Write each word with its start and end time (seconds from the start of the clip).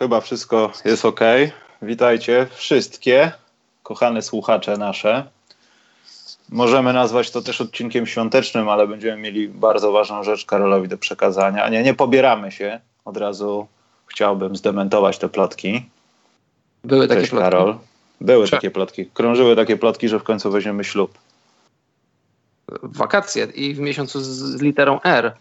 Chyba 0.00 0.20
wszystko 0.20 0.72
jest 0.84 1.04
ok. 1.04 1.20
Witajcie 1.82 2.46
wszystkie 2.50 3.32
kochane 3.82 4.22
słuchacze 4.22 4.76
nasze. 4.76 5.26
Możemy 6.48 6.92
nazwać 6.92 7.30
to 7.30 7.42
też 7.42 7.60
odcinkiem 7.60 8.06
świątecznym, 8.06 8.68
ale 8.68 8.86
będziemy 8.86 9.22
mieli 9.22 9.48
bardzo 9.48 9.92
ważną 9.92 10.22
rzecz 10.22 10.44
Karolowi 10.44 10.88
do 10.88 10.98
przekazania. 10.98 11.68
Nie, 11.68 11.82
nie 11.82 11.94
pobieramy 11.94 12.52
się. 12.52 12.80
Od 13.04 13.16
razu 13.16 13.66
chciałbym 14.06 14.56
zdementować 14.56 15.18
te 15.18 15.28
plotki. 15.28 15.86
Były 16.84 17.08
takie 17.08 17.20
Cześć, 17.20 17.30
plotki. 17.30 17.50
Karol. 17.50 17.76
Były 18.20 18.46
Cze- 18.46 18.56
takie 18.56 18.70
plotki. 18.70 19.06
Krążyły 19.06 19.56
takie 19.56 19.76
plotki, 19.76 20.08
że 20.08 20.18
w 20.18 20.22
końcu 20.22 20.50
weźmiemy 20.50 20.84
ślub. 20.84 21.18
Wakacje 22.82 23.44
i 23.44 23.74
w 23.74 23.78
miesiącu 23.78 24.20
z, 24.20 24.26
z 24.26 24.62
literą 24.62 25.00
R. 25.00 25.32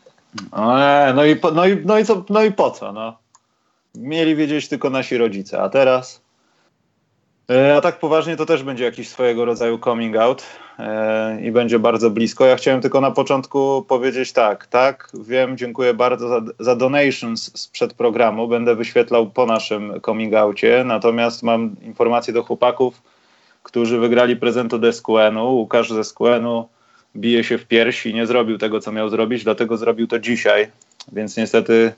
O 0.52 0.78
nie, 0.78 1.14
no 1.16 1.26
i, 1.26 1.36
po, 1.36 1.52
no, 1.52 1.66
i, 1.66 1.86
no, 1.86 2.00
i 2.00 2.06
co, 2.06 2.24
no 2.30 2.44
i 2.44 2.52
po 2.52 2.72
co? 2.72 2.94
No? 2.94 3.18
Mieli 3.96 4.36
wiedzieć 4.36 4.68
tylko 4.68 4.90
nasi 4.90 5.18
rodzice, 5.18 5.62
a 5.62 5.70
teraz? 5.70 6.22
E, 7.50 7.76
A 7.76 7.82
tak 7.82 8.00
poważnie 8.00 8.38
to 8.38 8.46
też 8.46 8.64
będzie 8.64 8.84
jakiś 8.84 9.10
swojego 9.10 9.46
rodzaju 9.46 9.80
coming 9.80 10.18
out 10.18 10.44
e, 10.80 11.42
i 11.42 11.52
będzie 11.52 11.80
bardzo 11.80 12.10
blisko. 12.10 12.46
Ja 12.46 12.56
chciałem 12.56 12.82
tylko 12.82 13.02
na 13.02 13.12
początku 13.12 13.86
powiedzieć 13.88 14.34
tak, 14.34 14.68
tak, 14.68 15.12
wiem, 15.14 15.58
dziękuję 15.58 15.94
bardzo 15.94 16.30
za, 16.30 16.42
za 16.60 16.76
donations 16.76 17.52
sprzed 17.60 17.94
programu, 17.94 18.48
będę 18.48 18.76
wyświetlał 18.76 19.30
po 19.30 19.46
naszym 19.46 20.02
coming 20.06 20.34
outie, 20.34 20.84
natomiast 20.86 21.44
mam 21.44 21.76
informacje 21.82 22.34
do 22.34 22.44
chłopaków, 22.44 23.02
którzy 23.64 24.00
wygrali 24.00 24.36
prezent 24.36 24.74
od 24.74 24.82
SQN-u. 24.96 25.56
Łukasz 25.56 25.90
ze 25.90 26.04
SQN-u 26.04 26.68
bije 27.16 27.44
się 27.44 27.58
w 27.58 27.66
piersi, 27.66 28.14
nie 28.14 28.26
zrobił 28.28 28.58
tego, 28.58 28.80
co 28.80 28.92
miał 28.92 29.10
zrobić, 29.10 29.44
dlatego 29.44 29.78
zrobił 29.78 30.08
to 30.08 30.20
dzisiaj, 30.20 30.68
więc 31.12 31.38
niestety 31.38 31.94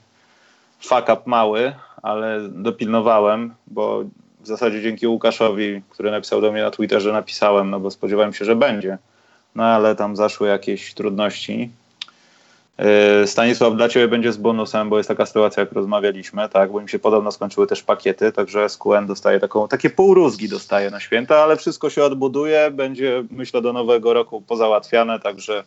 fuck 0.80 1.02
up 1.02 1.22
mały, 1.26 1.72
ale 2.02 2.40
dopilnowałem, 2.48 3.54
bo 3.66 4.04
w 4.40 4.46
zasadzie 4.46 4.82
dzięki 4.82 5.06
Łukaszowi, 5.06 5.82
który 5.90 6.10
napisał 6.10 6.40
do 6.40 6.52
mnie 6.52 6.62
na 6.62 6.70
Twitterze, 6.70 7.12
napisałem, 7.12 7.70
no 7.70 7.80
bo 7.80 7.90
spodziewałem 7.90 8.32
się, 8.32 8.44
że 8.44 8.56
będzie. 8.56 8.98
No 9.54 9.64
ale 9.64 9.96
tam 9.96 10.16
zaszły 10.16 10.48
jakieś 10.48 10.94
trudności. 10.94 11.70
Yy, 12.78 13.26
Stanisław 13.26 13.76
dla 13.76 13.88
Ciebie 13.88 14.08
będzie 14.08 14.32
z 14.32 14.36
bonusem, 14.36 14.88
bo 14.90 14.96
jest 14.96 15.08
taka 15.08 15.26
sytuacja, 15.26 15.60
jak 15.60 15.72
rozmawialiśmy, 15.72 16.48
tak, 16.48 16.72
bo 16.72 16.80
im 16.80 16.88
się 16.88 16.98
podobno 16.98 17.32
skończyły 17.32 17.66
też 17.66 17.82
pakiety, 17.82 18.32
także 18.32 18.68
SQN 18.68 19.06
dostaje 19.06 19.40
taką, 19.40 19.68
takie 19.68 19.90
półrózgi 19.90 20.48
dostaje 20.48 20.90
na 20.90 21.00
święta, 21.00 21.38
ale 21.38 21.56
wszystko 21.56 21.90
się 21.90 22.04
odbuduje, 22.04 22.70
będzie 22.70 23.24
myślę 23.30 23.62
do 23.62 23.72
nowego 23.72 24.14
roku 24.14 24.40
pozałatwiane, 24.40 25.20
także 25.20 25.64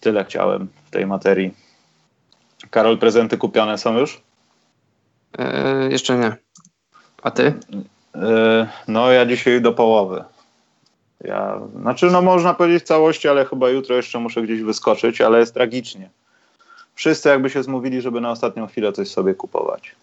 tyle 0.00 0.24
chciałem 0.24 0.68
w 0.86 0.90
tej 0.90 1.06
materii. 1.06 1.54
Karol, 2.70 2.98
prezenty 2.98 3.38
kupione 3.38 3.78
są 3.78 3.98
już? 3.98 4.25
E, 5.38 5.88
jeszcze 5.90 6.18
nie. 6.18 6.36
A 7.22 7.30
ty? 7.30 7.54
Yy, 8.14 8.66
No, 8.88 9.12
ja 9.12 9.26
dzisiaj 9.26 9.60
do 9.60 9.72
połowy. 9.72 10.24
Ja, 11.20 11.60
znaczy, 11.80 12.06
no 12.06 12.22
można 12.22 12.54
powiedzieć 12.54 12.82
w 12.82 12.86
całości, 12.86 13.28
ale 13.28 13.44
chyba 13.44 13.68
jutro 13.68 13.96
jeszcze 13.96 14.18
muszę 14.18 14.42
gdzieś 14.42 14.62
wyskoczyć, 14.62 15.20
ale 15.20 15.38
jest 15.38 15.54
tragicznie. 15.54 16.10
Wszyscy 16.94 17.28
jakby 17.28 17.50
się 17.50 17.62
zmówili, 17.62 18.00
żeby 18.00 18.20
na 18.20 18.30
ostatnią 18.30 18.66
chwilę 18.66 18.92
coś 18.92 19.08
sobie 19.08 19.34
kupować. 19.34 19.94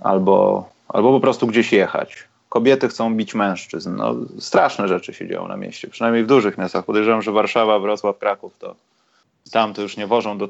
Albo, 0.00 0.68
albo 0.88 1.12
po 1.12 1.20
prostu 1.20 1.46
gdzieś 1.46 1.72
jechać. 1.72 2.24
Kobiety 2.48 2.88
chcą 2.88 3.14
bić 3.14 3.34
mężczyzn. 3.34 3.96
No, 3.96 4.14
straszne 4.38 4.88
rzeczy 4.88 5.14
się 5.14 5.28
dzieją 5.28 5.48
na 5.48 5.56
mieście, 5.56 5.88
przynajmniej 5.88 6.24
w 6.24 6.26
dużych 6.26 6.58
miastach. 6.58 6.84
Podejrzewam, 6.84 7.22
że 7.22 7.32
Warszawa, 7.32 7.78
Wrocław, 7.78 8.18
Kraków 8.18 8.58
to 8.58 8.74
tam 9.50 9.74
to 9.74 9.82
już 9.82 9.96
nie 9.96 10.06
wożą 10.06 10.38
do, 10.38 10.48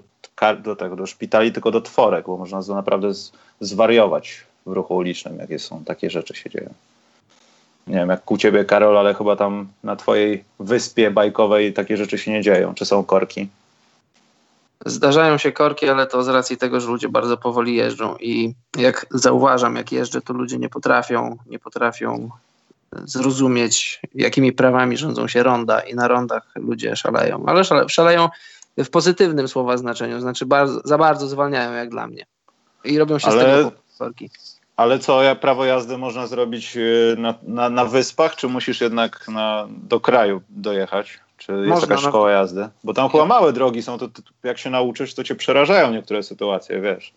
do 0.62 0.76
tego, 0.76 0.96
do 0.96 1.06
szpitali, 1.06 1.52
tylko 1.52 1.70
do 1.70 1.80
tworek, 1.80 2.26
bo 2.26 2.36
można 2.36 2.62
z- 2.62 2.68
naprawdę 2.68 3.14
z, 3.14 3.32
zwariować 3.60 4.44
w 4.66 4.72
ruchu 4.72 4.96
ulicznym, 4.96 5.38
jakie 5.38 5.58
są 5.58 5.84
takie 5.84 6.10
rzeczy 6.10 6.34
się 6.34 6.50
dzieją. 6.50 6.74
Nie 7.86 7.94
wiem, 7.94 8.08
jak 8.08 8.30
u 8.30 8.38
ciebie, 8.38 8.64
Karol, 8.64 8.98
ale 8.98 9.14
chyba 9.14 9.36
tam 9.36 9.68
na 9.84 9.96
twojej 9.96 10.44
wyspie 10.60 11.10
bajkowej 11.10 11.72
takie 11.72 11.96
rzeczy 11.96 12.18
się 12.18 12.30
nie 12.30 12.42
dzieją. 12.42 12.74
Czy 12.74 12.84
są 12.86 13.04
korki? 13.04 13.48
Zdarzają 14.86 15.38
się 15.38 15.52
korki, 15.52 15.88
ale 15.88 16.06
to 16.06 16.22
z 16.22 16.28
racji 16.28 16.56
tego, 16.56 16.80
że 16.80 16.88
ludzie 16.88 17.08
bardzo 17.08 17.36
powoli 17.36 17.74
jeżdżą 17.74 18.16
i 18.16 18.54
jak 18.78 19.06
zauważam, 19.10 19.76
jak 19.76 19.92
jeżdżę, 19.92 20.22
to 20.22 20.32
ludzie 20.32 20.58
nie 20.58 20.68
potrafią, 20.68 21.36
nie 21.46 21.58
potrafią 21.58 22.30
zrozumieć, 23.04 24.00
jakimi 24.14 24.52
prawami 24.52 24.96
rządzą 24.96 25.28
się 25.28 25.42
ronda 25.42 25.80
i 25.80 25.94
na 25.94 26.08
rondach 26.08 26.42
ludzie 26.54 26.96
szaleją. 26.96 27.44
Ale 27.46 27.64
szale, 27.64 27.88
szaleją 27.88 28.28
w 28.84 28.90
pozytywnym 28.90 29.48
słowa 29.48 29.76
znaczeniu, 29.76 30.20
znaczy 30.20 30.46
bardzo, 30.46 30.80
za 30.84 30.98
bardzo 30.98 31.26
zwalniają 31.26 31.72
jak 31.72 31.88
dla 31.88 32.06
mnie. 32.06 32.26
I 32.84 32.98
robią 32.98 33.18
się 33.18 33.28
Ale- 33.28 33.42
z 33.42 33.98
tego. 33.98 34.16
Ale 34.76 34.98
co, 34.98 35.22
ja 35.22 35.34
prawo 35.34 35.64
jazdy 35.64 35.98
można 35.98 36.26
zrobić 36.26 36.76
y, 36.76 37.16
na, 37.18 37.34
na, 37.42 37.70
na 37.70 37.84
wyspach, 37.84 38.36
czy 38.36 38.48
musisz 38.48 38.80
jednak 38.80 39.28
na, 39.28 39.66
do 39.68 40.00
kraju 40.00 40.42
dojechać? 40.48 41.18
Czy 41.38 41.52
jest 41.52 41.68
Można, 41.68 41.86
jakaś 41.88 42.04
no. 42.04 42.08
szkoła 42.10 42.30
jazdy? 42.30 42.68
Bo 42.84 42.94
tam 42.94 43.08
chyba 43.08 43.24
małe 43.26 43.52
drogi 43.52 43.82
są, 43.82 43.98
to, 43.98 44.08
to 44.08 44.22
jak 44.42 44.58
się 44.58 44.70
nauczysz, 44.70 45.14
to 45.14 45.24
cię 45.24 45.34
przerażają 45.34 45.92
niektóre 45.92 46.22
sytuacje, 46.22 46.80
wiesz. 46.80 47.12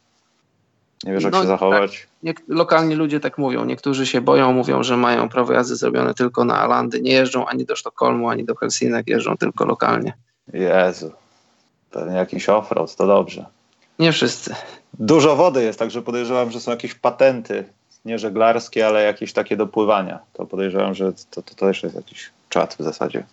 Nie 1.04 1.14
wiesz, 1.14 1.24
jak 1.24 1.34
No, 1.34 1.42
się 1.42 1.48
zachować. 1.48 2.08
Niek- 2.24 2.42
lokalni 2.48 2.96
ludzie 2.96 3.20
tak 3.20 3.38
mówią. 3.38 3.66
Niektórzy 3.66 4.06
się 4.06 4.22
boją, 4.22 4.54
mówią, 4.54 4.84
że 4.84 4.98
mają 4.98 5.30
prawo 5.30 5.54
jazdy 5.54 5.76
zrobione 5.76 6.14
tylko 6.14 6.46
na 6.46 6.60
Alandy. 6.60 7.02
Nie 7.02 7.12
jeżdżą 7.12 7.46
ani 7.46 7.66
do 7.66 7.76
Sztokholmu, 7.76 8.30
ani 8.30 8.46
do 8.46 8.56
Helsinek, 8.56 9.08
jeżdżą 9.08 9.38
tylko 9.38 9.66
lokalnie. 9.66 10.14
Jezu, 10.54 11.12
pewnie 11.92 12.16
jakiś 12.16 12.50
offroad, 12.50 12.96
to 12.96 13.08
dobrze. 13.08 13.46
Nie 14.00 14.12
wszyscy. 14.12 14.56
Dużo 14.94 15.36
wody 15.36 15.64
jest, 15.64 15.80
także 15.80 16.02
podejrzewam, 16.02 16.52
że 16.52 16.60
są 16.60 16.72
jakieś 16.72 16.94
patenty, 16.94 17.66
nie 18.06 18.20
żeglarskie, 18.20 18.88
ale 18.88 19.04
jakieś 19.04 19.34
takie 19.34 19.58
do 19.58 19.68
pływania. 19.68 20.20
To 20.34 20.46
podejrzewam, 20.46 20.94
że 20.94 21.14
to, 21.32 21.42
to 21.42 21.56
też 21.56 21.84
jest 21.84 21.96
jakiś 21.96 22.30
czat 22.50 22.76
w 22.80 22.84
zasadzie. 22.84 23.24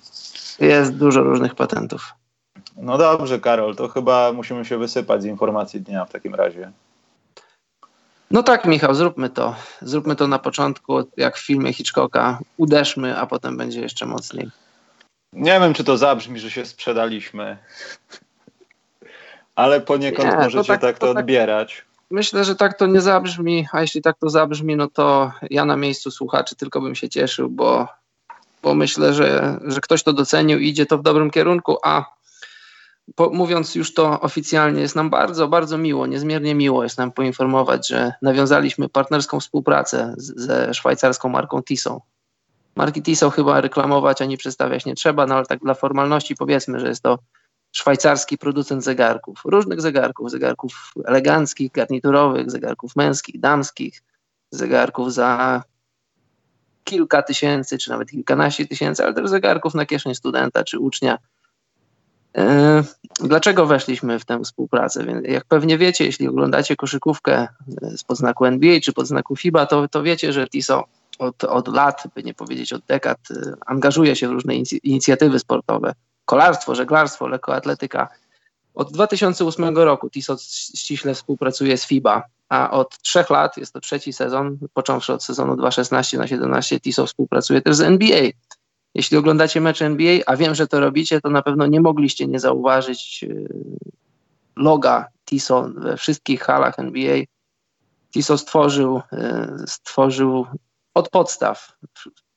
Jest 0.60 0.96
dużo 0.96 1.22
różnych 1.22 1.54
patentów. 1.54 2.12
No 2.76 2.98
dobrze, 2.98 3.40
Karol, 3.40 3.76
to 3.76 3.88
chyba 3.88 4.32
musimy 4.32 4.64
się 4.64 4.78
wysypać 4.78 5.22
z 5.22 5.24
informacji 5.24 5.80
dnia 5.80 6.04
w 6.04 6.12
takim 6.12 6.34
razie. 6.34 6.72
No 8.30 8.42
tak, 8.42 8.64
Michał, 8.64 8.94
zróbmy 8.94 9.30
to. 9.30 9.54
Zróbmy 9.82 10.16
to 10.16 10.26
na 10.26 10.38
początku, 10.38 11.04
jak 11.16 11.36
w 11.36 11.46
filmie 11.46 11.72
Hitchcocka. 11.72 12.38
Uderzmy, 12.56 13.18
a 13.18 13.26
potem 13.26 13.56
będzie 13.56 13.80
jeszcze 13.80 14.06
mocniej. 14.06 14.50
Nie 15.32 15.60
wiem, 15.60 15.74
czy 15.74 15.84
to 15.84 15.96
zabrzmi, 15.96 16.40
że 16.40 16.50
się 16.50 16.66
sprzedaliśmy, 16.66 17.56
ale 19.56 19.80
poniekąd 19.80 20.28
Nie, 20.28 20.34
to 20.34 20.40
możecie 20.40 20.68
tak- 20.68 20.80
tak, 20.80 20.98
to 20.98 21.06
to 21.06 21.14
tak- 21.14 21.20
odbierać. 21.20 21.84
Myślę, 22.10 22.44
że 22.44 22.56
tak 22.56 22.78
to 22.78 22.86
nie 22.86 23.00
zabrzmi, 23.00 23.66
a 23.72 23.80
jeśli 23.80 24.02
tak 24.02 24.16
to 24.18 24.30
zabrzmi, 24.30 24.76
no 24.76 24.88
to 24.88 25.32
ja 25.50 25.64
na 25.64 25.76
miejscu 25.76 26.10
słuchaczy 26.10 26.56
tylko 26.56 26.80
bym 26.80 26.94
się 26.94 27.08
cieszył, 27.08 27.48
bo, 27.50 27.88
bo 28.62 28.74
myślę, 28.74 29.14
że, 29.14 29.58
że 29.64 29.80
ktoś 29.80 30.02
to 30.02 30.12
docenił 30.12 30.58
i 30.58 30.68
idzie 30.68 30.86
to 30.86 30.98
w 30.98 31.02
dobrym 31.02 31.30
kierunku, 31.30 31.76
a 31.84 32.04
po, 33.14 33.30
mówiąc 33.30 33.74
już 33.74 33.94
to 33.94 34.20
oficjalnie, 34.20 34.80
jest 34.80 34.96
nam 34.96 35.10
bardzo, 35.10 35.48
bardzo 35.48 35.78
miło, 35.78 36.06
niezmiernie 36.06 36.54
miło 36.54 36.82
jest 36.82 36.98
nam 36.98 37.12
poinformować, 37.12 37.88
że 37.88 38.12
nawiązaliśmy 38.22 38.88
partnerską 38.88 39.40
współpracę 39.40 40.14
z, 40.16 40.40
ze 40.40 40.74
szwajcarską 40.74 41.28
marką 41.28 41.62
Tissot. 41.62 41.98
Marki 42.76 43.02
Tissot 43.02 43.34
chyba 43.34 43.60
reklamować 43.60 44.22
ani 44.22 44.36
przedstawiać 44.36 44.86
nie 44.86 44.94
trzeba, 44.94 45.26
no 45.26 45.34
ale 45.34 45.46
tak 45.46 45.58
dla 45.58 45.74
formalności 45.74 46.34
powiedzmy, 46.34 46.80
że 46.80 46.88
jest 46.88 47.02
to 47.02 47.18
szwajcarski 47.76 48.38
producent 48.38 48.84
zegarków, 48.84 49.42
różnych 49.44 49.80
zegarków, 49.80 50.30
zegarków 50.30 50.92
eleganckich, 51.04 51.72
garniturowych, 51.72 52.50
zegarków 52.50 52.96
męskich, 52.96 53.40
damskich, 53.40 54.02
zegarków 54.50 55.14
za 55.14 55.62
kilka 56.84 57.22
tysięcy, 57.22 57.78
czy 57.78 57.90
nawet 57.90 58.10
kilkanaście 58.10 58.66
tysięcy, 58.66 59.04
ale 59.04 59.14
też 59.14 59.30
zegarków 59.30 59.74
na 59.74 59.86
kieszeń 59.86 60.14
studenta 60.14 60.64
czy 60.64 60.78
ucznia. 60.78 61.18
E, 62.36 62.82
Dlaczego 63.20 63.66
weszliśmy 63.66 64.18
w 64.18 64.24
tę 64.24 64.40
współpracę? 64.44 65.04
Jak 65.22 65.44
pewnie 65.44 65.78
wiecie, 65.78 66.04
jeśli 66.04 66.28
oglądacie 66.28 66.76
koszykówkę 66.76 67.48
z 67.96 68.04
podznaku 68.04 68.44
NBA 68.44 68.80
czy 68.80 68.92
podznaku 68.92 69.36
FIBA, 69.36 69.66
to, 69.66 69.88
to 69.88 70.02
wiecie, 70.02 70.32
że 70.32 70.48
Tissot 70.48 70.84
od, 71.18 71.44
od 71.44 71.68
lat, 71.68 72.02
by 72.14 72.22
nie 72.22 72.34
powiedzieć 72.34 72.72
od 72.72 72.84
dekad, 72.86 73.18
e, 73.30 73.52
angażuje 73.66 74.16
się 74.16 74.28
w 74.28 74.32
różne 74.32 74.54
inic- 74.54 74.80
inicjatywy 74.82 75.38
sportowe. 75.38 75.94
Kolarstwo, 76.26 76.74
żeglarstwo, 76.74 77.28
lekkoatletyka. 77.28 78.08
Od 78.74 78.92
2008 78.92 79.78
roku 79.78 80.10
Tissot 80.10 80.42
ściśle 80.42 81.14
współpracuje 81.14 81.76
z 81.78 81.86
FIBA, 81.86 82.22
a 82.48 82.70
od 82.70 82.98
trzech 82.98 83.30
lat, 83.30 83.56
jest 83.56 83.72
to 83.72 83.80
trzeci 83.80 84.12
sezon, 84.12 84.58
począwszy 84.74 85.12
od 85.12 85.24
sezonu 85.24 85.56
2016 85.56 86.18
na 86.18 86.26
17, 86.26 86.80
Tissot 86.80 87.08
współpracuje 87.08 87.62
też 87.62 87.76
z 87.76 87.80
NBA. 87.80 88.30
Jeśli 88.94 89.16
oglądacie 89.16 89.60
mecze 89.60 89.86
NBA, 89.86 90.18
a 90.26 90.36
wiem, 90.36 90.54
że 90.54 90.66
to 90.66 90.80
robicie, 90.80 91.20
to 91.20 91.30
na 91.30 91.42
pewno 91.42 91.66
nie 91.66 91.80
mogliście 91.80 92.26
nie 92.26 92.40
zauważyć 92.40 93.22
yy, 93.22 93.48
loga 94.56 95.06
Tissot 95.24 95.74
we 95.74 95.96
wszystkich 95.96 96.42
halach 96.42 96.78
NBA. 96.78 97.18
Tissot 98.10 98.40
stworzył, 98.40 99.00
yy, 99.12 99.66
stworzył 99.66 100.46
od 100.94 101.08
podstaw 101.08 101.76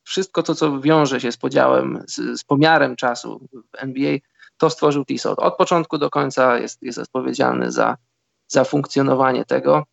wszystko 0.09 0.43
to, 0.43 0.55
co 0.55 0.79
wiąże 0.79 1.21
się 1.21 1.31
z 1.31 1.37
podziałem, 1.37 2.03
z, 2.07 2.39
z 2.39 2.43
pomiarem 2.43 2.95
czasu 2.95 3.47
w 3.53 3.83
NBA, 3.83 4.17
to 4.57 4.69
stworzył 4.69 5.05
Tissot. 5.05 5.39
Od 5.39 5.57
początku 5.57 5.97
do 5.97 6.09
końca 6.09 6.57
jest, 6.57 6.81
jest 6.81 6.99
odpowiedzialny 6.99 7.71
za, 7.71 7.97
za 8.47 8.63
funkcjonowanie 8.63 9.45
tego. 9.45 9.83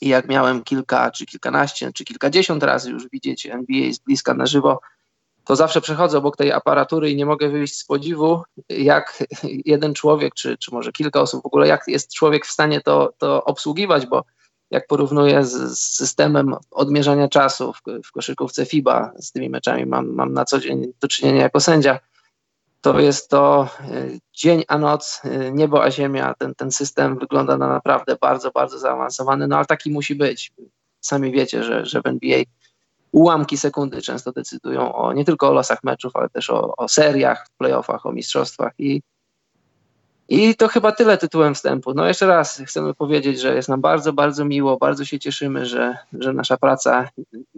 i 0.00 0.08
jak 0.08 0.28
miałem 0.28 0.62
kilka, 0.62 1.10
czy 1.10 1.26
kilkanaście, 1.26 1.92
czy 1.92 2.04
kilkadziesiąt 2.04 2.62
razy 2.62 2.90
już 2.90 3.08
widzieć 3.08 3.46
NBA 3.46 3.92
z 3.92 3.98
bliska 3.98 4.34
na 4.34 4.46
żywo, 4.46 4.80
to 5.44 5.56
zawsze 5.56 5.80
przechodzę 5.80 6.18
obok 6.18 6.36
tej 6.36 6.52
aparatury 6.52 7.10
i 7.10 7.16
nie 7.16 7.26
mogę 7.26 7.48
wyjść 7.48 7.78
z 7.78 7.84
podziwu, 7.84 8.42
jak 8.68 9.24
jeden 9.64 9.94
człowiek, 9.94 10.34
czy, 10.34 10.58
czy 10.58 10.74
może 10.74 10.92
kilka 10.92 11.20
osób 11.20 11.42
w 11.42 11.46
ogóle, 11.46 11.68
jak 11.68 11.82
jest 11.86 12.14
człowiek 12.14 12.46
w 12.46 12.50
stanie 12.50 12.80
to, 12.80 13.12
to 13.18 13.44
obsługiwać, 13.44 14.06
bo 14.06 14.24
jak 14.70 14.86
porównuję 14.86 15.44
z, 15.44 15.78
z 15.78 15.96
systemem 15.96 16.54
odmierzania 16.70 17.28
czasu 17.28 17.72
w, 17.72 17.82
w, 18.04 18.12
koszykówce 18.12 18.66
FIBA, 18.66 19.12
z 19.18 19.32
tymi 19.32 19.50
meczami 19.50 19.86
mam, 19.86 20.14
mam 20.14 20.32
na 20.32 20.44
co 20.44 20.60
dzień 20.60 20.92
do 21.00 21.08
czynienia 21.08 21.42
jako 21.42 21.60
sędzia, 21.60 22.00
to 22.80 23.00
jest 23.00 23.30
to 23.30 23.68
y, 23.90 24.20
dzień 24.32 24.64
a 24.68 24.78
noc, 24.78 25.22
y, 25.24 25.52
niebo 25.52 25.84
a 25.84 25.90
ziemia. 25.90 26.34
Ten, 26.38 26.54
ten 26.54 26.70
system 26.70 27.18
wygląda 27.18 27.56
na 27.56 27.68
naprawdę 27.68 28.16
bardzo, 28.20 28.50
bardzo 28.50 28.78
zaawansowany, 28.78 29.48
no 29.48 29.56
ale 29.56 29.66
taki 29.66 29.90
musi 29.90 30.14
być. 30.14 30.52
Sami 31.00 31.32
wiecie, 31.32 31.64
że, 31.64 31.86
że 31.86 32.02
w 32.02 32.06
NBA 32.06 32.42
ułamki 33.12 33.58
sekundy 33.58 34.02
często 34.02 34.32
decydują 34.32 34.94
o 34.94 35.12
nie 35.12 35.24
tylko 35.24 35.48
o 35.48 35.52
losach 35.52 35.84
meczów, 35.84 36.16
ale 36.16 36.28
też 36.28 36.50
o, 36.50 36.76
o 36.76 36.88
seriach, 36.88 37.46
playoffach, 37.58 38.06
o 38.06 38.12
mistrzostwach 38.12 38.72
i 38.78 39.02
i 40.28 40.54
to 40.54 40.68
chyba 40.68 40.92
tyle 40.92 41.18
tytułem 41.18 41.54
wstępu. 41.54 41.94
No 41.94 42.06
jeszcze 42.06 42.26
raz 42.26 42.62
chcemy 42.66 42.94
powiedzieć, 42.94 43.40
że 43.40 43.54
jest 43.54 43.68
nam 43.68 43.80
bardzo, 43.80 44.12
bardzo 44.12 44.44
miło, 44.44 44.76
bardzo 44.76 45.04
się 45.04 45.18
cieszymy, 45.18 45.66
że, 45.66 45.96
że 46.12 46.32
nasza 46.32 46.56
praca 46.56 47.08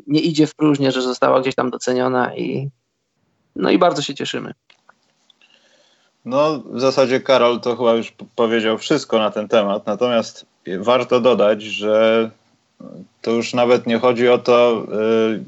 nie 0.07 0.21
idzie 0.21 0.47
w 0.47 0.55
próżnię, 0.55 0.93
że 0.93 1.03
została 1.03 1.41
gdzieś 1.41 1.55
tam 1.55 1.71
doceniona 1.71 2.37
i 2.37 2.71
no 3.57 3.71
i 3.71 3.79
bardzo 3.79 4.03
się 4.03 4.15
cieszymy. 4.15 4.55
No, 6.25 6.63
w 6.71 6.81
zasadzie 6.81 7.21
Karol 7.21 7.61
to 7.61 7.77
chyba 7.77 7.95
już 7.95 8.13
powiedział 8.37 8.79
wszystko 8.79 9.19
na 9.19 9.31
ten 9.31 9.49
temat, 9.49 9.87
natomiast 9.87 10.47
warto 10.79 11.21
dodać, 11.21 11.63
że 11.63 12.31
to 13.23 13.31
już 13.31 13.55
nawet 13.55 13.87
nie 13.87 13.99
chodzi 13.99 14.29
o 14.29 14.39
to, 14.39 14.87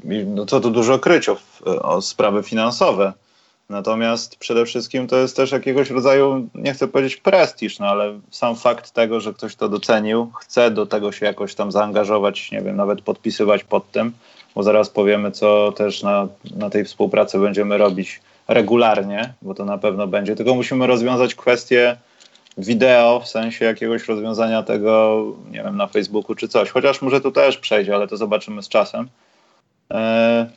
y, 0.05 0.25
no 0.25 0.45
co 0.45 0.59
tu 0.59 0.71
dużo 0.71 0.99
kryć 0.99 1.29
o, 1.29 1.37
o 1.81 2.01
sprawy 2.01 2.43
finansowe. 2.43 3.13
Natomiast 3.71 4.35
przede 4.35 4.65
wszystkim 4.65 5.07
to 5.07 5.17
jest 5.17 5.35
też 5.35 5.51
jakiegoś 5.51 5.89
rodzaju, 5.89 6.47
nie 6.55 6.73
chcę 6.73 6.87
powiedzieć 6.87 7.17
prestiż, 7.17 7.79
no 7.79 7.87
ale 7.87 8.19
sam 8.31 8.55
fakt 8.55 8.91
tego, 8.91 9.19
że 9.19 9.33
ktoś 9.33 9.55
to 9.55 9.69
docenił, 9.69 10.31
chce 10.39 10.71
do 10.71 10.85
tego 10.85 11.11
się 11.11 11.25
jakoś 11.25 11.55
tam 11.55 11.71
zaangażować, 11.71 12.51
nie 12.51 12.61
wiem, 12.61 12.75
nawet 12.75 13.01
podpisywać 13.01 13.63
pod 13.63 13.91
tym, 13.91 14.11
bo 14.55 14.63
zaraz 14.63 14.89
powiemy, 14.89 15.31
co 15.31 15.71
też 15.71 16.03
na, 16.03 16.27
na 16.55 16.69
tej 16.69 16.85
współpracy 16.85 17.39
będziemy 17.39 17.77
robić 17.77 18.21
regularnie, 18.47 19.33
bo 19.41 19.53
to 19.53 19.65
na 19.65 19.77
pewno 19.77 20.07
będzie, 20.07 20.35
tylko 20.35 20.55
musimy 20.55 20.87
rozwiązać 20.87 21.35
kwestię 21.35 21.97
wideo, 22.57 23.19
w 23.19 23.27
sensie 23.27 23.65
jakiegoś 23.65 24.07
rozwiązania 24.07 24.63
tego, 24.63 25.23
nie 25.51 25.63
wiem, 25.63 25.77
na 25.77 25.87
Facebooku 25.87 26.35
czy 26.35 26.47
coś. 26.47 26.69
Chociaż 26.69 27.01
może 27.01 27.21
tu 27.21 27.31
też 27.31 27.57
przejdzie, 27.57 27.95
ale 27.95 28.07
to 28.07 28.17
zobaczymy 28.17 28.63
z 28.63 28.69
czasem. 28.69 29.07
E, 29.91 30.49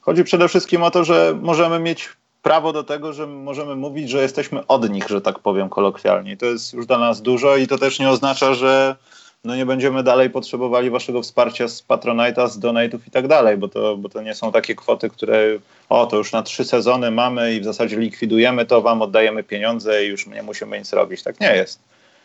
chodzi 0.00 0.24
przede 0.24 0.48
wszystkim 0.48 0.82
o 0.82 0.90
to, 0.90 1.04
że 1.04 1.38
możemy 1.42 1.78
mieć 1.78 2.08
prawo 2.42 2.72
do 2.72 2.84
tego, 2.84 3.12
że 3.12 3.26
możemy 3.26 3.76
mówić, 3.76 4.10
że 4.10 4.22
jesteśmy 4.22 4.66
od 4.66 4.90
nich, 4.90 5.08
że 5.08 5.20
tak 5.20 5.38
powiem 5.38 5.68
kolokwialnie. 5.68 6.36
To 6.36 6.46
jest 6.46 6.72
już 6.72 6.86
dla 6.86 6.98
nas 6.98 7.22
dużo 7.22 7.56
i 7.56 7.66
to 7.66 7.78
też 7.78 7.98
nie 7.98 8.10
oznacza, 8.10 8.54
że 8.54 8.96
no 9.44 9.56
nie 9.56 9.66
będziemy 9.66 10.02
dalej 10.02 10.30
potrzebowali 10.30 10.90
waszego 10.90 11.22
wsparcia 11.22 11.68
z 11.68 11.84
Patronite'a, 11.88 12.48
z 12.48 12.58
donate'ów 12.58 12.98
i 13.08 13.10
tak 13.10 13.28
dalej, 13.28 13.56
bo 13.56 13.68
to, 13.68 13.96
bo 13.96 14.08
to 14.08 14.22
nie 14.22 14.34
są 14.34 14.52
takie 14.52 14.74
kwoty, 14.74 15.10
które 15.10 15.44
o, 15.88 16.06
to 16.06 16.16
już 16.16 16.32
na 16.32 16.42
trzy 16.42 16.64
sezony 16.64 17.10
mamy 17.10 17.54
i 17.54 17.60
w 17.60 17.64
zasadzie 17.64 17.96
likwidujemy 17.96 18.66
to, 18.66 18.82
wam 18.82 19.02
oddajemy 19.02 19.42
pieniądze 19.42 20.04
i 20.04 20.08
już 20.08 20.26
nie 20.26 20.42
musimy 20.42 20.78
nic 20.78 20.92
robić. 20.92 21.22
Tak 21.22 21.40
nie 21.40 21.56
jest. 21.56 21.80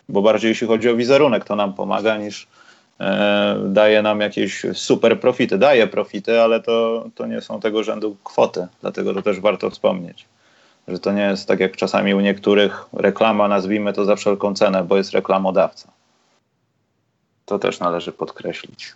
Bo 0.10 0.22
bardziej 0.22 0.50
jeśli 0.50 0.68
chodzi 0.68 0.90
o 0.90 0.96
wizerunek, 0.96 1.46
to 1.46 1.56
nam 1.56 1.74
pomaga 1.74 2.18
niż 2.18 2.48
daje 3.66 4.02
nam 4.02 4.20
jakieś 4.20 4.66
super 4.74 5.20
profity. 5.20 5.58
Daje 5.58 5.88
profity, 5.88 6.42
ale 6.42 6.62
to, 6.62 7.06
to 7.16 7.26
nie 7.26 7.42
są 7.42 7.60
tego 7.60 7.84
rzędu 7.84 8.18
kwoty, 8.24 8.68
dlatego 8.82 9.14
to 9.14 9.22
też 9.22 9.40
warto 9.40 9.70
wspomnieć. 9.70 10.26
Że 10.88 11.00
to 11.00 11.12
nie 11.12 11.22
jest 11.22 11.48
tak 11.48 11.60
jak 11.60 11.76
czasami 11.76 12.14
u 12.14 12.20
niektórych 12.20 12.86
reklama, 12.94 13.48
nazwijmy 13.48 13.94
to 13.94 14.06
za 14.06 14.16
wszelką 14.16 14.54
cenę, 14.54 14.84
bo 14.84 14.98
jest 14.98 15.12
reklamodawca. 15.12 15.92
To 17.46 17.60
też 17.60 17.80
należy 17.80 18.12
podkreślić. 18.12 18.94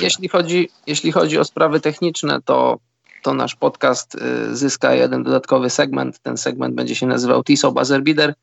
Jeśli 0.00 0.28
chodzi, 0.28 0.68
jeśli 0.86 1.12
chodzi 1.12 1.38
o 1.38 1.44
sprawy 1.44 1.80
techniczne, 1.80 2.38
to, 2.44 2.78
to 3.22 3.34
nasz 3.34 3.54
podcast 3.54 4.14
y, 4.14 4.56
zyska 4.56 4.94
jeden 4.94 5.22
dodatkowy 5.22 5.70
segment. 5.70 6.18
Ten 6.18 6.36
segment 6.36 6.74
będzie 6.74 6.94
się 6.94 7.06
nazywał 7.06 7.44
TISO 7.44 7.72
Buzzer 7.72 8.02
Bider 8.02 8.34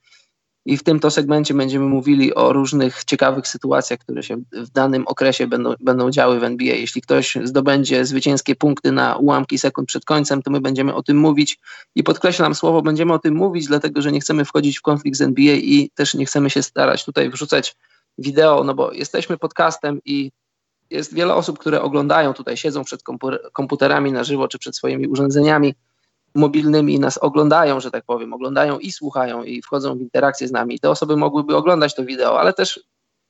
i 0.66 0.78
w 0.78 0.84
tym 0.84 1.00
to 1.00 1.12
segmencie 1.12 1.54
będziemy 1.54 1.86
mówili 1.86 2.34
o 2.34 2.54
różnych 2.54 3.04
ciekawych 3.04 3.48
sytuacjach, 3.48 4.00
które 4.00 4.24
się 4.24 4.38
w 4.52 4.70
danym 4.70 5.08
okresie 5.08 5.48
będą, 5.48 5.74
będą 5.80 6.12
działy 6.12 6.40
w 6.40 6.44
NBA. 6.44 6.76
Jeśli 6.76 7.02
ktoś 7.02 7.38
zdobędzie 7.44 8.06
zwycięskie 8.06 8.56
punkty 8.56 8.92
na 8.92 9.16
ułamki 9.16 9.58
sekund 9.58 9.88
przed 9.88 10.06
końcem, 10.06 10.42
to 10.42 10.52
my 10.52 10.62
będziemy 10.62 10.96
o 10.96 11.04
tym 11.04 11.18
mówić 11.18 11.60
i 11.96 12.04
podkreślam 12.04 12.56
słowo, 12.56 12.82
będziemy 12.82 13.14
o 13.14 13.20
tym 13.20 13.36
mówić, 13.36 13.68
dlatego 13.68 14.02
że 14.02 14.12
nie 14.12 14.20
chcemy 14.20 14.46
wchodzić 14.46 14.80
w 14.80 14.82
konflikt 14.82 15.18
z 15.18 15.22
NBA 15.22 15.56
i 15.56 15.90
też 15.96 16.14
nie 16.14 16.26
chcemy 16.26 16.50
się 16.50 16.64
starać 16.64 17.06
tutaj 17.06 17.30
wrzucać 17.30 17.76
wideo, 18.18 18.64
no 18.64 18.74
bo 18.74 18.92
jesteśmy 18.92 19.38
podcastem 19.38 20.00
i 20.06 20.32
jest 20.90 21.14
wiele 21.14 21.36
osób, 21.36 21.60
które 21.60 21.82
oglądają 21.82 22.34
tutaj, 22.34 22.58
siedzą 22.58 22.84
przed 22.84 23.02
komputerami 23.54 24.12
na 24.12 24.24
żywo 24.24 24.48
czy 24.48 24.60
przed 24.60 24.76
swoimi 24.76 25.08
urządzeniami 25.08 25.76
mobilnymi 26.36 27.00
nas 27.00 27.18
oglądają, 27.18 27.80
że 27.80 27.92
tak 27.92 28.06
powiem, 28.06 28.34
oglądają 28.34 28.80
i 28.80 28.92
słuchają 28.92 29.44
i 29.44 29.62
wchodzą 29.62 29.98
w 29.98 30.02
interakcję 30.02 30.48
z 30.48 30.52
nami. 30.52 30.80
Te 30.80 30.90
osoby 30.90 31.18
mogłyby 31.18 31.56
oglądać 31.56 31.96
to 31.96 32.06
wideo, 32.06 32.40
ale 32.40 32.54
też 32.54 32.80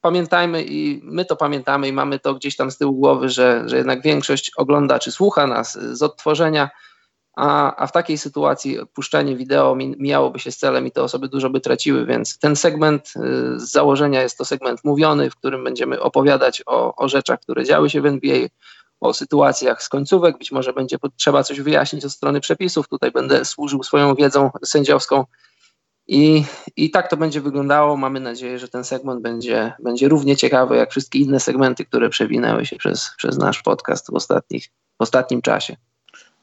pamiętajmy 0.02 0.64
i 0.64 1.02
my 1.04 1.26
to 1.26 1.36
pamiętamy 1.36 1.88
i 1.88 1.94
mamy 1.94 2.20
to 2.20 2.34
gdzieś 2.34 2.56
tam 2.56 2.72
z 2.72 2.78
tyłu 2.78 2.94
głowy, 2.94 3.30
że, 3.30 3.64
że 3.66 3.78
jednak 3.78 4.02
większość 4.02 4.52
ogląda 4.57 5.00
czy 5.00 5.12
słucha 5.12 5.48
nas 5.48 5.80
z 5.80 6.02
odtworzenia 6.02 6.69
a, 7.36 7.76
a 7.76 7.88
w 7.88 7.92
takiej 7.92 8.18
sytuacji 8.18 8.78
puszczenie 8.94 9.36
wideo 9.36 9.76
mijałoby 9.76 10.40
się 10.40 10.52
z 10.52 10.57
celem 10.57 10.88
i 10.88 10.92
te 10.92 11.04
osoby 11.04 11.28
dużo 11.28 11.50
by 11.50 11.60
traciły, 11.60 12.06
więc 12.06 12.40
ten 12.40 12.56
segment 12.56 13.14
y, 13.56 13.60
z 13.60 13.72
założenia 13.72 14.22
jest 14.22 14.38
to 14.38 14.45
segment 14.45 14.83
mówiony, 14.83 15.30
w 15.30 15.36
którym 15.36 15.64
będziemy 15.64 16.02
opowiadać 16.02 16.64
o, 16.66 16.95
o 16.95 17.07
rzeczach, 17.07 17.40
które 17.40 17.66
działy 17.66 17.90
się 17.90 18.02
w 18.02 18.06
NBA, 18.06 18.48
o 19.04 19.14
sytuacjach 19.14 19.83
z 19.83 19.90
końcówek, 19.90 20.38
być 20.38 20.52
może 20.52 20.74
będzie 20.74 20.98
trzeba 21.18 21.44
coś 21.44 21.62
wyjaśnić 21.62 22.06
od 22.06 22.12
strony 22.12 22.40
przepisów, 22.40 22.88
tutaj 22.88 23.12
będę 23.12 23.45
służył 23.45 23.83
swoją 23.83 24.16
wiedzą 24.16 24.50
sędziowską 24.66 25.26
i, 26.07 26.44
i 26.76 26.92
tak 26.92 27.10
to 27.10 27.18
będzie 27.18 27.42
wyglądało. 27.42 27.98
Mamy 27.98 28.19
nadzieję, 28.19 28.60
że 28.60 28.68
ten 28.68 28.83
segment 28.83 29.22
będzie, 29.22 29.74
będzie 29.80 30.07
równie 30.07 30.36
ciekawy 30.36 30.76
jak 30.76 30.92
wszystkie 30.92 31.19
inne 31.19 31.40
segmenty, 31.40 31.86
które 31.86 32.10
przewinęły 32.10 32.66
się 32.66 32.76
przez, 32.76 33.10
przez 33.18 33.38
nasz 33.38 33.62
podcast 33.62 34.12
w, 34.12 34.16
ostatnich, 34.16 34.69
w 35.00 35.02
ostatnim 35.02 35.42
czasie. 35.42 35.76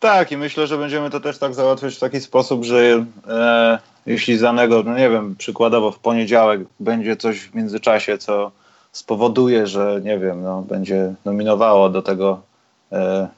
Tak, 0.01 0.33
i 0.33 0.37
myślę, 0.37 0.67
że 0.67 0.79
będziemy 0.79 1.11
to 1.11 1.21
też 1.21 1.39
tak 1.39 1.55
załatwiać 1.55 1.97
w 1.97 2.01
taki 2.01 2.21
sposób, 2.21 2.65
że 2.65 3.05
e, 3.29 3.79
jeśli 4.07 4.39
danego, 4.39 4.83
no 4.83 4.99
nie 4.99 5.11
wiem, 5.11 5.37
przykładowo 5.37 5.93
w 5.93 5.99
poniedziałek 5.99 6.61
będzie 6.81 7.17
coś 7.17 7.41
w 7.41 7.55
międzyczasie, 7.55 8.19
co 8.19 8.53
spowoduje, 8.93 9.67
że 9.67 10.01
nie 10.05 10.19
wiem, 10.19 10.43
no, 10.43 10.63
będzie 10.63 11.15
nominowało 11.25 11.89
do 11.89 12.03
tego 12.03 12.50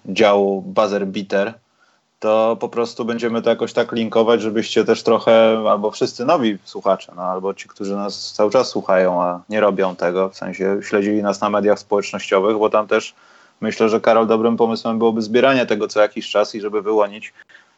działu 0.06 0.62
buzzer 0.62 1.06
beater, 1.06 1.54
to 2.21 2.56
po 2.61 2.68
prostu 2.68 3.04
będziemy 3.04 3.42
to 3.42 3.50
jakoś 3.50 3.73
tak 3.73 3.92
linkować, 3.92 4.42
żebyście 4.42 4.85
też 4.85 5.02
trochę, 5.02 5.64
albo 5.71 5.90
wszyscy 5.90 6.25
nowi 6.25 6.59
słuchacze, 6.64 7.12
no, 7.16 7.23
albo 7.23 7.54
ci, 7.54 7.68
którzy 7.68 7.97
nas 7.97 8.32
cały 8.32 8.50
czas 8.50 8.68
słuchają, 8.68 9.23
a 9.23 9.40
nie 9.49 9.61
robią 9.61 9.97
tego, 9.97 10.28
w 10.28 10.37
sensie 10.37 10.80
śledzili 10.82 11.23
nas 11.23 11.40
na 11.40 11.50
mediach 11.50 11.78
społecznościowych, 11.78 12.59
bo 12.59 12.71
tam 12.71 12.87
też 12.87 13.14
Myślę, 13.62 13.88
że 13.88 14.00
Karol 14.00 14.26
dobrym 14.26 14.56
pomysłem 14.56 14.99
byłoby 14.99 15.23
zbieranie 15.23 15.66
tego 15.66 15.88
co 15.88 16.00
jakiś 16.00 16.30
czas 16.30 16.54
i 16.54 16.61
żeby 16.61 16.82
wyłonić, 16.82 17.32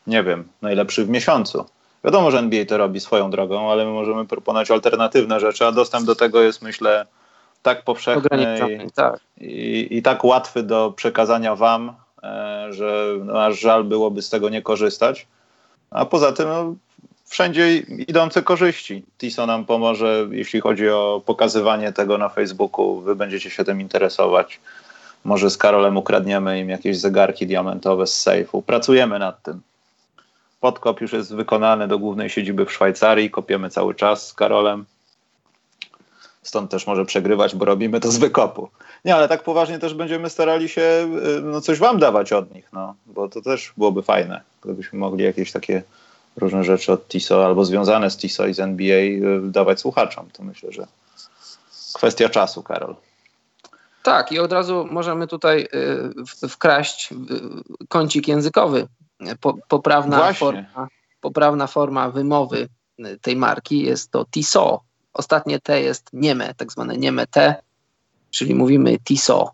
nie 0.06 0.22
wiem, 0.22 0.48
najlepszy 0.62 1.04
w 1.04 1.08
miesiącu. 1.08 1.64
Wiadomo, 2.04 2.30
że 2.30 2.38
NBA 2.38 2.64
to 2.64 2.78
robi 2.78 3.00
swoją 3.00 3.30
drogą, 3.30 3.70
ale 3.70 3.84
my 3.84 3.90
możemy 3.90 4.24
proponować 4.24 4.70
alternatywne 4.70 5.40
rzeczy, 5.40 5.66
a 5.66 5.72
dostęp 5.72 6.06
do 6.06 6.16
tego 6.16 6.42
jest, 6.42 6.62
myślę, 6.62 7.06
tak 7.64 7.82
powszechny 7.82 8.58
i, 8.86 8.90
tak. 8.90 9.20
I, 9.40 9.88
i, 9.90 10.02
tak 10.02 10.24
łatwy 10.24 10.62
do 10.62 10.92
przekazania 10.96 11.56
wam, 11.56 11.92
e, 12.22 12.66
że 12.70 13.06
no, 13.24 13.44
aż 13.44 13.60
żal 13.60 13.84
byłoby 13.84 14.22
z 14.22 14.30
tego 14.30 14.48
nie 14.48 14.62
korzystać. 14.62 15.26
A 15.90 16.04
poza 16.04 16.32
tym 16.32 16.48
no, 16.48 16.74
wszędzie 17.26 17.76
idące 18.08 18.42
korzyści. 18.42 19.02
TISO 19.18 19.46
nam 19.46 19.64
pomoże, 19.64 20.26
jeśli 20.30 20.60
chodzi 20.60 20.88
o 20.88 21.22
pokazywanie 21.26 21.92
tego 21.92 22.18
na 22.18 22.28
Facebooku. 22.28 23.00
Wy 23.00 23.16
będziecie 23.16 23.50
się 23.50 23.64
tym 23.64 23.80
interesować. 23.80 24.60
Może 25.24 25.50
z 25.50 25.56
Karolem 25.56 25.96
ukradniemy 25.96 26.60
im 26.60 26.68
jakieś 26.68 26.98
zegarki 26.98 27.46
diamentowe 27.46 28.06
z 28.06 28.20
sejfu. 28.20 28.62
Pracujemy 28.62 29.18
nad 29.18 29.42
tym. 29.42 29.60
Podkop 30.60 31.00
już 31.00 31.12
jest 31.12 31.34
wykonany 31.34 31.88
do 31.88 31.98
głównej 31.98 32.30
siedziby 32.30 32.66
w 32.66 32.72
Szwajcarii. 32.72 33.30
Kopiemy 33.30 33.70
cały 33.70 33.94
czas 33.94 34.28
z 34.28 34.34
Karolem. 34.34 34.84
Stąd 36.44 36.70
też 36.70 36.86
może 36.86 37.04
przegrywać, 37.04 37.54
bo 37.54 37.64
robimy 37.64 38.00
to 38.00 38.10
z 38.10 38.18
wykopu. 38.18 38.68
Nie, 39.04 39.14
ale 39.14 39.28
tak 39.28 39.42
poważnie 39.42 39.78
też 39.78 39.94
będziemy 39.94 40.30
starali 40.30 40.68
się 40.68 40.82
y, 41.38 41.40
no, 41.42 41.60
coś 41.60 41.78
wam 41.78 41.98
dawać 41.98 42.32
od 42.32 42.54
nich, 42.54 42.68
no, 42.72 42.94
bo 43.06 43.28
to 43.28 43.42
też 43.42 43.72
byłoby 43.76 44.02
fajne, 44.02 44.40
gdybyśmy 44.62 44.98
mogli 44.98 45.24
jakieś 45.24 45.52
takie 45.52 45.82
różne 46.36 46.64
rzeczy 46.64 46.92
od 46.92 47.08
TISO 47.08 47.46
albo 47.46 47.64
związane 47.64 48.10
z 48.10 48.16
TISO 48.16 48.46
i 48.46 48.54
z 48.54 48.60
NBA 48.60 48.98
y, 48.98 49.40
dawać 49.44 49.80
słuchaczom. 49.80 50.30
To 50.32 50.42
myślę, 50.42 50.72
że 50.72 50.86
kwestia 51.94 52.28
czasu, 52.28 52.62
Karol. 52.62 52.94
Tak, 54.02 54.32
i 54.32 54.38
od 54.38 54.52
razu 54.52 54.88
możemy 54.90 55.26
tutaj 55.26 55.68
y, 56.42 56.48
wkraść 56.48 57.14
kącik 57.88 58.28
językowy. 58.28 58.86
poprawna, 59.68 60.32
forma, 60.32 60.88
poprawna 61.20 61.66
forma 61.66 62.10
wymowy 62.10 62.68
tej 63.20 63.36
marki 63.36 63.82
jest 63.82 64.10
to 64.10 64.24
TISO. 64.24 64.80
Ostatnie 65.14 65.60
T 65.60 65.80
jest 65.80 66.10
nieme, 66.12 66.54
tak 66.56 66.72
zwane 66.72 66.96
nieme 66.96 67.26
T, 67.26 67.54
czyli 68.30 68.54
mówimy 68.54 68.98
TISO. 68.98 69.52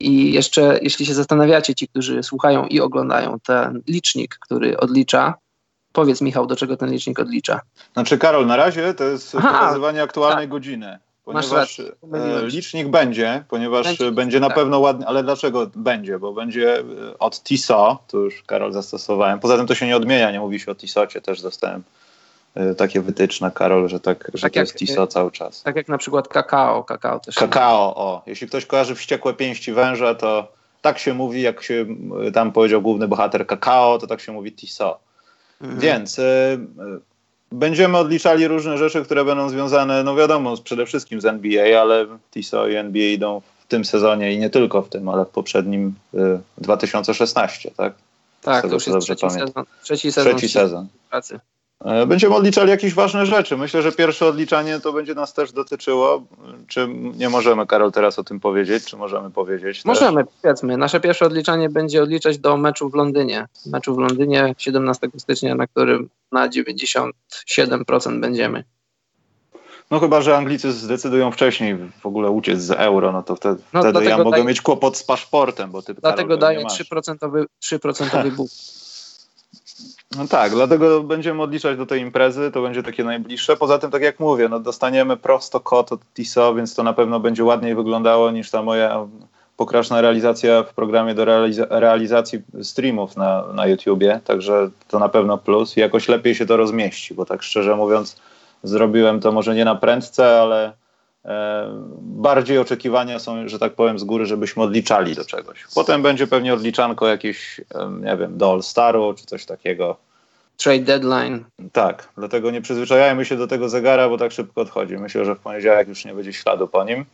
I 0.00 0.32
jeszcze, 0.32 0.78
jeśli 0.82 1.06
się 1.06 1.14
zastanawiacie, 1.14 1.74
ci, 1.74 1.88
którzy 1.88 2.22
słuchają 2.22 2.66
i 2.66 2.80
oglądają 2.80 3.40
ten 3.40 3.82
licznik, 3.88 4.38
który 4.40 4.76
odlicza, 4.76 5.34
powiedz 5.92 6.20
Michał, 6.20 6.46
do 6.46 6.56
czego 6.56 6.76
ten 6.76 6.90
licznik 6.90 7.18
odlicza? 7.18 7.60
Znaczy, 7.92 8.18
Karol, 8.18 8.46
na 8.46 8.56
razie 8.56 8.94
to 8.94 9.04
jest 9.04 9.34
Aha, 9.34 9.58
pokazywanie 9.58 10.02
aktualnej 10.02 10.44
tak. 10.44 10.50
godziny. 10.50 10.98
Ponieważ 11.24 11.80
e, 11.80 11.92
licznik 12.42 12.88
będzie, 12.88 13.44
ponieważ 13.48 13.86
będzie, 13.86 14.12
będzie 14.12 14.40
na 14.40 14.46
tak. 14.46 14.56
pewno 14.56 14.78
ładny, 14.78 15.06
ale 15.06 15.22
dlaczego 15.22 15.70
będzie? 15.74 16.18
Bo 16.18 16.32
będzie 16.32 16.78
e, 16.78 16.84
od 17.18 17.42
TISO, 17.42 17.98
to 18.08 18.18
już 18.18 18.42
Karol 18.42 18.72
zastosowałem. 18.72 19.40
Poza 19.40 19.56
tym 19.56 19.66
to 19.66 19.74
się 19.74 19.86
nie 19.86 19.96
odmienia, 19.96 20.30
nie 20.30 20.40
mówi 20.40 20.60
się 20.60 20.72
o 20.72 20.74
TISOcie, 20.74 21.20
też 21.20 21.42
dostałem 21.42 21.82
takie 22.76 23.00
wytyczne, 23.00 23.50
Karol, 23.50 23.88
że, 23.88 24.00
tak, 24.00 24.30
że 24.34 24.42
tak 24.42 24.52
to 24.52 24.58
jak, 24.58 24.66
jest 24.66 24.78
TISO 24.78 25.06
cały 25.06 25.30
czas. 25.30 25.62
Tak 25.62 25.76
jak 25.76 25.88
na 25.88 25.98
przykład 25.98 26.28
kakao. 26.28 26.84
Kakao, 26.84 27.20
też 27.20 27.34
kakao 27.34 27.96
o. 27.96 28.22
Jeśli 28.26 28.46
ktoś 28.48 28.66
kojarzy 28.66 28.94
wściekłe 28.94 29.34
pięści 29.34 29.72
węża, 29.72 30.14
to 30.14 30.52
tak 30.82 30.98
się 30.98 31.14
mówi, 31.14 31.42
jak 31.42 31.62
się 31.62 31.86
tam 32.34 32.52
powiedział 32.52 32.82
główny 32.82 33.08
bohater 33.08 33.46
kakao, 33.46 33.98
to 33.98 34.06
tak 34.06 34.20
się 34.20 34.32
mówi 34.32 34.52
TISO. 34.52 34.98
Mhm. 35.60 35.80
Więc 35.80 36.18
y, 36.18 36.58
Będziemy 37.54 37.98
odliczali 37.98 38.48
różne 38.48 38.78
rzeczy, 38.78 39.04
które 39.04 39.24
będą 39.24 39.48
związane, 39.48 40.04
no 40.04 40.16
wiadomo, 40.16 40.56
przede 40.56 40.86
wszystkim 40.86 41.20
z 41.20 41.24
NBA, 41.24 41.80
ale 41.80 42.06
TISO 42.30 42.68
i 42.68 42.74
NBA 42.74 43.06
idą 43.06 43.42
w 43.58 43.66
tym 43.66 43.84
sezonie 43.84 44.32
i 44.32 44.38
nie 44.38 44.50
tylko 44.50 44.82
w 44.82 44.88
tym, 44.88 45.08
ale 45.08 45.24
w 45.24 45.28
poprzednim 45.28 45.94
y, 46.14 46.18
2016, 46.58 47.70
tak? 47.70 47.94
Tak, 48.42 48.68
to 48.68 48.74
już 48.74 48.86
jest 48.86 48.98
trzeci 48.98 49.30
sezon, 49.30 49.64
trzeci 49.82 50.12
sezon. 50.12 50.32
Trzeci 50.32 50.52
sezon. 50.52 50.86
Pracy. 51.10 51.40
E, 51.80 52.06
będziemy 52.06 52.34
odliczali 52.34 52.70
jakieś 52.70 52.94
ważne 52.94 53.26
rzeczy. 53.26 53.56
Myślę, 53.56 53.82
że 53.82 53.92
pierwsze 53.92 54.26
odliczanie 54.26 54.80
to 54.80 54.92
będzie 54.92 55.14
nas 55.14 55.34
też 55.34 55.52
dotyczyło. 55.52 56.22
Czy 56.68 56.88
nie 56.88 57.28
możemy, 57.28 57.66
Karol, 57.66 57.92
teraz 57.92 58.18
o 58.18 58.24
tym 58.24 58.40
powiedzieć? 58.40 58.84
Czy 58.84 58.96
możemy 58.96 59.30
powiedzieć? 59.30 59.84
Możemy, 59.84 60.24
też? 60.24 60.34
powiedzmy. 60.42 60.76
Nasze 60.76 61.00
pierwsze 61.00 61.26
odliczanie 61.26 61.68
będzie 61.68 62.02
odliczać 62.02 62.38
do 62.38 62.56
meczu 62.56 62.90
w 62.90 62.94
Londynie. 62.94 63.46
Meczu 63.66 63.94
w 63.94 63.98
Londynie 63.98 64.54
17 64.58 65.08
stycznia, 65.16 65.54
na 65.54 65.66
którym 65.66 66.08
na 66.32 66.48
97% 66.48 68.20
będziemy. 68.20 68.64
No 69.90 70.00
chyba, 70.00 70.20
że 70.20 70.36
Anglicy 70.36 70.72
zdecydują 70.72 71.30
wcześniej 71.30 71.76
w 72.00 72.06
ogóle 72.06 72.30
uciec 72.30 72.60
z 72.60 72.70
euro, 72.70 73.12
no 73.12 73.22
to 73.22 73.36
wtedy, 73.36 73.62
no, 73.72 73.80
wtedy 73.80 74.04
ja 74.04 74.18
mogę 74.18 74.44
mieć 74.44 74.60
kłopot 74.60 74.96
z 74.96 75.04
paszportem, 75.04 75.70
bo 75.70 75.82
ty 75.82 75.94
Dlatego 75.94 76.38
Karol, 76.38 76.38
daję 76.38 76.64
3%, 76.64 77.44
3% 77.62 78.30
buch. 78.30 78.50
No 80.18 80.28
tak, 80.28 80.52
dlatego 80.52 81.02
będziemy 81.02 81.42
odliczać 81.42 81.76
do 81.76 81.86
tej 81.86 82.00
imprezy, 82.00 82.50
to 82.50 82.62
będzie 82.62 82.82
takie 82.82 83.04
najbliższe. 83.04 83.56
Poza 83.56 83.78
tym, 83.78 83.90
tak 83.90 84.02
jak 84.02 84.20
mówię, 84.20 84.48
no 84.48 84.60
dostaniemy 84.60 85.16
prosto 85.16 85.60
kod 85.60 85.92
od 85.92 86.00
TISO, 86.14 86.54
więc 86.54 86.74
to 86.74 86.82
na 86.82 86.92
pewno 86.92 87.20
będzie 87.20 87.44
ładniej 87.44 87.74
wyglądało 87.74 88.30
niż 88.30 88.50
ta 88.50 88.62
moja 88.62 89.06
pokraczna 89.56 90.00
realizacja 90.00 90.62
w 90.62 90.74
programie 90.74 91.14
do 91.14 91.24
realiza 91.24 91.66
realizacji 91.70 92.42
streamów 92.62 93.16
na, 93.16 93.44
na 93.52 93.66
YouTubie, 93.66 94.20
także 94.24 94.70
to 94.88 94.98
na 94.98 95.08
pewno 95.08 95.38
plus 95.38 95.76
i 95.76 95.80
jakoś 95.80 96.08
lepiej 96.08 96.34
się 96.34 96.46
to 96.46 96.56
rozmieści, 96.56 97.14
bo 97.14 97.24
tak 97.24 97.42
szczerze 97.42 97.76
mówiąc 97.76 98.16
zrobiłem 98.62 99.20
to 99.20 99.32
może 99.32 99.54
nie 99.54 99.64
na 99.64 99.74
prędce, 99.74 100.40
ale 100.40 100.72
bardziej 102.00 102.58
oczekiwania 102.58 103.18
są, 103.18 103.48
że 103.48 103.58
tak 103.58 103.74
powiem, 103.74 103.98
z 103.98 104.04
góry, 104.04 104.26
żebyśmy 104.26 104.62
odliczali 104.62 105.14
do 105.14 105.24
czegoś. 105.24 105.64
Potem 105.74 106.02
będzie 106.02 106.26
pewnie 106.26 106.54
odliczanko 106.54 107.08
jakieś, 107.08 107.60
e, 107.60 107.90
nie 108.00 108.16
wiem, 108.16 108.38
do 108.38 108.50
All-Staru 108.50 109.14
czy 109.14 109.26
coś 109.26 109.46
takiego. 109.46 109.96
Trade 110.56 110.84
deadline. 110.84 111.44
Tak, 111.72 112.08
dlatego 112.16 112.50
nie 112.50 112.62
przyzwyczajajmy 112.62 113.24
się 113.24 113.36
do 113.36 113.46
tego 113.46 113.68
zegara, 113.68 114.08
bo 114.08 114.18
tak 114.18 114.32
szybko 114.32 114.60
odchodzi. 114.60 114.96
Myślę, 114.96 115.24
że 115.24 115.34
w 115.34 115.38
poniedziałek 115.38 115.88
już 115.88 116.04
nie 116.04 116.14
będzie 116.14 116.32
śladu 116.32 116.68
po 116.68 116.84
nim. 116.84 117.04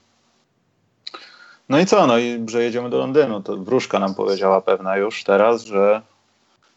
No 1.68 1.78
i 1.78 1.86
co? 1.86 2.06
No 2.06 2.18
i 2.18 2.44
że 2.48 2.62
jedziemy 2.62 2.90
do 2.90 2.98
Londynu. 2.98 3.42
To 3.42 3.56
wróżka 3.56 3.98
nam 3.98 4.14
powiedziała 4.14 4.60
pewna 4.60 4.96
już 4.96 5.24
teraz, 5.24 5.64
że 5.64 6.02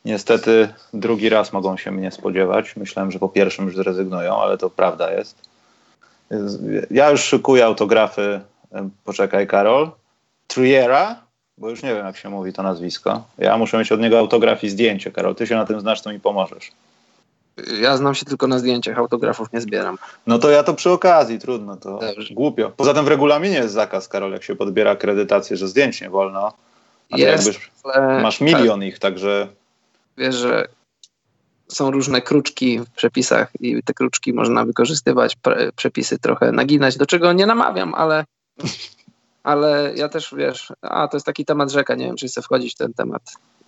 niestety 0.05 0.73
drugi 0.93 1.29
raz 1.29 1.53
mogą 1.53 1.77
się 1.77 1.91
mnie 1.91 2.11
spodziewać. 2.11 2.75
Myślałem, 2.75 3.11
że 3.11 3.19
po 3.19 3.29
pierwszym 3.29 3.65
już 3.65 3.75
zrezygnują, 3.75 4.37
ale 4.37 4.57
to 4.57 4.69
prawda 4.69 5.13
jest. 5.13 5.52
Ja 6.91 7.09
już 7.09 7.21
szykuję 7.21 7.65
autografy. 7.65 8.41
Poczekaj, 9.03 9.47
Karol. 9.47 9.91
Triera, 10.47 11.15
bo 11.57 11.69
już 11.69 11.83
nie 11.83 11.95
wiem, 11.95 12.05
jak 12.05 12.17
się 12.17 12.29
mówi 12.29 12.53
to 12.53 12.63
nazwisko. 12.63 13.23
Ja 13.37 13.57
muszę 13.57 13.77
mieć 13.77 13.91
od 13.91 13.99
niego 13.99 14.19
autograf 14.19 14.63
i 14.63 14.69
zdjęcie, 14.69 15.11
Karol. 15.11 15.35
Ty 15.35 15.47
się 15.47 15.55
na 15.55 15.65
tym 15.65 15.79
znasz, 15.79 16.01
to 16.01 16.11
mi 16.11 16.19
pomożesz. 16.19 16.71
Ja 17.81 17.97
znam 17.97 18.15
się 18.15 18.25
tylko 18.25 18.47
na 18.47 18.59
zdjęciach, 18.59 18.97
autografów 18.97 19.53
nie 19.53 19.61
zbieram. 19.61 19.97
No 20.27 20.39
to 20.39 20.49
ja 20.49 20.63
to 20.63 20.73
przy 20.73 20.89
okazji, 20.91 21.39
trudno, 21.39 21.77
to 21.77 21.99
Dobrze. 21.99 22.33
głupio. 22.33 22.71
Poza 22.77 22.93
tym 22.93 23.05
w 23.05 23.07
regulaminie 23.07 23.55
jest 23.55 23.73
zakaz, 23.73 24.07
Karol, 24.07 24.31
jak 24.31 24.43
się 24.43 24.55
podbiera 24.55 24.91
akredytację, 24.91 25.57
że 25.57 25.67
zdjęć 25.67 26.01
nie 26.01 26.09
wolno. 26.09 26.53
A 27.11 27.17
jest, 27.17 27.59
masz 28.21 28.41
milion 28.41 28.79
tak. 28.79 28.87
ich, 28.87 28.99
także... 28.99 29.47
Wiesz, 30.17 30.35
że 30.35 30.67
są 31.73 31.91
różne 31.91 32.21
kruczki 32.21 32.79
w 32.79 32.89
przepisach 32.89 33.51
i 33.59 33.83
te 33.83 33.93
kruczki 33.93 34.33
można 34.33 34.65
wykorzystywać, 34.65 35.37
przepisy 35.75 36.19
trochę 36.19 36.51
naginać, 36.51 36.97
do 36.97 37.05
czego 37.05 37.33
nie 37.33 37.45
namawiam, 37.45 37.93
ale, 37.93 38.25
ale 39.43 39.93
ja 39.95 40.09
też, 40.09 40.33
wiesz, 40.37 40.73
a 40.81 41.07
to 41.07 41.17
jest 41.17 41.25
taki 41.25 41.45
temat 41.45 41.71
rzeka, 41.71 41.95
nie 41.95 42.05
wiem, 42.05 42.15
czy 42.15 42.27
chcę 42.27 42.41
wchodzić 42.41 42.73
w 42.73 42.77
ten 42.77 42.93
temat, 42.93 43.21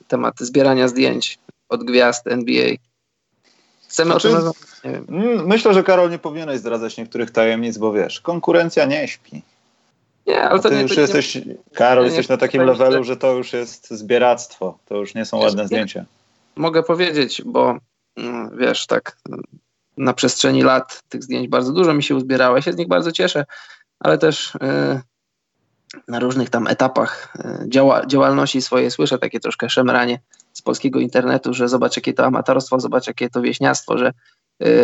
temat 0.08 0.40
zbierania 0.40 0.88
zdjęć 0.88 1.40
od 1.70 1.84
gwiazd 1.84 2.28
NBA. 2.28 2.76
Chcemy 3.88 4.12
znaczy, 4.12 4.38
o 4.38 4.54
tym. 4.82 5.06
Mm, 5.10 5.48
myślę, 5.48 5.74
że 5.74 5.84
Karol 5.84 6.10
nie 6.10 6.20
powinieneś 6.20 6.60
zdradzać 6.60 6.98
niektórych 6.98 7.32
tajemnic, 7.32 7.78
bo 7.78 7.94
wiesz, 7.94 8.22
konkurencja 8.22 8.86
nie 8.86 9.08
śpi. 9.08 9.42
Nie, 10.28 10.42
ale 10.42 10.60
to 10.60 10.70
ty 10.70 10.76
nie, 10.76 10.82
już 10.82 10.98
jesteś, 10.98 11.36
nie, 11.36 11.56
Karol, 11.74 12.04
nie, 12.04 12.08
jesteś 12.08 12.28
na 12.28 12.38
takim 12.38 12.62
levelu, 12.62 13.04
że 13.04 13.18
to 13.18 13.34
już 13.34 13.54
jest 13.54 13.92
zbieractwo. 13.92 14.78
To 14.86 14.96
już 14.96 15.16
nie 15.16 15.26
są 15.26 15.38
ładne 15.38 15.68
zdjęcia. 15.68 16.06
Mogę 16.56 16.84
powiedzieć, 16.84 17.42
bo 17.46 17.78
wiesz, 18.58 18.88
tak 18.88 19.18
na 19.98 20.14
przestrzeni 20.14 20.64
lat 20.64 21.04
tych 21.10 21.24
zdjęć 21.24 21.48
bardzo 21.48 21.72
dużo 21.72 21.94
mi 21.94 22.04
się 22.04 22.16
uzbierało. 22.16 22.56
Ja 22.56 22.62
się 22.62 22.74
z 22.74 22.78
nich 22.78 22.88
bardzo 22.88 23.12
cieszę, 23.12 23.46
ale 24.00 24.18
też 24.18 24.54
yy, 24.62 25.02
na 26.08 26.20
różnych 26.20 26.50
tam 26.50 26.68
etapach 26.68 27.34
yy, 27.44 27.70
działa, 27.70 28.06
działalności 28.06 28.62
swojej 28.62 28.92
słyszę 28.92 29.18
takie 29.18 29.40
troszkę 29.40 29.70
szemranie 29.70 30.20
z 30.54 30.62
polskiego 30.62 31.00
internetu, 31.00 31.54
że 31.54 31.70
zobacz 31.70 31.96
jakie 31.96 32.14
to 32.14 32.26
amatorstwo, 32.26 32.80
zobacz 32.80 33.08
jakie 33.08 33.30
to 33.30 33.42
wieśniactwo, 33.42 33.98
że 33.98 34.14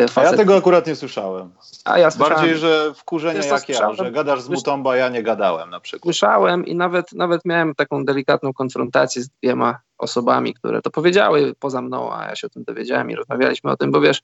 facet... 0.10 0.32
Ja 0.32 0.38
tego 0.38 0.56
akurat 0.56 0.88
nie 0.88 0.96
słyszałem. 0.96 1.51
A 1.86 2.00
ja 2.00 2.12
słyszałem. 2.12 2.36
Bardziej, 2.36 2.58
że 2.58 2.94
wkurzenia 2.96 3.44
jak 3.46 3.70
ja, 3.70 3.94
że 3.94 4.12
gadasz 4.12 4.42
z 4.42 4.50
Mutomba, 4.50 4.96
ja 4.96 5.10
nie 5.10 5.24
gadałem 5.24 5.70
na 5.70 5.80
przykład. 5.80 6.04
Słyszałem 6.04 6.66
i 6.66 6.75
nawet, 6.75 7.13
nawet 7.13 7.46
miałem 7.46 7.75
taką 7.75 8.06
delikatną 8.06 8.54
konfrontację 8.54 9.22
z 9.22 9.30
dwiema 9.30 9.80
osobami, 9.98 10.54
które 10.54 10.82
to 10.82 10.92
powiedziały 10.92 11.54
poza 11.60 11.82
mną, 11.82 12.13
a 12.13 12.25
ja 12.25 12.36
się 12.36 12.48
o 12.48 12.50
tym 12.50 12.63
dowiedziałem 12.63 13.12
i 13.12 13.16
rozmawialiśmy 13.16 13.72
o 13.72 13.78
tym, 13.78 13.92
bo 13.92 14.01
wiesz, 14.01 14.22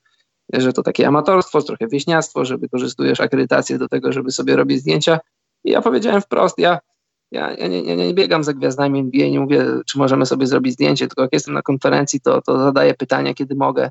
że 0.54 0.74
to 0.74 0.84
takie 0.84 1.08
amatorstwo, 1.08 1.62
trochę 1.62 1.88
wieśniactwo, 1.88 2.46
że 2.46 2.58
wykorzystujesz 2.58 3.20
akredytację 3.20 3.78
do 3.78 3.88
tego, 3.88 4.12
żeby 4.12 4.32
sobie 4.32 4.56
robić 4.56 4.80
zdjęcia. 4.80 5.20
I 5.64 5.72
ja 5.72 5.82
powiedziałem 5.82 6.22
wprost, 6.22 6.58
ja 6.58 6.80
ja, 7.32 7.52
ja, 7.52 7.68
nie, 7.68 7.96
nie 7.96 8.14
biegam 8.14 8.44
za 8.44 8.54
gwiazdami 8.54 9.00
NBA, 9.00 9.30
nie 9.30 9.40
mówię, 9.40 9.66
czy 9.86 9.98
możemy 9.98 10.26
sobie 10.26 10.48
zrobić 10.48 10.74
zdjęcie, 10.74 11.08
tylko 11.08 11.22
jak 11.22 11.34
jestem 11.34 11.54
na 11.54 11.62
konferencji, 11.62 12.22
to, 12.22 12.42
to 12.42 12.60
zadaję 12.60 12.94
pytania, 12.94 13.34
kiedy 13.34 13.56
mogę. 13.56 13.90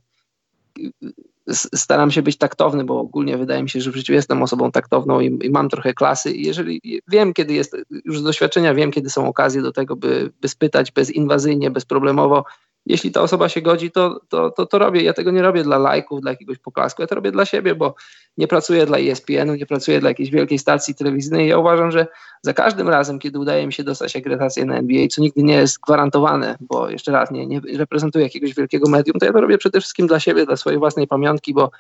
Staram 1.52 2.10
się 2.10 2.22
być 2.22 2.38
taktowny, 2.38 2.84
bo 2.84 3.00
ogólnie 3.00 3.38
wydaje 3.38 3.62
mi 3.62 3.70
się, 3.70 3.80
że 3.80 3.90
w 3.90 3.96
życiu 3.96 4.12
jestem 4.12 4.42
osobą 4.42 4.72
taktowną 4.72 5.20
i, 5.20 5.38
i 5.46 5.50
mam 5.50 5.68
trochę 5.68 5.94
klasy. 5.94 6.32
I 6.32 6.46
jeżeli 6.46 7.02
wiem, 7.08 7.34
kiedy 7.34 7.54
jest, 7.54 7.76
już 8.04 8.20
z 8.20 8.22
doświadczenia 8.22 8.74
wiem, 8.74 8.90
kiedy 8.90 9.10
są 9.10 9.28
okazje 9.28 9.62
do 9.62 9.72
tego, 9.72 9.96
by, 9.96 10.32
by 10.40 10.48
spytać 10.48 10.92
bezinwazyjnie, 10.92 11.70
bezproblemowo, 11.70 12.44
jeśli 12.86 13.12
ta 13.12 13.22
osoba 13.22 13.48
się 13.48 13.62
godzi, 13.62 13.90
to, 13.90 14.20
to, 14.28 14.50
to, 14.50 14.66
to 14.66 14.78
robię. 14.78 15.02
Ja 15.02 15.12
tego 15.12 15.30
nie 15.30 15.42
robię 15.42 15.62
dla 15.62 15.78
lajków, 15.78 16.20
dla 16.20 16.30
jakiegoś 16.30 16.58
poklasku, 16.58 17.02
ja 17.02 17.08
to 17.08 17.14
robię 17.14 17.32
dla 17.32 17.44
siebie, 17.44 17.74
bo 17.74 17.94
nie 18.38 18.48
pracuję 18.48 18.86
dla 18.86 18.98
ESPN-u, 18.98 19.54
nie 19.54 19.66
pracuję 19.66 20.00
dla 20.00 20.08
jakiejś 20.08 20.30
wielkiej 20.30 20.58
stacji 20.58 20.94
telewizyjnej. 20.94 21.48
Ja 21.48 21.58
uważam, 21.58 21.90
że 21.90 22.06
za 22.42 22.52
każdym 22.52 22.88
razem, 22.88 23.18
kiedy 23.18 23.38
udaje 23.38 23.66
mi 23.66 23.72
się 23.72 23.84
dostać 23.84 24.16
akredytację 24.16 24.64
na 24.64 24.76
NBA, 24.76 25.06
co 25.08 25.20
nigdy 25.20 25.42
nie 25.42 25.54
jest 25.54 25.80
gwarantowane, 25.80 26.56
bo 26.60 26.90
jeszcze 26.90 27.12
raz 27.12 27.30
nie, 27.30 27.46
nie 27.46 27.60
reprezentuję 27.60 28.24
jakiegoś 28.24 28.54
wielkiego 28.54 28.90
medium, 28.90 29.18
to 29.20 29.26
ja 29.26 29.32
to 29.32 29.40
robię 29.40 29.58
przede 29.58 29.80
wszystkim 29.80 30.06
dla 30.06 30.20
siebie, 30.20 30.46
dla 30.46 30.56
swojej 30.56 30.78
własnej 30.78 31.06
pamiątki, 31.06 31.54
bo 31.54 31.70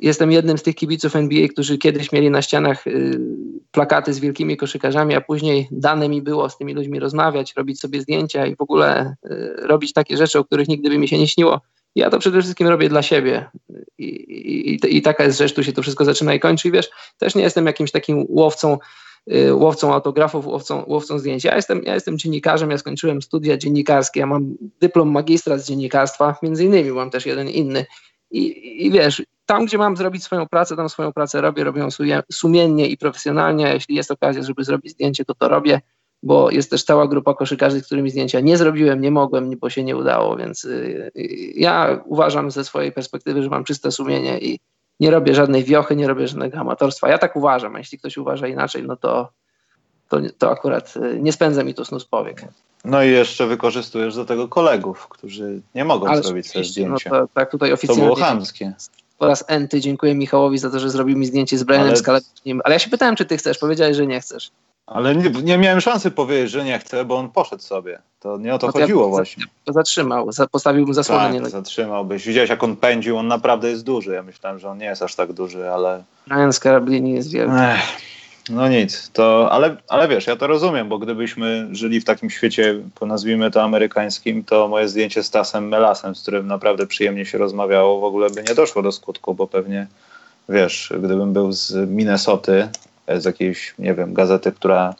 Jestem 0.00 0.32
jednym 0.32 0.58
z 0.58 0.62
tych 0.62 0.74
kibiców 0.74 1.16
NBA, 1.16 1.48
którzy 1.48 1.78
kiedyś 1.78 2.12
mieli 2.12 2.30
na 2.30 2.42
ścianach 2.42 2.86
y, 2.86 3.20
plakaty 3.72 4.12
z 4.14 4.18
wielkimi 4.18 4.56
koszykarzami, 4.56 5.14
a 5.14 5.20
później 5.20 5.68
dane 5.70 6.08
mi 6.08 6.22
było 6.22 6.50
z 6.50 6.58
tymi 6.58 6.74
ludźmi 6.74 7.00
rozmawiać, 7.00 7.54
robić 7.56 7.80
sobie 7.80 8.00
zdjęcia 8.00 8.46
i 8.46 8.56
w 8.56 8.60
ogóle 8.60 9.14
y, 9.24 9.54
robić 9.56 9.92
takie 9.92 10.16
rzeczy, 10.16 10.38
o 10.38 10.44
których 10.44 10.68
nigdy 10.68 10.88
by 10.88 10.98
mi 10.98 11.08
się 11.08 11.18
nie 11.18 11.28
śniło. 11.28 11.60
Ja 11.94 12.10
to 12.10 12.18
przede 12.18 12.42
wszystkim 12.42 12.68
robię 12.68 12.88
dla 12.88 13.02
siebie. 13.02 13.50
I, 13.98 14.06
i, 14.06 14.96
i 14.96 15.02
taka 15.02 15.24
jest 15.24 15.38
rzecz, 15.38 15.54
tu 15.54 15.64
się 15.64 15.72
to 15.72 15.82
wszystko 15.82 16.04
zaczyna 16.04 16.34
i 16.34 16.40
kończy. 16.40 16.68
I 16.68 16.70
wiesz, 16.70 16.90
też 17.18 17.34
nie 17.34 17.42
jestem 17.42 17.66
jakimś 17.66 17.90
takim 17.90 18.26
łowcą 18.28 18.78
y, 19.32 19.54
łowcą 19.54 19.94
autografów, 19.94 20.46
łowcą, 20.46 20.84
łowcą 20.86 21.18
zdjęć. 21.18 21.44
Ja 21.44 21.56
jestem, 21.56 21.82
ja 21.82 21.94
jestem 21.94 22.18
dziennikarzem, 22.18 22.70
ja 22.70 22.78
skończyłem 22.78 23.22
studia 23.22 23.56
dziennikarskie, 23.56 24.20
ja 24.20 24.26
mam 24.26 24.54
dyplom 24.80 25.10
magistra 25.10 25.58
z 25.58 25.66
dziennikarstwa, 25.66 26.36
między 26.42 26.64
innymi 26.64 26.90
mam 26.90 27.10
też 27.10 27.26
jeden 27.26 27.48
inny. 27.48 27.86
I, 28.30 28.86
I 28.86 28.90
wiesz, 28.90 29.22
tam, 29.46 29.66
gdzie 29.66 29.78
mam 29.78 29.96
zrobić 29.96 30.24
swoją 30.24 30.46
pracę, 30.46 30.76
tam 30.76 30.88
swoją 30.88 31.12
pracę 31.12 31.40
robię, 31.40 31.64
robię 31.64 31.80
ją 31.80 31.88
sumiennie 32.32 32.86
i 32.86 32.96
profesjonalnie. 32.96 33.72
Jeśli 33.74 33.94
jest 33.94 34.10
okazja, 34.10 34.42
żeby 34.42 34.64
zrobić 34.64 34.92
zdjęcie, 34.92 35.24
to 35.24 35.34
to 35.34 35.48
robię 35.48 35.80
bo 36.22 36.50
jest 36.50 36.70
też 36.70 36.84
cała 36.84 37.08
grupa 37.08 37.34
koszykarzy, 37.34 37.80
z 37.80 37.86
którymi 37.86 38.10
zdjęcia 38.10 38.40
nie 38.40 38.56
zrobiłem, 38.56 39.00
nie 39.00 39.10
mogłem, 39.10 39.50
bo 39.60 39.70
się 39.70 39.84
nie 39.84 39.96
udało, 39.96 40.36
więc 40.36 40.64
y, 40.64 41.10
y, 41.16 41.22
ja 41.54 42.02
uważam 42.04 42.50
ze 42.50 42.64
swojej 42.64 42.92
perspektywy, 42.92 43.42
że 43.42 43.48
mam 43.48 43.64
czyste 43.64 43.92
sumienie 43.92 44.38
i 44.38 44.60
nie 45.00 45.10
robię 45.10 45.34
żadnej 45.34 45.64
wiochy, 45.64 45.96
nie 45.96 46.08
robię 46.08 46.28
żadnego 46.28 46.58
amatorstwa. 46.58 47.08
Ja 47.08 47.18
tak 47.18 47.36
uważam, 47.36 47.76
a 47.76 47.78
jeśli 47.78 47.98
ktoś 47.98 48.16
uważa 48.16 48.46
inaczej, 48.46 48.82
no 48.82 48.96
to, 48.96 49.28
to, 50.08 50.20
to 50.38 50.50
akurat 50.50 50.94
y, 50.96 51.20
nie 51.20 51.32
spędza 51.32 51.64
mi 51.64 51.74
to 51.74 51.84
snu 51.84 52.00
z 52.00 52.04
powiek. 52.04 52.44
No 52.84 53.02
i 53.02 53.10
jeszcze 53.10 53.46
wykorzystujesz 53.46 54.14
do 54.14 54.24
tego 54.24 54.48
kolegów, 54.48 55.08
którzy 55.08 55.60
nie 55.74 55.84
mogą 55.84 56.06
Ale 56.06 56.22
zrobić 56.22 56.50
sobie 56.50 56.64
zdjęcia. 56.64 57.10
No 57.10 57.20
to, 57.20 57.28
tak 57.34 57.50
tutaj 57.50 57.72
oficjalnie. 57.72 58.02
To 58.02 58.06
było 58.06 58.26
chamskie. 58.26 58.72
Po 59.18 59.26
raz 59.26 59.44
enty 59.46 59.80
dziękuję 59.80 60.14
Michałowi 60.14 60.58
za 60.58 60.70
to, 60.70 60.80
że 60.80 60.90
zrobił 60.90 61.18
mi 61.18 61.26
zdjęcie 61.26 61.58
z 61.58 61.64
Brianem 61.64 61.94
Ale... 62.06 62.20
Ale 62.64 62.74
ja 62.74 62.78
się 62.78 62.90
pytałem, 62.90 63.16
czy 63.16 63.24
ty 63.24 63.36
chcesz. 63.36 63.58
Powiedziałeś, 63.58 63.96
że 63.96 64.06
nie 64.06 64.20
chcesz. 64.20 64.50
Ale 64.86 65.14
nie, 65.14 65.30
nie, 65.30 65.58
miałem 65.58 65.80
szansy 65.80 66.10
powiedzieć, 66.10 66.50
że 66.50 66.64
nie 66.64 66.78
chcę, 66.78 67.04
bo 67.04 67.16
on 67.16 67.28
poszedł 67.28 67.62
sobie. 67.62 67.98
To 68.20 68.38
nie 68.38 68.54
o 68.54 68.58
to 68.58 68.66
no 68.66 68.72
to 68.72 68.78
chodziło 68.78 69.02
ja 69.02 69.08
właśnie. 69.08 69.44
To 69.64 69.72
zatrzymał, 69.72 70.30
postawił 70.50 70.86
mu 70.86 70.92
zasłonę. 70.92 71.40
Tak, 71.40 71.50
zatrzymałbyś. 71.50 72.26
Widziałeś, 72.26 72.50
jak 72.50 72.64
on 72.64 72.76
pędził, 72.76 73.18
on 73.18 73.28
naprawdę 73.28 73.70
jest 73.70 73.84
duży. 73.84 74.12
Ja 74.12 74.22
myślałem, 74.22 74.58
że 74.58 74.70
on 74.70 74.78
nie 74.78 74.86
jest 74.86 75.02
aż 75.02 75.14
tak 75.14 75.32
duży, 75.32 75.70
ale... 75.70 76.04
Ryan 76.30 76.52
Scarablini 76.52 77.12
jest 77.12 77.32
wielki. 77.32 77.54
Ech, 77.54 77.80
no 78.50 78.68
nic, 78.68 79.10
to, 79.12 79.52
ale, 79.52 79.76
ale 79.88 80.08
wiesz, 80.08 80.26
ja 80.26 80.36
to 80.36 80.46
rozumiem, 80.46 80.88
bo 80.88 80.98
gdybyśmy 80.98 81.68
żyli 81.72 82.00
w 82.00 82.04
takim 82.04 82.30
świecie, 82.30 82.74
nazwijmy 83.00 83.50
to 83.50 83.62
amerykańskim, 83.62 84.44
to 84.44 84.68
moje 84.68 84.88
zdjęcie 84.88 85.22
z 85.22 85.30
Tasem 85.30 85.68
Melasem, 85.68 86.14
z 86.14 86.22
którym 86.22 86.46
naprawdę 86.46 86.86
przyjemnie 86.86 87.26
się 87.26 87.38
rozmawiało, 87.38 88.00
w 88.00 88.04
ogóle 88.04 88.30
by 88.30 88.42
nie 88.42 88.54
doszło 88.54 88.82
do 88.82 88.92
skutku, 88.92 89.34
bo 89.34 89.46
pewnie, 89.46 89.86
wiesz, 90.48 90.92
gdybym 90.98 91.32
był 91.32 91.52
z 91.52 91.90
Minnesoty, 91.90 92.68
z 93.18 93.24
jakiejś, 93.24 93.74
nie 93.78 93.94
wiem, 93.94 94.14
gazety, 94.14 94.52
która 94.52 94.94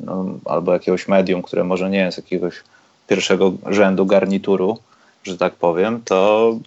no, 0.00 0.24
albo 0.44 0.72
jakiegoś 0.72 1.08
medium, 1.08 1.42
które 1.42 1.64
może 1.64 1.90
nie 1.90 1.98
jest 1.98 2.18
jakiegoś 2.18 2.54
pierwszego 3.08 3.52
rzędu 3.66 4.06
garnituru, 4.06 4.78
że 5.24 5.38
tak 5.38 5.54
powiem, 5.54 6.02
to, 6.04 6.58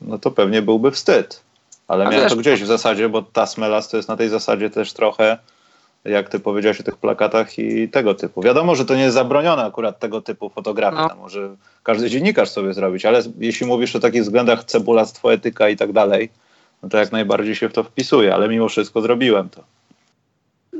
no 0.00 0.18
to 0.18 0.30
pewnie 0.30 0.62
byłby 0.62 0.90
wstyd. 0.90 1.40
Ale 1.88 2.06
A 2.06 2.10
miałem 2.10 2.24
wiesz, 2.24 2.32
to 2.32 2.38
gdzieś 2.38 2.62
w 2.62 2.66
zasadzie, 2.66 3.08
bo 3.08 3.22
ta 3.22 3.46
smelas 3.46 3.88
to 3.88 3.96
jest 3.96 4.08
na 4.08 4.16
tej 4.16 4.28
zasadzie 4.28 4.70
też 4.70 4.92
trochę, 4.92 5.38
jak 6.04 6.28
ty 6.28 6.40
powiedziałeś 6.40 6.80
o 6.80 6.84
tych 6.84 6.96
plakatach 6.96 7.58
i 7.58 7.88
tego 7.88 8.14
typu. 8.14 8.42
Wiadomo, 8.42 8.74
że 8.74 8.84
to 8.84 8.94
nie 8.94 9.02
jest 9.02 9.14
zabronione 9.14 9.64
akurat 9.64 9.98
tego 9.98 10.20
typu 10.20 10.48
fotografii, 10.48 11.02
no. 11.08 11.16
może 11.16 11.56
każdy 11.82 12.10
dziennikarz 12.10 12.50
sobie 12.50 12.74
zrobić, 12.74 13.06
ale 13.06 13.22
jeśli 13.38 13.66
mówisz 13.66 13.96
o 13.96 14.00
takich 14.00 14.22
względach 14.22 14.64
cebulactwo, 14.64 15.32
etyka 15.32 15.68
i 15.68 15.76
tak 15.76 15.92
dalej, 15.92 16.30
no 16.82 16.88
to 16.88 16.98
jak 16.98 17.12
najbardziej 17.12 17.54
się 17.54 17.68
w 17.68 17.72
to 17.72 17.84
wpisuje, 17.84 18.34
ale 18.34 18.48
mimo 18.48 18.68
wszystko 18.68 19.00
zrobiłem 19.00 19.48
to. 19.48 19.64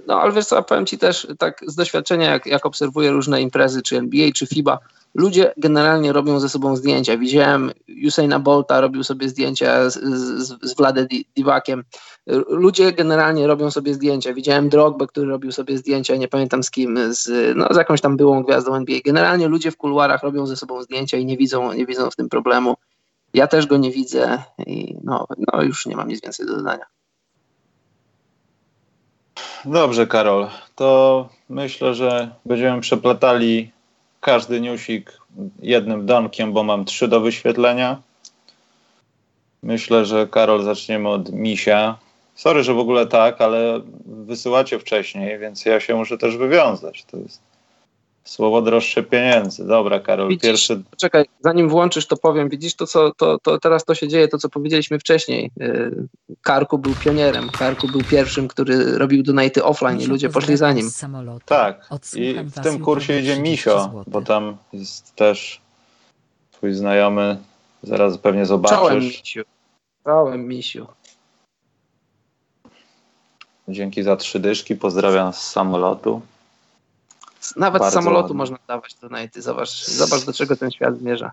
No 0.06 0.20
ale 0.20 0.32
wiesz 0.32 0.46
co, 0.46 0.62
powiem 0.62 0.86
Ci 0.86 0.98
też 0.98 1.26
tak 1.38 1.60
z 1.66 1.74
doświadczenia, 1.74 2.30
jak, 2.30 2.46
jak 2.46 2.66
obserwuję 2.66 3.10
różne 3.10 3.42
imprezy, 3.42 3.82
czy 3.82 3.96
NBA, 3.96 4.30
czy 4.34 4.46
FIBA, 4.46 4.78
ludzie 5.14 5.52
generalnie 5.56 6.12
robią 6.12 6.40
ze 6.40 6.48
sobą 6.48 6.76
zdjęcia. 6.76 7.16
Widziałem 7.16 7.70
Usaina 8.06 8.38
Bolta 8.38 8.80
robił 8.80 9.04
sobie 9.04 9.28
zdjęcia 9.28 9.90
z, 9.90 9.94
z, 9.94 10.58
z 10.62 10.76
Wladem 10.76 11.06
Divakiem. 11.36 11.84
Ludzie 12.48 12.92
generalnie 12.92 13.46
robią 13.46 13.70
sobie 13.70 13.94
zdjęcia. 13.94 14.34
Widziałem 14.34 14.68
Drogbę, 14.68 15.06
który 15.06 15.26
robił 15.26 15.52
sobie 15.52 15.78
zdjęcia, 15.78 16.16
nie 16.16 16.28
pamiętam 16.28 16.62
z 16.62 16.70
kim, 16.70 16.98
z, 17.14 17.56
no, 17.56 17.66
z 17.70 17.76
jakąś 17.76 18.00
tam 18.00 18.16
byłą 18.16 18.42
gwiazdą 18.42 18.74
NBA. 18.74 18.98
Generalnie 19.04 19.48
ludzie 19.48 19.70
w 19.70 19.76
kuluarach 19.76 20.22
robią 20.22 20.46
ze 20.46 20.56
sobą 20.56 20.82
zdjęcia 20.82 21.16
i 21.16 21.26
nie 21.26 21.36
widzą, 21.36 21.72
nie 21.72 21.86
widzą 21.86 22.10
w 22.10 22.16
tym 22.16 22.28
problemu. 22.28 22.76
Ja 23.34 23.46
też 23.46 23.66
go 23.66 23.76
nie 23.76 23.90
widzę 23.90 24.42
i 24.66 24.96
no, 25.04 25.26
no 25.52 25.62
już 25.62 25.86
nie 25.86 25.96
mam 25.96 26.08
nic 26.08 26.22
więcej 26.22 26.46
do 26.46 26.56
dodania. 26.56 26.84
Dobrze, 29.64 30.06
Karol. 30.06 30.48
To 30.74 31.28
myślę, 31.48 31.94
że 31.94 32.30
będziemy 32.46 32.80
przeplatali 32.80 33.70
każdy 34.20 34.60
newsik 34.60 35.18
jednym 35.62 36.06
donkiem, 36.06 36.52
bo 36.52 36.62
mam 36.62 36.84
trzy 36.84 37.08
do 37.08 37.20
wyświetlenia. 37.20 38.02
Myślę, 39.62 40.04
że 40.04 40.26
Karol 40.26 40.62
zaczniemy 40.62 41.08
od 41.08 41.32
misia. 41.32 41.98
Sorry, 42.34 42.62
że 42.62 42.74
w 42.74 42.78
ogóle 42.78 43.06
tak, 43.06 43.40
ale 43.40 43.80
wysyłacie 44.06 44.78
wcześniej, 44.78 45.38
więc 45.38 45.64
ja 45.64 45.80
się 45.80 45.94
muszę 45.94 46.18
też 46.18 46.36
wywiązać. 46.36 47.04
To 47.04 47.16
jest 47.16 47.49
Słowo 48.24 48.62
droższe 48.62 49.02
pieniędzy. 49.02 49.66
Dobra, 49.66 50.00
Karol, 50.00 50.28
widzisz, 50.28 50.42
pierwszy. 50.42 50.83
Czekaj, 50.96 51.24
zanim 51.44 51.68
włączysz, 51.68 52.06
to 52.06 52.16
powiem. 52.16 52.48
Widzisz 52.48 52.74
to, 52.74 52.87
co 52.87 53.12
to, 53.14 53.38
to 53.38 53.59
teraz 53.59 53.85
to 53.85 53.94
się 53.94 54.09
dzieje, 54.09 54.28
to 54.28 54.38
co 54.38 54.48
powiedzieliśmy 54.48 54.98
wcześniej. 54.98 55.50
Y, 55.61 56.09
Karku 56.42 56.78
był 56.78 56.94
pionierem. 57.04 57.50
Karku 57.50 57.88
był 57.88 58.02
pierwszym, 58.04 58.48
który 58.48 58.98
robił 58.98 59.22
donaty 59.22 59.64
offline 59.64 60.00
i 60.00 60.06
ludzie 60.06 60.28
poszli 60.28 60.56
za 60.56 60.72
nim. 60.72 60.90
Tak. 61.44 61.88
I 62.16 62.35
w 62.35 62.61
tym 62.61 62.78
kursie 62.78 63.20
idzie 63.20 63.42
Misio, 63.42 64.04
bo 64.06 64.22
tam 64.22 64.56
jest 64.72 65.14
też 65.14 65.61
twój 66.52 66.74
znajomy. 66.74 67.38
Zaraz 67.83 68.18
pewnie 68.18 68.46
zobaczysz. 68.46 68.78
Czołem 68.78 68.98
Misiu. 69.04 69.42
Czołem 70.04 70.48
Misiu. 70.48 70.87
Dzięki 73.68 74.02
za 74.02 74.16
trzy 74.16 74.40
dyszki. 74.40 74.76
Pozdrawiam 74.76 75.33
z 75.33 75.37
samolotu. 75.37 76.20
Nawet 77.57 77.85
z 77.85 77.92
samolotu 77.92 78.35
można 78.35 78.59
dawać 78.68 78.94
donaty. 78.94 79.42
Zobacz, 79.42 79.85
zobacz, 79.85 80.24
do 80.24 80.33
czego 80.33 80.57
ten 80.57 80.70
świat 80.70 80.98
zmierza. 80.98 81.33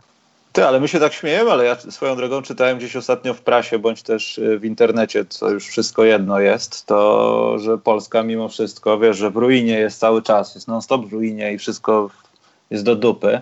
Ty, 0.54 0.66
ale 0.66 0.80
my 0.80 0.88
się 0.88 1.00
tak 1.00 1.14
śmiejemy, 1.14 1.52
ale 1.52 1.66
ja 1.66 1.76
swoją 1.76 2.16
drogą 2.16 2.42
czytałem 2.42 2.78
gdzieś 2.78 2.96
ostatnio 2.96 3.34
w 3.34 3.42
prasie, 3.42 3.80
bądź 3.80 4.04
też 4.04 4.38
y, 4.38 4.60
w 4.60 4.66
internecie, 4.66 5.26
co 5.30 5.50
już 5.50 5.68
wszystko 5.68 6.04
jedno 6.04 6.40
jest, 6.40 6.86
to, 6.86 7.60
że 7.60 7.78
Polska 7.78 8.24
mimo 8.24 8.50
wszystko, 8.50 9.00
wiesz, 9.00 9.18
że 9.18 9.32
w 9.32 9.36
ruinie 9.36 9.80
jest 9.80 10.00
cały 10.00 10.22
czas, 10.22 10.56
jest 10.56 10.68
non-stop 10.68 11.06
w 11.06 11.14
ruinie 11.14 11.54
i 11.54 11.58
wszystko 11.58 12.10
jest 12.70 12.84
do 12.84 12.96
dupy. 12.96 13.42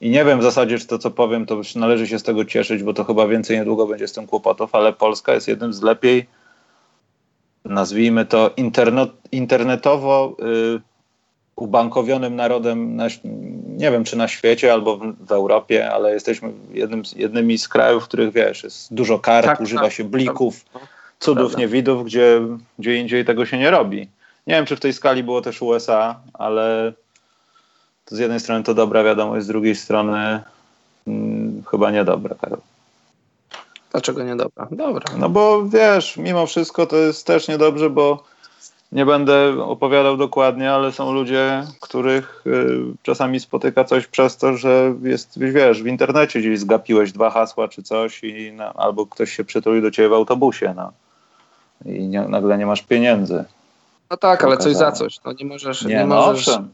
I 0.00 0.10
nie 0.10 0.24
wiem 0.24 0.40
w 0.40 0.42
zasadzie, 0.42 0.78
czy 0.78 0.86
to, 0.86 0.98
co 0.98 1.10
powiem, 1.10 1.46
to 1.46 1.54
już 1.54 1.74
należy 1.74 2.06
się 2.06 2.18
z 2.18 2.22
tego 2.22 2.44
cieszyć, 2.44 2.82
bo 2.82 2.94
to 2.94 3.04
chyba 3.04 3.26
więcej 3.26 3.58
niedługo 3.58 3.86
będzie 3.86 4.08
z 4.08 4.12
tym 4.12 4.26
kłopotów, 4.26 4.74
ale 4.74 4.92
Polska 4.92 5.34
jest 5.34 5.48
jednym 5.48 5.72
z 5.72 5.82
lepiej, 5.82 6.26
nazwijmy 7.64 8.26
to, 8.26 8.50
internet, 8.56 9.10
internetowo... 9.32 10.36
Yy, 10.38 10.87
ubankowionym 11.58 12.36
narodem, 12.36 12.96
na, 12.96 13.06
nie 13.76 13.90
wiem 13.90 14.04
czy 14.04 14.16
na 14.16 14.28
świecie 14.28 14.72
albo 14.72 14.96
w, 14.96 15.14
w, 15.26 15.32
Europie, 15.32 15.90
ale 15.90 16.14
jesteśmy 16.14 16.52
jednym 16.72 17.04
z, 17.04 17.12
jednymi 17.12 17.58
z 17.58 17.68
krajów, 17.68 18.04
w 18.04 18.08
których 18.08 18.32
wiesz, 18.32 18.64
jest 18.64 18.94
dużo 18.94 19.18
kart, 19.18 19.46
tak, 19.46 19.60
używa 19.60 19.82
tak, 19.82 19.92
się 19.92 20.04
blików, 20.04 20.64
tak, 20.72 20.82
cudów, 21.18 21.42
prawda. 21.42 21.58
niewidów, 21.58 22.04
gdzie, 22.04 22.40
gdzie 22.78 22.96
indziej 22.96 23.24
tego 23.24 23.46
się 23.46 23.58
nie 23.58 23.70
robi. 23.70 24.08
Nie 24.46 24.54
wiem, 24.54 24.66
czy 24.66 24.76
w 24.76 24.80
tej 24.80 24.92
skali 24.92 25.22
było 25.22 25.42
też 25.42 25.62
USA, 25.62 26.20
ale 26.34 26.92
to 28.04 28.16
z 28.16 28.18
jednej 28.18 28.40
strony 28.40 28.64
to 28.64 28.74
dobra 28.74 29.04
wiadomość, 29.04 29.44
z 29.44 29.48
drugiej 29.48 29.76
strony 29.76 30.40
hmm, 31.04 31.62
chyba 31.70 31.90
niedobra, 31.90 32.34
Karol. 32.40 32.60
Dlaczego 33.90 34.22
niedobra? 34.22 34.68
Dobra. 34.70 35.04
No 35.16 35.28
bo 35.28 35.68
wiesz, 35.68 36.16
mimo 36.16 36.46
wszystko 36.46 36.86
to 36.86 36.96
jest 36.96 37.26
też 37.26 37.48
niedobrze, 37.48 37.90
bo 37.90 38.24
nie 38.92 39.06
będę 39.06 39.64
opowiadał 39.64 40.16
dokładnie, 40.16 40.72
ale 40.72 40.92
są 40.92 41.12
ludzie, 41.12 41.64
których 41.80 42.44
y, 42.46 42.78
czasami 43.02 43.40
spotyka 43.40 43.84
coś 43.84 44.06
przez 44.06 44.36
to, 44.36 44.56
że 44.56 44.94
jest, 45.02 45.38
wiesz, 45.38 45.82
w 45.82 45.86
internecie 45.86 46.40
gdzieś 46.40 46.60
zgapiłeś 46.60 47.12
dwa 47.12 47.30
hasła 47.30 47.68
czy 47.68 47.82
coś 47.82 48.24
i 48.24 48.52
no, 48.52 48.72
albo 48.72 49.06
ktoś 49.06 49.32
się 49.32 49.44
przytulił 49.44 49.82
do 49.82 49.90
ciebie 49.90 50.08
w 50.08 50.12
autobusie, 50.12 50.74
no. 50.76 50.92
I 51.84 52.00
nie, 52.08 52.20
nagle 52.20 52.58
nie 52.58 52.66
masz 52.66 52.82
pieniędzy. 52.82 53.44
No 54.10 54.16
tak, 54.16 54.44
ale 54.44 54.56
coś 54.56 54.76
za 54.76 54.92
coś. 54.92 55.24
No 55.24 55.32
nie 55.32 55.46
możesz, 55.46 55.84
nie, 55.84 55.94
nie 55.94 56.04
no 56.04 56.16
możesz 56.16 56.48
owszem. 56.48 56.68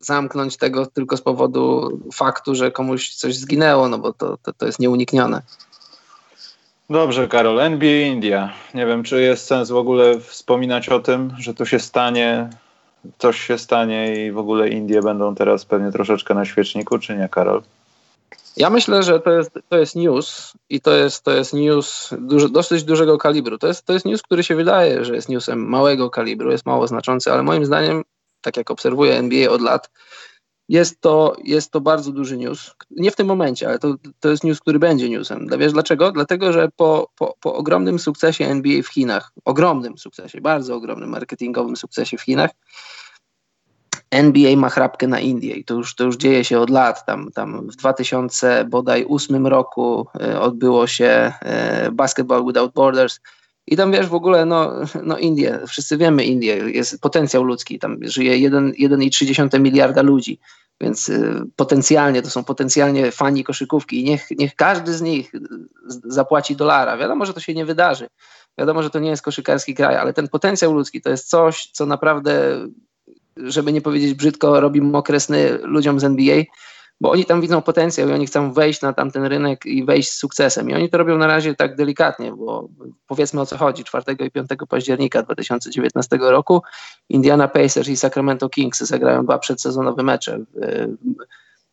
zamknąć 0.00 0.56
tego 0.56 0.86
tylko 0.86 1.16
z 1.16 1.20
powodu 1.20 1.98
faktu, 2.12 2.54
że 2.54 2.70
komuś 2.70 3.14
coś 3.14 3.36
zginęło, 3.36 3.88
no 3.88 3.98
bo 3.98 4.12
to, 4.12 4.36
to, 4.42 4.52
to 4.52 4.66
jest 4.66 4.78
nieuniknione. 4.78 5.42
Dobrze, 6.90 7.28
Karol. 7.28 7.60
NBA 7.60 8.06
India. 8.06 8.52
Nie 8.74 8.86
wiem, 8.86 9.02
czy 9.02 9.22
jest 9.22 9.46
sens 9.46 9.70
w 9.70 9.76
ogóle 9.76 10.20
wspominać 10.20 10.88
o 10.88 11.00
tym, 11.00 11.34
że 11.38 11.54
to 11.54 11.64
się 11.64 11.78
stanie, 11.78 12.50
coś 13.18 13.40
się 13.40 13.58
stanie 13.58 14.26
i 14.26 14.32
w 14.32 14.38
ogóle 14.38 14.68
Indie 14.68 15.02
będą 15.02 15.34
teraz 15.34 15.64
pewnie 15.64 15.92
troszeczkę 15.92 16.34
na 16.34 16.44
świeczniku, 16.44 16.98
czy 16.98 17.16
nie, 17.16 17.28
Karol? 17.28 17.62
Ja 18.56 18.70
myślę, 18.70 19.02
że 19.02 19.20
to 19.20 19.30
jest, 19.30 19.50
to 19.68 19.78
jest 19.78 19.96
news 19.96 20.52
i 20.70 20.80
to 20.80 20.92
jest, 20.92 21.24
to 21.24 21.32
jest 21.32 21.52
news 21.54 22.14
duży, 22.18 22.48
dosyć 22.48 22.84
dużego 22.84 23.18
kalibru. 23.18 23.58
To 23.58 23.66
jest, 23.66 23.86
to 23.86 23.92
jest 23.92 24.06
news, 24.06 24.22
który 24.22 24.44
się 24.44 24.54
wydaje, 24.54 25.04
że 25.04 25.14
jest 25.14 25.28
newsem 25.28 25.68
małego 25.68 26.10
kalibru, 26.10 26.50
jest 26.50 26.66
mało 26.66 26.86
znaczący, 26.86 27.32
ale 27.32 27.42
moim 27.42 27.66
zdaniem, 27.66 28.04
tak 28.40 28.56
jak 28.56 28.70
obserwuję 28.70 29.18
NBA 29.18 29.50
od 29.50 29.60
lat, 29.60 29.90
jest 30.68 31.00
to, 31.00 31.36
jest 31.44 31.70
to 31.70 31.80
bardzo 31.80 32.12
duży 32.12 32.36
news. 32.36 32.74
Nie 32.90 33.10
w 33.10 33.16
tym 33.16 33.26
momencie, 33.26 33.68
ale 33.68 33.78
to, 33.78 33.94
to 34.20 34.28
jest 34.28 34.44
news, 34.44 34.60
który 34.60 34.78
będzie 34.78 35.08
newsem. 35.08 35.48
Wiesz 35.58 35.72
dlaczego? 35.72 36.12
Dlatego, 36.12 36.52
że 36.52 36.68
po, 36.76 37.10
po, 37.16 37.36
po 37.40 37.54
ogromnym 37.54 37.98
sukcesie 37.98 38.46
NBA 38.46 38.82
w 38.82 38.88
Chinach, 38.88 39.32
ogromnym 39.44 39.98
sukcesie, 39.98 40.40
bardzo 40.40 40.74
ogromnym 40.74 41.10
marketingowym 41.10 41.76
sukcesie 41.76 42.18
w 42.18 42.22
Chinach, 42.22 42.50
NBA 44.10 44.56
ma 44.56 44.68
chrapkę 44.68 45.06
na 45.06 45.20
Indię 45.20 45.54
i 45.54 45.64
to 45.64 45.74
już, 45.74 45.94
to 45.94 46.04
już 46.04 46.16
dzieje 46.16 46.44
się 46.44 46.60
od 46.60 46.70
lat. 46.70 47.06
Tam, 47.06 47.30
tam 47.34 47.70
w 47.70 47.76
2008 47.76 49.46
roku 49.46 50.06
e, 50.20 50.40
odbyło 50.40 50.86
się 50.86 51.32
e, 51.40 51.92
Basketball 51.92 52.46
Without 52.46 52.72
Borders 52.72 53.20
i 53.66 53.76
tam 53.76 53.92
wiesz 53.92 54.06
w 54.06 54.14
ogóle, 54.14 54.44
no, 54.44 54.72
no 55.02 55.18
Indie, 55.18 55.58
wszyscy 55.68 55.96
wiemy 55.96 56.24
Indie, 56.24 56.56
jest 56.56 57.00
potencjał 57.00 57.44
ludzki, 57.44 57.78
tam 57.78 57.98
żyje 58.02 58.50
1,3 58.50 59.60
miliarda 59.60 60.02
ludzi, 60.02 60.40
więc 60.80 61.08
y, 61.08 61.42
potencjalnie, 61.56 62.22
to 62.22 62.30
są 62.30 62.44
potencjalnie 62.44 63.12
fani 63.12 63.44
koszykówki 63.44 64.00
i 64.00 64.04
niech, 64.04 64.30
niech 64.30 64.54
każdy 64.54 64.92
z 64.92 65.02
nich 65.02 65.32
zapłaci 66.04 66.56
dolara. 66.56 66.96
Wiadomo, 66.96 67.26
że 67.26 67.34
to 67.34 67.40
się 67.40 67.54
nie 67.54 67.64
wydarzy, 67.64 68.08
wiadomo, 68.58 68.82
że 68.82 68.90
to 68.90 68.98
nie 68.98 69.10
jest 69.10 69.22
koszykarski 69.22 69.74
kraj, 69.74 69.96
ale 69.96 70.12
ten 70.12 70.28
potencjał 70.28 70.74
ludzki 70.74 71.00
to 71.00 71.10
jest 71.10 71.28
coś, 71.28 71.70
co 71.72 71.86
naprawdę 71.86 72.66
żeby 73.36 73.72
nie 73.72 73.80
powiedzieć 73.80 74.14
brzydko, 74.14 74.60
robi 74.60 74.80
mokre 74.80 75.20
sny 75.20 75.58
ludziom 75.62 76.00
z 76.00 76.04
NBA, 76.04 76.42
bo 77.00 77.10
oni 77.10 77.24
tam 77.24 77.40
widzą 77.40 77.62
potencjał 77.62 78.08
i 78.08 78.12
oni 78.12 78.26
chcą 78.26 78.52
wejść 78.52 78.82
na 78.82 78.92
tamten 78.92 79.24
rynek 79.24 79.66
i 79.66 79.84
wejść 79.84 80.12
z 80.12 80.18
sukcesem. 80.18 80.70
I 80.70 80.74
oni 80.74 80.90
to 80.90 80.98
robią 80.98 81.18
na 81.18 81.26
razie 81.26 81.54
tak 81.54 81.76
delikatnie, 81.76 82.32
bo 82.32 82.68
powiedzmy 83.06 83.40
o 83.40 83.46
co 83.46 83.56
chodzi. 83.56 83.84
4 83.84 84.04
i 84.26 84.30
5 84.30 84.50
października 84.68 85.22
2019 85.22 86.18
roku 86.20 86.62
Indiana 87.08 87.48
Pacers 87.48 87.88
i 87.88 87.96
Sacramento 87.96 88.48
Kings 88.48 88.80
zagrają 88.80 89.24
dwa 89.24 89.38
przedsezonowe 89.38 90.02
mecze 90.02 90.38
w, 90.38 90.86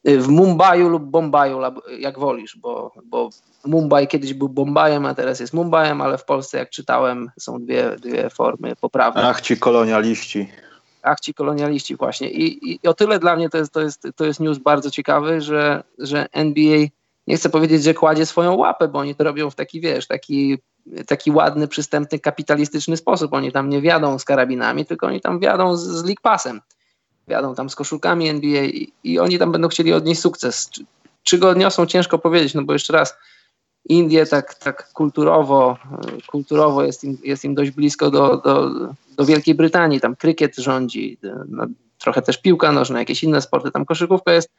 w 0.05 0.27
Mumbai 0.27 0.81
lub 0.81 1.03
Bombaju, 1.03 1.59
jak 1.99 2.19
wolisz, 2.19 2.57
bo, 2.57 2.91
bo 3.05 3.29
Mumbai 3.65 4.07
kiedyś 4.07 4.33
był 4.33 4.49
Bombajem, 4.49 5.05
a 5.05 5.15
teraz 5.15 5.39
jest 5.39 5.53
Mumbajem, 5.53 6.01
ale 6.01 6.17
w 6.17 6.25
Polsce, 6.25 6.57
jak 6.57 6.69
czytałem, 6.69 7.31
są 7.39 7.59
dwie, 7.59 7.95
dwie 8.01 8.29
formy 8.29 8.75
poprawne. 8.75 9.29
Ach, 9.29 9.41
ci 9.41 9.57
kolonialiści. 9.57 10.49
Ach, 11.03 11.19
ci 11.19 11.33
kolonialiści 11.33 11.95
właśnie. 11.95 12.29
I, 12.29 12.71
I, 12.71 12.87
o 12.87 12.93
tyle 12.93 13.19
dla 13.19 13.35
mnie 13.35 13.49
to 13.49 13.57
jest, 13.57 13.73
to 13.73 13.81
jest, 13.81 14.07
to 14.15 14.25
jest 14.25 14.39
news 14.39 14.57
bardzo 14.57 14.91
ciekawy, 14.91 15.41
że, 15.41 15.83
że 15.97 16.27
NBA, 16.31 16.87
nie 17.27 17.37
chcę 17.37 17.49
powiedzieć, 17.49 17.83
że 17.83 17.93
kładzie 17.93 18.25
swoją 18.25 18.55
łapę, 18.55 18.87
bo 18.87 18.99
oni 18.99 19.15
to 19.15 19.23
robią 19.23 19.49
w 19.49 19.55
taki, 19.55 19.81
wiesz, 19.81 20.07
taki, 20.07 20.57
taki 21.07 21.31
ładny, 21.31 21.67
przystępny, 21.67 22.19
kapitalistyczny 22.19 22.97
sposób. 22.97 23.33
Oni 23.33 23.51
tam 23.51 23.69
nie 23.69 23.81
wiadą 23.81 24.19
z 24.19 24.25
karabinami, 24.25 24.85
tylko 24.85 25.07
oni 25.07 25.21
tam 25.21 25.39
wiadą 25.39 25.77
z, 25.77 25.83
z 25.83 26.03
League 26.03 26.21
Passem. 26.21 26.61
Wiadą 27.27 27.55
tam 27.55 27.69
z 27.69 27.75
koszulkami 27.75 28.29
NBA 28.29 28.63
i, 28.63 28.93
i 29.03 29.19
oni 29.19 29.39
tam 29.39 29.51
będą 29.51 29.67
chcieli 29.67 29.93
odnieść 29.93 30.21
sukces. 30.21 30.69
Czy, 30.69 30.85
czy 31.23 31.37
go 31.37 31.49
odniosą, 31.49 31.85
ciężko 31.85 32.19
powiedzieć, 32.19 32.53
no 32.53 32.63
bo 32.63 32.73
jeszcze 32.73 32.93
raz, 32.93 33.15
Indie 33.89 34.25
tak, 34.25 34.53
tak 34.55 34.93
kulturowo, 34.93 35.77
kulturowo 36.27 36.83
jest 36.83 37.03
im, 37.03 37.17
jest 37.23 37.45
im 37.45 37.55
dość 37.55 37.71
blisko 37.71 38.11
do, 38.11 38.37
do, 38.37 38.69
do 39.17 39.25
Wielkiej 39.25 39.55
Brytanii, 39.55 39.99
tam 39.99 40.15
krykiet 40.15 40.55
rządzi, 40.55 41.17
no, 41.49 41.65
trochę 41.99 42.21
też 42.21 42.41
piłka 42.41 42.71
nożna, 42.71 42.99
jakieś 42.99 43.23
inne 43.23 43.41
sporty, 43.41 43.71
tam 43.71 43.85
koszykówka 43.85 44.33
jest, 44.33 44.49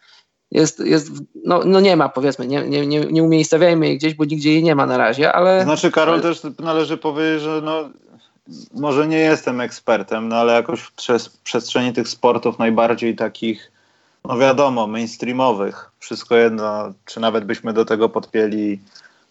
jest, 0.51 0.81
jest 0.81 1.11
no, 1.45 1.61
no 1.65 1.81
nie 1.81 1.97
ma 1.97 2.09
powiedzmy, 2.09 2.47
nie, 2.47 2.69
nie, 2.69 2.87
nie, 2.87 3.01
nie 3.01 3.23
umiejscawiajmy 3.23 3.87
jej 3.87 3.99
gdzieś, 3.99 4.15
bo 4.15 4.25
nigdzie 4.25 4.53
jej 4.53 4.63
nie 4.63 4.75
ma 4.75 4.87
na 4.87 4.97
razie, 4.97 5.33
ale... 5.33 5.65
Znaczy 5.65 5.91
Karol 5.91 6.21
też 6.21 6.43
należy 6.59 6.97
powiedzieć, 6.97 7.43
że 7.43 7.61
no, 7.65 7.89
może 8.75 9.09
nie 9.09 9.19
jestem 9.19 9.61
ekspertem, 9.61 10.29
no 10.29 10.37
ale 10.37 10.53
jakoś 10.53 10.91
przez 10.91 11.29
przestrzeni 11.29 11.93
tych 11.93 12.09
sportów 12.09 12.59
najbardziej 12.59 13.17
takich, 13.17 13.73
no 14.25 14.39
wiadomo, 14.39 14.87
mainstreamowych, 14.87 15.91
wszystko 15.99 16.37
jedno, 16.37 16.93
czy 17.05 17.21
nawet 17.21 17.45
byśmy 17.45 17.73
do 17.73 17.85
tego 17.85 18.09
podpięli 18.09 18.79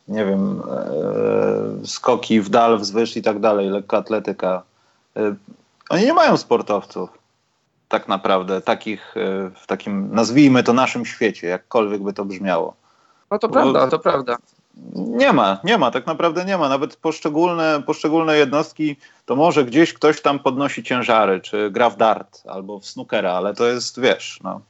nie 0.07 0.25
wiem, 0.25 0.61
e, 0.61 1.87
skoki 1.87 2.41
w 2.41 2.49
dal, 2.49 2.77
wzwyż 2.79 3.17
i 3.17 3.21
tak 3.21 3.39
dalej, 3.39 3.69
lekka 3.69 3.97
atletyka. 3.97 4.63
E, 5.17 5.35
oni 5.89 6.05
nie 6.05 6.13
mają 6.13 6.37
sportowców 6.37 7.09
tak 7.89 8.07
naprawdę, 8.07 8.61
takich 8.61 9.17
e, 9.17 9.51
w 9.55 9.67
takim, 9.67 10.09
nazwijmy 10.15 10.63
to 10.63 10.73
naszym 10.73 11.05
świecie, 11.05 11.47
jakkolwiek 11.47 12.03
by 12.03 12.13
to 12.13 12.25
brzmiało. 12.25 12.73
No 13.31 13.39
to 13.39 13.47
Bo 13.47 13.53
prawda, 13.53 13.87
to 13.87 13.99
prawda. 13.99 14.37
Nie 14.95 15.33
ma, 15.33 15.59
nie 15.63 15.77
ma, 15.77 15.91
tak 15.91 16.05
naprawdę 16.05 16.45
nie 16.45 16.57
ma. 16.57 16.69
Nawet 16.69 16.95
poszczególne, 16.95 17.83
poszczególne 17.85 18.37
jednostki, 18.37 18.95
to 19.25 19.35
może 19.35 19.65
gdzieś 19.65 19.93
ktoś 19.93 20.21
tam 20.21 20.39
podnosi 20.39 20.83
ciężary, 20.83 21.41
czy 21.41 21.71
gra 21.71 21.89
w 21.89 21.97
dart 21.97 22.43
albo 22.47 22.79
w 22.79 22.85
snookera, 22.85 23.31
ale 23.31 23.53
to 23.53 23.67
jest, 23.67 23.99
wiesz, 23.99 24.39
no, 24.43 24.61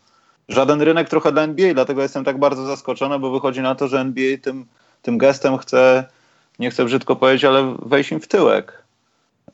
żaden 0.50 0.82
rynek 0.82 1.10
trochę 1.10 1.32
dla 1.32 1.42
NBA, 1.42 1.74
dlatego 1.74 2.02
jestem 2.02 2.24
tak 2.24 2.40
bardzo 2.40 2.66
zaskoczony, 2.66 3.20
bo 3.20 3.32
wychodzi 3.32 3.62
na 3.62 3.76
to, 3.76 3.88
że 3.88 4.00
NBA 4.00 4.38
tym 4.42 4.66
tym 5.04 5.18
gestem 5.18 5.58
chce, 5.58 6.06
nie 6.60 6.72
chcę 6.72 6.86
brzydko 6.86 7.16
powiedzieć, 7.16 7.46
ale 7.46 7.76
wejść 7.86 8.12
im 8.12 8.20
w 8.20 8.28
tyłek. 8.28 8.83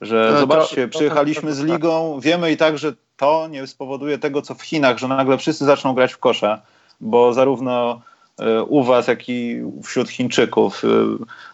Że 0.01 0.29
no, 0.33 0.39
zobaczcie, 0.39 0.87
to, 0.87 0.97
przyjechaliśmy 0.97 1.49
to, 1.49 1.55
z 1.55 1.59
ligą, 1.59 2.19
wiemy 2.19 2.51
i 2.51 2.57
tak, 2.57 2.77
że 2.77 2.93
to 3.17 3.47
nie 3.47 3.67
spowoduje 3.67 4.17
tego, 4.17 4.41
co 4.41 4.55
w 4.55 4.61
Chinach, 4.61 4.97
że 4.97 5.07
nagle 5.07 5.37
wszyscy 5.37 5.65
zaczną 5.65 5.93
grać 5.93 6.13
w 6.13 6.17
kosza, 6.17 6.61
bo 7.01 7.33
zarówno 7.33 8.01
e, 8.39 8.63
u 8.63 8.83
was, 8.83 9.07
jak 9.07 9.29
i 9.29 9.61
wśród 9.83 10.09
Chińczyków. 10.09 10.83
E, 10.83 10.87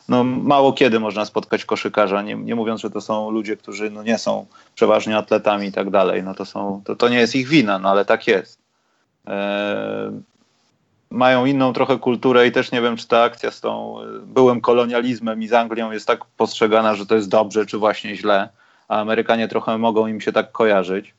no, 0.09 0.23
mało 0.23 0.73
kiedy 0.73 0.99
można 0.99 1.25
spotkać 1.25 1.65
koszykarza, 1.65 2.21
nie, 2.21 2.35
nie 2.35 2.55
mówiąc, 2.55 2.81
że 2.81 2.89
to 2.89 3.01
są 3.01 3.31
ludzie, 3.31 3.57
którzy 3.57 3.89
no, 3.89 4.03
nie 4.03 4.17
są 4.17 4.45
przeważnie 4.75 5.17
atletami 5.17 5.67
i 5.67 5.71
tak 5.71 5.89
dalej. 5.89 6.23
No, 6.23 6.35
to, 6.35 6.45
są, 6.45 6.81
to, 6.85 6.95
to 6.95 7.09
nie 7.09 7.17
jest 7.17 7.35
ich 7.35 7.47
wina, 7.47 7.79
no 7.79 7.89
ale 7.89 8.05
tak 8.05 8.27
jest. 8.27 8.59
E, 9.27 10.11
mają 11.15 11.45
inną 11.45 11.73
trochę 11.73 11.99
kulturę 11.99 12.47
i 12.47 12.51
też 12.51 12.71
nie 12.71 12.81
wiem, 12.81 12.97
czy 12.97 13.07
ta 13.07 13.21
akcja 13.21 13.51
z 13.51 13.61
tą 13.61 14.01
y, 14.01 14.19
byłym 14.19 14.61
kolonializmem 14.61 15.43
i 15.43 15.47
z 15.47 15.53
Anglią 15.53 15.91
jest 15.91 16.07
tak 16.07 16.25
postrzegana, 16.25 16.95
że 16.95 17.05
to 17.05 17.15
jest 17.15 17.29
dobrze, 17.29 17.65
czy 17.65 17.77
właśnie 17.77 18.15
źle, 18.15 18.49
a 18.87 18.99
Amerykanie 18.99 19.47
trochę 19.47 19.77
mogą 19.77 20.07
im 20.07 20.21
się 20.21 20.31
tak 20.31 20.51
kojarzyć. 20.51 21.13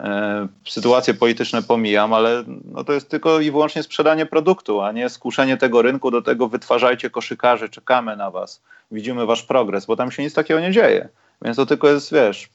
E, 0.00 0.46
sytuacje 0.68 1.14
polityczne 1.14 1.62
pomijam, 1.62 2.12
ale 2.12 2.44
no 2.64 2.84
to 2.84 2.92
jest 2.92 3.08
tylko 3.08 3.40
i 3.40 3.50
wyłącznie 3.50 3.82
sprzedanie 3.82 4.26
produktu, 4.26 4.80
a 4.80 4.92
nie 4.92 5.08
skuszenie 5.08 5.56
tego 5.56 5.82
rynku 5.82 6.10
do 6.10 6.22
tego 6.22 6.48
wytwarzajcie 6.48 7.10
koszykarzy, 7.10 7.68
czekamy 7.68 8.16
na 8.16 8.30
was, 8.30 8.62
widzimy 8.90 9.26
wasz 9.26 9.42
progres, 9.42 9.86
bo 9.86 9.96
tam 9.96 10.10
się 10.10 10.22
nic 10.22 10.34
takiego 10.34 10.60
nie 10.60 10.72
dzieje. 10.72 11.08
Więc 11.42 11.56
to 11.56 11.66
tylko 11.66 11.88
jest, 11.88 12.12
wiesz, 12.12 12.48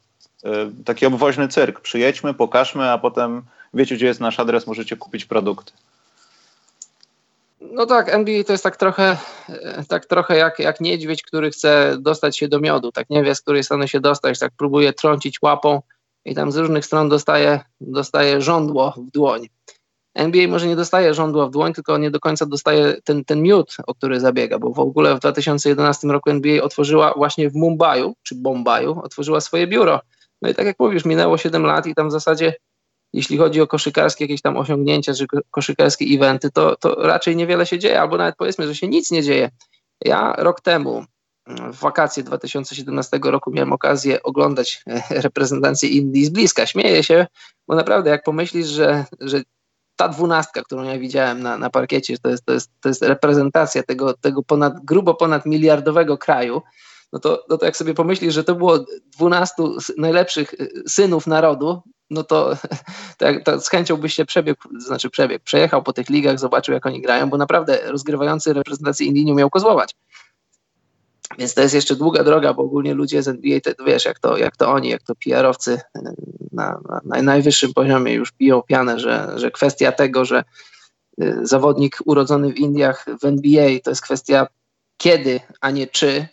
e, 0.44 0.50
taki 0.86 1.06
obwoźny 1.06 1.48
cyrk. 1.48 1.80
Przyjedźmy, 1.80 2.34
pokażmy, 2.34 2.92
a 2.92 2.98
potem 2.98 3.42
wiecie, 3.74 3.96
gdzie 3.96 4.06
jest 4.06 4.20
nasz 4.20 4.40
adres, 4.40 4.68
możecie 4.68 4.98
kupić 4.98 5.26
produkty. 5.26 5.74
No 7.62 7.86
tak, 7.86 8.10
NBA 8.10 8.44
to 8.44 8.52
jest 8.52 8.64
tak 8.64 8.78
trochę, 8.78 9.18
tak 9.90 10.06
trochę 10.06 10.38
jak, 10.38 10.60
jak 10.60 10.82
niedźwiedź, 10.82 11.24
który 11.24 11.52
chce 11.52 11.98
dostać 12.00 12.38
się 12.38 12.48
do 12.48 12.60
miodu, 12.60 12.92
tak 12.92 13.10
nie 13.10 13.24
wie 13.24 13.36
z 13.36 13.42
której 13.42 13.64
strony 13.64 13.88
się 13.88 14.00
dostać, 14.00 14.40
tak 14.40 14.52
próbuje 14.58 14.94
trącić 14.94 15.42
łapą 15.42 15.82
i 16.26 16.36
tam 16.36 16.52
z 16.52 16.58
różnych 16.58 16.86
stron 16.86 17.10
dostaje, 17.10 17.60
dostaje 17.82 18.42
żądło 18.42 18.94
w 18.98 19.12
dłoń. 19.12 19.48
NBA 20.16 20.48
może 20.48 20.68
nie 20.68 20.76
dostaje 20.76 21.14
żądła 21.14 21.48
w 21.48 21.52
dłoń, 21.52 21.74
tylko 21.74 21.98
nie 21.98 22.12
do 22.12 22.20
końca 22.20 22.46
dostaje 22.46 22.96
ten, 23.04 23.26
ten 23.26 23.42
miód, 23.42 23.78
o 23.88 23.94
który 23.94 24.20
zabiega, 24.20 24.60
bo 24.60 24.70
w 24.70 24.80
ogóle 24.80 25.16
w 25.16 25.20
2011 25.20 26.08
roku 26.08 26.30
NBA 26.30 26.64
otworzyła 26.64 27.14
właśnie 27.14 27.50
w 27.50 27.56
Mumbaiu, 27.56 28.16
czy 28.24 28.36
Bombaju, 28.36 29.00
otworzyła 29.04 29.42
swoje 29.42 29.68
biuro. 29.68 30.00
No 30.42 30.50
i 30.50 30.56
tak 30.56 30.66
jak 30.66 30.80
mówisz, 30.80 31.06
minęło 31.06 31.38
7 31.38 31.66
lat 31.66 31.86
i 31.86 31.96
tam 31.96 32.10
w 32.10 32.12
zasadzie 32.12 32.54
jeśli 33.14 33.38
chodzi 33.38 33.62
o 33.62 33.68
koszykarskie 33.68 34.24
jakieś 34.24 34.42
tam 34.42 34.58
osiągnięcia, 34.58 35.14
czy 35.14 35.26
koszykarskie 35.52 36.06
eventy, 36.06 36.52
to, 36.52 36.76
to 36.76 36.96
raczej 36.96 37.36
niewiele 37.36 37.66
się 37.66 37.80
dzieje, 37.80 38.02
albo 38.02 38.18
nawet 38.18 38.36
powiedzmy, 38.36 38.68
że 38.68 38.76
się 38.76 38.88
nic 38.88 39.12
nie 39.12 39.24
dzieje. 39.24 39.50
Ja 40.06 40.34
rok 40.38 40.62
temu, 40.62 41.06
w 41.48 41.80
wakacje 41.80 42.24
2017 42.24 43.20
roku, 43.24 43.52
miałem 43.52 43.74
okazję 43.74 44.24
oglądać 44.24 44.84
e, 44.88 45.22
reprezentację 45.22 45.90
Indii 45.90 46.26
z 46.26 46.30
bliska. 46.30 46.66
Śmieję 46.66 47.04
się, 47.04 47.28
bo 47.68 47.76
naprawdę 47.76 48.10
jak 48.10 48.24
pomyślisz, 48.24 48.68
że, 48.68 49.06
że 49.20 49.42
ta 49.96 50.10
dwunastka, 50.10 50.62
którą 50.62 50.84
ja 50.84 51.00
widziałem 51.00 51.44
na, 51.44 51.58
na 51.58 51.70
parkiecie, 51.70 52.18
to 52.18 52.30
jest, 52.30 52.46
to, 52.46 52.54
jest, 52.54 52.72
to 52.82 52.90
jest 52.90 53.02
reprezentacja 53.02 53.84
tego, 53.84 54.14
tego 54.14 54.44
ponad, 54.44 54.86
grubo 54.86 55.14
ponad 55.14 55.46
miliardowego 55.46 56.18
kraju, 56.18 56.62
no 57.14 57.20
to, 57.20 57.44
no 57.50 57.58
to 57.58 57.66
jak 57.66 57.78
sobie 57.78 57.94
pomyślisz, 57.94 58.34
że 58.34 58.44
to 58.44 58.56
było 58.56 58.86
12 59.18 59.54
najlepszych 59.98 60.54
e, 60.54 60.68
synów 60.88 61.28
narodu, 61.28 61.82
no 62.10 62.24
to, 62.24 62.58
tak, 63.18 63.44
to 63.44 63.62
z 63.62 63.70
chęcią 63.70 63.98
byś 63.98 64.14
się 64.14 64.26
przebiegł, 64.26 64.62
znaczy 64.80 65.10
przebiegł, 65.10 65.44
przejechał 65.44 65.84
po 65.84 65.94
tych 65.94 66.10
ligach, 66.10 66.40
zobaczył 66.40 66.74
jak 66.74 66.86
oni 66.86 67.02
grają, 67.02 67.30
bo 67.30 67.38
naprawdę 67.38 67.80
rozgrywający 67.92 68.54
reprezentację 68.54 69.08
Indii 69.08 69.26
nie 69.26 69.34
umiał 69.34 69.50
kozłować. 69.50 69.96
Więc 71.38 71.54
to 71.54 71.62
jest 71.62 71.76
jeszcze 71.76 71.96
długa 71.96 72.24
droga, 72.24 72.54
bo 72.54 72.64
ogólnie 72.64 72.94
ludzie 72.94 73.24
z 73.24 73.28
NBA, 73.28 73.60
to, 73.60 73.84
wiesz, 73.86 74.06
jak 74.06 74.20
to, 74.20 74.38
jak 74.38 74.58
to 74.58 74.72
oni, 74.72 74.90
jak 74.90 75.04
to 75.04 75.16
PR-owcy 75.16 75.82
na, 76.52 76.80
na, 76.90 77.02
na 77.04 77.22
najwyższym 77.22 77.74
poziomie 77.74 78.14
już 78.14 78.32
biją 78.32 78.62
pianę, 78.62 79.00
że, 79.00 79.34
że 79.36 79.52
kwestia 79.52 79.92
tego, 79.92 80.26
że 80.26 80.44
y, 81.22 81.40
zawodnik 81.42 81.98
urodzony 82.06 82.54
w 82.54 82.58
Indiach 82.58 83.06
w 83.22 83.26
NBA 83.26 83.70
to 83.84 83.92
jest 83.92 84.02
kwestia 84.02 84.48
kiedy, 84.98 85.40
a 85.62 85.72
nie 85.72 85.88
czy, 85.88 86.28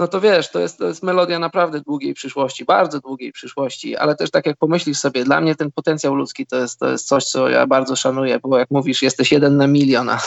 no 0.00 0.08
to 0.08 0.20
wiesz, 0.20 0.50
to 0.50 0.60
jest, 0.60 0.78
to 0.78 0.86
jest 0.86 1.02
melodia 1.02 1.38
naprawdę 1.38 1.80
długiej 1.80 2.14
przyszłości, 2.14 2.64
bardzo 2.64 3.00
długiej 3.00 3.32
przyszłości, 3.32 3.96
ale 3.96 4.16
też 4.16 4.30
tak 4.30 4.46
jak 4.46 4.56
pomyślisz 4.56 4.98
sobie, 4.98 5.24
dla 5.24 5.40
mnie 5.40 5.54
ten 5.54 5.72
potencjał 5.72 6.14
ludzki 6.14 6.46
to 6.46 6.56
jest, 6.56 6.78
to 6.78 6.88
jest 6.88 7.08
coś, 7.08 7.24
co 7.24 7.48
ja 7.48 7.66
bardzo 7.66 7.96
szanuję, 7.96 8.38
bo 8.38 8.58
jak 8.58 8.70
mówisz, 8.70 9.02
jesteś 9.02 9.32
jeden 9.32 9.56
na 9.56 9.66
milion, 9.66 10.08
a, 10.08 10.18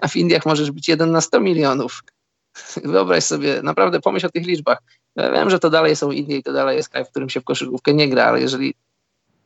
a 0.00 0.08
w 0.08 0.16
Indiach 0.16 0.46
możesz 0.46 0.70
być 0.70 0.88
jeden 0.88 1.10
na 1.10 1.20
sto 1.20 1.40
milionów. 1.40 2.02
Wyobraź 2.84 3.24
sobie, 3.24 3.62
naprawdę 3.62 4.00
pomyśl 4.00 4.26
o 4.26 4.30
tych 4.30 4.46
liczbach. 4.46 4.78
Ja 5.16 5.32
wiem, 5.32 5.50
że 5.50 5.58
to 5.58 5.70
dalej 5.70 5.96
są 5.96 6.10
Indie 6.10 6.36
i 6.36 6.42
to 6.42 6.52
dalej 6.52 6.76
jest 6.76 6.88
kraj, 6.88 7.04
w 7.04 7.10
którym 7.10 7.28
się 7.28 7.40
w 7.40 7.44
koszykówkę 7.44 7.94
nie 7.94 8.08
gra, 8.08 8.24
ale 8.24 8.40
jeżeli 8.40 8.74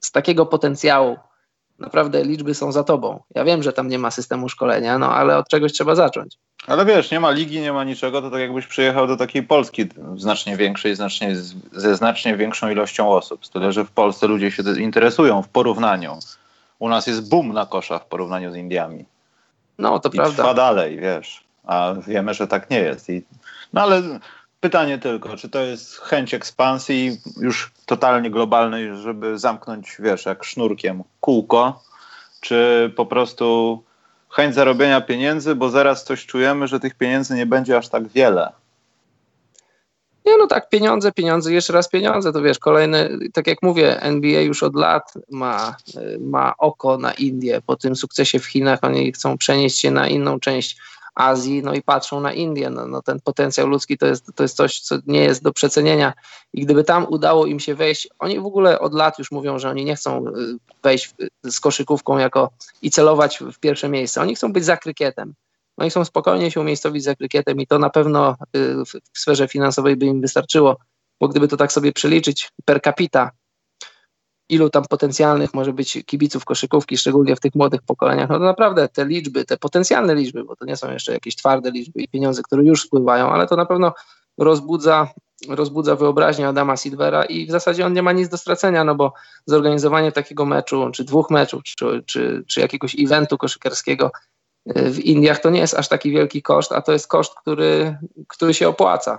z 0.00 0.12
takiego 0.12 0.46
potencjału, 0.46 1.16
naprawdę 1.78 2.24
liczby 2.24 2.54
są 2.54 2.72
za 2.72 2.84
tobą. 2.84 3.22
Ja 3.34 3.44
wiem, 3.44 3.62
że 3.62 3.72
tam 3.72 3.88
nie 3.88 3.98
ma 3.98 4.10
systemu 4.10 4.48
szkolenia, 4.48 4.98
no 4.98 5.14
ale 5.14 5.36
od 5.38 5.48
czegoś 5.48 5.72
trzeba 5.72 5.94
zacząć. 5.94 6.36
Ale 6.66 6.84
wiesz, 6.84 7.10
nie 7.10 7.20
ma 7.20 7.30
ligi, 7.30 7.60
nie 7.60 7.72
ma 7.72 7.84
niczego, 7.84 8.22
to 8.22 8.30
tak 8.30 8.40
jakbyś 8.40 8.66
przyjechał 8.66 9.06
do 9.06 9.16
takiej 9.16 9.42
Polski 9.42 9.86
znacznie 10.16 10.56
większej, 10.56 10.96
znacznie, 10.96 11.36
ze 11.72 11.96
znacznie 11.96 12.36
większą 12.36 12.70
ilością 12.70 13.10
osób. 13.10 13.48
Tyle, 13.48 13.72
że 13.72 13.84
w 13.84 13.90
Polsce 13.90 14.26
ludzie 14.26 14.50
się 14.50 14.62
interesują 14.80 15.42
w 15.42 15.48
porównaniu. 15.48 16.18
U 16.78 16.88
nas 16.88 17.06
jest 17.06 17.30
boom 17.30 17.52
na 17.52 17.66
kosza 17.66 17.98
w 17.98 18.06
porównaniu 18.06 18.52
z 18.52 18.56
Indiami. 18.56 19.04
No, 19.78 19.98
to 19.98 20.08
I 20.08 20.12
prawda. 20.12 20.34
trwa 20.36 20.54
dalej, 20.54 20.98
wiesz. 21.00 21.44
A 21.64 21.94
wiemy, 22.06 22.34
że 22.34 22.46
tak 22.46 22.70
nie 22.70 22.78
jest. 22.78 23.10
I, 23.10 23.22
no 23.72 23.82
ale 23.82 24.02
pytanie 24.60 24.98
tylko, 24.98 25.36
czy 25.36 25.48
to 25.48 25.60
jest 25.60 25.98
chęć 25.98 26.34
ekspansji 26.34 27.20
już 27.40 27.72
totalnie 27.86 28.30
globalnej, 28.30 28.96
żeby 28.96 29.38
zamknąć, 29.38 29.96
wiesz, 29.98 30.26
jak 30.26 30.44
sznurkiem 30.44 31.02
kółko, 31.20 31.82
czy 32.40 32.92
po 32.96 33.06
prostu 33.06 33.82
chęć 34.28 34.54
zarobienia 34.54 35.00
pieniędzy, 35.00 35.54
bo 35.54 35.70
zaraz 35.70 36.04
coś 36.04 36.26
czujemy, 36.26 36.66
że 36.66 36.80
tych 36.80 36.94
pieniędzy 36.94 37.34
nie 37.34 37.46
będzie 37.46 37.76
aż 37.76 37.88
tak 37.88 38.08
wiele. 38.08 38.52
Nie, 40.26 40.36
no 40.36 40.46
tak, 40.46 40.68
pieniądze, 40.68 41.12
pieniądze, 41.12 41.52
jeszcze 41.52 41.72
raz 41.72 41.88
pieniądze, 41.88 42.32
to 42.32 42.42
wiesz, 42.42 42.58
kolejny, 42.58 43.18
tak 43.32 43.46
jak 43.46 43.62
mówię, 43.62 44.02
NBA 44.02 44.40
już 44.40 44.62
od 44.62 44.74
lat 44.76 45.12
ma, 45.30 45.76
ma 46.20 46.54
oko 46.58 46.98
na 46.98 47.12
Indię 47.12 47.60
po 47.66 47.76
tym 47.76 47.96
sukcesie 47.96 48.38
w 48.38 48.46
Chinach, 48.46 48.78
oni 48.82 49.12
chcą 49.12 49.38
przenieść 49.38 49.78
się 49.78 49.90
na 49.90 50.08
inną 50.08 50.40
część 50.40 50.78
Azji, 51.18 51.62
no 51.62 51.74
i 51.74 51.82
patrzą 51.82 52.20
na 52.20 52.32
Indię. 52.32 52.70
No, 52.70 52.86
no, 52.86 53.02
ten 53.02 53.20
potencjał 53.20 53.66
ludzki 53.66 53.98
to 53.98 54.06
jest, 54.06 54.26
to 54.34 54.42
jest 54.42 54.56
coś, 54.56 54.80
co 54.80 54.98
nie 55.06 55.20
jest 55.20 55.42
do 55.42 55.52
przecenienia. 55.52 56.12
I 56.54 56.60
gdyby 56.60 56.84
tam 56.84 57.06
udało 57.10 57.46
im 57.46 57.60
się 57.60 57.74
wejść, 57.74 58.08
oni 58.18 58.40
w 58.40 58.46
ogóle 58.46 58.80
od 58.80 58.94
lat 58.94 59.18
już 59.18 59.30
mówią, 59.30 59.58
że 59.58 59.70
oni 59.70 59.84
nie 59.84 59.96
chcą 59.96 60.26
y, 60.26 60.30
wejść 60.82 61.14
z 61.44 61.60
koszykówką 61.60 62.18
jako 62.18 62.50
i 62.82 62.90
celować 62.90 63.38
w 63.38 63.58
pierwsze 63.58 63.88
miejsce. 63.88 64.20
Oni 64.20 64.34
chcą 64.34 64.52
być 64.52 64.64
za 64.64 64.76
krykietem. 64.76 65.34
Oni 65.76 65.90
chcą 65.90 66.04
spokojnie 66.04 66.50
się 66.50 66.60
umiejscowić 66.60 67.04
za 67.04 67.14
krykietem 67.14 67.60
i 67.60 67.66
to 67.66 67.78
na 67.78 67.90
pewno 67.90 68.36
y, 68.56 68.84
w 68.84 69.18
sferze 69.18 69.48
finansowej 69.48 69.96
by 69.96 70.06
im 70.06 70.20
wystarczyło, 70.20 70.76
bo 71.20 71.28
gdyby 71.28 71.48
to 71.48 71.56
tak 71.56 71.72
sobie 71.72 71.92
przeliczyć 71.92 72.50
per 72.64 72.82
capita, 72.82 73.30
ilu 74.48 74.70
tam 74.70 74.84
potencjalnych 74.84 75.54
może 75.54 75.72
być 75.72 75.98
kibiców 76.06 76.44
koszykówki, 76.44 76.96
szczególnie 76.96 77.36
w 77.36 77.40
tych 77.40 77.54
młodych 77.54 77.82
pokoleniach, 77.82 78.28
no 78.28 78.38
to 78.38 78.44
naprawdę 78.44 78.88
te 78.88 79.06
liczby, 79.06 79.44
te 79.44 79.56
potencjalne 79.56 80.14
liczby, 80.14 80.44
bo 80.44 80.56
to 80.56 80.64
nie 80.64 80.76
są 80.76 80.92
jeszcze 80.92 81.12
jakieś 81.12 81.36
twarde 81.36 81.70
liczby 81.70 82.00
i 82.00 82.08
pieniądze, 82.08 82.42
które 82.42 82.64
już 82.64 82.82
spływają, 82.82 83.30
ale 83.30 83.46
to 83.46 83.56
na 83.56 83.66
pewno 83.66 83.92
rozbudza, 84.38 85.08
rozbudza 85.48 85.96
wyobraźnię 85.96 86.48
Adama 86.48 86.76
Silvera 86.76 87.24
i 87.24 87.46
w 87.46 87.50
zasadzie 87.50 87.86
on 87.86 87.92
nie 87.92 88.02
ma 88.02 88.12
nic 88.12 88.28
do 88.28 88.38
stracenia, 88.38 88.84
no 88.84 88.94
bo 88.94 89.12
zorganizowanie 89.46 90.12
takiego 90.12 90.46
meczu, 90.46 90.90
czy 90.90 91.04
dwóch 91.04 91.30
meczów, 91.30 91.62
czy, 91.62 92.02
czy, 92.06 92.44
czy 92.46 92.60
jakiegoś 92.60 92.96
eventu 92.98 93.38
koszykarskiego 93.38 94.10
y, 94.76 94.90
w 94.90 94.98
Indiach 94.98 95.40
to 95.40 95.50
nie 95.50 95.60
jest 95.60 95.74
aż 95.74 95.88
taki 95.88 96.10
wielki 96.10 96.42
koszt, 96.42 96.72
a 96.72 96.82
to 96.82 96.92
jest 96.92 97.08
koszt, 97.08 97.34
który, 97.34 97.98
który 98.28 98.54
się 98.54 98.68
opłaca 98.68 99.18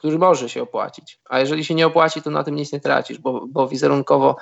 który 0.00 0.18
może 0.18 0.48
się 0.48 0.62
opłacić. 0.62 1.18
A 1.28 1.40
jeżeli 1.40 1.64
się 1.64 1.74
nie 1.74 1.86
opłaci, 1.86 2.22
to 2.22 2.30
na 2.30 2.44
tym 2.44 2.54
nic 2.54 2.72
nie 2.72 2.80
tracisz, 2.80 3.18
bo, 3.18 3.46
bo 3.46 3.68
wizerunkowo 3.68 4.36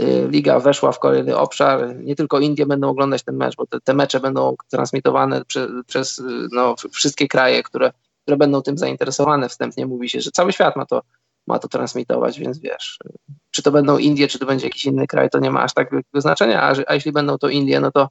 y, 0.00 0.28
liga 0.28 0.60
weszła 0.60 0.92
w 0.92 0.98
kolejny 0.98 1.36
obszar. 1.36 1.96
Nie 1.96 2.16
tylko 2.16 2.40
Indie 2.40 2.66
będą 2.66 2.88
oglądać 2.88 3.22
ten 3.22 3.36
mecz, 3.36 3.56
bo 3.56 3.66
te, 3.66 3.80
te 3.80 3.94
mecze 3.94 4.20
będą 4.20 4.54
transmitowane 4.70 5.44
prze, 5.44 5.68
przez 5.86 6.18
y, 6.18 6.22
no, 6.52 6.74
wszystkie 6.92 7.28
kraje, 7.28 7.62
które, 7.62 7.92
które 8.22 8.36
będą 8.36 8.62
tym 8.62 8.78
zainteresowane. 8.78 9.48
Wstępnie 9.48 9.86
mówi 9.86 10.08
się, 10.08 10.20
że 10.20 10.30
cały 10.30 10.52
świat 10.52 10.76
ma 10.76 10.86
to, 10.86 11.02
ma 11.46 11.58
to 11.58 11.68
transmitować, 11.68 12.38
więc 12.38 12.58
wiesz, 12.58 12.98
y, 13.06 13.12
czy 13.50 13.62
to 13.62 13.72
będą 13.72 13.98
Indie, 13.98 14.28
czy 14.28 14.38
to 14.38 14.46
będzie 14.46 14.66
jakiś 14.66 14.84
inny 14.84 15.06
kraj, 15.06 15.30
to 15.30 15.38
nie 15.38 15.50
ma 15.50 15.62
aż 15.62 15.74
tak 15.74 15.90
wielkiego 15.92 16.20
znaczenia, 16.20 16.62
a, 16.62 16.74
a 16.86 16.94
jeśli 16.94 17.12
będą 17.12 17.38
to 17.38 17.48
Indie, 17.48 17.80
no 17.80 17.90
to, 17.90 18.08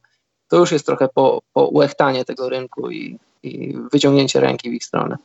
to 0.48 0.58
już 0.58 0.72
jest 0.72 0.86
trochę 0.86 1.08
po, 1.14 1.42
po 1.54 1.72
tego 2.28 2.50
rynku 2.50 2.92
i, 2.92 3.20
i 3.44 3.78
wyciągnięcie 3.92 4.40
ręki 4.40 4.70
w 4.70 4.74
ich 4.74 4.86
stronę. 4.86 5.18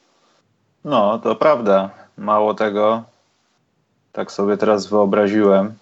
No, 0.89 1.19
to 1.19 1.35
prawda. 1.35 1.91
Mało 2.19 2.55
tego, 2.55 3.03
tak 4.13 4.33
sobie 4.33 4.57
teraz 4.57 4.87
wyobraziłem, 4.87 5.75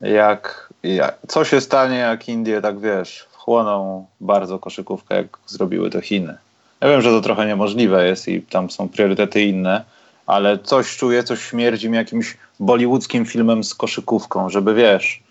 jak, 0.00 0.72
jak 0.82 1.18
co 1.28 1.44
się 1.44 1.60
stanie, 1.60 1.96
jak 1.96 2.28
Indie, 2.28 2.60
tak 2.60 2.80
wiesz, 2.80 3.26
wchłoną 3.30 4.06
bardzo 4.20 4.58
koszykówkę, 4.58 5.14
jak 5.16 5.38
zrobiły 5.46 5.90
to 5.90 6.00
Chiny. 6.00 6.36
Ja 6.80 6.88
wiem, 6.88 7.02
że 7.02 7.10
to 7.10 7.20
trochę 7.20 7.46
niemożliwe 7.46 8.06
jest 8.06 8.28
i 8.28 8.42
tam 8.42 8.70
są 8.70 8.88
priorytety 8.88 9.42
inne, 9.42 9.84
ale 10.26 10.58
coś 10.58 10.96
czuję, 10.96 11.24
coś 11.24 11.42
śmierdzi 11.42 11.90
mi 11.90 11.96
jakimś 11.96 12.36
bollywoodzkim 12.60 13.24
filmem 13.26 13.64
z 13.64 13.74
koszykówką, 13.74 14.50
żeby 14.50 14.74
wiesz. 14.74 15.22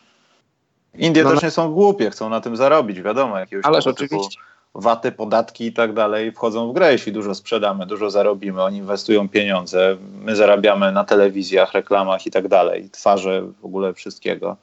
Indie 0.95 1.23
no, 1.23 1.31
też 1.31 1.43
nie 1.43 1.51
są 1.51 1.71
głupie, 1.73 2.09
chcą 2.09 2.29
na 2.29 2.41
tym 2.41 2.57
zarobić, 2.57 3.01
wiadomo. 3.01 3.39
Jakiegoś 3.39 3.65
Ależ 3.65 3.87
oczywiście 3.87 4.39
waty, 4.75 5.11
podatki 5.11 5.65
i 5.65 5.73
tak 5.73 5.93
dalej 5.93 6.31
wchodzą 6.31 6.71
w 6.71 6.73
grę, 6.73 6.91
jeśli 6.91 7.11
dużo 7.11 7.35
sprzedamy, 7.35 7.85
dużo 7.85 8.09
zarobimy, 8.09 8.63
oni 8.63 8.77
inwestują 8.77 9.29
pieniądze, 9.29 9.97
my 10.21 10.35
zarabiamy 10.35 10.91
na 10.91 11.03
telewizjach, 11.03 11.73
reklamach 11.73 12.25
i 12.25 12.31
tak 12.31 12.47
dalej, 12.47 12.89
twarze 12.89 13.41
w 13.61 13.65
ogóle 13.65 13.93
wszystkiego 13.93 14.57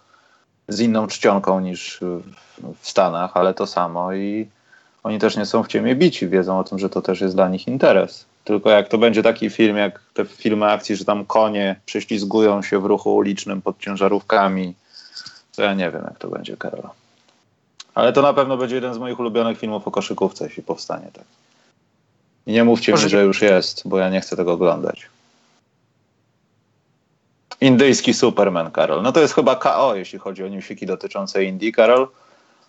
z 0.69 0.81
inną 0.81 1.07
czcionką 1.07 1.61
niż 1.61 2.01
w 2.81 2.89
Stanach, 2.89 3.37
ale 3.37 3.55
to 3.55 3.67
samo 3.67 4.13
i 4.13 4.49
oni 5.03 5.19
też 5.19 5.37
nie 5.37 5.47
są 5.47 5.63
w 5.63 5.69
ciemię 5.69 5.95
bici, 5.95 6.29
wiedzą 6.29 6.59
o 6.59 6.65
tym, 6.65 6.79
że 6.79 6.91
to 6.91 7.03
też 7.03 7.21
jest 7.21 7.35
dla 7.35 7.49
nich 7.49 7.69
interes. 7.69 8.27
Tylko 8.45 8.71
jak 8.71 8.89
to 8.89 8.99
będzie 8.99 9.23
taki 9.23 9.51
film, 9.51 9.77
jak 9.77 10.01
te 10.15 10.25
filmy 10.25 10.67
akcji, 10.67 10.97
że 10.97 11.05
tam 11.05 11.27
konie 11.27 11.81
prześlizgują 11.87 12.63
się 12.63 12.79
w 12.79 12.85
ruchu 12.85 13.17
ulicznym 13.17 13.63
pod 13.63 13.79
ciężarówkami, 13.79 14.75
to 15.57 15.63
ja 15.63 15.75
nie 15.75 15.91
wiem, 15.91 16.03
jak 16.05 16.19
to 16.19 16.29
będzie, 16.29 16.57
Karola. 16.57 17.00
Ale 18.01 18.13
to 18.13 18.23
na 18.23 18.33
pewno 18.33 18.57
będzie 18.57 18.75
jeden 18.75 18.95
z 18.95 18.99
moich 18.99 19.21
ulubionych 19.21 19.59
filmów 19.59 19.89
o 19.89 19.91
koszykówce, 19.91 20.45
jeśli 20.45 20.63
powstanie 20.63 21.11
tak. 21.13 21.25
I 22.47 22.53
nie 22.53 22.65
mówcie 22.65 22.93
Może... 22.93 23.05
mi, 23.05 23.11
że 23.11 23.25
już 23.25 23.43
jest, 23.43 23.89
bo 23.89 23.99
ja 23.99 24.09
nie 24.11 24.21
chcę 24.21 24.37
tego 24.37 24.53
oglądać. 24.53 25.07
Indyjski 27.61 28.15
Superman, 28.15 28.71
Karol. 28.71 29.03
No 29.03 29.13
to 29.13 29.21
jest 29.21 29.35
chyba 29.35 29.57
KO, 29.57 29.95
jeśli 29.95 30.19
chodzi 30.19 30.45
o 30.45 30.49
newsiki 30.49 30.87
dotyczące 30.87 31.45
Indii, 31.45 31.73
Karol. 31.73 32.09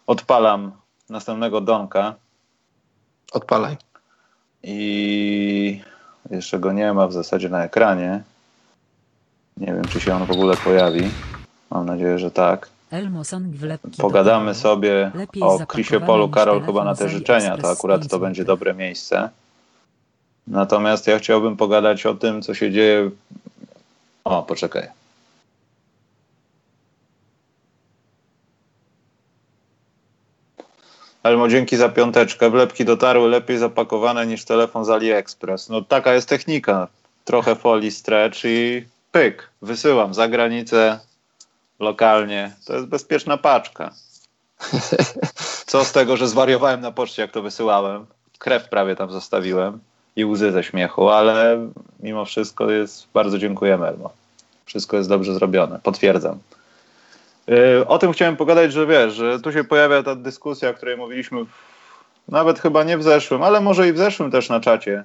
Odpalam 0.08 0.72
następnego 1.10 1.62
Donka. 1.62 2.16
Odpalaj. 3.32 3.78
I 4.64 5.82
jeszcze 6.32 6.60
go 6.60 6.72
nie 6.72 6.94
ma 6.94 7.08
w 7.08 7.14
zasadzie 7.14 7.50
na 7.50 7.64
ekranie. 7.64 8.24
Nie 9.58 9.68
wiem, 9.68 9.86
czy 9.86 10.00
się 10.00 10.16
on 10.16 10.26
w 10.26 10.32
ogóle 10.32 10.58
pojawi. 10.58 11.12
Mam 11.70 11.86
nadzieję, 11.86 12.20
że 12.20 12.32
tak. 12.32 12.70
Pogadamy 13.98 14.56
sobie 14.56 15.12
o 15.42 15.66
Chrisie 15.66 16.00
Polu, 16.00 16.30
Karol, 16.30 16.62
chyba 16.66 16.84
na 16.84 16.96
te 16.96 17.10
życzenia, 17.10 17.58
to 17.58 17.70
akurat 17.72 18.08
to 18.08 18.20
będzie 18.20 18.46
dobre 18.46 18.74
miejsce. 18.74 19.30
Natomiast 20.48 21.08
ja 21.08 21.20
chciałbym 21.20 21.58
pogadać 21.58 22.06
o 22.06 22.14
tym, 22.14 22.42
co 22.42 22.54
się 22.54 22.72
dzieje. 22.72 23.12
O, 24.24 24.44
poczekaj. 24.44 24.88
Elmo, 31.24 31.48
dzięki 31.48 31.78
za 31.78 31.90
piąteczkę. 31.90 32.50
Wlepki 32.50 32.86
dotarły 32.86 33.30
lepiej 33.30 33.58
zapakowane 33.58 34.28
niż 34.28 34.46
telefon 34.46 34.86
z 34.86 34.90
AliExpress. 34.90 35.70
No 35.70 35.82
taka 35.82 36.14
jest 36.14 36.30
technika. 36.30 36.88
Trochę 37.26 37.56
folii 37.56 37.92
stretch 37.92 38.40
i 38.46 38.86
pyk. 39.12 39.50
Wysyłam 39.62 40.14
za 40.14 40.28
granicę 40.28 41.00
lokalnie. 41.82 42.56
To 42.66 42.74
jest 42.74 42.86
bezpieczna 42.86 43.38
paczka. 43.38 43.94
Co 45.66 45.86
z 45.86 45.92
tego, 45.92 46.18
że 46.18 46.28
zwariowałem 46.28 46.82
na 46.82 46.92
poczcie, 46.92 47.22
jak 47.22 47.32
to 47.32 47.42
wysyłałem. 47.42 48.06
Krew 48.40 48.70
prawie 48.70 48.96
tam 48.96 49.12
zostawiłem 49.12 49.80
i 50.16 50.26
łzy 50.26 50.52
ze 50.52 50.64
śmiechu, 50.64 51.10
ale 51.10 51.68
mimo 52.00 52.26
wszystko 52.26 52.72
jest, 52.72 53.08
bardzo 53.14 53.38
dziękujemy 53.38 53.88
Elmo. 53.88 54.10
Wszystko 54.66 54.98
jest 54.98 55.10
dobrze 55.10 55.34
zrobione, 55.34 55.80
potwierdzam. 55.84 56.40
Yy, 57.48 57.88
o 57.88 57.98
tym 57.98 58.14
chciałem 58.14 58.38
pogadać, 58.38 58.74
że 58.74 58.88
wiesz, 58.88 59.14
że 59.14 59.40
tu 59.40 59.52
się 59.52 59.64
pojawia 59.64 60.04
ta 60.04 60.16
dyskusja, 60.16 60.70
o 60.70 60.74
której 60.74 60.98
mówiliśmy 60.98 61.46
w, 61.46 61.50
nawet 62.28 62.60
chyba 62.60 62.84
nie 62.84 62.98
w 62.98 63.04
zeszłym, 63.04 63.44
ale 63.44 63.62
może 63.62 63.88
i 63.88 63.94
w 63.94 63.98
zeszłym 63.98 64.32
też 64.32 64.50
na 64.50 64.60
czacie. 64.60 65.04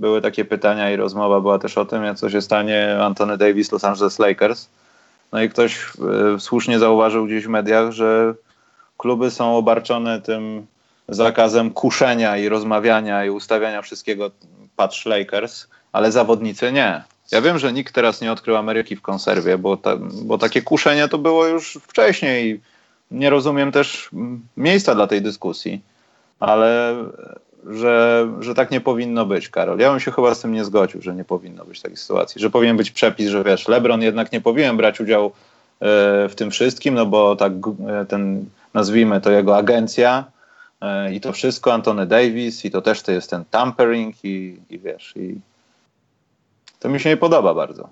Były 0.00 0.20
takie 0.22 0.44
pytania 0.44 0.90
i 0.90 0.96
rozmowa 0.96 1.40
była 1.40 1.58
też 1.58 1.78
o 1.78 1.84
tym, 1.84 2.16
co 2.16 2.30
się 2.30 2.42
stanie 2.42 2.98
Antony 3.00 3.36
Davis, 3.36 3.72
Los 3.72 3.84
Angeles 3.84 4.18
Lakers. 4.18 4.68
No 5.32 5.42
i 5.42 5.48
ktoś 5.48 5.78
e, 5.78 6.40
słusznie 6.40 6.78
zauważył 6.78 7.26
gdzieś 7.26 7.44
w 7.44 7.48
mediach, 7.48 7.92
że 7.92 8.34
kluby 8.98 9.30
są 9.30 9.56
obarczone 9.56 10.20
tym 10.20 10.66
zakazem 11.08 11.70
kuszenia 11.70 12.36
i 12.36 12.48
rozmawiania 12.48 13.24
i 13.24 13.30
ustawiania 13.30 13.82
wszystkiego 13.82 14.30
patrz 14.76 15.06
Lakers, 15.06 15.66
ale 15.92 16.12
zawodnicy 16.12 16.72
nie. 16.72 17.02
Ja 17.32 17.40
wiem, 17.40 17.58
że 17.58 17.72
nikt 17.72 17.94
teraz 17.94 18.20
nie 18.20 18.32
odkrył 18.32 18.56
Ameryki 18.56 18.96
w 18.96 19.02
konserwie, 19.02 19.58
bo, 19.58 19.76
ta, 19.76 19.96
bo 20.22 20.38
takie 20.38 20.62
kuszenie 20.62 21.08
to 21.08 21.18
było 21.18 21.46
już 21.46 21.78
wcześniej. 21.82 22.60
Nie 23.10 23.30
rozumiem 23.30 23.72
też 23.72 24.10
miejsca 24.56 24.94
dla 24.94 25.06
tej 25.06 25.22
dyskusji, 25.22 25.80
ale 26.40 26.96
że, 27.70 28.28
że 28.40 28.54
tak 28.54 28.70
nie 28.70 28.80
powinno 28.80 29.26
być, 29.26 29.48
Karol. 29.48 29.78
Ja 29.78 29.90
bym 29.90 30.00
się 30.00 30.10
chyba 30.10 30.34
z 30.34 30.40
tym 30.40 30.52
nie 30.52 30.64
zgodził, 30.64 31.02
że 31.02 31.14
nie 31.14 31.24
powinno 31.24 31.64
być 31.64 31.80
takiej 31.80 31.96
sytuacji, 31.96 32.40
że 32.40 32.50
powinien 32.50 32.76
być 32.76 32.90
przepis, 32.90 33.28
że 33.28 33.44
wiesz, 33.44 33.68
LeBron 33.68 34.02
jednak 34.02 34.32
nie 34.32 34.40
powinien 34.40 34.76
brać 34.76 35.00
udziału 35.00 35.32
w 36.28 36.32
tym 36.36 36.50
wszystkim, 36.50 36.94
no 36.94 37.06
bo 37.06 37.36
tak 37.36 37.52
ten, 38.08 38.44
nazwijmy 38.74 39.20
to 39.20 39.30
jego 39.30 39.56
agencja 39.56 40.24
i 41.12 41.20
to 41.20 41.32
wszystko, 41.32 41.72
Antony 41.72 42.06
Davis 42.06 42.64
i 42.64 42.70
to 42.70 42.82
też 42.82 43.02
to 43.02 43.12
jest 43.12 43.30
ten 43.30 43.44
tampering 43.50 44.24
i, 44.24 44.60
i 44.70 44.78
wiesz, 44.78 45.12
i 45.16 45.40
to 46.80 46.88
mi 46.88 47.00
się 47.00 47.08
nie 47.08 47.16
podoba 47.16 47.54
bardzo. 47.54 47.88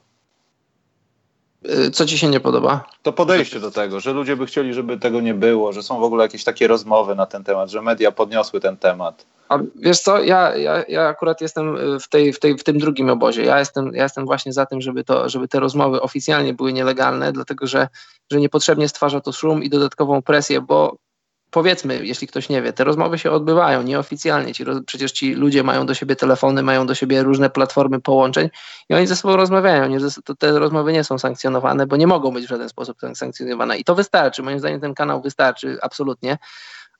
Co 1.92 2.06
ci 2.06 2.18
się 2.18 2.28
nie 2.28 2.40
podoba? 2.40 2.84
To 3.02 3.12
podejście 3.12 3.60
do 3.60 3.70
tego, 3.70 4.00
że 4.00 4.12
ludzie 4.12 4.36
by 4.36 4.46
chcieli, 4.46 4.74
żeby 4.74 4.98
tego 4.98 5.20
nie 5.20 5.34
było, 5.34 5.72
że 5.72 5.82
są 5.82 6.00
w 6.00 6.02
ogóle 6.02 6.24
jakieś 6.24 6.44
takie 6.44 6.68
rozmowy 6.68 7.14
na 7.14 7.26
ten 7.26 7.44
temat, 7.44 7.70
że 7.70 7.82
media 7.82 8.12
podniosły 8.12 8.60
ten 8.60 8.76
temat. 8.76 9.26
A 9.48 9.58
wiesz 9.76 10.00
co, 10.00 10.22
ja, 10.22 10.56
ja, 10.56 10.84
ja 10.88 11.08
akurat 11.08 11.40
jestem 11.40 11.76
w, 12.00 12.08
tej, 12.08 12.32
w, 12.32 12.40
tej, 12.40 12.58
w 12.58 12.64
tym 12.64 12.78
drugim 12.78 13.10
obozie. 13.10 13.44
Ja 13.44 13.58
jestem, 13.58 13.90
ja 13.94 14.02
jestem 14.02 14.24
właśnie 14.24 14.52
za 14.52 14.66
tym, 14.66 14.80
żeby, 14.80 15.04
to, 15.04 15.28
żeby 15.28 15.48
te 15.48 15.60
rozmowy 15.60 16.00
oficjalnie 16.00 16.54
były 16.54 16.72
nielegalne, 16.72 17.32
dlatego 17.32 17.66
że, 17.66 17.88
że 18.32 18.40
niepotrzebnie 18.40 18.88
stwarza 18.88 19.20
to 19.20 19.32
szum 19.32 19.62
i 19.62 19.70
dodatkową 19.70 20.22
presję, 20.22 20.60
bo 20.60 20.96
powiedzmy, 21.54 22.06
jeśli 22.06 22.26
ktoś 22.26 22.48
nie 22.48 22.62
wie, 22.62 22.72
te 22.72 22.84
rozmowy 22.84 23.18
się 23.18 23.30
odbywają 23.30 23.82
nieoficjalnie. 23.82 24.54
Ci, 24.54 24.64
przecież 24.86 25.12
ci 25.12 25.34
ludzie 25.34 25.62
mają 25.62 25.86
do 25.86 25.94
siebie 25.94 26.16
telefony, 26.16 26.62
mają 26.62 26.86
do 26.86 26.94
siebie 26.94 27.22
różne 27.22 27.50
platformy 27.50 28.00
połączeń 28.00 28.48
i 28.88 28.94
oni 28.94 29.06
ze 29.06 29.16
sobą 29.16 29.36
rozmawiają. 29.36 29.88
Nie, 29.88 29.98
te 30.38 30.58
rozmowy 30.58 30.92
nie 30.92 31.04
są 31.04 31.18
sankcjonowane, 31.18 31.86
bo 31.86 31.96
nie 31.96 32.06
mogą 32.06 32.30
być 32.30 32.44
w 32.44 32.48
żaden 32.48 32.68
sposób 32.68 32.98
sankcjonowane. 33.14 33.76
I 33.78 33.84
to 33.84 33.94
wystarczy. 33.94 34.42
Moim 34.42 34.58
zdaniem 34.58 34.80
ten 34.80 34.94
kanał 34.94 35.22
wystarczy 35.22 35.78
absolutnie. 35.82 36.38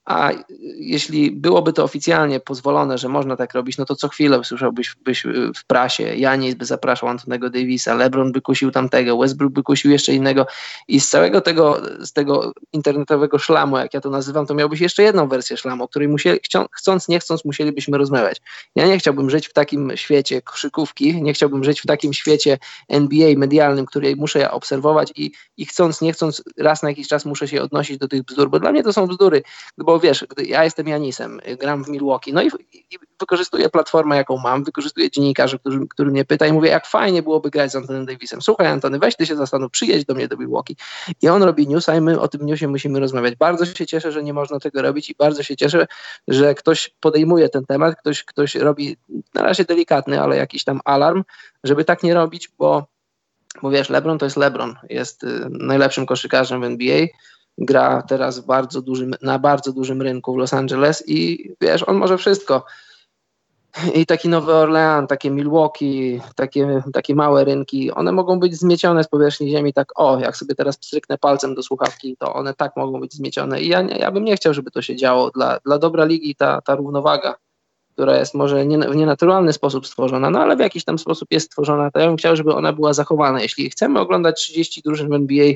A 0.04 0.30
jeśli 0.76 1.30
byłoby 1.30 1.72
to 1.72 1.84
oficjalnie 1.84 2.40
pozwolone, 2.40 2.98
że 2.98 3.08
można 3.08 3.36
tak 3.36 3.54
robić, 3.54 3.78
no 3.78 3.84
to 3.84 3.96
co 3.96 4.08
chwilę 4.08 4.44
słyszałbyś 4.44 4.96
byś 5.04 5.26
w 5.56 5.64
prasie, 5.66 6.02
Janis 6.02 6.54
by 6.54 6.64
zapraszał 6.64 7.08
Antonego 7.08 7.50
Davisa, 7.50 7.94
LeBron 7.94 8.32
by 8.32 8.40
kusił 8.40 8.70
tamtego, 8.70 9.18
Westbrook 9.18 9.52
by 9.52 9.62
kusił 9.62 9.90
jeszcze 9.90 10.12
innego 10.12 10.46
i 10.88 11.00
z 11.00 11.08
całego 11.08 11.40
tego, 11.40 11.80
z 12.00 12.12
tego 12.12 12.52
internetowego 12.72 13.38
szlamu, 13.38 13.78
jak 13.78 13.94
ja 13.94 14.00
to 14.00 14.10
nazywam, 14.10 14.46
to 14.46 14.54
miałbyś 14.54 14.80
jeszcze 14.80 15.02
jedną 15.02 15.28
wersję 15.28 15.56
szlamu, 15.56 15.84
o 15.84 15.88
której 15.88 16.08
musieli, 16.08 16.40
chcąc, 16.72 17.08
nie 17.08 17.20
chcąc, 17.20 17.44
musielibyśmy 17.44 17.98
rozmawiać. 17.98 18.42
Ja 18.74 18.86
nie 18.86 18.98
chciałbym 18.98 19.30
żyć 19.30 19.48
w 19.48 19.52
takim 19.52 19.92
świecie 19.94 20.42
koszykówki, 20.42 21.22
nie 21.22 21.32
chciałbym 21.32 21.64
żyć 21.64 21.80
w 21.80 21.86
takim 21.86 22.12
świecie 22.12 22.58
NBA 22.88 23.38
medialnym, 23.38 23.86
który 23.86 24.16
muszę 24.16 24.38
ja 24.38 24.50
obserwować 24.50 25.12
i, 25.16 25.32
i 25.56 25.66
chcąc, 25.66 26.00
nie 26.00 26.12
chcąc, 26.12 26.42
raz 26.58 26.82
na 26.82 26.88
jakiś 26.88 27.08
czas 27.08 27.24
muszę 27.24 27.48
się 27.48 27.62
odnosić 27.62 27.98
do 27.98 28.08
tych 28.08 28.22
bzdur, 28.22 28.50
bo 28.50 28.60
dla 28.60 28.72
mnie 28.72 28.82
to 28.82 28.92
są 28.92 29.06
bzdury, 29.06 29.42
bo 29.78 29.93
bo 29.94 30.00
wiesz, 30.00 30.24
ja 30.46 30.64
jestem 30.64 30.88
Janisem, 30.88 31.40
gram 31.58 31.84
w 31.84 31.88
Milwaukee, 31.88 32.32
no 32.32 32.42
i, 32.42 32.50
i 32.72 32.98
wykorzystuję 33.20 33.68
platformę, 33.68 34.16
jaką 34.16 34.36
mam, 34.36 34.64
wykorzystuję 34.64 35.10
dziennikarzy, 35.10 35.58
którzy, 35.58 35.78
który 35.90 36.10
mnie 36.10 36.24
pyta 36.24 36.46
i 36.46 36.52
mówię, 36.52 36.70
jak 36.70 36.86
fajnie 36.86 37.22
byłoby 37.22 37.50
grać 37.50 37.72
z 37.72 37.76
Antonem 37.76 38.06
Davisem. 38.06 38.42
Słuchaj 38.42 38.66
Antony, 38.66 38.98
weź 38.98 39.16
ty 39.16 39.26
się 39.26 39.36
zastanów, 39.36 39.70
przyjedź 39.70 40.04
do 40.04 40.14
mnie 40.14 40.28
do 40.28 40.36
Milwaukee. 40.36 40.76
I 41.22 41.28
on 41.28 41.42
robi 41.42 41.68
newsa 41.68 41.96
i 41.96 42.00
my 42.00 42.20
o 42.20 42.28
tym 42.28 42.46
newsie 42.46 42.68
musimy 42.68 43.00
rozmawiać. 43.00 43.36
Bardzo 43.36 43.66
się 43.66 43.86
cieszę, 43.86 44.12
że 44.12 44.22
nie 44.22 44.32
można 44.32 44.60
tego 44.60 44.82
robić 44.82 45.10
i 45.10 45.14
bardzo 45.14 45.42
się 45.42 45.56
cieszę, 45.56 45.86
że 46.28 46.54
ktoś 46.54 46.94
podejmuje 47.00 47.48
ten 47.48 47.64
temat, 47.64 47.98
ktoś, 48.00 48.24
ktoś 48.24 48.54
robi 48.54 48.96
na 49.34 49.42
razie 49.42 49.64
delikatny, 49.64 50.20
ale 50.20 50.36
jakiś 50.36 50.64
tam 50.64 50.80
alarm, 50.84 51.24
żeby 51.64 51.84
tak 51.84 52.02
nie 52.02 52.14
robić, 52.14 52.50
bo 52.58 52.86
bo 53.62 53.70
wiesz, 53.70 53.90
LeBron 53.90 54.18
to 54.18 54.26
jest 54.26 54.36
LeBron, 54.36 54.74
jest 54.90 55.24
y, 55.24 55.46
najlepszym 55.50 56.06
koszykarzem 56.06 56.60
w 56.60 56.64
NBA, 56.64 57.06
gra 57.58 58.02
teraz 58.02 58.40
bardzo 58.40 58.82
dużym, 58.82 59.14
na 59.22 59.38
bardzo 59.38 59.72
dużym 59.72 60.02
rynku 60.02 60.34
w 60.34 60.36
Los 60.36 60.54
Angeles 60.54 61.04
i 61.06 61.50
wiesz, 61.60 61.82
on 61.88 61.96
może 61.96 62.18
wszystko. 62.18 62.64
I 63.94 64.06
taki 64.06 64.28
Nowy 64.28 64.54
Orlean, 64.54 65.06
takie 65.06 65.30
Milwaukee, 65.30 66.20
takie, 66.36 66.82
takie 66.92 67.14
małe 67.14 67.44
rynki, 67.44 67.92
one 67.92 68.12
mogą 68.12 68.40
być 68.40 68.56
zmiecione 68.56 69.04
z 69.04 69.08
powierzchni 69.08 69.50
ziemi 69.50 69.72
tak, 69.72 69.88
o, 70.00 70.18
jak 70.18 70.36
sobie 70.36 70.54
teraz 70.54 70.74
stryknę 70.74 71.18
palcem 71.18 71.54
do 71.54 71.62
słuchawki, 71.62 72.16
to 72.18 72.34
one 72.34 72.54
tak 72.54 72.76
mogą 72.76 73.00
być 73.00 73.14
zmiecione. 73.14 73.60
I 73.60 73.68
ja, 73.68 73.82
ja 73.82 74.10
bym 74.10 74.24
nie 74.24 74.36
chciał, 74.36 74.54
żeby 74.54 74.70
to 74.70 74.82
się 74.82 74.96
działo. 74.96 75.30
Dla, 75.30 75.58
dla 75.64 75.78
dobra 75.78 76.04
ligi 76.04 76.34
ta, 76.34 76.60
ta 76.60 76.74
równowaga, 76.74 77.34
która 77.92 78.16
jest 78.18 78.34
może 78.34 78.66
nie, 78.66 78.78
w 78.78 78.96
nienaturalny 78.96 79.52
sposób 79.52 79.86
stworzona, 79.86 80.30
no 80.30 80.40
ale 80.40 80.56
w 80.56 80.60
jakiś 80.60 80.84
tam 80.84 80.98
sposób 80.98 81.32
jest 81.32 81.46
stworzona, 81.46 81.90
to 81.90 82.00
ja 82.00 82.06
bym 82.06 82.16
chciał, 82.16 82.36
żeby 82.36 82.54
ona 82.54 82.72
była 82.72 82.92
zachowana. 82.92 83.40
Jeśli 83.40 83.70
chcemy 83.70 84.00
oglądać 84.00 84.40
30 84.40 84.82
drużyn 84.82 85.08
w 85.08 85.12
NBA, 85.12 85.54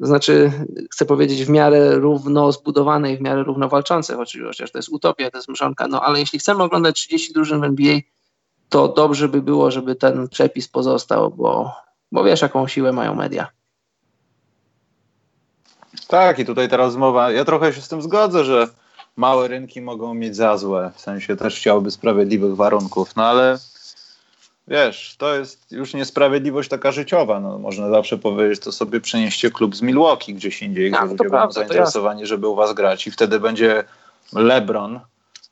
znaczy, 0.00 0.52
chcę 0.90 1.04
powiedzieć, 1.04 1.44
w 1.44 1.50
miarę 1.50 1.94
równo 1.94 2.52
zbudowane 2.52 3.12
i 3.12 3.16
w 3.16 3.20
miarę 3.20 3.42
równo 3.42 3.68
walczące, 3.68 4.16
chociaż 4.16 4.70
to 4.72 4.78
jest 4.78 4.88
utopia, 4.88 5.30
to 5.30 5.38
jest 5.38 5.48
mrzonka, 5.48 5.88
no 5.88 6.02
ale 6.02 6.20
jeśli 6.20 6.38
chcemy 6.38 6.62
oglądać 6.62 6.96
30 6.96 7.32
drużyn 7.32 7.60
w 7.60 7.64
NBA, 7.64 7.98
to 8.68 8.88
dobrze 8.88 9.28
by 9.28 9.42
było, 9.42 9.70
żeby 9.70 9.94
ten 9.94 10.28
przepis 10.28 10.68
pozostał, 10.68 11.30
bo, 11.30 11.72
bo 12.12 12.24
wiesz, 12.24 12.42
jaką 12.42 12.68
siłę 12.68 12.92
mają 12.92 13.14
media. 13.14 13.48
Tak, 16.08 16.38
i 16.38 16.44
tutaj 16.44 16.68
ta 16.68 16.76
rozmowa, 16.76 17.30
ja 17.30 17.44
trochę 17.44 17.72
się 17.72 17.80
z 17.80 17.88
tym 17.88 18.02
zgodzę, 18.02 18.44
że 18.44 18.68
małe 19.16 19.48
rynki 19.48 19.80
mogą 19.80 20.14
mieć 20.14 20.36
za 20.36 20.56
złe, 20.56 20.92
w 20.94 21.00
sensie 21.00 21.36
też 21.36 21.56
chciałby 21.56 21.90
sprawiedliwych 21.90 22.56
warunków, 22.56 23.16
no 23.16 23.24
ale 23.24 23.58
wiesz, 24.68 25.14
to 25.18 25.34
jest 25.34 25.72
już 25.72 25.94
niesprawiedliwość 25.94 26.68
taka 26.68 26.92
życiowa. 26.92 27.40
No, 27.40 27.58
można 27.58 27.90
zawsze 27.90 28.18
powiedzieć, 28.18 28.60
to 28.60 28.72
sobie 28.72 29.00
przenieście 29.00 29.50
klub 29.50 29.76
z 29.76 29.82
Milwaukee 29.82 30.34
gdzieś 30.34 30.62
indziej, 30.62 30.90
gdzie 30.90 31.00
ludzie 31.00 31.30
będą 31.30 31.52
zainteresowani, 31.52 32.26
żeby 32.26 32.48
u 32.48 32.54
was 32.54 32.72
grać 32.72 33.06
i 33.06 33.10
wtedy 33.10 33.40
będzie 33.40 33.84
LeBron 34.32 35.00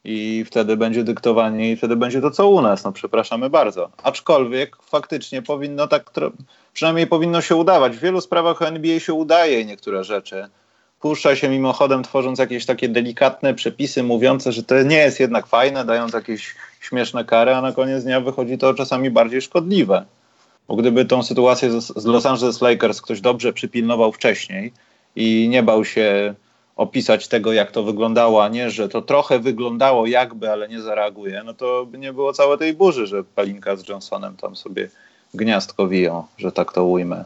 i 0.04 0.44
wtedy 0.46 0.76
będzie 0.76 1.04
dyktowanie 1.04 1.72
i 1.72 1.76
wtedy 1.76 1.96
będzie 1.96 2.20
to, 2.20 2.30
co 2.30 2.48
u 2.48 2.62
nas. 2.62 2.84
No 2.84 2.92
przepraszamy 2.92 3.50
bardzo. 3.50 3.90
Aczkolwiek 4.02 4.76
faktycznie 4.82 5.42
powinno 5.42 5.86
tak, 5.86 6.10
przynajmniej 6.72 7.06
powinno 7.06 7.40
się 7.40 7.56
udawać. 7.56 7.96
W 7.96 8.00
wielu 8.00 8.20
sprawach 8.20 8.62
NBA 8.62 9.00
się 9.00 9.14
udaje 9.14 9.64
niektóre 9.64 10.04
rzeczy 10.04 10.48
puszcza 11.06 11.36
się 11.36 11.48
mimochodem, 11.48 12.02
tworząc 12.02 12.38
jakieś 12.38 12.66
takie 12.66 12.88
delikatne 12.88 13.54
przepisy 13.54 14.02
mówiące, 14.02 14.52
że 14.52 14.62
to 14.62 14.82
nie 14.82 14.96
jest 14.96 15.20
jednak 15.20 15.46
fajne, 15.46 15.84
dając 15.84 16.12
jakieś 16.12 16.54
śmieszne 16.80 17.24
kary, 17.24 17.54
a 17.54 17.60
na 17.60 17.72
koniec 17.72 18.04
dnia 18.04 18.20
wychodzi 18.20 18.58
to 18.58 18.74
czasami 18.74 19.10
bardziej 19.10 19.42
szkodliwe. 19.42 20.04
Bo 20.68 20.76
gdyby 20.76 21.04
tą 21.04 21.22
sytuację 21.22 21.80
z 21.80 22.04
Los 22.04 22.26
Angeles 22.26 22.60
Lakers 22.60 23.02
ktoś 23.02 23.20
dobrze 23.20 23.52
przypilnował 23.52 24.12
wcześniej 24.12 24.72
i 25.16 25.48
nie 25.48 25.62
bał 25.62 25.84
się 25.84 26.34
opisać 26.76 27.28
tego, 27.28 27.52
jak 27.52 27.70
to 27.70 27.82
wyglądało, 27.82 28.44
a 28.44 28.48
nie, 28.48 28.70
że 28.70 28.88
to 28.88 29.02
trochę 29.02 29.38
wyglądało 29.38 30.06
jakby, 30.06 30.50
ale 30.50 30.68
nie 30.68 30.80
zareaguje, 30.80 31.42
no 31.44 31.54
to 31.54 31.86
by 31.86 31.98
nie 31.98 32.12
było 32.12 32.32
całej 32.32 32.58
tej 32.58 32.74
burzy, 32.74 33.06
że 33.06 33.24
Palinka 33.24 33.76
z 33.76 33.88
Johnsonem 33.88 34.36
tam 34.36 34.56
sobie 34.56 34.88
gniazdko 35.34 35.88
wiją, 35.88 36.24
że 36.38 36.52
tak 36.52 36.72
to 36.72 36.84
ujmę. 36.84 37.24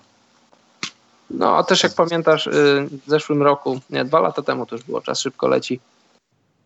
No, 1.30 1.56
a 1.56 1.62
też 1.62 1.82
jak 1.82 1.94
pamiętasz, 1.94 2.46
y, 2.46 2.88
w 3.06 3.10
zeszłym 3.10 3.42
roku, 3.42 3.80
nie, 3.90 4.04
dwa 4.04 4.20
lata 4.20 4.42
temu 4.42 4.66
to 4.66 4.76
już 4.76 4.84
było, 4.84 5.00
czas 5.00 5.20
szybko 5.20 5.48
leci, 5.48 5.80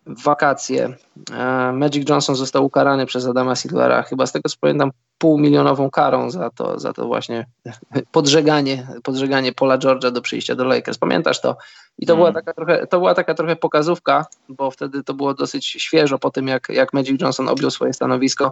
w 0.05 0.23
wakacje 0.23 0.95
e, 1.31 1.71
Magic 1.71 2.09
Johnson 2.09 2.35
został 2.35 2.65
ukarany 2.65 3.05
przez 3.05 3.25
Adama 3.25 3.55
Silvera, 3.55 4.01
chyba 4.01 4.25
z 4.25 4.31
tego 4.31 4.49
co 4.49 4.55
pamiętam 4.61 4.91
półmilionową 5.17 5.89
karą 5.89 6.31
za 6.31 6.49
to, 6.49 6.79
za 6.79 6.93
to 6.93 7.05
właśnie 7.05 7.45
podżeganie, 8.11 8.87
podżeganie 9.03 9.53
Paula 9.53 9.77
George'a 9.77 10.11
do 10.11 10.21
przyjścia 10.21 10.55
do 10.55 10.63
Lakers. 10.63 10.97
Pamiętasz 10.97 11.41
to? 11.41 11.57
I 11.99 12.05
to, 12.05 12.13
mm. 12.13 12.19
była 12.19 12.33
taka 12.33 12.53
trochę, 12.53 12.87
to 12.87 12.97
była 12.97 13.13
taka 13.13 13.33
trochę 13.33 13.55
pokazówka, 13.55 14.25
bo 14.49 14.71
wtedy 14.71 15.03
to 15.03 15.13
było 15.13 15.33
dosyć 15.33 15.65
świeżo 15.67 16.19
po 16.19 16.31
tym, 16.31 16.47
jak, 16.47 16.69
jak 16.69 16.93
Magic 16.93 17.21
Johnson 17.21 17.49
objął 17.49 17.71
swoje 17.71 17.93
stanowisko. 17.93 18.51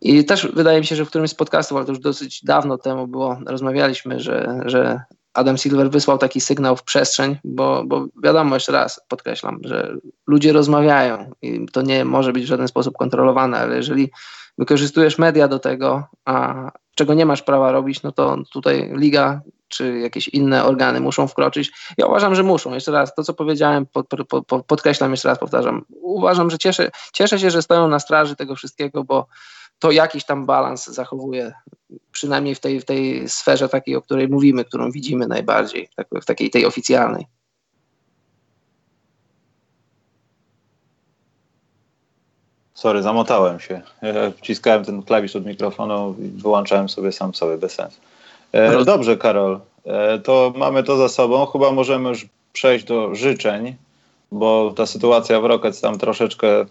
I 0.00 0.24
też 0.24 0.46
wydaje 0.46 0.80
mi 0.80 0.86
się, 0.86 0.96
że 0.96 1.04
w 1.04 1.08
którymś 1.08 1.30
z 1.30 1.34
podcastów, 1.34 1.76
ale 1.76 1.86
to 1.86 1.92
już 1.92 2.00
dosyć 2.00 2.44
dawno 2.44 2.78
temu 2.78 3.06
było, 3.06 3.38
rozmawialiśmy, 3.46 4.20
że, 4.20 4.60
że 4.64 5.02
Adam 5.34 5.58
Silver 5.58 5.90
wysłał 5.90 6.18
taki 6.18 6.40
sygnał 6.40 6.76
w 6.76 6.82
przestrzeń, 6.82 7.36
bo, 7.44 7.84
bo 7.86 8.06
wiadomo, 8.22 8.56
jeszcze 8.56 8.72
raz 8.72 9.00
podkreślam, 9.08 9.58
że 9.64 9.94
ludzie 10.26 10.52
rozmawiają 10.52 11.30
i 11.42 11.66
to 11.72 11.82
nie 11.82 12.04
może 12.04 12.32
być 12.32 12.44
w 12.44 12.48
żaden 12.48 12.68
sposób 12.68 12.96
kontrolowane, 12.96 13.58
ale 13.58 13.76
jeżeli 13.76 14.10
wykorzystujesz 14.58 15.18
media 15.18 15.48
do 15.48 15.58
tego, 15.58 16.06
a 16.24 16.70
czego 16.94 17.14
nie 17.14 17.26
masz 17.26 17.42
prawa 17.42 17.72
robić, 17.72 18.02
no 18.02 18.12
to 18.12 18.36
tutaj 18.52 18.90
liga 18.94 19.40
czy 19.68 19.98
jakieś 19.98 20.28
inne 20.28 20.64
organy 20.64 21.00
muszą 21.00 21.28
wkroczyć. 21.28 21.72
Ja 21.98 22.06
uważam, 22.06 22.34
że 22.34 22.42
muszą. 22.42 22.74
Jeszcze 22.74 22.92
raz, 22.92 23.14
to 23.14 23.24
co 23.24 23.34
powiedziałem, 23.34 23.86
pod, 23.86 24.06
pod, 24.46 24.66
podkreślam, 24.66 25.10
jeszcze 25.10 25.28
raz 25.28 25.38
powtarzam. 25.38 25.84
Uważam, 25.90 26.50
że 26.50 26.58
cieszę, 26.58 26.90
cieszę 27.12 27.38
się, 27.38 27.50
że 27.50 27.62
stoją 27.62 27.88
na 27.88 27.98
straży 27.98 28.36
tego 28.36 28.54
wszystkiego, 28.54 29.04
bo 29.04 29.26
to 29.80 29.90
jakiś 29.90 30.24
tam 30.24 30.46
balans 30.46 30.86
zachowuje, 30.86 31.52
przynajmniej 32.12 32.54
w 32.54 32.60
tej, 32.60 32.80
w 32.80 32.84
tej 32.84 33.28
sferze 33.28 33.68
takiej, 33.68 33.96
o 33.96 34.02
której 34.02 34.28
mówimy, 34.28 34.64
którą 34.64 34.90
widzimy 34.90 35.26
najbardziej, 35.26 35.88
tak, 35.96 36.06
w 36.22 36.24
takiej 36.24 36.50
tej 36.50 36.66
oficjalnej. 36.66 37.26
Sorry, 42.74 43.02
zamotałem 43.02 43.60
się. 43.60 43.80
Wciskałem 44.36 44.84
ten 44.84 45.02
klawisz 45.02 45.36
od 45.36 45.46
mikrofonu 45.46 46.14
i 46.18 46.28
wyłączałem 46.28 46.88
sobie 46.88 47.12
sam 47.12 47.34
sobie 47.34 47.58
bez 47.58 47.72
sensu. 47.72 48.00
E, 48.52 48.84
dobrze, 48.84 49.16
Karol. 49.16 49.60
E, 49.84 50.18
to 50.18 50.52
mamy 50.56 50.82
to 50.82 50.96
za 50.96 51.08
sobą. 51.08 51.46
Chyba 51.46 51.72
możemy 51.72 52.08
już 52.08 52.26
przejść 52.52 52.84
do 52.84 53.14
życzeń, 53.14 53.76
bo 54.32 54.72
ta 54.76 54.86
sytuacja 54.86 55.40
w 55.40 55.44
Rockets 55.44 55.80
tam 55.80 55.98
troszeczkę 55.98 56.66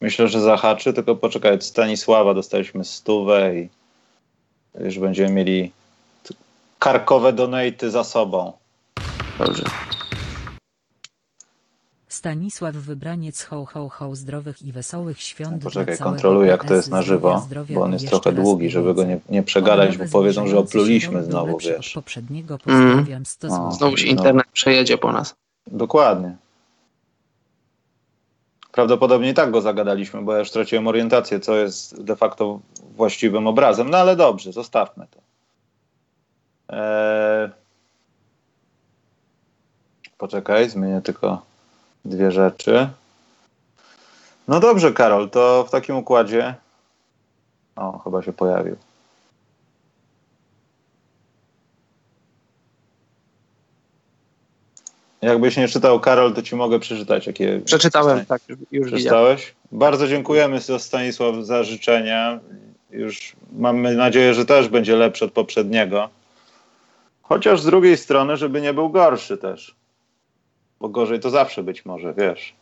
Myślę, 0.00 0.28
że 0.28 0.40
zahaczy, 0.40 0.92
tylko 0.92 1.16
poczekaj, 1.16 1.54
od 1.54 1.64
Stanisława 1.64 2.34
dostaliśmy 2.34 2.84
stówę 2.84 3.56
i 3.56 3.68
już 4.80 4.98
będziemy 4.98 5.30
mieli 5.32 5.72
karkowe 6.78 7.32
donaty 7.32 7.90
za 7.90 8.04
sobą. 8.04 8.52
Dobrze. 9.38 9.62
Stanisław 12.08 12.74
Wybraniec 12.74 13.42
ho 13.42 13.64
ho 13.64 13.88
ho 13.88 14.16
zdrowych 14.16 14.62
i 14.62 14.72
wesołych 14.72 15.20
świąt 15.20 15.62
Poczekaj, 15.62 15.86
dla 15.86 15.96
całego 15.96 16.12
kontroluję 16.12 16.48
jak 16.50 16.64
to 16.64 16.74
jest 16.74 16.90
na 16.90 17.02
żywo, 17.02 17.38
zdrowia 17.46 17.74
bo 17.74 17.82
on 17.82 17.92
jest 17.92 18.08
trochę 18.08 18.32
długi, 18.32 18.70
żeby 18.70 18.94
go 18.94 19.04
nie, 19.04 19.18
nie 19.28 19.42
przegadać, 19.42 19.96
bo 19.96 20.04
powiedzą, 20.12 20.46
że 20.46 20.58
opluliśmy 20.58 21.24
znowu, 21.24 21.58
wiesz. 21.58 21.92
poprzedniego 21.92 22.54
Mhm. 22.54 22.88
pozdrawiam 22.88 23.26
100 23.26 23.48
O. 23.48 23.50
zł. 23.50 23.70
Znowu 23.72 23.96
się 23.96 24.06
No. 24.06 24.10
internet 24.12 24.46
przejedzie 24.52 24.98
po 24.98 25.12
nas. 25.12 25.34
Dokładnie. 25.66 26.36
Prawdopodobnie 28.76 29.34
tak 29.34 29.50
go 29.50 29.60
zagadaliśmy, 29.60 30.22
bo 30.22 30.32
ja 30.32 30.38
już 30.38 30.48
straciłem 30.48 30.86
orientację, 30.86 31.40
co 31.40 31.56
jest 31.56 32.02
de 32.02 32.16
facto 32.16 32.60
właściwym 32.96 33.46
obrazem. 33.46 33.90
No 33.90 33.98
ale 33.98 34.16
dobrze, 34.16 34.52
zostawmy 34.52 35.06
to. 35.10 35.20
Eee... 36.68 37.50
Poczekaj, 40.18 40.70
zmienię 40.70 41.00
tylko 41.02 41.42
dwie 42.04 42.32
rzeczy. 42.32 42.88
No 44.48 44.60
dobrze, 44.60 44.92
Karol, 44.92 45.30
to 45.30 45.64
w 45.64 45.70
takim 45.70 45.96
układzie. 45.96 46.54
O, 47.76 47.98
chyba 47.98 48.22
się 48.22 48.32
pojawił. 48.32 48.76
Jakbyś 55.26 55.56
nie 55.56 55.68
czytał, 55.68 56.00
Karol, 56.00 56.34
to 56.34 56.42
ci 56.42 56.56
mogę 56.56 56.78
przeczytać, 56.78 57.26
jakie. 57.26 57.60
Przeczytałem, 57.64 58.26
tak, 58.26 58.42
już, 58.48 58.58
już 58.58 58.68
widziałem. 58.70 58.96
Przeczytałeś? 58.96 59.54
Bardzo 59.72 60.08
dziękujemy 60.08 60.60
Stanisław 60.78 61.34
za 61.42 61.64
życzenia. 61.64 62.40
Już 62.90 63.32
mamy 63.52 63.94
nadzieję, 63.94 64.34
że 64.34 64.44
też 64.44 64.68
będzie 64.68 64.96
lepszy 64.96 65.24
od 65.24 65.32
poprzedniego. 65.32 66.08
Chociaż 67.22 67.60
z 67.60 67.64
drugiej 67.64 67.96
strony, 67.96 68.36
żeby 68.36 68.60
nie 68.60 68.74
był 68.74 68.90
gorszy 68.90 69.36
też. 69.36 69.74
Bo 70.80 70.88
gorzej 70.88 71.20
to 71.20 71.30
zawsze 71.30 71.62
być 71.62 71.84
może, 71.84 72.14
wiesz. 72.14 72.54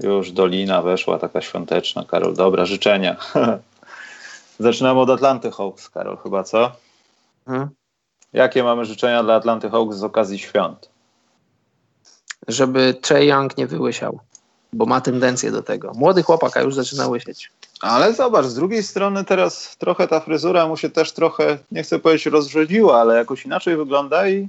Już 0.00 0.32
dolina 0.32 0.82
weszła, 0.82 1.18
taka 1.18 1.40
świąteczna. 1.40 2.04
Karol, 2.04 2.34
dobra, 2.34 2.64
życzenia. 2.64 3.16
Zaczynamy 4.58 5.00
od 5.00 5.10
Atlanty 5.10 5.50
Hawks, 5.50 5.90
Karol, 5.90 6.16
chyba 6.16 6.44
co? 6.44 6.72
Mhm. 7.46 7.68
Jakie 8.32 8.64
mamy 8.64 8.84
życzenia 8.84 9.22
dla 9.22 9.34
Atlanty 9.34 9.70
Hawks 9.70 9.96
z 9.96 10.04
okazji 10.04 10.38
świąt? 10.38 10.91
Żeby 12.48 12.94
Trey 12.94 13.28
Young 13.28 13.56
nie 13.56 13.66
wyłysiał, 13.66 14.18
bo 14.72 14.86
ma 14.86 15.00
tendencję 15.00 15.50
do 15.50 15.62
tego. 15.62 15.92
Młody 15.94 16.22
chłopak, 16.22 16.56
a 16.56 16.60
już 16.60 16.74
zaczyna 16.74 17.08
łysieć. 17.08 17.50
Ale 17.80 18.14
zobacz, 18.14 18.46
z 18.46 18.54
drugiej 18.54 18.82
strony 18.82 19.24
teraz 19.24 19.76
trochę 19.76 20.08
ta 20.08 20.20
fryzura 20.20 20.66
mu 20.66 20.76
się 20.76 20.90
też 20.90 21.12
trochę, 21.12 21.58
nie 21.72 21.82
chcę 21.82 21.98
powiedzieć 21.98 22.26
rozrzedziła, 22.26 23.00
ale 23.00 23.16
jakoś 23.16 23.44
inaczej 23.44 23.76
wygląda 23.76 24.28
i 24.28 24.48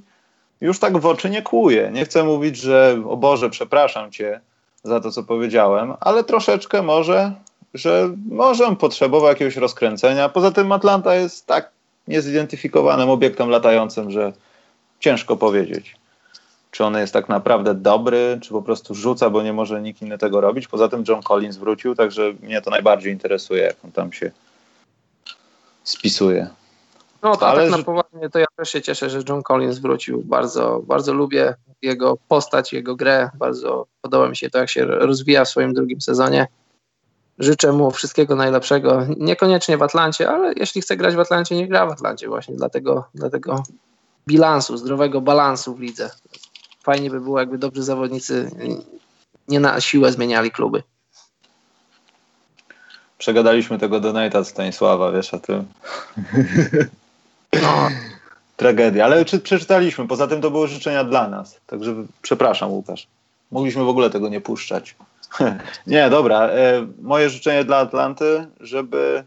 już 0.62 0.80
tak 0.80 0.98
w 0.98 1.06
oczy 1.06 1.30
nie 1.30 1.42
kłuje. 1.42 1.92
Nie 1.94 2.06
chcę 2.06 2.24
mówić, 2.24 2.58
że 2.58 3.02
o 3.10 3.18
Boże, 3.18 3.50
przepraszam 3.50 4.12
cię 4.12 4.42
za 4.84 5.00
to, 5.00 5.12
co 5.12 5.24
powiedziałem, 5.24 5.94
ale 6.00 6.24
troszeczkę 6.24 6.82
może, 6.82 7.32
że 7.74 8.10
może 8.30 8.76
potrzebował 8.76 9.30
jakiegoś 9.30 9.56
rozkręcenia. 9.56 10.30
Poza 10.30 10.52
tym 10.52 10.72
Atlanta 10.72 11.16
jest 11.16 11.48
tak 11.48 11.72
niezidentyfikowanym 12.08 13.10
obiektem 13.10 13.50
latającym, 13.50 14.12
że 14.12 14.34
ciężko 15.00 15.38
powiedzieć. 15.38 15.96
Czy 16.74 16.86
on 16.86 16.98
jest 16.98 17.14
tak 17.14 17.30
naprawdę 17.30 17.76
dobry, 17.76 18.40
czy 18.42 18.50
po 18.50 18.62
prostu 18.62 18.96
rzuca, 18.96 19.30
bo 19.30 19.44
nie 19.44 19.54
może 19.54 19.82
nikt 19.82 20.02
inny 20.02 20.18
tego 20.18 20.42
robić. 20.42 20.68
Poza 20.68 20.88
tym 20.90 21.04
John 21.08 21.22
Collins 21.22 21.58
wrócił, 21.58 21.96
także 21.96 22.34
mnie 22.42 22.62
to 22.62 22.72
najbardziej 22.72 23.14
interesuje, 23.14 23.64
jak 23.64 23.76
on 23.86 23.92
tam 23.92 24.14
się 24.14 24.32
spisuje. 25.84 26.48
No 27.22 27.38
to 27.38 27.48
Ale 27.48 27.70
tak 27.70 27.80
na 27.80 27.84
poważnie, 27.84 28.30
to 28.30 28.40
ja 28.40 28.46
też 28.56 28.70
się 28.70 28.82
cieszę, 28.82 29.10
że 29.10 29.22
John 29.30 29.44
Collins 29.44 29.80
wrócił. 29.80 30.22
Bardzo, 30.26 30.82
bardzo 30.88 31.14
lubię 31.14 31.56
jego 31.82 32.18
postać, 32.28 32.74
jego 32.74 32.96
grę. 32.96 33.30
Bardzo 33.38 33.86
podoba 34.02 34.30
mi 34.30 34.36
się 34.36 34.50
to, 34.50 34.58
jak 34.58 34.70
się 34.70 34.86
rozwija 34.86 35.46
w 35.46 35.50
swoim 35.50 35.74
drugim 35.74 36.02
sezonie. 36.02 36.48
Życzę 37.40 37.72
mu 37.72 37.92
wszystkiego 37.92 38.36
najlepszego. 38.36 39.06
Niekoniecznie 39.18 39.78
w 39.78 39.84
Atlancie, 39.84 40.30
ale 40.30 40.54
jeśli 40.54 40.82
chce 40.82 40.98
grać 40.98 41.16
w 41.16 41.20
Atlancie, 41.20 41.56
nie 41.56 41.68
gra 41.68 41.86
w 41.86 41.92
Atlancie 41.92 42.28
właśnie. 42.28 42.56
Dlatego, 42.56 43.04
dlatego 43.16 43.64
bilansu, 44.28 44.78
zdrowego 44.78 45.22
balansu 45.22 45.76
w 45.76 45.80
lidze. 45.80 46.10
Fajnie 46.84 47.10
by 47.10 47.22
było, 47.22 47.40
jakby 47.40 47.58
dobrzy 47.58 47.84
zawodnicy 47.84 48.52
nie 49.48 49.60
na 49.60 49.82
siłę 49.82 50.12
zmieniali 50.12 50.52
kluby. 50.52 50.84
Przegadaliśmy 53.18 53.80
tego 53.80 54.00
donata 54.00 54.44
Stanisława, 54.44 55.12
wiesz 55.12 55.34
o 55.34 55.40
tym. 55.40 55.66
No, 57.62 57.90
Tragedia, 58.58 59.06
ale 59.06 59.26
czy 59.26 59.40
przeczytaliśmy? 59.40 60.08
Poza 60.08 60.28
tym 60.28 60.42
to 60.42 60.52
były 60.52 60.68
życzenia 60.68 61.04
dla 61.04 61.28
nas. 61.28 61.60
Także 61.68 61.96
przepraszam, 62.22 62.72
Łukasz. 62.72 63.08
Mogliśmy 63.52 63.84
w 63.84 63.88
ogóle 63.88 64.10
tego 64.10 64.30
nie 64.30 64.42
puszczać. 64.42 64.96
nie, 65.88 66.10
dobra. 66.10 66.48
E, 66.48 66.88
moje 67.02 67.30
życzenie 67.30 67.66
dla 67.66 67.78
Atlanty, 67.78 68.48
żeby 68.60 69.24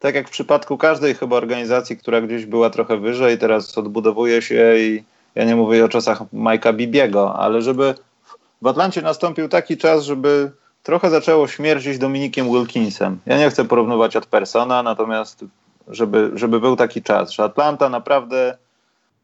tak 0.00 0.14
jak 0.14 0.28
w 0.28 0.30
przypadku 0.30 0.78
każdej 0.78 1.14
chyba 1.14 1.36
organizacji, 1.36 1.96
która 1.96 2.20
gdzieś 2.20 2.46
była 2.46 2.70
trochę 2.70 2.96
wyżej, 2.96 3.38
teraz 3.38 3.78
odbudowuje 3.78 4.42
się 4.42 4.76
i 4.78 5.04
ja 5.34 5.44
nie 5.44 5.56
mówię 5.56 5.84
o 5.84 5.88
czasach 5.88 6.22
Majka 6.32 6.72
Bibiego, 6.72 7.36
ale 7.36 7.62
żeby 7.62 7.94
w 8.62 8.66
Atlancie 8.66 9.02
nastąpił 9.02 9.48
taki 9.48 9.76
czas, 9.76 10.04
żeby 10.04 10.50
trochę 10.82 11.10
zaczęło 11.10 11.48
śmierdzić 11.48 11.98
Dominikiem 11.98 12.52
Wilkinsem. 12.52 13.18
Ja 13.26 13.38
nie 13.38 13.50
chcę 13.50 13.64
porównywać 13.64 14.16
od 14.16 14.26
persona, 14.26 14.82
natomiast 14.82 15.44
żeby, 15.88 16.30
żeby 16.34 16.60
był 16.60 16.76
taki 16.76 17.02
czas, 17.02 17.30
że 17.30 17.44
Atlanta 17.44 17.88
naprawdę 17.88 18.56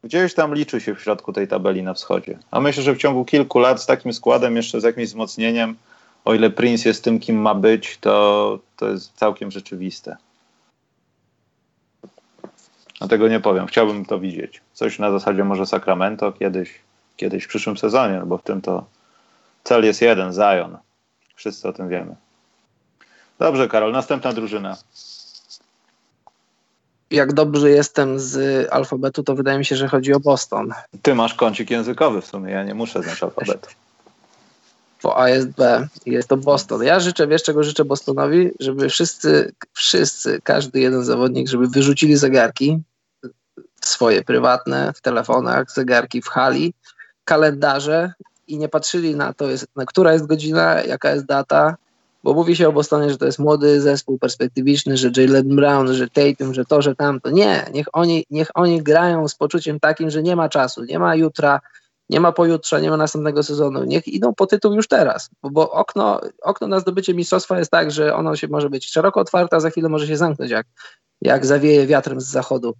gdzieś 0.03 0.33
tam 0.33 0.55
liczy 0.55 0.81
się 0.81 0.95
w 0.95 1.01
środku 1.01 1.33
tej 1.33 1.47
tabeli 1.47 1.83
na 1.83 1.93
wschodzie. 1.93 2.39
A 2.51 2.59
myślę, 2.59 2.83
że 2.83 2.93
w 2.93 2.97
ciągu 2.97 3.25
kilku 3.25 3.59
lat 3.59 3.81
z 3.81 3.85
takim 3.85 4.13
składem, 4.13 4.55
jeszcze 4.55 4.81
z 4.81 4.83
jakimś 4.83 5.07
wzmocnieniem, 5.07 5.75
o 6.25 6.33
ile 6.33 6.49
Prince 6.49 6.85
jest 6.85 7.03
tym, 7.03 7.19
kim 7.19 7.41
ma 7.41 7.55
być, 7.55 7.97
to, 7.97 8.59
to 8.77 8.89
jest 8.89 9.13
całkiem 9.13 9.51
rzeczywiste. 9.51 10.17
A 12.99 13.07
tego 13.07 13.27
nie 13.27 13.39
powiem. 13.39 13.67
Chciałbym 13.67 14.05
to 14.05 14.19
widzieć. 14.19 14.61
Coś 14.73 14.99
na 14.99 15.11
zasadzie 15.11 15.43
może 15.43 15.65
Sacramento 15.65 16.31
kiedyś, 16.31 16.79
kiedyś 17.17 17.43
w 17.43 17.47
przyszłym 17.47 17.77
sezonie, 17.77 18.19
no 18.19 18.25
bo 18.25 18.37
w 18.37 18.43
tym 18.43 18.61
to 18.61 18.85
cel 19.63 19.85
jest 19.85 20.01
jeden, 20.01 20.33
Zion. 20.33 20.77
Wszyscy 21.35 21.67
o 21.67 21.73
tym 21.73 21.89
wiemy. 21.89 22.15
Dobrze, 23.39 23.67
Karol, 23.67 23.91
następna 23.91 24.33
drużyna. 24.33 24.77
jak 27.11 27.33
dobrze 27.33 27.69
jestem 27.69 28.19
z 28.19 28.67
alfabetu, 28.73 29.23
to 29.23 29.35
wydaje 29.35 29.57
mi 29.57 29.65
się, 29.65 29.75
że 29.75 29.87
chodzi 29.87 30.13
o 30.13 30.19
Boston. 30.19 30.73
Ty 31.01 31.15
masz 31.15 31.33
kącik 31.33 31.71
językowy 31.71 32.21
w 32.21 32.25
sumie, 32.25 32.51
ja 32.51 32.63
nie 32.63 32.73
muszę 32.73 33.03
znać 33.03 33.23
alfabetu. 33.23 33.69
Po 35.01 35.19
A 35.19 35.29
jest 35.29 35.49
B 35.49 35.87
i 36.05 36.11
jest 36.11 36.27
to 36.27 36.37
Boston. 36.37 36.83
Ja 36.83 36.99
życzę, 36.99 37.27
wiesz 37.27 37.43
czego 37.43 37.63
życzę 37.63 37.85
Bostonowi? 37.85 38.51
Żeby 38.59 38.89
wszyscy, 38.89 39.53
wszyscy, 39.73 40.41
każdy 40.43 40.79
jeden 40.79 41.03
zawodnik, 41.03 41.49
żeby 41.49 41.67
wyrzucili 41.67 42.17
zegarki 42.17 42.79
swoje 43.81 44.23
prywatne 44.23 44.93
w 44.93 45.01
telefonach, 45.01 45.71
zegarki 45.71 46.21
w 46.21 46.27
hali, 46.27 46.73
kalendarze 47.23 48.13
i 48.47 48.57
nie 48.57 48.69
patrzyli 48.69 49.15
na 49.15 49.33
to, 49.33 49.47
jest, 49.47 49.67
na 49.75 49.85
która 49.85 50.13
jest 50.13 50.25
godzina, 50.25 50.81
jaka 50.81 51.11
jest 51.11 51.25
data, 51.25 51.75
bo 52.23 52.33
mówi 52.33 52.55
się 52.55 52.67
o 52.67 52.71
Bostonie, 52.71 53.09
że 53.09 53.17
to 53.17 53.25
jest 53.25 53.39
młody 53.39 53.81
zespół 53.81 54.19
perspektywiczny, 54.19 54.97
że 54.97 55.11
Jalen 55.17 55.55
Brown, 55.55 55.93
że 55.93 56.07
Tatum, 56.09 56.53
że 56.53 56.65
to, 56.65 56.81
że 56.81 56.95
tamto. 56.95 57.29
Nie, 57.29 57.65
niech 57.73 57.87
oni, 57.93 58.25
niech 58.29 58.47
oni 58.53 58.83
grają 58.83 59.27
z 59.27 59.35
poczuciem 59.35 59.79
takim, 59.79 60.09
że 60.09 60.23
nie 60.23 60.35
ma 60.35 60.49
czasu, 60.49 60.83
nie 60.83 60.99
ma 60.99 61.15
jutra, 61.15 61.59
nie 62.09 62.19
ma 62.19 62.31
pojutrze, 62.31 62.81
nie 62.81 62.89
ma 62.89 62.97
następnego 62.97 63.43
sezonu. 63.43 63.83
Niech 63.83 64.07
idą 64.07 64.33
po 64.33 64.47
tytuł 64.47 64.73
już 64.73 64.87
teraz, 64.87 65.29
bo, 65.41 65.49
bo 65.49 65.71
okno, 65.71 66.21
okno 66.41 66.67
na 66.67 66.79
zdobycie 66.79 67.13
mistrzostwa 67.13 67.59
jest 67.59 67.71
tak, 67.71 67.91
że 67.91 68.15
ono 68.15 68.35
się 68.35 68.47
może 68.47 68.69
być 68.69 68.91
szeroko 68.91 69.19
otwarte, 69.19 69.55
a 69.55 69.59
za 69.59 69.69
chwilę 69.69 69.89
może 69.89 70.07
się 70.07 70.17
zamknąć, 70.17 70.51
jak, 70.51 70.67
jak 71.21 71.45
zawieje 71.45 71.87
wiatrem 71.87 72.21
z 72.21 72.25
zachodu. 72.25 72.73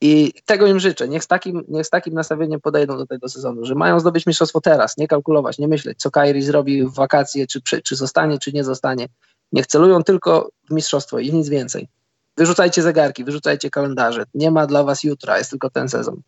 I 0.00 0.32
tego 0.44 0.66
im 0.66 0.80
życzę. 0.80 1.08
Niech 1.08 1.24
z, 1.24 1.26
takim, 1.26 1.64
niech 1.68 1.86
z 1.86 1.90
takim 1.90 2.14
nastawieniem 2.14 2.60
podejdą 2.60 2.98
do 2.98 3.06
tego 3.06 3.28
sezonu, 3.28 3.64
że 3.64 3.74
mają 3.74 4.00
zdobyć 4.00 4.26
mistrzostwo 4.26 4.60
teraz, 4.60 4.96
nie 4.96 5.08
kalkulować, 5.08 5.58
nie 5.58 5.68
myśleć, 5.68 5.98
co 5.98 6.10
Kairi 6.10 6.42
zrobi 6.42 6.84
w 6.84 6.94
wakacje, 6.94 7.46
czy, 7.46 7.60
czy, 7.82 7.96
zostanie, 7.96 8.38
czy 8.38 8.52
nie 8.52 8.64
zostanie. 8.64 9.08
Niech 9.52 9.66
celują 9.66 10.04
tylko 10.04 10.50
w 10.70 10.74
mistrzostwo 10.74 11.18
i 11.18 11.32
nic 11.32 11.48
więcej. 11.48 11.88
Wyrzucajcie 12.36 12.82
zegarki, 12.82 13.24
wyrzucajcie 13.24 13.70
kalendarze. 13.70 14.24
Nie 14.34 14.50
ma 14.50 14.66
dla 14.66 14.84
was 14.84 15.04
jutra, 15.04 15.38
jest 15.38 15.50
tylko 15.50 15.70
ten 15.70 15.88
sezon. 15.88 16.22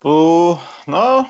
Tu, 0.00 0.58
no, 0.86 1.24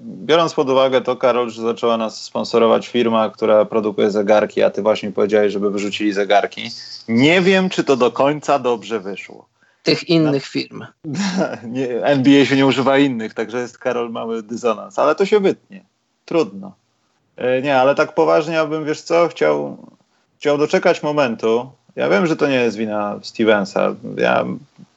biorąc 0.00 0.54
pod 0.54 0.70
uwagę 0.70 1.00
to, 1.00 1.16
Karol, 1.16 1.50
że 1.50 1.62
zaczęła 1.62 1.96
nas 1.96 2.22
sponsorować 2.22 2.88
firma, 2.88 3.30
która 3.30 3.64
produkuje 3.64 4.10
zegarki, 4.10 4.62
a 4.62 4.70
ty 4.70 4.82
właśnie 4.82 5.12
powiedziałeś, 5.12 5.52
żeby 5.52 5.70
wyrzucili 5.70 6.12
zegarki. 6.12 6.70
Nie 7.08 7.40
wiem, 7.40 7.68
czy 7.68 7.84
to 7.84 7.96
do 7.96 8.10
końca 8.10 8.58
dobrze 8.58 9.00
wyszło. 9.00 9.48
Tych 9.82 10.08
innych 10.08 10.46
firm. 10.46 10.84
nie, 11.64 12.04
NBA 12.04 12.44
się 12.44 12.56
nie 12.56 12.66
używa 12.66 12.98
innych, 12.98 13.34
także 13.34 13.58
jest 13.58 13.78
Karol 13.78 14.10
mały 14.10 14.42
dysonans, 14.42 14.98
ale 14.98 15.14
to 15.14 15.26
się 15.26 15.40
wytnie. 15.40 15.84
Trudno. 16.24 16.72
E, 17.36 17.62
Nie, 17.62 17.76
ale 17.76 17.94
tak 17.94 18.14
poważnie 18.14 18.54
ja 18.54 18.66
bym, 18.66 18.84
wiesz 18.84 19.02
co, 19.02 19.28
chciał, 19.28 19.76
chciał 20.38 20.58
doczekać 20.58 21.02
momentu. 21.02 21.70
Ja 21.96 22.08
wiem, 22.08 22.26
że 22.26 22.36
to 22.36 22.48
nie 22.48 22.54
jest 22.60 22.76
wina 22.76 23.20
Stevensa. 23.22 23.94
Ja 24.16 24.44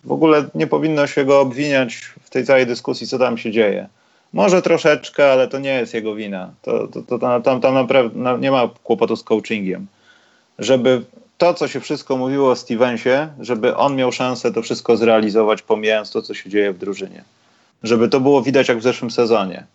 w 0.04 0.12
ogóle 0.12 0.46
nie 0.56 0.68
powinno 0.68 1.08
się 1.08 1.26
go 1.26 1.40
obwiniać 1.40 1.96
w 2.22 2.30
tej 2.30 2.46
całej 2.46 2.66
dyskusji, 2.66 3.08
co 3.08 3.20
tam 3.20 3.38
się 3.38 3.52
dzieje. 3.52 3.88
Może 4.34 4.62
troszeczkę, 4.62 5.32
ale 5.32 5.48
to 5.48 5.60
nie 5.60 5.74
jest 5.74 5.94
jego 5.94 6.16
wina. 6.16 6.54
To, 6.62 6.88
to, 6.88 7.02
to, 7.02 7.42
tam, 7.42 7.62
tam 7.62 7.74
naprawdę 7.74 8.38
nie 8.40 8.52
ma 8.52 8.70
kłopotu 8.84 9.16
z 9.16 9.24
coachingiem. 9.24 9.88
Żeby 10.60 11.02
to, 11.38 11.54
co 11.54 11.68
się 11.68 11.80
wszystko 11.80 12.18
mówiło 12.18 12.52
o 12.52 12.56
Stevensie, 12.56 13.28
żeby 13.40 13.76
on 13.76 13.96
miał 13.96 14.12
szansę 14.12 14.52
to 14.52 14.62
wszystko 14.62 14.98
zrealizować, 14.98 15.62
pomijając 15.62 16.12
to, 16.12 16.22
co 16.22 16.34
się 16.34 16.50
dzieje 16.50 16.74
w 16.74 16.78
drużynie. 16.78 17.24
Żeby 17.84 18.10
to 18.10 18.20
było 18.20 18.42
widać 18.42 18.70
jak 18.70 18.78
w 18.78 18.84
zeszłym 18.84 19.12
sezonie. 19.12 19.66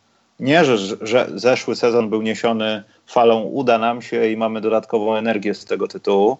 Nie, 0.40 0.64
że, 0.64 0.76
że 1.00 1.28
zeszły 1.34 1.76
sezon 1.76 2.10
był 2.10 2.22
niesiony 2.22 2.82
falą 3.06 3.42
uda 3.42 3.78
nam 3.78 4.02
się 4.02 4.26
i 4.26 4.36
mamy 4.36 4.60
dodatkową 4.60 5.16
energię 5.16 5.54
z 5.54 5.64
tego 5.64 5.88
tytułu, 5.88 6.38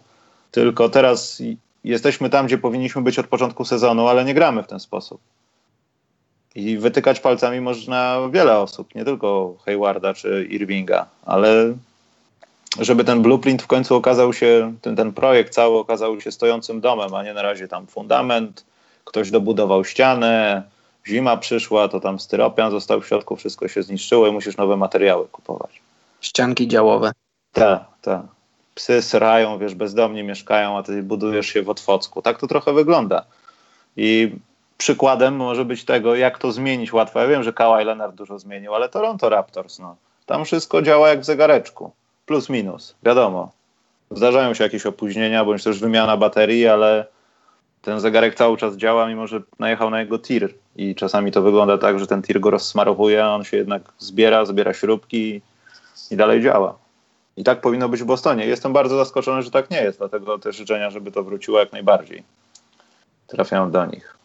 tylko 0.51 0.89
teraz 0.89 1.43
jesteśmy 1.91 2.31
tam, 2.31 2.47
gdzie 2.47 2.59
powinniśmy 2.59 3.03
być 3.03 3.19
od 3.19 3.27
początku 3.27 3.65
sezonu, 3.65 4.09
ale 4.09 4.25
nie 4.25 4.35
gramy 4.35 4.63
w 4.63 4.67
ten 4.67 4.81
sposób. 4.81 5.21
I 6.55 6.79
wytykać 6.79 7.21
palcami 7.21 7.61
można 7.61 8.19
wiele 8.31 8.59
osób, 8.59 8.95
nie 8.95 9.05
tylko 9.05 9.55
Haywarda 9.65 10.15
czy 10.15 10.47
Irvinga, 10.51 11.07
ale 11.25 11.75
żeby 12.81 13.05
ten 13.05 13.23
blueprint 13.23 13.63
w 13.63 13.67
końcu 13.67 13.97
okazał 13.97 14.33
się, 14.33 14.75
ten, 14.83 14.97
ten 14.97 15.13
projekt 15.13 15.55
cały 15.55 15.79
okazał 15.79 16.21
się 16.21 16.33
stojącym 16.33 16.81
domem, 16.81 17.15
a 17.15 17.23
nie 17.23 17.35
na 17.35 17.43
razie 17.43 17.69
tam 17.69 17.87
fundament, 17.87 18.65
ktoś 19.05 19.31
dobudował 19.31 19.85
ścianę, 19.85 20.63
zima 21.07 21.37
przyszła, 21.37 21.89
to 21.89 22.01
tam 22.01 22.21
styropian 22.21 22.71
został 22.71 23.01
w 23.01 23.07
środku, 23.07 23.37
wszystko 23.37 23.69
się 23.69 23.83
zniszczyło 23.83 24.27
i 24.27 24.33
musisz 24.33 24.57
nowe 24.57 24.77
materiały 24.77 25.29
kupować. 25.29 25.83
Ścianki 26.21 26.69
działowe. 26.69 27.13
Tak, 27.53 27.85
tak. 28.03 28.36
Psy 28.77 29.03
srają, 29.03 29.59
wiesz, 29.59 29.75
bezdomnie 29.75 30.25
mieszkają, 30.25 30.79
a 30.79 30.83
ty 30.83 31.03
budujesz 31.03 31.47
się 31.47 31.63
w 31.63 31.71
Otwocku. 31.71 32.23
Tak 32.23 32.39
to 32.39 32.47
trochę 32.47 32.73
wygląda. 32.73 33.25
I 33.97 34.33
przykładem 34.79 35.37
może 35.37 35.65
być 35.65 35.85
tego, 35.85 36.15
jak 36.15 36.39
to 36.39 36.53
zmienić 36.53 36.93
łatwo. 36.93 37.21
Ja 37.21 37.27
wiem, 37.27 37.43
że 37.43 37.53
Kawhi 37.53 37.85
Leonard 37.85 38.15
dużo 38.15 38.39
zmienił, 38.39 38.75
ale 38.75 38.89
Toronto 38.89 39.29
Raptors, 39.29 39.79
no. 39.79 39.97
Tam 40.27 40.45
wszystko 40.45 40.83
działa 40.83 41.09
jak 41.09 41.21
w 41.21 41.25
zegareczku. 41.25 41.91
Plus 42.27 42.49
minus, 42.49 42.95
wiadomo. 43.03 43.51
Zdarzają 44.11 44.55
się 44.55 44.65
jakieś 44.65 44.87
opóźnienia, 44.87 45.45
bądź 45.45 45.65
też 45.65 45.79
wymiana 45.79 46.17
baterii, 46.17 46.69
ale 46.69 47.07
ten 47.83 48.01
zegarek 48.01 48.35
cały 48.35 48.57
czas 48.57 48.77
działa, 48.77 49.07
mimo 49.09 49.27
że 49.27 49.41
najechał 49.59 49.91
na 49.91 50.01
jego 50.01 50.19
tir. 50.19 50.55
I 50.77 50.95
czasami 50.95 51.33
to 51.33 51.43
wygląda 51.43 51.79
tak, 51.79 51.99
że 51.99 52.07
ten 52.07 52.23
tir 52.23 52.41
go 52.41 52.51
rozsmarowuje, 52.51 53.25
a 53.25 53.35
on 53.35 53.45
się 53.45 53.57
jednak 53.57 53.83
zbiera, 53.99 54.45
zbiera 54.45 54.75
śrubki 54.75 55.41
i 56.11 56.17
dalej 56.17 56.43
działa. 56.43 56.86
I 57.37 57.45
tak 57.45 57.61
powinno 57.61 57.89
być 57.89 58.03
w 58.03 58.07
Bostonie. 58.07 58.47
Jestem 58.47 58.73
bardzo 58.73 58.97
zaskoczony, 58.97 59.43
że 59.43 59.51
tak 59.51 59.71
nie 59.71 59.83
jest, 59.83 59.99
dlatego 59.99 60.39
te 60.39 60.53
życzenia, 60.53 60.91
żeby 60.91 61.13
to 61.13 61.23
wróciło 61.23 61.59
jak 61.59 61.73
najbardziej. 61.73 62.23
Trafiają 63.27 63.71
do 63.71 63.87
nich. 63.87 64.17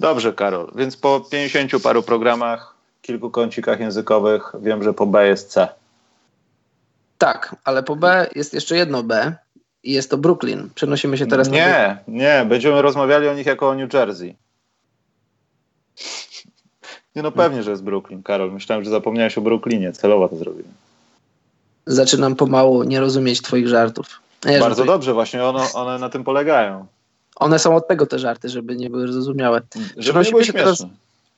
Dobrze, 0.00 0.32
Karol. 0.32 0.72
Więc 0.74 0.96
po 0.96 1.20
50 1.20 1.82
paru 1.82 2.02
programach, 2.02 2.74
kilku 3.02 3.30
kącikach 3.30 3.80
językowych, 3.80 4.52
wiem, 4.60 4.82
że 4.82 4.94
po 4.94 5.06
B 5.06 5.28
jest 5.28 5.50
C. 5.50 5.68
Tak, 7.18 7.56
ale 7.64 7.82
po 7.82 7.96
B 7.96 8.26
jest 8.34 8.54
jeszcze 8.54 8.76
jedno 8.76 9.02
B 9.02 9.34
i 9.82 9.92
jest 9.92 10.10
to 10.10 10.18
Brooklyn. 10.18 10.70
Przenosimy 10.74 11.18
się 11.18 11.26
teraz 11.26 11.48
nie, 11.48 11.60
na 11.60 11.68
Nie, 11.68 11.98
nie, 12.08 12.44
będziemy 12.48 12.82
rozmawiali 12.82 13.28
o 13.28 13.34
nich 13.34 13.46
jako 13.46 13.68
o 13.68 13.74
New 13.74 13.94
Jersey. 13.94 14.36
Nie 17.16 17.22
no 17.22 17.32
pewnie, 17.32 17.62
że 17.62 17.70
jest 17.70 17.82
Brooklyn, 17.82 18.22
Karol. 18.22 18.52
Myślałem, 18.52 18.84
że 18.84 18.90
zapomniałeś 18.90 19.38
o 19.38 19.40
Brooklynie. 19.40 19.92
Celowo 19.92 20.28
to 20.28 20.36
zrobiłem. 20.36 20.72
Zaczynam 21.86 22.36
pomału 22.36 22.82
nie 22.82 23.00
rozumieć 23.00 23.42
twoich 23.42 23.68
żartów. 23.68 24.20
Nie, 24.44 24.58
Bardzo 24.58 24.84
dobrze, 24.84 25.14
właśnie 25.14 25.44
one, 25.44 25.72
one 25.74 25.98
na 25.98 26.08
tym 26.08 26.24
polegają. 26.24 26.86
One 27.36 27.58
są 27.58 27.76
od 27.76 27.88
tego 27.88 28.06
te 28.06 28.18
żarty, 28.18 28.48
żeby 28.48 28.76
nie 28.76 28.90
były 28.90 29.12
zrozumiałe. 29.12 29.62
Przenosimy 29.98 30.44
się, 30.44 30.52
teraz, 30.52 30.86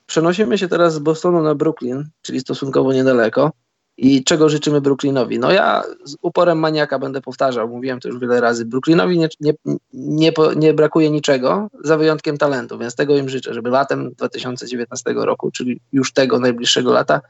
przenosimy 0.06 0.58
się 0.58 0.68
teraz 0.68 0.94
z 0.94 0.98
Bostonu 0.98 1.42
na 1.42 1.54
Brooklyn, 1.54 2.08
czyli 2.22 2.40
stosunkowo 2.40 2.92
niedaleko. 2.92 3.52
I 4.00 4.24
czego 4.24 4.48
życzymy 4.48 4.80
Brooklynowi? 4.80 5.38
No 5.38 5.52
ja 5.52 5.82
z 6.04 6.16
uporem 6.22 6.58
maniaka 6.58 6.98
będę 6.98 7.20
powtarzał, 7.20 7.68
mówiłem 7.68 8.00
to 8.00 8.08
już 8.08 8.18
wiele 8.18 8.40
razy. 8.40 8.64
Brooklynowi 8.64 9.18
nie, 9.18 9.28
nie, 9.40 9.52
nie, 9.92 10.32
nie, 10.56 10.74
brakuje 10.74 11.10
niczego, 11.10 11.68
za 11.84 11.96
wyjątkiem 11.96 12.38
talentu, 12.38 12.78
więc 12.78 12.94
tego 12.94 13.16
im 13.16 13.28
życzę, 13.28 13.54
żeby 13.54 13.70
latem 13.70 14.12
2019 14.12 15.12
roku, 15.16 15.50
czyli 15.50 15.80
już 15.92 16.12
tego 16.12 16.38
najbliższego 16.38 16.92
lata, 16.92 17.20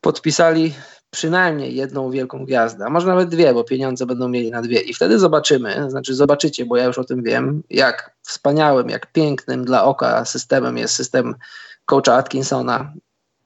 podpisali 0.00 0.72
przynajmniej 1.10 1.74
jedną 1.74 2.10
wielką 2.10 2.44
gwiazdę, 2.44 2.84
a 2.86 2.90
może 2.90 3.06
nawet 3.06 3.28
dwie, 3.28 3.54
bo 3.54 3.64
pieniądze 3.64 4.06
będą 4.06 4.28
mieli 4.28 4.50
na 4.50 4.62
dwie. 4.62 4.80
I 4.80 4.94
wtedy 4.94 5.18
zobaczymy, 5.18 5.90
znaczy 5.90 6.14
zobaczycie, 6.14 6.66
bo 6.66 6.76
ja 6.76 6.84
już 6.84 6.98
o 6.98 7.04
tym 7.04 7.22
wiem, 7.22 7.62
jak 7.70 8.16
wspaniałym, 8.22 8.88
jak 8.88 9.12
pięknym 9.12 9.64
dla 9.64 9.84
oka 9.84 10.24
systemem 10.24 10.78
jest 10.78 10.94
system 10.94 11.34
coacha 11.84 12.14
Atkinsona 12.14 12.92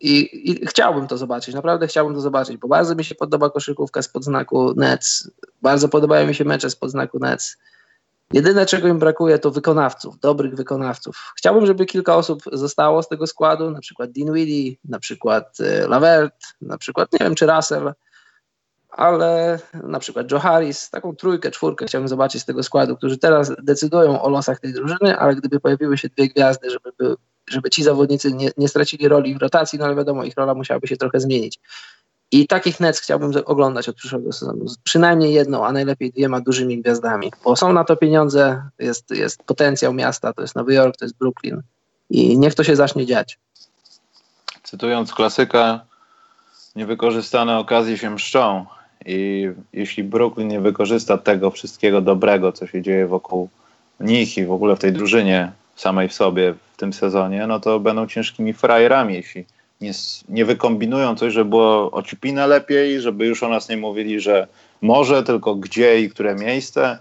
i, 0.00 0.50
I, 0.50 0.66
chciałbym 0.66 1.06
to 1.06 1.18
zobaczyć, 1.18 1.54
naprawdę 1.54 1.86
chciałbym 1.86 2.14
to 2.14 2.20
zobaczyć, 2.20 2.56
bo 2.56 2.68
bardzo 2.68 2.94
mi 2.94 3.04
się 3.04 3.14
podoba 3.14 3.50
koszykówka 3.50 4.02
spod 4.02 4.24
znaku 4.24 4.74
Nets, 4.76 5.30
bardzo 5.62 5.88
podobają 5.88 6.26
mi 6.26 6.34
się 6.34 6.44
mecze 6.44 6.70
spod 6.70 6.90
znaku 6.90 7.18
Nets. 7.18 7.56
Jedyne, 8.34 8.66
czego 8.66 8.88
im 8.88 8.98
brakuje, 8.98 9.38
to 9.38 9.50
wykonawców, 9.50 10.18
dobrych 10.18 10.54
wykonawców. 10.54 11.32
Chciałbym, 11.36 11.66
żeby 11.66 11.86
kilka 11.86 12.16
osób 12.16 12.42
zostało 12.52 13.02
z 13.02 13.08
tego 13.08 13.26
składu, 13.26 13.70
na 13.70 13.80
przykład 13.80 14.10
Dinwiddie, 14.10 14.76
na 14.84 14.98
przykład 14.98 15.58
e, 15.60 15.88
Lavert, 15.88 16.34
na 16.60 16.78
przykład, 16.78 17.12
nie 17.12 17.18
wiem, 17.18 17.34
czy 17.34 17.46
Russell, 17.46 17.92
ale 18.90 19.58
na 19.72 19.98
przykład 19.98 20.30
Joe 20.30 20.38
Harris, 20.38 20.90
taką 20.90 21.16
trójkę, 21.16 21.50
czwórkę 21.50 21.86
chciałbym 21.86 22.08
zobaczyć 22.08 22.42
z 22.42 22.44
tego 22.44 22.62
składu, 22.62 22.96
którzy 22.96 23.18
teraz 23.18 23.52
decydują 23.62 24.22
o 24.22 24.28
losach 24.28 24.60
tej 24.60 24.72
drużyny, 24.72 25.18
ale 25.18 25.36
gdyby 25.36 25.60
pojawiły 25.60 25.98
się 25.98 26.08
dwie 26.08 26.28
gwiazdy, 26.28 26.70
żeby 26.70 26.92
by 26.98 27.16
żeby 27.50 27.70
ci 27.70 27.82
zawodnicy 27.82 28.32
nie, 28.32 28.50
nie 28.56 28.68
stracili 28.68 29.08
roli 29.08 29.34
w 29.34 29.42
rotacji, 29.42 29.78
no 29.78 29.84
ale 29.84 29.94
wiadomo, 29.94 30.24
ich 30.24 30.34
rola 30.36 30.54
musiałaby 30.54 30.86
się 30.86 30.96
trochę 30.96 31.20
zmienić. 31.20 31.60
I 32.34 32.46
takich 32.46 32.80
Nets 32.80 33.00
chciałbym 33.00 33.32
oglądać 33.44 33.88
od 33.88 33.96
przyszłego 33.96 34.32
sezonu. 34.32 34.64
Przynajmniej 34.84 35.34
jedną, 35.34 35.66
a 35.66 35.72
najlepiej 35.72 36.12
dwiema 36.12 36.40
dużymi 36.40 36.82
gwiazdami, 36.82 37.32
bo 37.44 37.56
są 37.56 37.72
na 37.72 37.84
to 37.84 37.96
pieniądze, 37.96 38.62
jest, 38.78 39.10
jest 39.10 39.42
potencjał 39.42 39.94
miasta, 39.94 40.32
to 40.32 40.42
jest 40.42 40.56
Nowy 40.56 40.74
Jork, 40.74 40.96
to 40.96 41.04
jest 41.04 41.18
Brooklyn 41.18 41.62
i 42.10 42.38
niech 42.38 42.54
to 42.54 42.64
się 42.64 42.76
zacznie 42.76 43.06
dziać. 43.06 43.38
Cytując 44.62 45.14
klasyka, 45.14 45.80
niewykorzystane 46.76 47.58
okazje 47.58 47.98
się 47.98 48.10
mszczą 48.10 48.66
i 49.06 49.50
jeśli 49.72 50.04
Brooklyn 50.04 50.48
nie 50.48 50.60
wykorzysta 50.60 51.18
tego 51.18 51.50
wszystkiego 51.50 52.00
dobrego, 52.00 52.52
co 52.52 52.66
się 52.66 52.82
dzieje 52.82 53.06
wokół 53.06 53.48
nich 54.00 54.38
i 54.38 54.46
w 54.46 54.52
ogóle 54.52 54.76
w 54.76 54.78
tej 54.78 54.92
drużynie 54.92 55.52
samej 55.76 56.08
w 56.08 56.14
sobie 56.14 56.54
w 56.72 56.76
tym 56.76 56.92
sezonie, 56.92 57.46
no 57.46 57.60
to 57.60 57.80
będą 57.80 58.06
ciężkimi 58.06 58.52
frajerami, 58.52 59.14
jeśli 59.14 59.44
nie, 59.84 59.92
nie 60.28 60.44
wykombinują 60.44 61.16
coś, 61.16 61.32
żeby 61.32 61.50
było 61.50 61.90
ocipinę 61.90 62.46
lepiej, 62.46 63.00
żeby 63.00 63.26
już 63.26 63.42
o 63.42 63.48
nas 63.48 63.68
nie 63.68 63.76
mówili, 63.76 64.20
że 64.20 64.46
może, 64.82 65.22
tylko 65.22 65.54
gdzie 65.54 66.00
i 66.00 66.10
które 66.10 66.34
miejsce. 66.34 66.98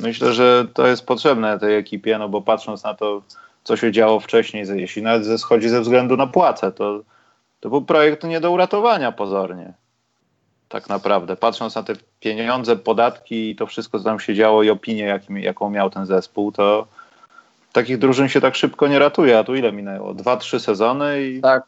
Myślę, 0.00 0.32
że 0.32 0.66
to 0.74 0.86
jest 0.86 1.06
potrzebne 1.06 1.58
tej 1.58 1.76
ekipie, 1.76 2.18
no 2.18 2.28
bo 2.28 2.42
patrząc 2.42 2.84
na 2.84 2.94
to, 2.94 3.22
co 3.64 3.76
się 3.76 3.92
działo 3.92 4.20
wcześniej, 4.20 4.64
jeśli 4.74 5.02
nawet 5.02 5.40
schodzi 5.40 5.68
ze 5.68 5.80
względu 5.80 6.16
na 6.16 6.26
płacę, 6.26 6.72
to, 6.72 7.00
to 7.60 7.68
był 7.68 7.82
projekt 7.82 8.24
nie 8.24 8.40
do 8.40 8.50
uratowania 8.50 9.12
pozornie. 9.12 9.72
Tak 10.68 10.88
naprawdę. 10.88 11.36
Patrząc 11.36 11.74
na 11.74 11.82
te 11.82 11.92
pieniądze, 12.20 12.76
podatki 12.76 13.50
i 13.50 13.56
to 13.56 13.66
wszystko, 13.66 13.98
co 13.98 14.04
tam 14.04 14.20
się 14.20 14.34
działo 14.34 14.62
i 14.62 14.70
opinię, 14.70 15.20
jaką 15.30 15.70
miał 15.70 15.90
ten 15.90 16.06
zespół, 16.06 16.52
to, 16.52 16.86
takich 17.72 17.98
drużyn 17.98 18.28
się 18.28 18.40
tak 18.40 18.54
szybko 18.54 18.88
nie 18.88 18.98
ratuje, 18.98 19.38
a 19.38 19.44
tu 19.44 19.54
ile 19.54 19.72
minęło? 19.72 20.14
Dwa, 20.14 20.36
trzy 20.36 20.60
sezony 20.60 21.22
i, 21.22 21.40
tak. 21.40 21.62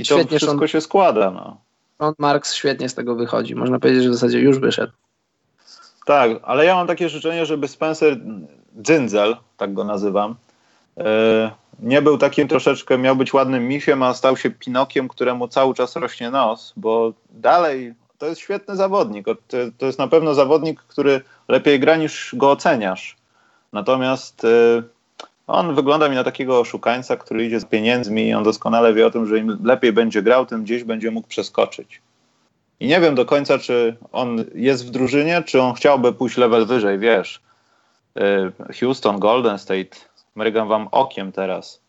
I 0.00 0.04
to 0.04 0.14
świetnie 0.14 0.38
wszystko 0.38 0.66
się 0.66 0.80
składa. 0.80 1.30
No. 1.30 1.56
Sean 1.98 2.14
Marks 2.18 2.54
świetnie 2.54 2.88
z 2.88 2.94
tego 2.94 3.14
wychodzi. 3.14 3.54
Można 3.54 3.78
powiedzieć, 3.78 4.02
że 4.04 4.10
w 4.10 4.14
zasadzie 4.14 4.40
już 4.40 4.58
wyszedł. 4.58 4.92
Tak, 6.06 6.30
ale 6.42 6.64
ja 6.64 6.74
mam 6.74 6.86
takie 6.86 7.08
życzenie, 7.08 7.46
żeby 7.46 7.68
Spencer 7.68 8.16
Dzyndzel, 8.82 9.36
tak 9.56 9.74
go 9.74 9.84
nazywam, 9.84 10.34
e, 10.98 11.50
nie 11.78 12.02
był 12.02 12.18
takim 12.18 12.48
troszeczkę, 12.48 12.98
miał 12.98 13.16
być 13.16 13.32
ładnym 13.32 13.68
misiem, 13.68 14.02
a 14.02 14.14
stał 14.14 14.36
się 14.36 14.50
Pinokiem, 14.50 15.08
któremu 15.08 15.48
cały 15.48 15.74
czas 15.74 15.96
rośnie 15.96 16.30
nos, 16.30 16.72
bo 16.76 17.12
dalej 17.30 17.94
to 18.18 18.26
jest 18.26 18.40
świetny 18.40 18.76
zawodnik. 18.76 19.26
To 19.78 19.86
jest 19.86 19.98
na 19.98 20.08
pewno 20.08 20.34
zawodnik, 20.34 20.80
który 20.80 21.20
lepiej 21.48 21.80
gra 21.80 21.96
niż 21.96 22.34
go 22.34 22.50
oceniasz. 22.50 23.16
Natomiast 23.72 24.44
e, 24.44 24.82
on 25.52 25.74
wygląda 25.74 26.08
mi 26.08 26.14
na 26.14 26.24
takiego 26.24 26.60
oszukańca, 26.60 27.16
który 27.16 27.46
idzie 27.46 27.60
z 27.60 27.64
pieniędzmi 27.64 28.28
i 28.28 28.34
on 28.34 28.44
doskonale 28.44 28.94
wie 28.94 29.06
o 29.06 29.10
tym, 29.10 29.26
że 29.26 29.38
im 29.38 29.58
lepiej 29.64 29.92
będzie 29.92 30.22
grał, 30.22 30.46
tym 30.46 30.64
gdzieś 30.64 30.84
będzie 30.84 31.10
mógł 31.10 31.28
przeskoczyć. 31.28 32.00
I 32.80 32.86
nie 32.86 33.00
wiem 33.00 33.14
do 33.14 33.24
końca, 33.24 33.58
czy 33.58 33.96
on 34.12 34.44
jest 34.54 34.86
w 34.86 34.90
drużynie, 34.90 35.42
czy 35.46 35.62
on 35.62 35.74
chciałby 35.74 36.12
pójść 36.12 36.36
level 36.36 36.66
wyżej, 36.66 36.98
wiesz. 36.98 37.40
Y, 38.18 38.74
Houston, 38.80 39.18
Golden 39.18 39.58
State, 39.58 39.96
mrygam 40.34 40.68
wam 40.68 40.88
okiem 40.90 41.32
teraz. 41.32 41.80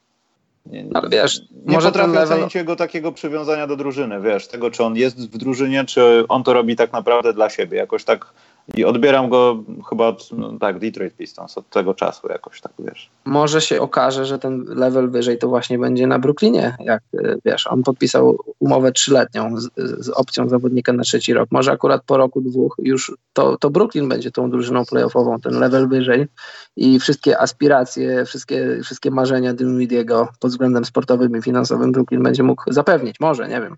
Nie, 0.66 0.86
Ale 0.93 1.09
wiesz, 1.09 1.41
nie 1.66 1.74
może 1.74 1.88
potrafię 1.88 2.12
level... 2.12 2.38
ocenić 2.38 2.55
jego 2.55 2.76
takiego 2.76 3.12
przywiązania 3.12 3.68
do 3.68 3.76
drużyny, 3.76 4.22
wiesz, 4.22 4.47
tego, 4.47 4.72
czy 4.72 4.84
on 4.84 4.95
jest 4.95 5.32
w 5.32 5.38
drużynie, 5.38 5.86
czy 5.86 6.24
on 6.30 6.43
to 6.43 6.53
robi 6.53 6.76
tak 6.76 6.91
naprawdę 6.91 7.34
dla 7.34 7.49
siebie. 7.49 7.78
Jakoś 7.78 8.03
tak 8.03 8.34
I 8.76 8.86
odbieram 8.86 9.30
go 9.30 9.64
chyba 9.89 10.07
od, 10.07 10.30
no, 10.32 10.59
tak, 10.59 10.80
Detroit 10.80 11.16
Pistons 11.16 11.57
od 11.57 11.70
tego 11.70 11.93
czasu 11.93 12.28
jakoś, 12.28 12.62
tak 12.62 12.72
wiesz. 12.80 13.09
Może 13.26 13.62
się 13.62 13.82
okaże, 13.82 14.26
że 14.26 14.39
ten 14.39 14.66
level 14.68 15.09
wyżej 15.09 15.38
to 15.38 15.47
właśnie 15.47 15.80
będzie 15.80 16.07
na 16.07 16.20
Brooklynie, 16.20 16.76
jak 16.80 17.01
y, 17.14 17.38
wiesz, 17.45 17.68
on 17.68 17.84
podpisał 17.84 18.38
umowę 18.59 18.91
trzyletnią 18.91 19.57
z, 19.57 19.70
z 19.78 20.09
opcją 20.09 20.49
zawodnika 20.49 20.93
na 20.93 21.03
trzeci 21.03 21.34
rok. 21.34 21.49
Może 21.51 21.72
akurat 21.72 22.03
po 22.05 22.18
roku, 22.18 22.41
dwóch 22.41 22.76
już 22.80 23.12
to, 23.34 23.57
to 23.57 23.70
Brooklyn 23.70 24.09
będzie 24.09 24.32
tą 24.32 24.49
drużyną 24.49 24.86
playoffową, 24.86 25.39
ten 25.39 25.59
level 25.59 25.88
wyżej 25.88 26.28
i 26.76 26.99
wszystkie 26.99 27.41
aspiracje, 27.41 28.26
wszystkie, 28.26 28.80
wszystkie 28.84 29.12
marzenia 29.12 29.53
Dinwidiego 29.53 30.28
pod 30.39 30.51
względem 30.51 30.86
sportowym 30.86 31.38
i 31.38 31.41
finansowym 31.41 31.91
Brooklyn 31.91 32.24
będzie 32.24 32.43
mógł 32.43 32.74
zapewnić. 32.74 33.20
Może, 33.20 33.47
nie 33.47 33.62
wiem. 33.62 33.76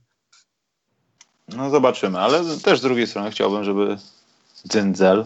No 1.58 1.70
zobaczymy, 1.70 2.20
ale 2.20 2.40
też 2.64 2.80
z 2.80 2.82
drugiej 2.82 3.08
strony 3.08 3.32
chciałbym, 3.32 3.64
żeby 3.64 3.98
Dzyndzel 4.68 5.26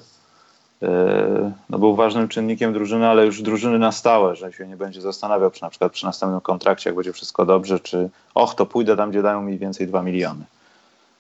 e, 0.84 1.52
no 1.70 1.80
był 1.80 1.96
ważnym 1.96 2.28
czynnikiem 2.28 2.74
drużyny, 2.74 3.08
ale 3.08 3.26
już 3.26 3.42
drużyny 3.42 3.80
na 3.80 3.92
stałe, 3.92 4.36
że 4.36 4.54
się 4.54 4.68
nie 4.68 4.78
będzie 4.78 5.02
zastanawiał 5.02 5.52
przy, 5.52 5.62
na 5.62 5.70
przykład 5.70 5.92
przy 5.92 6.06
następnym 6.06 6.42
kontrakcie, 6.42 6.90
jak 6.90 6.96
będzie 6.96 7.14
wszystko 7.14 7.46
dobrze, 7.46 7.80
czy 7.80 8.10
och, 8.34 8.56
to 8.56 8.66
pójdę 8.66 8.98
tam, 8.98 9.10
gdzie 9.10 9.22
dają 9.22 9.42
mi 9.42 9.58
więcej 9.58 9.88
2 9.88 10.04
miliony. 10.04 10.46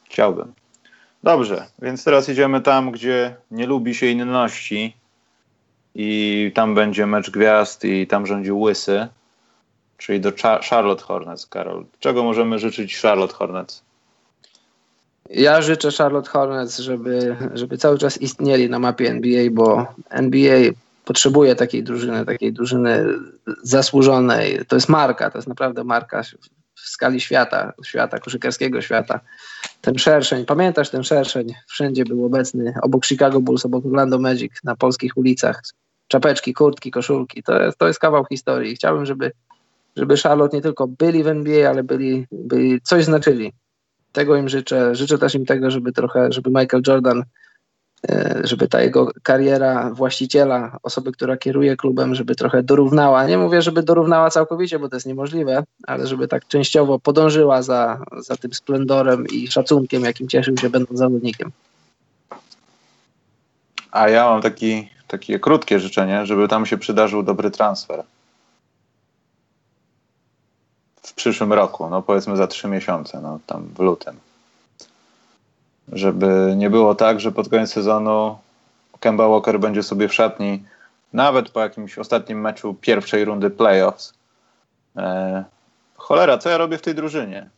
Chciałbym. 0.09 0.53
Dobrze, 1.23 1.65
więc 1.81 2.03
teraz 2.03 2.29
idziemy 2.29 2.61
tam, 2.61 2.91
gdzie 2.91 3.35
nie 3.51 3.67
lubi 3.67 3.95
się 3.95 4.05
inności 4.05 4.93
i 5.95 6.51
tam 6.55 6.75
będzie 6.75 7.05
mecz 7.05 7.31
gwiazd 7.31 7.85
i 7.85 8.07
tam 8.07 8.27
rządzi 8.27 8.51
Łysy, 8.51 9.07
czyli 9.97 10.21
do 10.21 10.31
Charlotte 10.69 11.03
Hornets, 11.03 11.45
Karol. 11.45 11.85
Czego 11.99 12.23
możemy 12.23 12.59
życzyć 12.59 12.97
Charlotte 12.97 13.33
Hornets? 13.33 13.86
Ja 15.29 15.61
życzę 15.61 15.91
Charlotte 15.91 16.29
Hornets, 16.29 16.77
żeby, 16.77 17.35
żeby 17.53 17.77
cały 17.77 17.97
czas 17.97 18.21
istnieli 18.21 18.69
na 18.69 18.79
mapie 18.79 19.09
NBA, 19.09 19.51
bo 19.51 19.85
NBA 20.09 20.59
potrzebuje 21.05 21.55
takiej 21.55 21.83
drużyny, 21.83 22.25
takiej 22.25 22.53
drużyny 22.53 23.05
zasłużonej. 23.63 24.65
To 24.67 24.75
jest 24.75 24.89
marka, 24.89 25.31
to 25.31 25.37
jest 25.37 25.47
naprawdę 25.47 25.83
marka 25.83 26.23
w 26.75 26.79
skali 26.79 27.21
świata, 27.21 27.73
świata, 27.83 28.19
koszykarskiego 28.19 28.81
świata. 28.81 29.19
Ten 29.81 29.97
szerszeń, 29.97 30.45
pamiętasz 30.45 30.89
ten 30.89 31.03
szerszeń? 31.03 31.53
Wszędzie 31.67 32.03
był 32.05 32.25
obecny, 32.25 32.73
obok 32.81 33.05
Chicago 33.05 33.39
Bulls, 33.39 33.65
obok 33.65 33.85
Orlando 33.85 34.19
Magic, 34.19 34.51
na 34.63 34.75
polskich 34.75 35.17
ulicach. 35.17 35.61
Czapeczki, 36.07 36.53
kurtki, 36.53 36.91
koszulki. 36.91 37.43
To 37.43 37.63
jest, 37.63 37.77
to 37.77 37.87
jest 37.87 37.99
kawał 37.99 38.25
historii. 38.25 38.75
Chciałbym, 38.75 39.05
żeby, 39.05 39.31
żeby 39.95 40.17
Charlotte 40.17 40.57
nie 40.57 40.63
tylko 40.63 40.87
byli 40.87 41.23
w 41.23 41.27
NBA, 41.27 41.69
ale 41.69 41.83
byli, 41.83 42.27
byli 42.31 42.81
coś 42.81 43.05
znaczyli 43.05 43.53
tego 44.11 44.35
im 44.35 44.49
życzę. 44.49 44.95
Życzę 44.95 45.17
też 45.17 45.35
im 45.35 45.45
tego, 45.45 45.71
żeby 45.71 45.91
trochę, 45.91 46.31
żeby 46.31 46.49
Michael 46.49 46.83
Jordan, 46.87 47.23
e, 48.09 48.41
żeby 48.43 48.67
ta 48.67 48.81
jego 48.81 49.11
kariera 49.23 49.89
właściciela, 49.93 50.77
osoby, 50.83 51.11
która 51.11 51.37
kieruje 51.37 51.77
klubem, 51.77 52.15
żeby 52.15 52.35
trochę 52.35 52.63
dorównała. 52.63 53.27
Nie 53.27 53.37
mówię, 53.37 53.61
żeby 53.61 53.83
dorównała 53.83 54.29
całkowicie, 54.29 54.79
bo 54.79 54.89
to 54.89 54.95
jest 54.95 55.05
niemożliwe, 55.05 55.63
ale 55.87 56.07
żeby 56.07 56.27
tak 56.27 56.47
częściowo 56.47 56.99
podążyła 56.99 57.61
za, 57.61 58.05
za 58.17 58.37
tym 58.37 58.53
splendorem 58.53 59.27
i 59.27 59.47
szacunkiem, 59.47 60.03
jakim 60.03 60.27
cieszył 60.27 60.57
się 60.57 60.69
będąc 60.69 60.99
zawodnikiem. 60.99 61.51
A 63.91 64.09
ja 64.09 64.25
mam 64.25 64.41
taki, 64.41 64.89
takie 65.07 65.39
krótkie 65.39 65.79
życzenie, 65.79 66.25
żeby 66.25 66.47
tam 66.47 66.65
się 66.65 66.77
przydarzył 66.77 67.23
dobry 67.23 67.51
transfer. 67.51 68.03
W 71.07 71.13
przyszłym 71.13 71.53
roku, 71.53 71.89
no 71.89 72.01
powiedzmy 72.01 72.37
za 72.37 72.47
trzy 72.47 72.67
miesiące, 72.67 73.21
no 73.21 73.39
tam 73.45 73.67
w 73.75 73.79
lutym. 73.79 74.15
Żeby 75.91 76.53
nie 76.57 76.69
było 76.69 76.95
tak, 76.95 77.19
że 77.19 77.31
pod 77.31 77.49
koniec 77.49 77.73
sezonu 77.73 78.37
Kemba 78.99 79.27
Walker 79.27 79.59
będzie 79.59 79.83
sobie 79.83 80.07
w 80.07 80.13
szatni, 80.13 80.63
nawet 81.13 81.49
po 81.49 81.59
jakimś 81.59 81.97
ostatnim 81.97 82.41
meczu 82.41 82.73
pierwszej 82.81 83.25
rundy 83.25 83.49
playoffs. 83.49 84.13
E, 84.97 85.43
cholera, 85.95 86.37
co 86.37 86.49
ja 86.49 86.57
robię 86.57 86.77
w 86.77 86.81
tej 86.81 86.95
drużynie? 86.95 87.49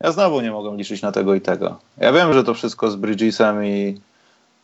Ja 0.00 0.12
znowu 0.12 0.40
nie 0.40 0.50
mogę 0.50 0.76
liczyć 0.76 1.02
na 1.02 1.12
tego 1.12 1.34
i 1.34 1.40
tego. 1.40 1.78
Ja 1.96 2.12
wiem, 2.12 2.32
że 2.32 2.44
to 2.44 2.54
wszystko 2.54 2.90
z 2.90 2.96
Bridgesem 2.96 3.64
i 3.64 4.00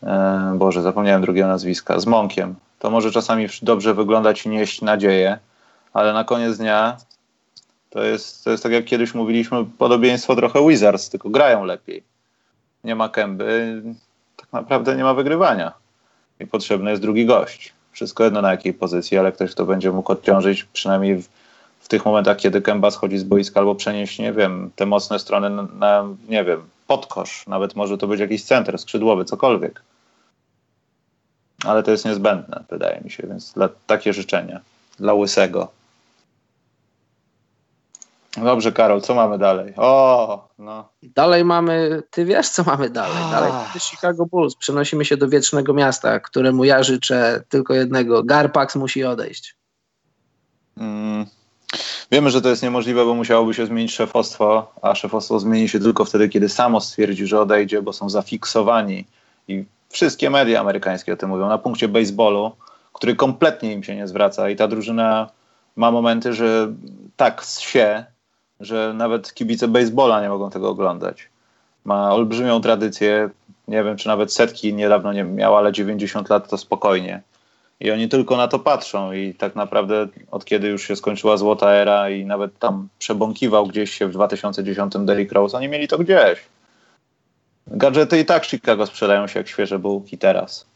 e, 0.03 0.53
Boże, 0.55 0.83
zapomniałem 0.83 1.23
drugiego 1.23 1.49
nazwiska, 1.49 2.01
z 2.01 2.07
Monkiem. 2.07 2.55
To 2.79 2.91
może 2.91 3.11
czasami 3.11 3.49
dobrze 3.63 3.95
wyglądać 3.95 4.47
i 4.47 4.49
nieść 4.49 4.83
nadzieję, 4.83 5.39
ale 5.93 6.13
na 6.13 6.25
koniec 6.25 6.59
dnia 6.59 6.97
to 7.91 8.03
jest, 8.03 8.45
to 8.45 8.51
jest 8.51 8.63
tak 8.63 8.73
jak 8.73 8.85
kiedyś 8.85 9.15
mówiliśmy, 9.15 9.65
podobieństwo 9.79 10.37
trochę 10.37 10.69
Wizards, 10.69 11.11
tylko 11.11 11.31
grają 11.31 11.65
lepiej. 11.65 12.03
Nie 12.85 12.95
ma 12.95 13.09
kęby, 13.09 13.83
tak 14.37 14.53
naprawdę 14.53 14.97
nie 14.97 15.05
ma 15.05 15.15
wygrywania. 15.15 15.73
I 16.41 16.47
potrzebny 16.47 16.91
jest 16.91 17.03
drugi 17.03 17.27
gość. 17.27 17.73
Wszystko 17.93 18.25
jedno 18.25 18.43
na 18.43 18.51
jakiej 18.51 18.75
pozycji, 18.75 19.19
ale 19.19 19.33
ktoś, 19.33 19.51
kto 19.51 19.65
będzie 19.65 19.93
mógł 19.93 20.13
odciążyć 20.13 20.65
przynajmniej 20.65 21.17
w, 21.17 21.29
w 21.81 21.89
tych 21.89 22.05
momentach, 22.05 22.37
kiedy 22.37 22.63
Kęba 22.63 22.91
schodzi 22.91 23.19
z 23.19 23.25
boiska 23.25 23.61
albo 23.61 23.75
przenieść, 23.75 24.19
nie 24.19 24.33
wiem, 24.33 24.71
te 24.77 24.87
mocne 24.87 25.19
strony 25.19 25.51
na, 25.51 25.63
na, 25.63 26.05
nie 26.29 26.45
wiem, 26.45 26.63
podkosz. 26.87 27.47
Nawet 27.47 27.77
może 27.77 27.99
to 27.99 28.07
być 28.07 28.21
jakiś 28.21 28.45
center, 28.45 28.79
skrzydłowy, 28.79 29.25
cokolwiek. 29.25 29.83
Ale 31.65 31.83
to 31.83 31.91
jest 31.91 32.05
niezbędne, 32.05 32.65
wydaje 32.71 33.01
mi 33.01 33.11
się, 33.11 33.27
więc 33.27 33.53
dla, 33.53 33.69
takie 33.87 34.13
życzenia 34.13 34.61
dla 34.99 35.15
Łysego. 35.15 35.69
Dobrze, 38.37 38.73
Karol, 38.73 39.01
co 39.01 39.15
mamy 39.15 39.39
dalej? 39.39 39.73
O, 39.77 40.49
no. 40.59 40.89
Dalej 41.03 41.45
mamy, 41.45 42.03
ty 42.11 42.25
wiesz, 42.25 42.49
co 42.49 42.63
mamy 42.63 42.91
dalej. 42.91 43.31
Dalej 43.31 43.53
mamy 43.53 43.81
Chicago 43.81 44.27
Bulls. 44.27 44.57
Przenosimy 44.57 45.05
się 45.05 45.17
do 45.17 45.29
wiecznego 45.29 45.75
miasta, 45.75 46.21
któremu 46.21 46.65
ja 46.65 46.83
życzę 46.83 47.43
tylko 47.49 47.75
jednego. 47.75 48.23
Garpax 48.23 48.77
musi 48.77 49.05
odejść. 49.05 49.57
Mm. 50.77 51.27
Wiemy, 52.11 52.31
że 52.31 52.43
to 52.43 52.49
jest 52.49 52.63
niemożliwe, 52.63 53.05
bo 53.05 53.15
musiałoby 53.15 53.55
się 53.55 53.67
zmienić 53.67 53.95
szefostwo, 53.95 54.73
a 54.83 54.95
szefostwo 54.95 55.39
zmieni 55.39 55.69
się 55.69 55.81
tylko 55.81 56.05
wtedy, 56.05 56.29
kiedy 56.29 56.49
samo 56.49 56.81
stwierdzi, 56.81 57.27
że 57.27 57.41
odejdzie, 57.41 57.83
bo 57.83 57.93
są 57.93 58.11
zafiksowani 58.11 59.05
i 59.49 59.65
wszystkie 59.89 60.31
media 60.31 60.61
amerykańskie 60.61 61.13
o 61.13 61.17
tym 61.17 61.29
mówią, 61.29 61.49
na 61.49 61.59
punkcie 61.59 61.89
baseballu, 61.89 62.53
który 62.93 63.17
kompletnie 63.17 63.73
im 63.73 63.83
się 63.83 63.97
nie 63.97 64.07
zwraca 64.07 64.51
i 64.51 64.57
ta 64.57 64.69
drużyna 64.69 65.31
ma 65.77 65.91
momenty, 65.91 66.33
że 66.33 66.73
tak 67.17 67.45
się, 67.59 68.05
że 68.61 68.93
nawet 68.97 69.35
kibice 69.35 69.69
baseballa 69.69 70.23
nie 70.23 70.29
mogą 70.29 70.51
tego 70.51 70.69
oglądać. 70.69 71.29
Ma 71.85 72.15
olbrzymią 72.15 72.61
tradycję, 72.61 73.31
nie 73.69 73.85
wiem 73.85 73.97
czy 73.97 74.09
nawet 74.09 74.33
setki 74.33 74.75
niedawno 74.75 75.13
nie 75.13 75.25
miała, 75.25 75.59
ale 75.59 75.73
90 75.73 76.31
lat 76.31 76.49
to 76.49 76.59
spokojnie. 76.59 77.23
I 77.81 77.91
oni 77.91 78.09
tylko 78.09 78.37
na 78.37 78.49
to 78.49 78.59
patrzą 78.59 79.13
i 79.13 79.35
tak 79.35 79.55
naprawdę 79.55 80.09
od 80.31 80.45
kiedy 80.45 80.69
już 80.69 80.89
się 80.89 80.97
skończyła 80.97 81.37
złota 81.37 81.71
era 81.71 82.11
i 82.11 82.25
nawet 82.25 82.59
tam 82.59 82.89
przebąkiwał 82.99 83.67
gdzieś 83.67 83.91
się 83.91 84.09
w 84.09 84.13
2010 84.13 84.93
Derrick 84.99 85.33
Rose, 85.33 85.57
oni 85.57 85.69
mieli 85.69 85.89
to 85.89 85.99
gdzieś. 85.99 86.39
Gadżety 87.67 88.21
i 88.21 88.25
tak 88.25 88.47
Chicago 88.47 88.87
sprzedają 88.87 89.27
się 89.27 89.41
jak 89.41 89.49
świeże 89.49 89.79
bułki 89.79 90.19
teraz. 90.19 90.67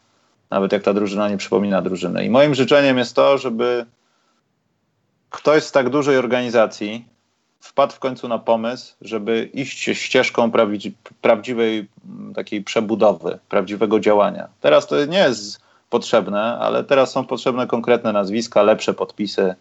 Nawet 0.49 0.71
jak 0.71 0.83
ta 0.83 0.93
drużyna 0.93 1.29
nie 1.29 1.37
przypomina 1.37 1.81
drużyny. 1.81 2.25
I 2.25 2.29
moim 2.29 2.55
życzeniem 2.55 2.97
jest 2.97 3.15
to, 3.15 3.37
żeby 3.37 3.85
ktoś 5.29 5.63
z 5.63 5.71
tak 5.71 5.89
dużej 5.89 6.17
organizacji, 6.17 7.05
wpadł 7.61 7.93
w 7.93 7.99
końcu 7.99 8.27
na 8.27 8.39
pomysł, 8.39 8.93
żeby 9.01 9.49
iść 9.53 9.89
ścieżką 9.93 10.51
prawdziwej 11.21 11.87
takiej 12.35 12.63
przebudowy, 12.63 13.39
prawdziwego 13.49 13.99
działania. 13.99 14.47
Teraz 14.61 14.87
to 14.87 15.05
nie 15.05 15.17
jest 15.17 15.61
potrzebne, 15.89 16.57
ale 16.59 16.83
teraz 16.83 17.11
są 17.11 17.25
potrzebne 17.25 17.67
konkretne 17.67 18.13
nazwiska, 18.13 18.63
lepsze 18.63 18.93
podpisy, 18.93 19.55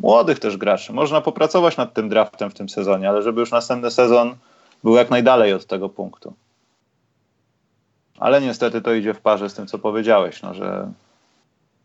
młodych 0.00 0.38
też 0.38 0.56
graczy. 0.56 0.92
Można 0.92 1.20
popracować 1.20 1.76
nad 1.76 1.94
tym 1.94 2.08
draftem 2.08 2.50
w 2.50 2.54
tym 2.54 2.68
sezonie, 2.68 3.08
ale 3.08 3.22
żeby 3.22 3.40
już 3.40 3.50
następny 3.50 3.90
sezon 3.90 4.34
był 4.84 4.96
jak 4.96 5.10
najdalej 5.10 5.52
od 5.52 5.66
tego 5.66 5.88
punktu. 5.88 6.34
Ale 8.18 8.40
niestety 8.40 8.80
to 8.82 8.92
idzie 8.92 9.14
w 9.14 9.20
parze 9.20 9.50
z 9.50 9.54
tym, 9.54 9.66
co 9.66 9.78
powiedziałeś, 9.78 10.42
no, 10.42 10.54
że 10.54 10.92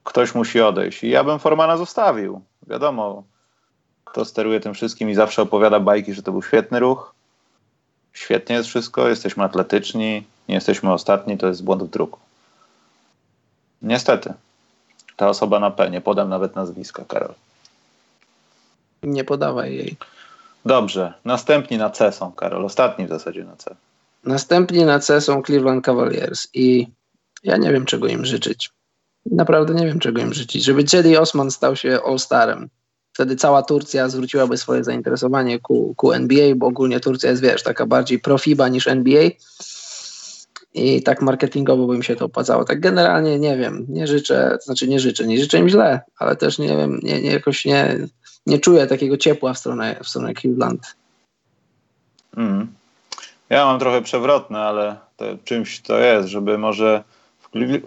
ktoś 0.03 0.36
musi 0.36 0.61
odejść. 0.61 1.03
I 1.03 1.09
ja 1.09 1.24
bym 1.24 1.39
Formana 1.39 1.78
zostawił. 1.78 2.41
Wiadomo, 2.68 3.24
kto 4.16 4.26
steruje 4.26 4.59
tym 4.59 4.74
wszystkim 4.74 5.09
i 5.09 5.16
zawsze 5.16 5.41
opowiada 5.41 5.80
bajki, 5.80 6.13
że 6.13 6.24
to 6.24 6.32
był 6.32 6.43
świetny 6.43 6.80
ruch. 6.80 7.13
Świetnie 8.13 8.55
jest 8.55 8.70
wszystko, 8.70 9.07
jesteśmy 9.07 9.43
atletyczni, 9.43 10.24
nie 10.49 10.55
jesteśmy 10.55 10.93
ostatni, 10.93 11.38
to 11.38 11.47
jest 11.47 11.63
błąd 11.63 11.84
w 11.84 11.89
druku. 11.89 12.20
Niestety. 13.82 14.34
Ta 15.16 15.30
osoba 15.30 15.59
na 15.59 15.72
P, 15.72 15.89
nie 15.89 16.01
podam 16.01 16.30
nawet 16.30 16.55
nazwiska, 16.55 17.05
Karol. 17.07 17.34
Nie 19.03 19.24
podawaj 19.24 19.76
jej. 19.76 19.97
Dobrze. 20.66 21.13
Następni 21.26 21.78
na 21.78 21.89
C 21.89 22.11
są, 22.11 22.32
Karol. 22.32 22.66
Ostatni 22.66 23.05
w 23.05 23.09
zasadzie 23.09 23.43
na 23.43 23.55
C. 23.55 23.76
Następni 24.24 24.86
na 24.86 24.99
C 24.99 25.22
są 25.22 25.43
Cleveland 25.43 25.86
Cavaliers 25.86 26.47
i 26.53 26.88
ja 27.43 27.57
nie 27.57 27.74
wiem, 27.74 27.86
czego 27.86 28.07
im 28.07 28.26
życzyć. 28.26 28.70
Naprawdę 29.26 29.74
nie 29.74 29.86
wiem, 29.86 29.99
czego 29.99 30.22
im 30.22 30.34
życzyć. 30.34 30.63
Żeby 30.63 30.84
Cedi 30.84 31.18
Osman 31.18 31.51
stał 31.51 31.76
się 31.76 31.99
All-Starem 32.05 32.68
wtedy 33.16 33.36
cała 33.36 33.63
Turcja 33.63 34.09
zwróciłaby 34.09 34.57
swoje 34.57 34.84
zainteresowanie 34.84 35.59
ku, 35.59 35.93
ku 35.97 36.11
NBA, 36.11 36.55
bo 36.55 36.68
ogólnie 36.68 36.99
Turcja 36.99 37.30
jest, 37.30 37.41
wiesz, 37.41 37.63
taka 37.63 37.86
bardziej 37.86 38.20
profiba 38.20 38.68
niż 38.68 38.88
NBA. 38.88 39.30
i 40.74 41.03
tak 41.03 41.22
marketingowo 41.22 41.88
by 41.88 41.97
mi 41.97 42.03
się 42.03 42.16
to 42.16 42.26
opłacało. 42.26 42.66
Tak 42.66 42.80
generalnie 42.80 43.39
nie 43.39 43.57
wiem, 43.57 43.86
nie 43.89 44.07
życzę, 44.07 44.57
znaczy 44.63 44.88
nie 44.88 44.99
życzę, 44.99 45.28
nie 45.28 45.39
życzę 45.39 45.57
im 45.57 45.70
źle, 45.70 46.01
ale 46.20 46.36
też 46.36 46.59
nie 46.59 46.78
wiem, 46.78 46.99
nie, 47.03 47.22
nie 47.22 47.32
jakoś 47.32 47.66
nie, 47.66 47.97
nie 48.45 48.59
czuję 48.59 48.88
takiego 48.88 49.18
ciepła 49.18 49.53
w 49.53 49.57
stronę, 49.57 49.95
w 50.03 50.09
stronę 50.09 50.34
Cleveland. 50.34 50.95
Mm. 52.38 52.68
Ja 53.49 53.66
mam 53.66 53.80
trochę 53.80 54.01
przewrotne, 54.01 54.59
ale 54.59 54.95
to, 55.18 55.26
czymś 55.43 55.82
to 55.82 55.99
jest, 55.99 56.28
żeby 56.28 56.57
może 56.57 57.03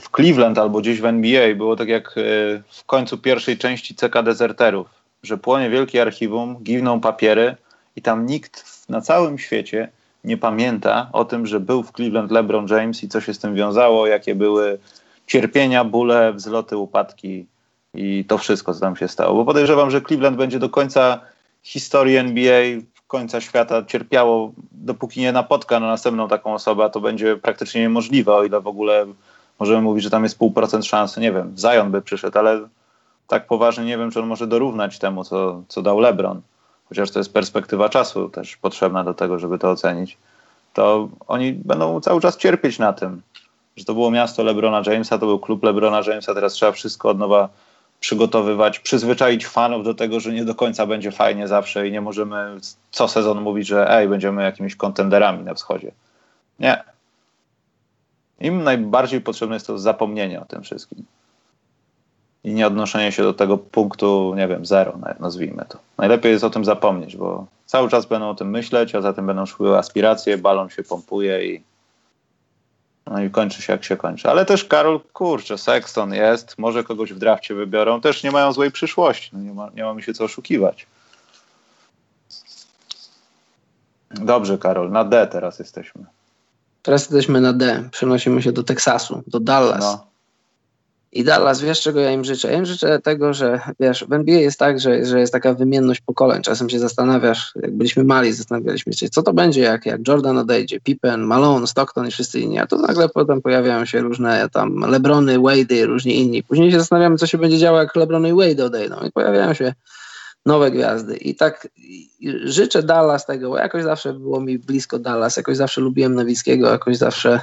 w 0.01 0.11
Cleveland 0.17 0.59
albo 0.59 0.81
gdzieś 0.81 1.01
w 1.01 1.05
NBA 1.05 1.55
było 1.55 1.77
tak 1.77 1.89
jak 1.89 2.09
e, 2.09 2.23
w 2.69 2.85
końcu 2.87 3.19
pierwszej 3.19 3.59
części 3.59 3.95
CK 3.95 4.23
Deserterów, 4.23 4.98
że 5.23 5.39
płonie 5.39 5.71
wielkie 5.71 6.03
archiwum, 6.03 6.57
giwną 6.63 7.01
papiery 7.01 7.57
i 7.97 8.03
tam 8.03 8.27
nikt 8.27 8.89
na 8.89 9.01
całym 9.01 9.39
świecie 9.39 9.89
nie 10.25 10.37
pamięta 10.37 11.09
o 11.13 11.25
tym, 11.25 11.47
że 11.47 11.61
był 11.61 11.83
w 11.83 11.93
Cleveland 11.93 12.31
LeBron 12.31 12.67
James 12.71 13.05
i 13.05 13.09
co 13.09 13.21
się 13.21 13.35
z 13.35 13.39
tym 13.39 13.55
wiązało, 13.55 14.07
jakie 14.07 14.35
były 14.35 14.79
cierpienia, 15.27 15.85
bóle, 15.85 16.33
wzloty, 16.33 16.77
upadki 16.77 17.47
i 17.95 18.25
to 18.25 18.39
wszystko, 18.39 18.75
co 18.75 18.81
tam 18.81 18.97
się 18.97 19.09
stało. 19.09 19.35
Bo 19.35 19.45
podejrzewam, 19.45 19.91
że 19.91 20.01
Cleveland 20.01 20.37
będzie 20.37 20.59
do 20.59 20.69
końca 20.69 21.21
historii 21.63 22.17
NBA, 22.17 22.63
końca 23.07 23.41
świata 23.41 23.85
cierpiało, 23.85 24.53
dopóki 24.73 25.21
nie 25.21 25.33
napotka 25.33 25.81
na 25.81 25.87
następną 25.87 26.29
taką 26.29 26.55
osobę, 26.55 26.85
a 26.85 26.89
to 26.89 27.01
będzie 27.01 27.37
praktycznie 27.37 27.81
niemożliwe, 27.81 28.35
o 28.35 28.45
ile 28.45 28.61
w 28.61 28.67
ogóle 28.67 29.07
możemy 29.59 29.81
mówić, 29.81 30.05
że 30.05 30.11
tam 30.11 30.23
jest 30.23 30.39
pół 30.39 30.53
procent 30.53 30.87
szansy. 30.87 31.21
Nie 31.21 31.33
wiem, 31.33 31.55
Zion 31.59 31.91
by 31.91 32.03
przyszedł, 32.03 32.39
ale 32.39 32.69
tak 33.29 33.47
poważnie 33.47 33.85
nie 33.85 33.99
wiem, 33.99 34.11
czy 34.11 34.21
on 34.21 34.27
może 34.27 34.47
dorównać 34.47 34.99
temu, 34.99 35.25
co, 35.25 35.63
co 35.69 35.83
dał 35.83 36.01
LeBron 36.01 36.43
chociaż 36.89 37.11
to 37.11 37.19
jest 37.21 37.33
perspektywa 37.33 37.89
czasu 37.89 38.29
też 38.29 38.57
potrzebna 38.57 39.05
do 39.05 39.15
tego, 39.15 39.39
żeby 39.39 39.59
to 39.59 39.71
ocenić, 39.71 40.19
to 40.73 41.09
oni 41.27 41.53
będą 41.53 42.01
cały 42.01 42.21
czas 42.21 42.37
cierpieć 42.37 42.79
na 42.79 42.93
tym, 42.93 43.23
że 43.77 43.85
to 43.85 43.95
było 43.95 44.11
miasto 44.11 44.43
LeBrona 44.43 44.83
Jamesa, 44.87 45.19
to 45.19 45.27
był 45.27 45.39
klub 45.39 45.65
LeBrona 45.65 46.01
Jamesa, 46.07 46.35
teraz 46.35 46.53
trzeba 46.53 46.73
wszystko 46.73 47.09
od 47.09 47.19
nowa 47.19 47.49
przygotowywać, 48.01 48.79
przyzwyczaić 48.79 49.47
fanów 49.47 49.85
do 49.85 49.95
tego, 49.95 50.21
że 50.21 50.33
nie 50.33 50.45
do 50.45 50.55
końca 50.55 50.87
będzie 50.87 51.13
fajnie 51.13 51.49
zawsze 51.49 51.89
i 51.89 51.93
nie 51.93 52.01
możemy 52.01 52.57
co 52.91 53.09
sezon 53.09 53.41
mówić, 53.41 53.69
że 53.69 53.91
ej, 53.91 54.09
będziemy 54.09 54.43
jakimiś 54.43 54.77
kontenderami 54.77 55.45
na 55.45 55.55
wschodzie. 55.55 55.93
Nie. 56.61 56.85
Im 58.41 58.63
najbardziej 58.63 59.21
potrzebne 59.21 59.57
jest 59.57 59.67
to 59.67 59.79
zapomnienie 59.79 60.41
o 60.41 60.45
tym 60.45 60.63
wszystkim 60.63 61.05
i 62.45 62.53
nie 62.53 62.67
odnoszenie 62.67 63.13
się 63.13 63.23
do 63.23 63.35
tego 63.35 63.59
punktu, 63.59 64.35
nie 64.37 64.49
wiem, 64.49 64.67
zero, 64.67 64.99
nazwijmy 65.21 65.65
to. 65.69 65.79
Najlepiej 65.99 66.33
jest 66.33 66.45
o 66.45 66.51
tym 66.51 66.65
zapomnieć, 66.65 67.17
bo 67.17 67.47
cały 67.67 67.89
czas 67.89 68.07
będą 68.07 68.31
o 68.31 68.35
tym 68.35 68.51
myśleć, 68.51 68.95
a 68.95 69.01
za 69.01 69.13
tym 69.13 69.27
będą 69.27 69.47
szły 69.47 69.79
aspiracje, 69.79 70.39
balon 70.39 70.71
się 70.71 70.83
pompuje 70.83 71.47
i 71.55 71.63
no 73.07 73.23
i 73.23 73.31
kończy 73.31 73.63
się 73.63 73.73
jak 73.73 73.85
się 73.85 73.97
kończy. 73.97 74.31
Ale 74.31 74.47
też 74.47 74.65
Karol, 74.65 75.01
kurczę, 75.13 75.59
Sexton 75.59 76.15
jest, 76.15 76.59
może 76.59 76.85
kogoś 76.85 77.13
w 77.13 77.19
drafcie 77.19 77.55
wybiorą, 77.55 78.01
też 78.01 78.23
nie 78.23 78.31
mają 78.31 78.53
złej 78.53 78.71
przyszłości, 78.71 79.31
no 79.33 79.41
nie, 79.41 79.55
ma, 79.55 79.71
nie 79.75 79.85
ma 79.85 79.95
mi 79.95 80.03
się 80.03 80.15
co 80.15 80.25
oszukiwać. 80.25 80.87
Dobrze, 84.11 84.59
Karol, 84.59 84.91
na 84.91 85.05
D 85.05 85.27
teraz 85.27 85.59
jesteśmy. 85.59 86.05
Teraz 86.83 87.03
jesteśmy 87.03 87.41
na 87.41 87.53
D. 87.53 87.89
Przenosimy 87.91 88.43
się 88.43 88.53
do 88.53 88.63
Teksasu, 88.63 89.23
do 89.27 89.41
Dallas. 89.41 89.81
No. 89.81 90.08
I 91.13 91.25
Dallas, 91.25 91.61
wiesz 91.61 91.81
czego 91.81 92.01
ja 92.01 92.11
im 92.11 92.25
życzę? 92.25 92.53
Ja 92.53 92.59
im 92.59 92.67
życzę 92.67 93.01
tego, 93.01 93.35
że 93.35 93.61
wiesz, 93.81 94.05
w 94.09 94.13
NBA 94.13 94.39
jest 94.39 94.59
tak, 94.59 94.81
że, 94.81 95.05
że 95.05 95.21
jest 95.21 95.33
taka 95.33 95.55
wymienność 95.55 96.01
pokoleń. 96.01 96.43
Czasem 96.43 96.71
się 96.71 96.79
zastanawiasz, 96.79 97.53
jak 97.63 97.73
byliśmy 97.73 98.05
mali, 98.05 98.33
zastanawialiśmy 98.33 98.93
się, 98.93 99.09
co 99.09 99.23
to 99.23 99.33
będzie, 99.33 99.61
jak, 99.61 99.87
jak 99.87 100.09
Jordan 100.09 100.39
odejdzie, 100.39 100.81
Pippen, 100.81 101.21
Malone, 101.21 101.67
Stockton 101.67 102.09
i 102.09 102.11
wszyscy 102.11 102.41
inni. 102.41 102.59
A 102.59 102.67
to 102.67 102.77
nagle 102.77 103.09
potem 103.09 103.43
pojawiają 103.43 103.85
się 103.85 104.01
różne 104.01 104.49
tam 104.53 104.79
Lebrony, 104.79 105.39
Wade'y, 105.39 105.87
różni 105.87 106.21
inni. 106.21 106.43
Później 106.43 106.71
się 106.71 106.79
zastanawiamy, 106.79 107.17
co 107.17 107.27
się 107.27 107.39
będzie 107.39 107.59
działo, 107.59 107.79
jak 107.79 107.97
Lebrony 107.97 108.29
i 108.29 108.33
Wade 108.33 108.65
odejdą. 108.65 108.97
I 109.07 109.13
pojawiają 109.13 109.55
się 109.55 109.75
nowe 110.47 110.71
gwiazdy. 110.71 111.17
I 111.17 111.35
tak 111.35 111.69
życzę 112.45 112.83
Dallas 112.83 113.27
tego, 113.27 113.49
bo 113.49 113.59
jakoś 113.59 113.83
zawsze 113.83 114.13
było 114.13 114.41
mi 114.41 114.59
blisko 114.59 114.99
Dallas, 114.99 115.37
jakoś 115.37 115.57
zawsze 115.57 115.81
lubiłem 115.81 116.15
Nowickiego, 116.15 116.71
jakoś 116.71 116.97
zawsze 116.97 117.41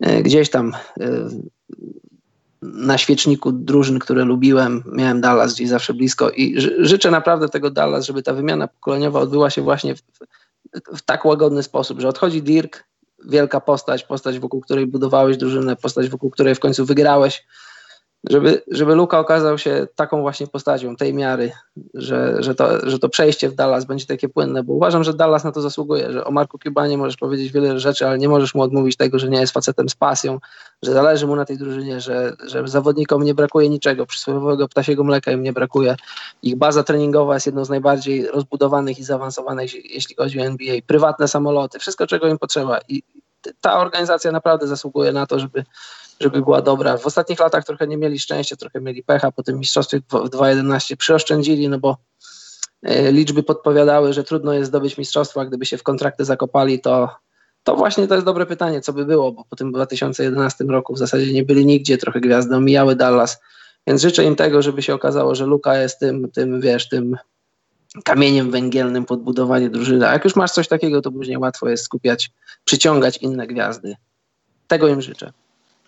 e, 0.00 0.22
gdzieś 0.22 0.50
tam 0.50 0.72
e, 1.00 1.28
na 2.62 2.98
świeczniku 2.98 3.52
drużyn, 3.52 3.98
które 3.98 4.24
lubiłem, 4.24 4.82
miałem 4.92 5.20
Dallas 5.20 5.54
gdzieś 5.54 5.68
zawsze 5.68 5.94
blisko 5.94 6.30
i 6.30 6.54
życzę 6.78 7.10
naprawdę 7.10 7.48
tego 7.48 7.70
Dallas, 7.70 8.06
żeby 8.06 8.22
ta 8.22 8.32
wymiana 8.32 8.68
pokoleniowa 8.68 9.20
odbyła 9.20 9.50
się 9.50 9.62
właśnie 9.62 9.94
w, 9.96 10.02
w 10.96 11.02
tak 11.02 11.24
łagodny 11.24 11.62
sposób, 11.62 12.00
że 12.00 12.08
odchodzi 12.08 12.42
Dirk, 12.42 12.84
wielka 13.24 13.60
postać, 13.60 14.04
postać 14.04 14.38
wokół 14.38 14.60
której 14.60 14.86
budowałeś 14.86 15.36
drużynę, 15.36 15.76
postać 15.76 16.08
wokół 16.08 16.30
której 16.30 16.54
w 16.54 16.60
końcu 16.60 16.84
wygrałeś, 16.84 17.44
żeby, 18.30 18.62
żeby 18.70 18.94
Luka 18.94 19.18
okazał 19.18 19.58
się 19.58 19.86
taką 19.94 20.20
właśnie 20.20 20.46
postacią 20.46 20.96
tej 20.96 21.14
miary, 21.14 21.52
że, 21.94 22.42
że, 22.42 22.54
to, 22.54 22.90
że 22.90 22.98
to 22.98 23.08
przejście 23.08 23.48
w 23.48 23.54
Dallas 23.54 23.84
będzie 23.84 24.06
takie 24.06 24.28
płynne, 24.28 24.62
bo 24.62 24.72
uważam, 24.72 25.04
że 25.04 25.14
Dallas 25.14 25.44
na 25.44 25.52
to 25.52 25.60
zasługuje, 25.60 26.12
że 26.12 26.24
o 26.24 26.30
Marku 26.30 26.58
Cubanie 26.58 26.98
możesz 26.98 27.16
powiedzieć 27.16 27.52
wiele 27.52 27.80
rzeczy, 27.80 28.06
ale 28.06 28.18
nie 28.18 28.28
możesz 28.28 28.54
mu 28.54 28.62
odmówić 28.62 28.96
tego, 28.96 29.18
że 29.18 29.28
nie 29.28 29.40
jest 29.40 29.52
facetem 29.52 29.88
z 29.88 29.94
pasją, 29.94 30.38
że 30.82 30.92
zależy 30.92 31.26
mu 31.26 31.36
na 31.36 31.44
tej 31.44 31.58
drużynie, 31.58 32.00
że, 32.00 32.36
że 32.46 32.68
zawodnikom 32.68 33.22
nie 33.22 33.34
brakuje 33.34 33.68
niczego, 33.68 34.06
przysłowiowego 34.06 34.68
ptasiego 34.68 35.04
mleka 35.04 35.32
im 35.32 35.42
nie 35.42 35.52
brakuje. 35.52 35.96
Ich 36.42 36.56
baza 36.56 36.82
treningowa 36.82 37.34
jest 37.34 37.46
jedną 37.46 37.64
z 37.64 37.70
najbardziej 37.70 38.26
rozbudowanych 38.26 38.98
i 38.98 39.04
zaawansowanych, 39.04 39.94
jeśli 39.94 40.16
chodzi 40.16 40.40
o 40.40 40.42
NBA. 40.42 40.76
Prywatne 40.86 41.28
samoloty, 41.28 41.78
wszystko 41.78 42.06
czego 42.06 42.28
im 42.28 42.38
potrzeba 42.38 42.78
i 42.88 43.02
ta 43.60 43.78
organizacja 43.78 44.32
naprawdę 44.32 44.66
zasługuje 44.66 45.12
na 45.12 45.26
to, 45.26 45.38
żeby 45.38 45.64
żeby 46.20 46.42
była 46.42 46.62
dobra. 46.62 46.96
W 46.96 47.06
ostatnich 47.06 47.40
latach 47.40 47.64
trochę 47.64 47.86
nie 47.86 47.96
mieli 47.96 48.18
szczęścia, 48.18 48.56
trochę 48.56 48.80
mieli 48.80 49.02
pecha, 49.02 49.32
po 49.32 49.42
tym 49.42 49.58
mistrzostwie 49.58 50.00
w 50.00 50.12
2.11 50.12 50.96
przyoszczędzili, 50.96 51.68
no 51.68 51.78
bo 51.78 51.96
e, 52.82 53.12
liczby 53.12 53.42
podpowiadały, 53.42 54.12
że 54.12 54.24
trudno 54.24 54.52
jest 54.52 54.68
zdobyć 54.68 54.98
mistrzostwo, 54.98 55.40
a 55.40 55.44
gdyby 55.44 55.66
się 55.66 55.78
w 55.78 55.82
kontrakty 55.82 56.24
zakopali, 56.24 56.80
to, 56.80 57.08
to 57.62 57.76
właśnie 57.76 58.08
to 58.08 58.14
jest 58.14 58.26
dobre 58.26 58.46
pytanie, 58.46 58.80
co 58.80 58.92
by 58.92 59.04
było, 59.04 59.32
bo 59.32 59.44
po 59.50 59.56
tym 59.56 59.72
2011 59.72 60.64
roku 60.64 60.94
w 60.94 60.98
zasadzie 60.98 61.32
nie 61.32 61.44
byli 61.44 61.66
nigdzie, 61.66 61.98
trochę 61.98 62.20
gwiazdy 62.20 62.56
omijały 62.56 62.96
Dallas, 62.96 63.40
więc 63.86 64.02
życzę 64.02 64.24
im 64.24 64.36
tego, 64.36 64.62
żeby 64.62 64.82
się 64.82 64.94
okazało, 64.94 65.34
że 65.34 65.46
Luka 65.46 65.76
jest 65.76 65.98
tym, 65.98 66.30
tym 66.30 66.60
wiesz, 66.60 66.88
tym 66.88 67.16
kamieniem 68.04 68.50
węgielnym 68.50 69.04
podbudowanie 69.04 69.70
drużyny. 69.70 70.08
A 70.08 70.12
jak 70.12 70.24
już 70.24 70.36
masz 70.36 70.50
coś 70.50 70.68
takiego, 70.68 71.02
to 71.02 71.12
później 71.12 71.38
łatwo 71.38 71.68
jest 71.68 71.84
skupiać, 71.84 72.30
przyciągać 72.64 73.16
inne 73.16 73.46
gwiazdy. 73.46 73.96
Tego 74.66 74.88
im 74.88 75.02
życzę. 75.02 75.32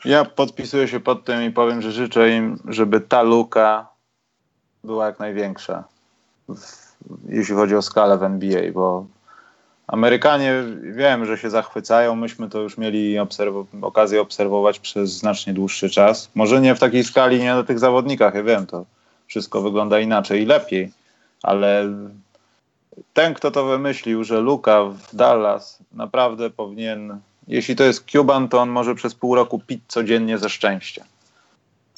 Ja 0.05 0.24
podpisuję 0.24 0.88
się 0.88 1.00
pod 1.00 1.24
tym 1.24 1.42
i 1.42 1.50
powiem, 1.50 1.82
że 1.82 1.92
życzę 1.92 2.30
im, 2.30 2.59
żeby 2.68 3.00
ta 3.00 3.22
luka 3.22 3.88
była 4.84 5.07
jak 5.07 5.18
największa, 5.18 5.84
jeśli 7.28 7.55
chodzi 7.55 7.76
o 7.76 7.82
skalę 7.82 8.18
w 8.18 8.22
NBA, 8.22 8.72
bo 8.72 9.07
Amerykanie 9.86 10.64
wiem, 10.82 11.26
że 11.26 11.38
się 11.38 11.50
zachwycają. 11.50 12.14
Myśmy 12.14 12.48
to 12.48 12.61
już 12.61 12.78
mieli 12.78 13.18
obserw 13.18 13.55
okazję 13.82 14.20
obserwować 14.20 14.78
przez 14.78 15.12
znacznie 15.12 15.55
dłuższy 15.55 15.90
czas. 15.90 16.30
Może 16.34 16.61
nie 16.61 16.74
w 16.74 16.80
takiej 16.80 17.05
skali, 17.05 17.38
nie 17.38 17.55
na 17.55 17.62
tych 17.62 17.78
zawodnikach, 17.78 18.34
ja 18.34 18.42
wiem, 18.42 18.66
to 18.66 18.84
wszystko 19.26 19.62
wygląda 19.62 20.00
inaczej 20.00 20.42
i 20.42 20.46
lepiej, 20.46 20.92
ale 21.42 21.88
ten, 23.12 23.34
kto 23.34 23.50
to 23.50 23.64
wymyślił, 23.64 24.24
że 24.24 24.40
Luka 24.40 24.84
w 24.84 25.16
Dallas 25.16 25.78
naprawdę 25.92 26.50
powinien 26.50 27.20
jeśli 27.49 27.76
to 27.76 27.84
jest 27.84 28.05
Cuban, 28.11 28.49
to 28.49 28.61
on 28.61 28.68
może 28.68 28.95
przez 28.95 29.14
pół 29.14 29.34
roku 29.34 29.59
pić 29.66 29.80
codziennie 29.88 30.38
ze 30.38 30.49
szczęścia. 30.49 31.05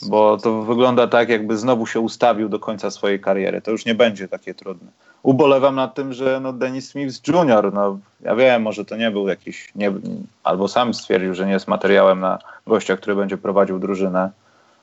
Bo 0.03 0.37
to 0.37 0.63
wygląda 0.63 1.07
tak, 1.07 1.29
jakby 1.29 1.57
znowu 1.57 1.87
się 1.87 2.01
ustawił 2.01 2.49
do 2.49 2.59
końca 2.59 2.91
swojej 2.91 3.21
kariery. 3.21 3.61
To 3.61 3.71
już 3.71 3.85
nie 3.85 3.95
będzie 3.95 4.29
takie 4.29 4.55
trudne. 4.55 4.89
Ubolewam 5.23 5.75
nad 5.75 5.95
tym, 5.95 6.13
że 6.13 6.41
no 6.41 6.53
Dennis 6.53 6.89
Smith 6.91 7.29
Jr., 7.29 7.73
no 7.73 7.99
ja 8.21 8.37
wiem, 8.37 8.63
może 8.63 8.85
to 8.85 8.97
nie 8.97 9.11
był 9.11 9.29
jakiś, 9.29 9.73
nie, 9.75 9.93
albo 10.45 10.69
sam 10.69 10.95
stwierdził, 10.95 11.35
że 11.35 11.47
nie 11.47 11.53
jest 11.53 11.69
materiałem 11.69 12.21
na 12.21 12.39
gościa, 12.67 12.97
który 12.97 13.17
będzie 13.17 13.37
prowadził 13.37 13.79
drużynę, 13.79 14.31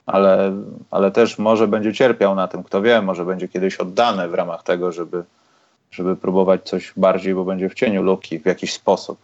ale, 0.05 0.53
ale 0.91 1.11
też 1.11 1.39
może 1.39 1.68
będzie 1.68 1.93
cierpiał 1.93 2.36
na 2.36 2.47
tym, 2.47 2.64
kto 2.64 2.82
wie, 2.82 3.01
może 3.01 3.26
będzie 3.26 3.47
kiedyś 3.47 3.78
oddany 3.78 4.28
w 4.28 4.34
ramach 4.34 4.64
tego, 4.64 4.91
żeby, 4.91 5.24
żeby 5.91 6.16
próbować 6.16 6.64
coś 6.64 6.93
bardziej, 6.97 7.36
bo 7.36 7.45
będzie 7.45 7.70
w 7.70 7.74
cieniu 7.74 8.03
luki 8.03 8.39
w 8.39 8.45
jakiś 8.45 8.74
sposób 8.74 9.18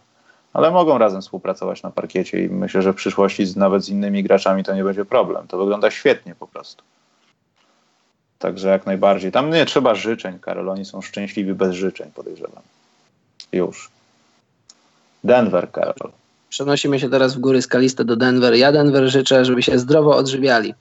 ale 0.52 0.70
mogą 0.70 0.98
razem 0.98 1.20
współpracować 1.20 1.82
na 1.82 1.90
parkiecie 1.90 2.44
i 2.44 2.48
myślę, 2.48 2.82
że 2.82 2.92
w 2.92 2.96
przyszłości 2.96 3.46
z, 3.46 3.56
nawet 3.56 3.84
z 3.84 3.88
innymi 3.88 4.22
graczami 4.22 4.64
to 4.64 4.74
nie 4.74 4.84
będzie 4.84 5.04
problem. 5.04 5.46
To 5.48 5.58
wygląda 5.58 5.90
świetnie 5.90 6.34
po 6.34 6.46
prostu. 6.46 6.84
Także 8.38 8.68
jak 8.68 8.86
najbardziej. 8.86 9.32
Tam 9.32 9.50
nie 9.50 9.66
trzeba 9.66 9.94
życzeń, 9.94 10.38
Karol. 10.38 10.68
Oni 10.68 10.84
są 10.84 11.02
szczęśliwi 11.02 11.54
bez 11.54 11.74
życzeń, 11.74 12.10
podejrzewam. 12.14 12.62
Już. 13.52 13.90
Denver, 15.24 15.70
Karol. 15.70 16.12
Przenosimy 16.48 17.00
się 17.00 17.10
teraz 17.10 17.34
w 17.34 17.38
góry 17.38 17.62
skaliste 17.62 18.04
do 18.04 18.16
Denver. 18.16 18.54
Ja 18.54 18.72
Denver 18.72 19.08
życzę, 19.08 19.44
żeby 19.44 19.62
się 19.62 19.78
zdrowo 19.78 20.16
odżywiali 20.16 20.74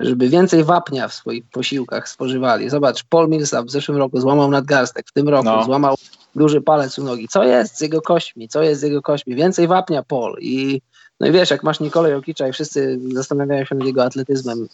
żeby 0.00 0.28
więcej 0.28 0.64
wapnia 0.64 1.08
w 1.08 1.14
swoich 1.14 1.44
posiłkach 1.50 2.08
spożywali. 2.08 2.70
Zobacz, 2.70 3.04
Paul 3.04 3.28
Millsap 3.28 3.66
w 3.66 3.70
zeszłym 3.70 3.98
roku 3.98 4.20
złamał 4.20 4.50
nadgarstek, 4.50 5.08
w 5.08 5.12
tym 5.12 5.28
roku 5.28 5.44
no. 5.44 5.64
złamał 5.64 5.96
duży 6.38 6.60
palec 6.60 6.98
u 6.98 7.04
nogi. 7.04 7.28
Co 7.28 7.44
jest 7.44 7.78
z 7.78 7.80
jego 7.80 8.02
kośćmi? 8.02 8.48
Co 8.48 8.62
jest 8.62 8.80
z 8.80 8.84
jego 8.84 9.02
kośćmi? 9.02 9.34
Więcej 9.34 9.66
wapnia, 9.66 10.02
Paul. 10.02 10.36
I 10.40 10.80
No 11.20 11.26
i 11.26 11.32
wiesz, 11.32 11.50
jak 11.50 11.62
masz 11.62 11.80
Nikolaj 11.80 12.12
Jokicza 12.12 12.48
i 12.48 12.52
wszyscy 12.52 12.98
zastanawiają 13.12 13.64
się 13.64 13.74
nad 13.74 13.86
jego 13.86 14.04
atletyzmem, 14.04 14.68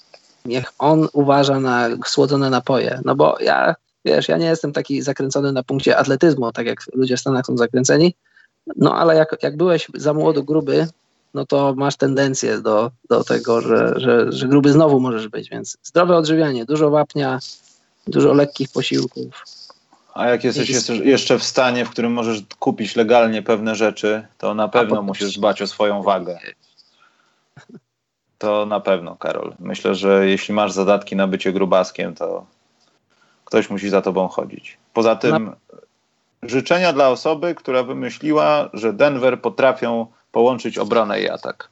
niech 0.44 0.72
on 0.78 1.08
uważa 1.12 1.60
na 1.60 1.88
słodzone 2.06 2.50
napoje. 2.50 3.00
No 3.04 3.14
bo 3.14 3.36
ja, 3.40 3.74
wiesz, 4.04 4.28
ja 4.28 4.36
nie 4.36 4.46
jestem 4.46 4.72
taki 4.72 5.02
zakręcony 5.02 5.52
na 5.52 5.62
punkcie 5.62 5.96
atletyzmu, 5.96 6.52
tak 6.52 6.66
jak 6.66 6.78
ludzie 6.92 7.16
w 7.16 7.20
Stanach 7.20 7.46
są 7.46 7.56
zakręceni, 7.56 8.14
no 8.76 8.94
ale 8.94 9.16
jak, 9.16 9.36
jak 9.42 9.56
byłeś 9.56 9.88
za 9.94 10.14
młodo 10.14 10.42
gruby, 10.42 10.88
no 11.34 11.46
to 11.46 11.74
masz 11.76 11.96
tendencję 11.96 12.60
do, 12.60 12.90
do 13.08 13.24
tego, 13.24 13.60
że, 13.60 13.94
że, 13.96 14.32
że 14.32 14.48
gruby 14.48 14.72
znowu 14.72 15.00
możesz 15.00 15.28
być, 15.28 15.50
więc 15.50 15.76
zdrowe 15.82 16.16
odżywianie, 16.16 16.64
dużo 16.64 16.90
wapnia, 16.90 17.38
dużo 18.06 18.32
lekkich 18.32 18.68
posiłków. 18.72 19.44
A 20.14 20.26
jak 20.26 20.44
jesteś 20.44 20.70
jeszcze 21.04 21.38
w 21.38 21.44
stanie, 21.44 21.84
w 21.84 21.90
którym 21.90 22.12
możesz 22.12 22.42
kupić 22.58 22.96
legalnie 22.96 23.42
pewne 23.42 23.74
rzeczy, 23.74 24.26
to 24.38 24.54
na 24.54 24.68
pewno 24.68 25.02
musisz 25.02 25.38
dbać 25.38 25.62
o 25.62 25.66
swoją 25.66 26.02
wagę. 26.02 26.38
To 28.38 28.66
na 28.66 28.80
pewno, 28.80 29.16
Karol. 29.16 29.54
Myślę, 29.58 29.94
że 29.94 30.28
jeśli 30.28 30.54
masz 30.54 30.72
zadatki 30.72 31.16
na 31.16 31.26
bycie 31.26 31.52
grubaskiem, 31.52 32.14
to 32.14 32.46
ktoś 33.44 33.70
musi 33.70 33.88
za 33.88 34.02
tobą 34.02 34.28
chodzić. 34.28 34.78
Poza 34.92 35.16
tym 35.16 35.52
życzenia 36.42 36.92
dla 36.92 37.08
osoby, 37.08 37.54
która 37.54 37.82
wymyśliła, 37.82 38.70
że 38.72 38.92
Denver 38.92 39.40
potrafią 39.40 40.06
połączyć 40.32 40.78
obronę 40.78 41.20
i 41.20 41.28
atak. 41.28 41.68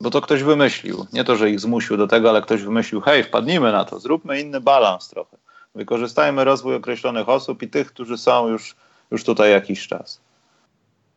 Bo 0.00 0.10
to 0.10 0.20
ktoś 0.20 0.42
wymyślił. 0.42 1.06
Nie 1.12 1.24
to, 1.24 1.36
że 1.36 1.50
ich 1.50 1.60
zmusił 1.60 1.96
do 1.96 2.06
tego, 2.06 2.30
ale 2.30 2.42
ktoś 2.42 2.62
wymyślił, 2.62 3.00
hej, 3.00 3.24
wpadnijmy 3.24 3.72
na 3.72 3.84
to, 3.84 4.00
zróbmy 4.00 4.40
inny 4.40 4.60
balans 4.60 5.08
trochę. 5.08 5.36
Wykorzystajmy 5.76 6.44
rozwój 6.44 6.74
określonych 6.74 7.28
osób 7.28 7.62
i 7.62 7.68
tych, 7.68 7.92
którzy 7.92 8.18
są 8.18 8.48
już, 8.48 8.76
już 9.10 9.24
tutaj 9.24 9.50
jakiś 9.50 9.88
czas. 9.88 10.20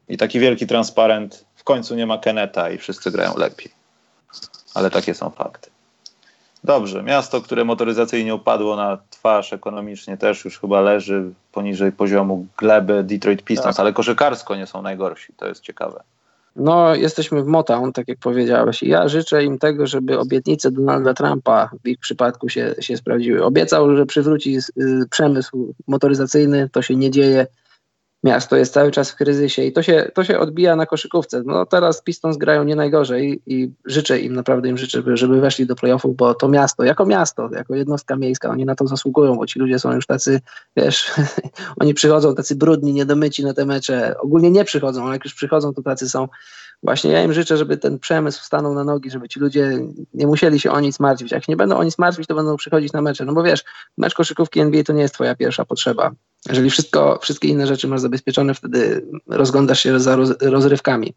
I 0.10 0.18
taki 0.18 0.40
wielki 0.40 0.68
transparent, 0.68 1.46
w 1.56 1.64
końcu 1.64 1.96
nie 1.96 2.06
ma 2.06 2.18
Keneta 2.18 2.70
i 2.70 2.78
wszyscy 2.78 3.12
grają 3.12 3.38
lepiej. 3.38 3.72
Ale 4.74 4.90
takie 4.90 5.14
są 5.14 5.30
fakty. 5.30 5.70
Dobrze, 6.64 7.04
miasto, 7.04 7.42
które 7.42 7.66
motoryzacyjnie 7.66 8.36
upadło 8.36 8.76
na 8.76 8.98
twarz 9.10 9.54
ekonomicznie 9.54 10.18
też 10.18 10.46
już 10.46 10.60
chyba 10.60 10.82
leży 10.82 11.34
poniżej 11.52 11.92
poziomu 11.92 12.48
gleby 12.58 13.04
Detroit 13.04 13.44
Pistons, 13.44 13.76
tak. 13.76 13.80
ale 13.80 13.94
koszykarsko 13.94 14.56
nie 14.56 14.68
są 14.68 14.82
najgorsi, 14.82 15.34
to 15.34 15.48
jest 15.48 15.62
ciekawe. 15.62 16.04
No, 16.60 16.96
jesteśmy 16.96 17.44
w 17.44 17.46
Motown, 17.46 17.94
tak 17.94 18.08
jak 18.08 18.20
powiedziałeś. 18.20 18.84
Ja 18.84 19.08
życzę 19.08 19.44
im 19.44 19.58
tego, 19.58 19.88
żeby 19.88 20.20
obietnice 20.20 20.72
Donalda 20.72 21.14
Trumpa 21.14 21.70
w 21.84 21.88
ich 21.88 22.00
przypadku 22.00 22.50
się, 22.50 22.76
się 22.80 22.98
sprawdziły. 22.98 23.44
Obiecał, 23.44 23.96
że 23.96 24.06
przywróci 24.06 24.58
y, 24.58 25.06
przemysł 25.10 25.74
motoryzacyjny, 25.88 26.70
to 26.72 26.82
się 26.82 26.96
nie 26.96 27.12
dzieje 27.12 27.48
miasto 28.24 28.56
jest 28.56 28.74
cały 28.74 28.92
czas 28.92 29.12
w 29.12 29.16
kryzysie 29.16 29.64
i 29.64 29.74
to 29.74 29.84
się, 29.84 30.12
to 30.14 30.24
się 30.24 30.40
odbija 30.40 30.76
na 30.76 30.86
koszykówce. 30.86 31.44
No 31.46 31.66
teraz 31.66 32.02
Pistons 32.02 32.38
grają 32.38 32.64
nie 32.64 32.76
najgorzej 32.76 33.42
i 33.46 33.72
życzę 33.86 34.20
im, 34.20 34.34
naprawdę 34.34 34.70
im 34.70 34.78
życzę, 34.78 35.04
żeby, 35.14 35.42
weszli 35.42 35.66
do 35.66 35.76
playoffów, 35.76 36.16
bo 36.16 36.34
to 36.34 36.48
miasto, 36.48 36.84
jako 36.84 37.06
miasto, 37.06 37.50
jako 37.54 37.76
jednostka 37.76 38.16
miejska, 38.16 38.50
oni 38.50 38.66
na 38.66 38.76
to 38.76 38.88
zasługują, 38.88 39.36
bo 39.36 39.46
ci 39.46 39.60
ludzie 39.60 39.80
są 39.80 39.94
już 39.94 40.06
tacy, 40.06 40.42
wiesz, 40.78 41.12
oni 41.82 41.94
przychodzą 41.94 42.36
tacy 42.36 42.56
brudni, 42.56 42.94
niedomyci 42.94 43.44
na 43.44 43.54
te 43.54 43.66
mecze. 43.66 44.16
Ogólnie 44.20 44.52
nie 44.52 44.66
przychodzą, 44.66 45.04
ale 45.04 45.14
jak 45.14 45.26
już 45.26 45.34
przychodzą, 45.34 45.74
to 45.74 45.82
tacy 45.82 46.10
są. 46.10 46.28
Właśnie 46.84 47.12
ja 47.12 47.24
im 47.24 47.34
życzę, 47.34 47.58
żeby 47.58 47.78
ten 47.78 48.00
przemysł 48.00 48.44
stanął 48.44 48.74
na 48.74 48.84
nogi, 48.84 49.12
żeby 49.12 49.30
ci 49.30 49.40
ludzie 49.40 49.80
nie 50.14 50.28
musieli 50.28 50.60
się 50.60 50.72
o 50.72 50.80
nic 50.80 51.00
martwić. 51.00 51.32
Jak 51.32 51.48
nie 51.48 51.56
będą 51.56 51.78
o 51.78 51.84
nic 51.84 51.98
martwić, 51.98 52.28
to 52.28 52.36
będą 52.36 52.58
przychodzić 52.58 52.94
na 52.94 53.02
mecze. 53.02 53.26
No 53.26 53.34
bo 53.34 53.44
wiesz, 53.44 53.64
mecz 53.98 54.14
koszykówki 54.14 54.60
NBA 54.60 54.84
to 54.84 54.94
nie 54.94 55.02
jest 55.02 55.14
twoja 55.14 55.36
pierwsza 55.36 55.66
potrzeba. 55.66 56.12
Jeżeli 56.48 56.70
wszystko, 56.70 57.20
wszystkie 57.22 57.48
inne 57.48 57.68
rzeczy 57.68 57.88
masz 57.88 58.02
zabezpieczone, 58.02 58.54
wtedy 58.54 59.06
rozglądasz 59.28 59.80
się 59.80 60.00
za 60.00 60.16
roz, 60.16 60.34
rozrywkami. 60.42 61.14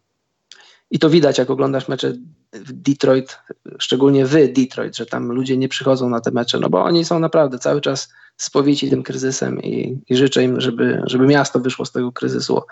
I 0.91 0.99
to 0.99 1.11
widać, 1.11 1.39
jak 1.39 1.51
oglądasz 1.51 1.89
mecze 1.89 2.13
w 2.53 2.73
Detroit, 2.73 3.39
szczególnie 3.79 4.27
wy 4.27 4.49
Detroit, 4.49 4.97
że 4.97 5.07
tam 5.07 5.33
ludzie 5.33 5.57
nie 5.57 5.69
przychodzą 5.69 6.09
na 6.09 6.21
te 6.21 6.31
mecze, 6.31 6.61
no 6.61 6.71
bo 6.71 6.85
oni 6.85 7.05
są 7.05 7.19
naprawdę 7.19 7.59
cały 7.59 7.81
czas 7.81 8.09
spowici 8.37 8.91
tym 8.91 9.03
kryzysem 9.03 9.63
i, 9.63 10.01
i 10.09 10.17
życzę 10.17 10.43
im, 10.43 10.61
żeby, 10.61 11.03
żeby 11.07 11.27
miasto 11.27 11.61
wyszło 11.61 11.85
z 11.85 11.93
tego 11.93 12.13
kryzysu. 12.13 12.63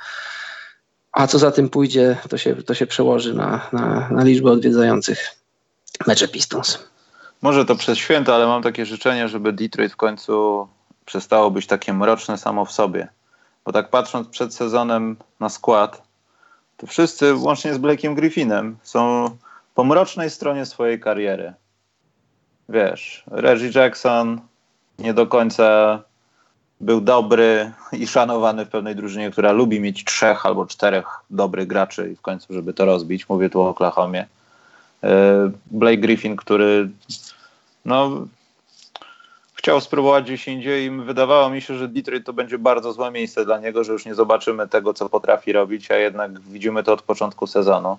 A 1.13 1.27
co 1.27 1.39
za 1.39 1.51
tym 1.51 1.69
pójdzie, 1.69 2.17
to 2.29 2.39
się, 2.39 2.57
to 2.57 2.75
się 2.75 2.87
przełoży 2.87 3.35
na, 3.35 3.69
na, 3.73 4.09
na 4.11 4.25
liczbę 4.25 4.51
odwiedzających 4.51 5.37
mecze 6.07 6.29
Pistons. 6.29 6.79
Może 7.43 7.65
to 7.65 7.77
przez 7.77 7.99
święto, 7.99 8.35
ale 8.35 8.47
mam 8.47 8.63
takie 8.63 8.87
życzenie, 8.87 9.29
żeby 9.29 9.53
Detroit 9.53 9.93
w 9.93 9.97
końcu 9.97 10.69
przestało 11.05 11.51
być 11.51 11.67
takie 11.67 11.93
mroczne 11.93 12.39
samo 12.39 12.65
w 12.65 12.73
sobie. 12.73 13.09
Bo 13.65 13.73
tak 13.73 13.91
patrząc 13.91 14.29
przed 14.29 14.55
sezonem 14.55 15.17
na 15.41 15.49
skład, 15.49 16.03
to 16.77 16.87
wszyscy, 16.87 17.35
łącznie 17.35 17.75
z 17.75 17.79
Blake'iem 17.79 18.15
Griffinem, 18.15 18.77
są 18.83 19.31
po 19.75 19.85
mrocznej 19.85 20.31
stronie 20.31 20.67
swojej 20.67 21.01
kariery. 21.01 21.55
Wiesz, 22.69 23.25
Reggie 23.27 23.71
Jackson 23.75 24.41
nie 24.99 25.15
do 25.15 25.27
końca 25.27 26.03
był 26.81 27.01
dobry 27.01 27.73
i 27.93 28.07
szanowany 28.07 28.65
w 28.67 28.69
pewnej 28.69 28.97
drużynie, 28.97 29.31
która 29.31 29.53
lubi 29.53 29.81
mieć 29.81 30.05
trzech 30.05 30.47
albo 30.47 30.67
czterech 30.67 31.07
dobrych 31.31 31.67
graczy 31.67 32.11
i 32.13 32.17
w 32.17 32.21
końcu, 32.21 32.55
żeby 32.55 32.75
to 32.75 32.85
rozbić. 32.85 33.29
Mówię 33.29 33.51
tu 33.51 33.61
o 33.61 33.69
Oklahomie. 33.69 34.27
E, 35.03 35.51
Blake 35.71 35.97
Griffin, 35.97 36.37
który 36.37 36.89
no, 37.85 38.27
chciał 39.55 39.81
spróbować 39.81 40.25
gdzieś 40.25 40.49
indziej 40.49 40.85
i 40.85 40.91
wydawało 40.91 41.51
mi 41.51 41.61
się, 41.61 41.75
że 41.75 41.89
Detroit 41.89 42.27
to 42.27 42.33
będzie 42.33 42.59
bardzo 42.59 42.93
złe 42.93 43.11
miejsce 43.11 43.45
dla 43.45 43.59
niego, 43.59 43.85
że 43.85 43.93
już 43.93 44.07
nie 44.07 44.15
zobaczymy 44.15 44.69
tego, 44.69 44.95
co 44.95 45.09
potrafi 45.09 45.53
robić, 45.53 45.91
a 45.91 45.97
jednak 45.97 46.41
widzimy 46.41 46.83
to 46.83 46.93
od 46.93 47.03
początku 47.03 47.47
sezonu. 47.47 47.99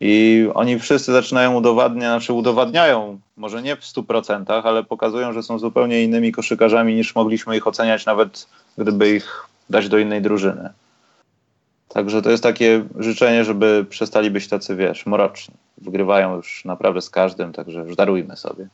I 0.00 0.46
oni 0.54 0.78
wszyscy 0.78 1.12
zaczynają 1.12 1.54
udowadniać, 1.54 2.10
znaczy 2.10 2.32
udowadniają, 2.32 3.20
może 3.36 3.62
nie 3.62 3.76
w 3.76 3.80
100%, 3.80 4.60
ale 4.64 4.84
pokazują, 4.84 5.32
że 5.32 5.42
są 5.42 5.58
zupełnie 5.58 6.04
innymi 6.04 6.32
koszykarzami 6.32 6.94
niż 6.94 7.14
mogliśmy 7.14 7.56
ich 7.56 7.66
oceniać, 7.66 8.06
nawet 8.06 8.46
gdyby 8.78 9.14
ich 9.14 9.46
dać 9.70 9.88
do 9.88 9.98
innej 9.98 10.22
drużyny. 10.22 10.70
Także 11.88 12.22
to 12.22 12.30
jest 12.30 12.42
takie 12.42 12.84
życzenie, 12.98 13.44
żeby 13.44 13.86
przestali 13.90 14.30
być 14.30 14.48
tacy, 14.48 14.76
wiesz, 14.76 15.06
mroczni. 15.06 15.54
Wygrywają 15.78 16.36
już 16.36 16.64
naprawdę 16.64 17.02
z 17.02 17.10
każdym, 17.10 17.52
także 17.52 17.80
już 17.80 17.96
darujmy 17.96 18.36
sobie. 18.36 18.68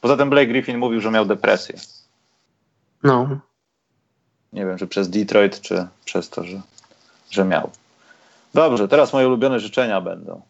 Poza 0.00 0.16
tym 0.16 0.30
Blake 0.30 0.46
Griffin 0.46 0.78
mówił, 0.78 1.00
że 1.00 1.10
miał 1.10 1.26
depresję. 1.26 1.74
No. 3.02 3.40
Nie 4.52 4.66
wiem, 4.66 4.78
czy 4.78 4.86
przez 4.86 5.10
Detroit, 5.10 5.60
czy 5.60 5.86
przez 6.04 6.30
to, 6.30 6.44
że, 6.44 6.60
że 7.30 7.44
miał. 7.44 7.70
Dobrze, 8.54 8.88
teraz 8.88 9.12
moje 9.12 9.26
ulubione 9.26 9.60
życzenia 9.60 10.00
będą. 10.00 10.42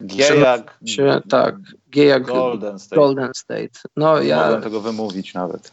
G 0.00 0.36
jak... 0.36 0.78
Się, 0.86 1.20
tak, 1.30 1.54
G 1.88 2.04
jak 2.04 2.22
Golden 2.22 2.78
State. 2.78 2.96
Golden 2.96 3.34
State. 3.34 3.80
No, 3.96 4.20
ja... 4.20 4.42
Mogłem 4.42 4.62
tego 4.62 4.80
wymówić 4.80 5.34
nawet. 5.34 5.72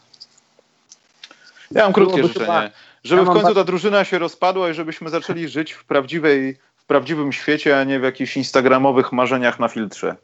Ja 1.71 1.83
mam 1.83 1.93
krótkie 1.93 2.23
życzenie. 2.23 2.45
Chyba... 2.45 2.69
Żeby 3.03 3.21
ja 3.21 3.31
w 3.31 3.33
końcu 3.33 3.55
ta 3.55 3.63
drużyna 3.63 4.03
się 4.03 4.19
rozpadła 4.19 4.69
i 4.69 4.73
żebyśmy 4.73 5.09
zaczęli 5.09 5.47
żyć 5.47 5.71
w, 5.71 5.85
prawdziwej, 5.85 6.57
w 6.75 6.85
prawdziwym 6.85 7.31
świecie, 7.31 7.79
a 7.79 7.83
nie 7.83 7.99
w 7.99 8.03
jakichś 8.03 8.37
instagramowych 8.37 9.11
marzeniach 9.11 9.59
na 9.59 9.67
filtrze. 9.67 10.15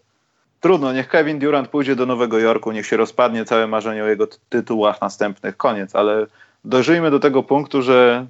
Trudno, 0.62 0.94
niech 0.94 1.08
Kevin 1.08 1.40
Durant 1.40 1.68
pójdzie 1.68 1.96
do 1.96 2.06
Nowego 2.06 2.40
Jorku, 2.40 2.72
niech 2.72 2.86
się 2.86 2.98
rozpadnie 2.98 3.46
całe 3.46 3.68
marzenie 3.68 4.04
o 4.04 4.08
jego 4.08 4.28
tytułach 4.50 5.02
następnych, 5.02 5.58
koniec, 5.58 5.96
ale 5.96 6.26
dojrzyjmy 6.66 7.12
do 7.12 7.20
tego 7.20 7.44
punktu, 7.44 7.82
że 7.82 8.26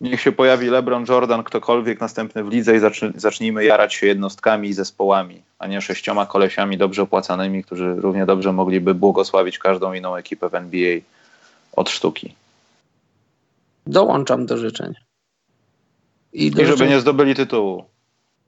niech 0.00 0.20
się 0.20 0.32
pojawi 0.32 0.70
LeBron, 0.70 1.04
Jordan, 1.08 1.44
ktokolwiek 1.44 2.00
następny 2.00 2.44
w 2.44 2.48
lidze 2.48 2.76
i 2.76 2.80
zacznijmy 3.14 3.64
jarać 3.64 3.94
się 3.94 4.06
jednostkami 4.06 4.68
i 4.68 4.72
zespołami, 4.72 5.42
a 5.58 5.66
nie 5.66 5.80
sześcioma 5.80 6.26
kolesiami 6.26 6.78
dobrze 6.78 7.02
opłacanymi, 7.02 7.64
którzy 7.64 7.94
równie 7.94 8.26
dobrze 8.26 8.52
mogliby 8.52 8.94
błogosławić 8.94 9.58
każdą 9.58 9.92
inną 9.92 10.16
ekipę 10.16 10.48
w 10.48 10.54
NBA 10.54 11.00
od 11.72 11.90
sztuki. 11.90 12.34
Dołączam 13.86 14.46
do 14.46 14.58
życzeń. 14.58 14.94
I, 16.32 16.50
do 16.50 16.62
I 16.62 16.64
żeby 16.64 16.76
życzeń... 16.76 16.90
nie 16.90 17.00
zdobyli 17.00 17.34
tytułu. 17.34 17.84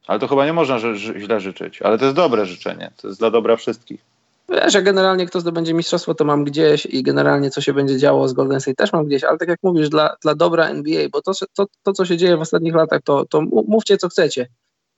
Ale 0.07 0.19
to 0.19 0.29
chyba 0.29 0.47
nie 0.47 0.53
można 0.53 0.79
źle 0.97 1.41
życzyć. 1.41 1.83
Ale 1.83 1.99
to 1.99 2.05
jest 2.05 2.17
dobre 2.17 2.47
życzenie. 2.47 2.91
To 2.97 3.09
jest 3.09 3.21
dla 3.21 3.31
dobra 3.31 3.57
wszystkich. 3.57 4.01
Wiesz, 4.49 4.75
ja 4.75 4.83
generalnie 4.83 5.27
kto 5.27 5.41
zdobędzie 5.41 5.75
mistrzostwo, 5.75 6.15
to 6.15 6.25
mam 6.25 6.45
gdzieś 6.45 6.87
i 6.87 7.03
generalnie 7.03 7.51
co 7.51 7.61
się 7.61 7.73
będzie 7.73 7.99
działo 7.99 8.29
z 8.29 8.33
Golden 8.33 8.61
State 8.61 8.75
też 8.75 8.93
mam 8.93 9.07
gdzieś, 9.07 9.25
ale 9.25 9.39
tak 9.39 9.49
jak 9.49 9.59
mówisz, 9.63 9.89
dla, 9.89 10.17
dla 10.23 10.35
dobra 10.35 10.69
NBA, 10.69 11.09
bo 11.13 11.23
to, 11.23 11.33
to, 11.55 11.67
to 11.83 11.93
co 11.93 12.05
się 12.05 12.17
dzieje 12.17 12.37
w 12.37 12.41
ostatnich 12.41 12.75
latach, 12.75 13.01
to, 13.05 13.25
to 13.25 13.41
mówcie 13.51 13.97
co 13.97 14.09
chcecie, 14.09 14.49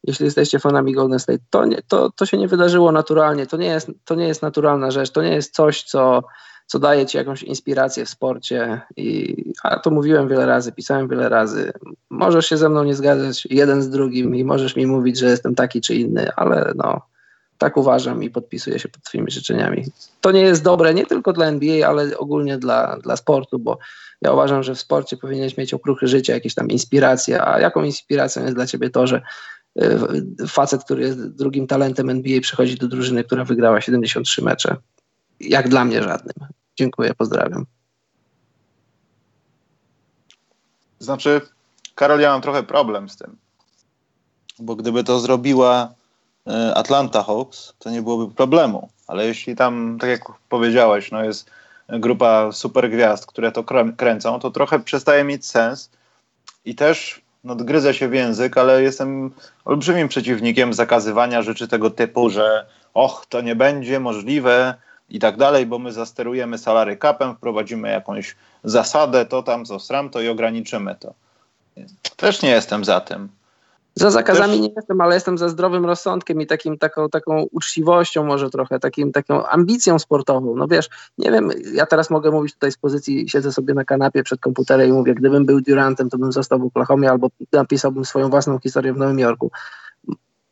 jeśli 0.05 0.25
jesteście 0.25 0.59
fanami 0.59 0.93
Golden 0.93 1.19
State. 1.19 1.39
To, 1.51 1.65
nie, 1.65 1.83
to, 1.89 2.11
to 2.11 2.27
się 2.27 2.39
nie 2.39 2.49
wydarzyło 2.49 2.93
naturalnie, 2.93 3.47
to 3.47 3.57
nie, 3.57 3.67
jest, 3.67 3.91
to 4.05 4.15
nie 4.15 4.29
jest 4.29 4.43
naturalna 4.43 4.91
rzecz, 4.91 5.11
to 5.11 5.23
nie 5.23 5.35
jest 5.35 5.55
coś, 5.55 5.83
co, 5.83 6.23
co 6.67 6.79
daje 6.79 7.07
ci 7.07 7.19
jakąś 7.19 7.43
inspirację 7.43 8.05
w 8.05 8.09
sporcie. 8.09 8.81
I, 8.97 9.53
a 9.63 9.79
to 9.79 9.91
mówiłem 9.91 10.29
wiele 10.29 10.47
razy, 10.47 10.73
pisałem 10.73 11.09
wiele 11.09 11.29
razy. 11.29 11.73
Możesz 12.11 12.47
się 12.47 12.57
ze 12.57 12.69
mną 12.69 12.85
nie 12.85 12.95
zgadzać 12.95 13.47
jeden 13.51 13.83
z 13.83 13.91
drugim 13.91 14.35
i 14.35 14.45
możesz 14.45 14.77
mi 14.77 14.87
mówić, 14.87 15.19
że 15.19 15.27
jestem 15.27 15.55
taki 15.55 15.81
czy 15.81 15.95
inny, 15.95 16.31
ale 16.37 16.73
no, 16.77 17.01
tak 17.59 17.77
uważam 17.77 18.23
i 18.23 18.31
podpisuję 18.31 18.79
się 18.79 18.89
pod 18.89 19.03
Twoimi 19.03 19.31
życzeniami. 19.31 19.85
To 20.21 20.33
nie 20.33 20.41
jest 20.41 20.63
dobre 20.63 20.95
nie 20.95 21.07
tylko 21.07 21.33
dla 21.33 21.47
NBA, 21.47 21.89
ale 21.89 22.19
ogólnie 22.19 22.59
dla, 22.59 22.97
dla 22.97 23.17
sportu, 23.17 23.59
bo 23.59 23.79
ja 24.23 24.33
uważam, 24.33 24.63
że 24.63 24.75
w 24.75 24.81
sporcie 24.81 25.17
powinieneś 25.17 25.57
mieć 25.57 25.75
okruchy 25.75 26.09
życia, 26.09 26.35
jakieś 26.35 26.55
tam 26.55 26.69
inspiracje. 26.69 27.45
A 27.45 27.61
jaką 27.61 27.83
inspiracją 27.83 28.43
jest 28.43 28.55
dla 28.55 28.67
Ciebie 28.67 28.91
to, 28.91 29.07
że 29.07 29.23
facet, 30.49 30.85
który 30.85 31.03
jest 31.03 31.29
drugim 31.29 31.67
talentem 31.67 32.11
NBA, 32.11 32.41
przychodzi 32.41 32.77
do 32.77 32.89
drużyny, 32.89 33.25
która 33.25 33.45
wygrała 33.45 33.81
73 33.81 34.43
mecze. 34.43 34.77
Jak 35.41 35.69
dla 35.69 35.85
mnie 35.85 36.03
żadnym. 36.03 36.49
Dziękuję, 36.77 37.15
pozdrawiam. 37.15 37.67
Znaczy, 40.99 41.41
Karol, 41.95 42.21
ja 42.21 42.31
mam 42.31 42.43
trochę 42.43 42.63
problem 42.63 43.09
z 43.09 43.17
tym. 43.17 43.37
Bo 44.59 44.77
gdyby 44.77 45.05
to 45.05 45.21
zrobiła 45.21 45.95
Atlanta 46.75 47.23
Hawks, 47.23 47.75
to 47.79 47.91
nie 47.91 48.03
byłoby 48.03 48.35
problemu. 48.35 48.89
Ale 49.07 49.27
jeśli 49.27 49.57
tam, 49.57 49.99
tak 50.01 50.11
jak 50.11 50.21
powiedziałeś, 50.49 51.11
no 51.11 51.25
jest 51.25 51.51
grupa 51.89 52.53
super 52.53 52.91
gwiazd, 52.91 53.27
które 53.27 53.53
to 53.53 53.65
kręcą, 53.97 54.41
to 54.41 54.51
trochę 54.51 54.81
przestaje 54.81 55.25
mieć 55.25 55.47
sens. 55.47 55.91
I 56.65 56.75
też 56.75 57.21
no, 57.45 57.57
gryzę 57.57 57.95
się 57.95 58.09
w 58.09 58.15
język, 58.15 58.59
ale 58.59 58.83
jestem 58.83 59.31
olbrzymim 59.65 60.09
przeciwnikiem 60.09 60.73
zakazywania 60.73 61.43
rzeczy 61.43 61.69
tego 61.69 61.91
typu, 61.91 62.31
że 62.31 62.67
och, 62.95 63.27
to 63.29 63.41
nie 63.41 63.57
będzie 63.57 64.01
możliwe 64.01 64.75
i 65.09 65.19
tak 65.19 65.37
dalej, 65.37 65.67
bo 65.67 65.79
my 65.79 65.93
zasterujemy 65.93 66.59
salary 66.59 66.97
capem, 66.97 67.37
wprowadzimy 67.37 67.89
jakąś 67.91 68.37
zasadę, 68.65 69.27
to 69.27 69.43
tam, 69.43 69.65
co 69.65 69.81
sram, 69.81 70.11
to 70.11 70.21
i 70.21 70.29
ograniczymy 70.29 70.95
to. 70.95 71.15
Też 72.17 72.43
nie 72.43 72.51
jestem 72.51 72.85
za 72.85 73.01
tym. 73.01 73.29
Za 73.99 74.11
zakazami 74.11 74.53
Też... 74.53 74.61
nie 74.61 74.73
jestem, 74.77 75.01
ale 75.01 75.15
jestem 75.15 75.39
za 75.39 75.49
zdrowym 75.49 75.87
rozsądkiem 75.87 76.41
i 76.41 76.47
takim, 76.47 76.79
taką, 76.79 77.09
taką 77.09 77.47
uczciwością 77.51 78.25
może 78.25 78.51
trochę, 78.51 78.81
takim, 78.81 79.13
taką 79.13 79.47
ambicją 79.47 79.99
sportową. 79.99 80.57
No 80.57 80.67
wiesz, 80.69 80.89
nie 81.19 81.31
wiem, 81.31 81.51
ja 81.73 81.87
teraz 81.87 82.11
mogę 82.11 82.31
mówić 82.31 82.53
tutaj 82.55 82.73
z 82.73 82.77
pozycji, 82.77 83.29
siedzę 83.29 83.53
sobie 83.53 83.75
na 83.75 83.85
kanapie 83.85 84.23
przed 84.23 84.41
komputerem 84.41 84.89
i 84.89 84.93
mówię, 84.93 85.15
gdybym 85.15 85.47
był 85.47 85.61
Durantem, 85.61 86.11
to 86.11 86.19
bym 86.19 86.33
został 86.33 86.59
w 86.59 86.65
Oklahomie 86.65 87.11
albo 87.11 87.29
napisałbym 87.53 88.05
swoją 88.05 88.31
własną 88.31 88.59
historię 88.59 88.93
w 88.93 88.97
Nowym 88.97 89.19
Jorku 89.19 89.51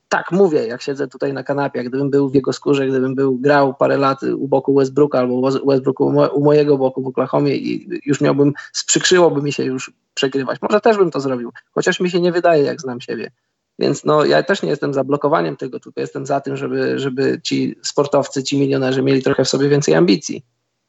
tak 0.08 0.32
mówię, 0.32 0.66
jak 0.66 0.82
siedzę 0.82 1.08
tutaj 1.08 1.32
na 1.32 1.42
kanapie, 1.42 1.84
gdybym 1.84 2.10
był 2.10 2.28
w 2.28 2.34
jego 2.34 2.52
skórze, 2.52 2.86
gdybym 2.86 3.14
był 3.14 3.38
grał 3.38 3.74
parę 3.74 3.96
lat 3.96 4.22
u 4.22 4.48
boku 4.48 4.74
Westbrooka 4.74 5.18
albo 5.18 5.50
Westbrook 5.66 6.00
u, 6.00 6.44
mojego 6.44 6.78
boku 6.78 7.02
w 7.02 7.06
Oklahomie 7.06 7.56
i 7.56 7.88
już 8.04 8.20
miałbym, 8.20 8.52
sprzykrzyłoby 8.72 9.42
mi 9.42 9.52
się 9.52 9.64
już 9.64 9.92
przegrywać. 10.14 10.58
Może 10.62 10.80
też 10.80 10.96
bym 10.96 11.10
to 11.10 11.20
zrobił, 11.20 11.52
chociaż 11.72 12.00
mi 12.00 12.10
się 12.10 12.20
nie 12.20 12.32
wydaje, 12.32 12.62
jak 12.62 12.80
znam 12.80 13.00
siebie. 13.00 13.30
Więc 13.78 14.04
no, 14.04 14.24
ja 14.24 14.42
też 14.42 14.62
nie 14.62 14.70
jestem 14.70 14.94
za 14.94 15.04
blokowaniem 15.04 15.56
tego, 15.56 15.80
tylko 15.80 16.00
jestem 16.00 16.26
za 16.26 16.40
tym, 16.40 16.56
żeby, 16.56 16.98
żeby 16.98 17.40
ci 17.42 17.76
sportowcy, 17.82 18.42
ci 18.42 18.58
milionerzy 18.58 19.02
mieli 19.02 19.22
trochę 19.22 19.44
w 19.44 19.48
sobie 19.48 19.68
więcej 19.68 19.94
ambicji. 19.94 20.44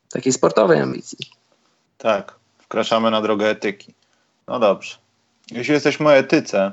Takiej 0.10 0.34
sportowej 0.34 0.80
ambicji. 0.80 1.18
Tak, 1.98 2.36
wkraczamy 2.58 3.12
na 3.12 3.22
drogę 3.22 3.50
etyki. 3.50 3.94
No 4.48 4.60
dobrze. 4.60 4.96
Jeśli 5.52 5.74
jesteśmy 5.74 6.08
o 6.08 6.16
etyce, 6.16 6.72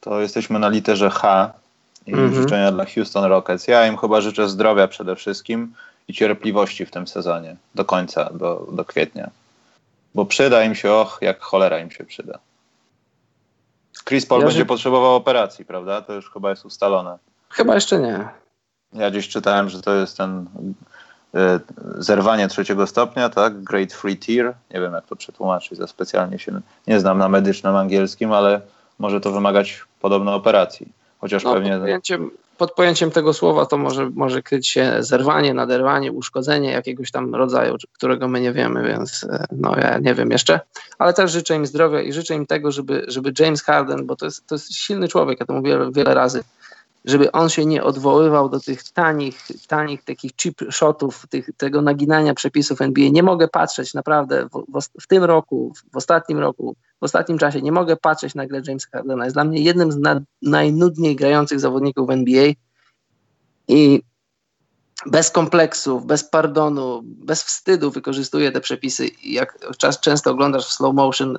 to 0.00 0.20
jesteśmy 0.20 0.58
na 0.58 0.68
literze 0.68 1.10
H, 1.10 1.52
i 2.06 2.12
mm 2.12 2.30
-hmm. 2.30 2.34
życzenia 2.34 2.72
dla 2.72 2.84
Houston 2.84 3.24
Rockets. 3.24 3.68
Ja 3.68 3.86
im 3.86 3.96
chyba 3.96 4.20
życzę 4.20 4.48
zdrowia 4.48 4.88
przede 4.88 5.16
wszystkim 5.16 5.74
i 6.08 6.14
cierpliwości 6.14 6.86
w 6.86 6.90
tym 6.90 7.06
sezonie 7.06 7.56
do 7.74 7.84
końca, 7.84 8.30
do, 8.32 8.66
do 8.72 8.84
kwietnia. 8.84 9.30
Bo 10.14 10.26
przyda 10.26 10.64
im 10.64 10.74
się, 10.74 10.92
och, 10.92 11.18
jak 11.20 11.40
cholera 11.40 11.78
im 11.78 11.90
się 11.90 12.04
przyda. 12.04 12.38
Chris 14.08 14.26
Paul 14.26 14.40
ja 14.40 14.46
będzie 14.46 14.60
że... 14.60 14.66
potrzebował 14.66 15.14
operacji, 15.14 15.64
prawda? 15.64 16.02
To 16.02 16.12
już 16.12 16.30
chyba 16.30 16.50
jest 16.50 16.64
ustalone. 16.64 17.18
Chyba 17.48 17.74
jeszcze 17.74 18.00
nie. 18.00 18.28
Ja 18.92 19.10
gdzieś 19.10 19.28
czytałem, 19.28 19.68
że 19.68 19.82
to 19.82 19.94
jest 19.94 20.16
ten 20.16 20.46
y, 21.34 21.38
zerwanie 21.98 22.48
trzeciego 22.48 22.86
stopnia, 22.86 23.28
tak? 23.28 23.62
Great 23.62 23.92
Free 23.92 24.16
Tear. 24.16 24.54
Nie 24.70 24.80
wiem, 24.80 24.92
jak 24.92 25.06
to 25.06 25.16
przetłumaczyć, 25.16 25.78
za 25.78 25.86
specjalnie 25.86 26.38
się 26.38 26.60
nie 26.86 27.00
znam 27.00 27.18
na 27.18 27.28
medycznym 27.28 27.76
angielskim, 27.76 28.32
ale 28.32 28.60
może 28.98 29.20
to 29.20 29.32
wymagać 29.32 29.84
podobno 30.00 30.34
operacji. 30.34 30.88
Chociaż 31.26 31.44
no, 31.44 31.54
pewnie. 31.54 31.70
Pod 31.70 31.80
pojęciem, 31.80 32.30
pod 32.58 32.72
pojęciem, 32.72 33.10
tego 33.10 33.32
słowa 33.32 33.66
to 33.66 33.78
może, 33.78 34.10
może 34.14 34.42
kryć 34.42 34.68
się 34.68 34.96
zerwanie, 35.00 35.54
naderwanie, 35.54 36.12
uszkodzenie 36.12 36.70
jakiegoś 36.70 37.10
tam 37.10 37.34
rodzaju, 37.34 37.76
którego 37.92 38.28
my 38.28 38.40
nie 38.40 38.52
wiemy, 38.52 38.88
więc 38.88 39.24
e, 39.24 39.44
no 39.52 39.76
ja 39.76 39.98
nie 39.98 40.14
wiem 40.14 40.30
jeszcze. 40.30 40.60
Ale 40.98 41.14
też 41.14 41.30
życzę 41.30 41.56
im 41.56 41.66
zdrowia 41.66 42.00
i 42.00 42.12
życzę 42.12 42.34
im 42.34 42.46
tego, 42.46 42.72
żeby, 42.72 43.04
żeby 43.08 43.32
James 43.38 43.62
Harden, 43.62 44.06
bo 44.06 44.16
to 44.16 44.24
jest, 44.24 44.46
to 44.46 44.54
jest 44.54 44.74
silny 44.74 45.08
człowiek, 45.08 45.40
ja 45.40 45.46
to 45.46 45.52
mówię 45.52 45.78
wiele 45.92 46.14
razy, 46.14 46.44
żeby 47.06 47.32
on 47.32 47.48
się 47.48 47.66
nie 47.66 47.84
odwoływał 47.84 48.48
do 48.48 48.60
tych 48.60 48.92
tanich, 48.92 49.38
tanich 49.68 50.04
takich 50.04 50.36
chip 50.36 50.60
shotów, 50.70 51.26
tych, 51.30 51.50
tego 51.56 51.82
naginania 51.82 52.34
przepisów 52.34 52.80
NBA. 52.80 53.08
Nie 53.08 53.22
mogę 53.22 53.48
patrzeć 53.48 53.94
naprawdę 53.94 54.48
w, 54.48 54.80
w, 54.80 55.02
w, 55.02 55.06
tym 55.06 55.24
roku, 55.24 55.72
w 55.92 55.96
ostatnim 55.96 56.38
roku, 56.38 56.76
w 57.00 57.04
ostatnim 57.04 57.38
czasie, 57.38 57.62
nie 57.62 57.72
mogę 57.72 57.96
patrzeć 57.96 58.34
na 58.34 58.46
grę 58.46 58.62
Jamesa 58.66 58.88
Hardena. 58.92 59.24
Jest 59.24 59.36
dla 59.36 59.44
mnie 59.44 59.60
jednym 59.60 59.92
z 59.92 59.96
na, 59.96 60.20
najnudniej 60.42 61.16
grających 61.16 61.60
zawodników 61.60 62.06
w 62.06 62.10
NBA 62.10 62.52
i 63.68 64.02
bez 65.06 65.30
kompleksów, 65.30 66.06
bez 66.06 66.24
pardonu, 66.24 67.02
bez 67.04 67.42
wstydu 67.42 67.90
wykorzystuje 67.90 68.52
te 68.52 68.60
przepisy. 68.60 69.10
Jak 69.24 69.58
czas, 69.78 70.00
często 70.00 70.30
oglądasz 70.30 70.66
w 70.66 70.72
slow 70.72 70.94
motion 70.94 71.38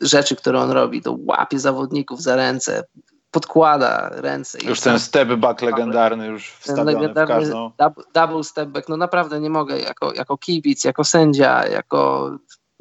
rzeczy, 0.00 0.36
które 0.36 0.60
on 0.60 0.70
robi, 0.70 1.02
to 1.02 1.16
łapie 1.26 1.58
zawodników 1.58 2.22
za 2.22 2.36
ręce, 2.36 2.84
podkłada 3.32 4.10
ręce. 4.12 4.58
Już 4.64 4.80
ten 4.80 5.00
step 5.00 5.28
back 5.28 5.62
legendarny 5.62 6.26
już 6.26 6.50
wstawiony 6.50 6.92
legendarny 6.92 7.34
w 7.34 7.38
każdą. 7.38 7.70
Double 8.14 8.44
step 8.44 8.68
back, 8.68 8.88
no 8.88 8.96
naprawdę 8.96 9.40
nie 9.40 9.50
mogę 9.50 9.78
jako, 9.78 10.14
jako 10.14 10.38
kibic, 10.38 10.84
jako 10.84 11.04
sędzia, 11.04 11.66
jako 11.66 12.30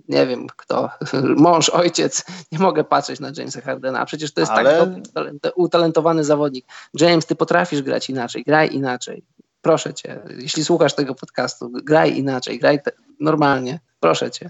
nie 0.09 0.27
wiem 0.27 0.47
kto, 0.47 0.89
mąż, 1.45 1.69
ojciec, 1.69 2.25
nie 2.51 2.59
mogę 2.59 2.83
patrzeć 2.83 3.19
na 3.19 3.31
Jamesa 3.37 3.61
Hardena, 3.61 3.99
a 3.99 4.05
przecież 4.05 4.33
to 4.33 4.41
jest 4.41 4.51
tak 4.51 4.65
Ale... 4.65 5.01
tak 5.41 5.53
utalentowany 5.55 6.23
zawodnik. 6.23 6.65
James, 6.93 7.25
ty 7.25 7.35
potrafisz 7.35 7.81
grać 7.81 8.09
inaczej, 8.09 8.43
graj 8.43 8.75
inaczej. 8.75 9.23
Proszę 9.61 9.93
cię, 9.93 10.19
jeśli 10.37 10.63
słuchasz 10.63 10.95
tego 10.95 11.15
podcastu, 11.15 11.69
graj 11.83 12.17
inaczej, 12.17 12.59
graj 12.59 12.79
normalnie, 13.19 13.79
proszę 13.99 14.31
cię. 14.31 14.49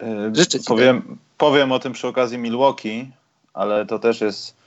Yy, 0.00 0.34
Życzę 0.34 0.60
ci 0.60 0.66
powiem, 0.66 1.18
powiem 1.38 1.72
o 1.72 1.78
tym 1.78 1.92
przy 1.92 2.08
okazji 2.08 2.38
Milwaukee, 2.38 3.10
ale 3.54 3.86
to 3.86 3.98
też 3.98 4.20
jest 4.20 4.59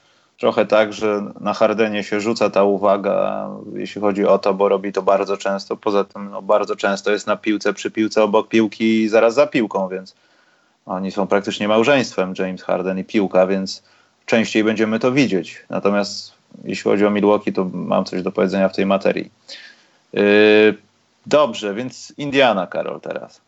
trochę 0.44 0.66
tak, 0.66 0.92
że 0.92 1.32
na 1.40 1.54
Hardenie 1.54 2.04
się 2.04 2.20
rzuca 2.20 2.50
ta 2.50 2.64
uwaga, 2.64 3.48
jeśli 3.74 4.00
chodzi 4.00 4.26
o 4.26 4.38
to, 4.38 4.54
bo 4.54 4.68
robi 4.68 4.92
to 4.92 5.02
bardzo 5.02 5.36
często. 5.36 5.76
Poza 5.76 6.04
tym 6.04 6.30
no, 6.30 6.42
bardzo 6.42 6.76
często 6.76 7.10
jest 7.12 7.26
na 7.26 7.36
piłce, 7.36 7.72
przy 7.72 7.90
piłce, 7.90 8.22
obok 8.22 8.48
piłki 8.48 9.02
i 9.02 9.08
zaraz 9.08 9.34
za 9.34 9.46
piłką, 9.46 9.88
więc 9.88 10.14
oni 10.86 11.12
są 11.12 11.26
praktycznie 11.26 11.68
małżeństwem, 11.68 12.34
James 12.38 12.62
Harden 12.62 12.98
i 12.98 13.04
piłka, 13.04 13.46
więc 13.46 13.82
częściej 14.26 14.64
będziemy 14.64 14.98
to 14.98 15.12
widzieć. 15.12 15.64
Natomiast 15.70 16.32
jeśli 16.64 16.90
chodzi 16.90 17.06
o 17.06 17.10
Milwaukee, 17.10 17.52
to 17.52 17.70
mam 17.72 18.04
coś 18.04 18.22
do 18.22 18.32
powiedzenia 18.32 18.68
w 18.68 18.76
tej 18.76 18.86
materii. 18.86 19.30
Yy, 20.12 20.22
dobrze, 21.26 21.74
więc 21.74 22.12
Indiana, 22.16 22.66
Karol, 22.66 23.00
teraz. 23.00 23.40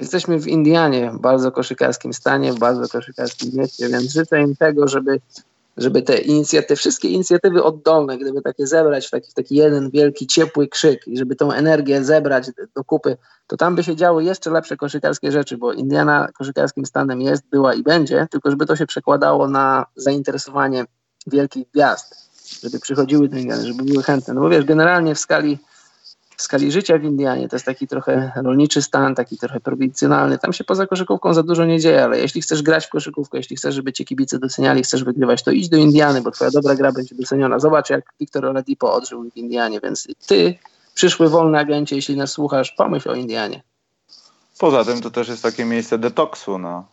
Jesteśmy 0.00 0.38
w 0.38 0.46
Indianie, 0.46 1.10
w 1.10 1.18
bardzo 1.18 1.52
koszykarskim 1.52 2.14
stanie, 2.14 2.52
w 2.52 2.58
bardzo 2.58 2.88
koszykarskim 2.88 3.50
mieście, 3.54 3.88
więc 3.88 4.12
życzę 4.12 4.42
im 4.42 4.56
tego, 4.56 4.88
żeby 4.88 5.20
żeby 5.76 6.02
te 6.02 6.18
inicjatywy, 6.18 6.76
wszystkie 6.76 7.08
inicjatywy 7.08 7.62
oddolne, 7.62 8.18
gdyby 8.18 8.42
takie 8.42 8.66
zebrać 8.66 9.06
w 9.06 9.10
taki, 9.10 9.32
taki 9.32 9.54
jeden 9.54 9.90
wielki, 9.90 10.26
ciepły 10.26 10.68
krzyk 10.68 11.08
i 11.08 11.18
żeby 11.18 11.36
tą 11.36 11.52
energię 11.52 12.04
zebrać 12.04 12.46
do 12.76 12.84
kupy, 12.84 13.16
to 13.46 13.56
tam 13.56 13.76
by 13.76 13.84
się 13.84 13.96
działy 13.96 14.24
jeszcze 14.24 14.50
lepsze 14.50 14.76
koszykarskie 14.76 15.32
rzeczy, 15.32 15.56
bo 15.58 15.72
Indiana 15.72 16.28
koszykarskim 16.38 16.86
stanem 16.86 17.20
jest, 17.20 17.42
była 17.50 17.74
i 17.74 17.82
będzie, 17.82 18.26
tylko 18.30 18.50
żeby 18.50 18.66
to 18.66 18.76
się 18.76 18.86
przekładało 18.86 19.48
na 19.48 19.86
zainteresowanie 19.96 20.84
wielkich 21.26 21.64
gwiazd, 21.74 22.14
żeby 22.62 22.80
przychodziły 22.80 23.28
do 23.28 23.36
Indiany, 23.36 23.66
żeby 23.66 23.84
były 23.84 24.02
chętne. 24.02 24.34
No 24.34 24.40
bo 24.40 24.48
wiesz, 24.48 24.64
generalnie 24.64 25.14
w 25.14 25.18
skali 25.18 25.58
skali 26.42 26.72
życia 26.72 26.98
w 26.98 27.04
Indianie. 27.04 27.48
To 27.48 27.56
jest 27.56 27.66
taki 27.66 27.86
trochę 27.86 28.32
rolniczy 28.36 28.82
stan, 28.82 29.14
taki 29.14 29.38
trochę 29.38 29.60
prowincjonalny. 29.60 30.38
Tam 30.38 30.52
się 30.52 30.64
poza 30.64 30.86
koszykówką 30.86 31.34
za 31.34 31.42
dużo 31.42 31.64
nie 31.64 31.80
dzieje, 31.80 32.04
ale 32.04 32.18
jeśli 32.18 32.42
chcesz 32.42 32.62
grać 32.62 32.86
w 32.86 32.88
koszykówkę, 32.88 33.38
jeśli 33.38 33.56
chcesz, 33.56 33.74
żeby 33.74 33.92
cię 33.92 34.04
kibice 34.04 34.38
doceniali, 34.38 34.82
chcesz 34.82 35.04
wygrywać, 35.04 35.42
to 35.42 35.50
idź 35.50 35.68
do 35.68 35.76
Indiany, 35.76 36.22
bo 36.22 36.30
twoja 36.30 36.50
dobra 36.50 36.74
gra 36.74 36.92
będzie 36.92 37.14
doceniona. 37.14 37.58
Zobacz, 37.58 37.90
jak 37.90 38.04
Victor 38.20 38.46
Oladipo 38.46 38.92
odżył 38.92 39.30
w 39.30 39.36
Indianie, 39.36 39.80
więc 39.80 40.08
ty, 40.26 40.58
przyszły 40.94 41.28
wolny 41.28 41.58
agencie, 41.58 41.96
jeśli 41.96 42.16
nas 42.16 42.30
słuchasz, 42.30 42.72
pomyśl 42.72 43.10
o 43.10 43.14
Indianie. 43.14 43.62
Poza 44.58 44.84
tym 44.84 45.00
to 45.00 45.10
też 45.10 45.28
jest 45.28 45.42
takie 45.42 45.64
miejsce 45.64 45.98
detoksu, 45.98 46.58
no, 46.58 46.86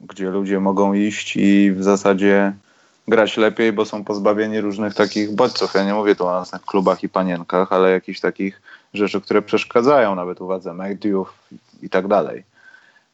gdzie 0.00 0.30
ludzie 0.30 0.60
mogą 0.60 0.94
iść 0.94 1.36
i 1.36 1.72
w 1.72 1.82
zasadzie 1.82 2.52
grać 3.08 3.36
lepiej, 3.36 3.72
bo 3.72 3.84
są 3.84 4.04
pozbawieni 4.04 4.60
różnych 4.60 4.94
takich 4.94 5.34
bodźców. 5.34 5.74
Ja 5.74 5.84
nie 5.84 5.94
mówię 5.94 6.16
tu 6.16 6.26
o 6.26 6.32
naszych 6.32 6.62
klubach 6.62 7.02
i 7.02 7.08
panienkach, 7.08 7.72
ale 7.72 7.90
jakichś 7.90 8.20
takich 8.20 8.62
rzeczy, 8.94 9.20
które 9.20 9.42
przeszkadzają 9.42 10.14
nawet 10.14 10.40
uwadze 10.40 10.74
mediów 10.74 11.38
i 11.82 11.90
tak 11.90 12.08
dalej. 12.08 12.44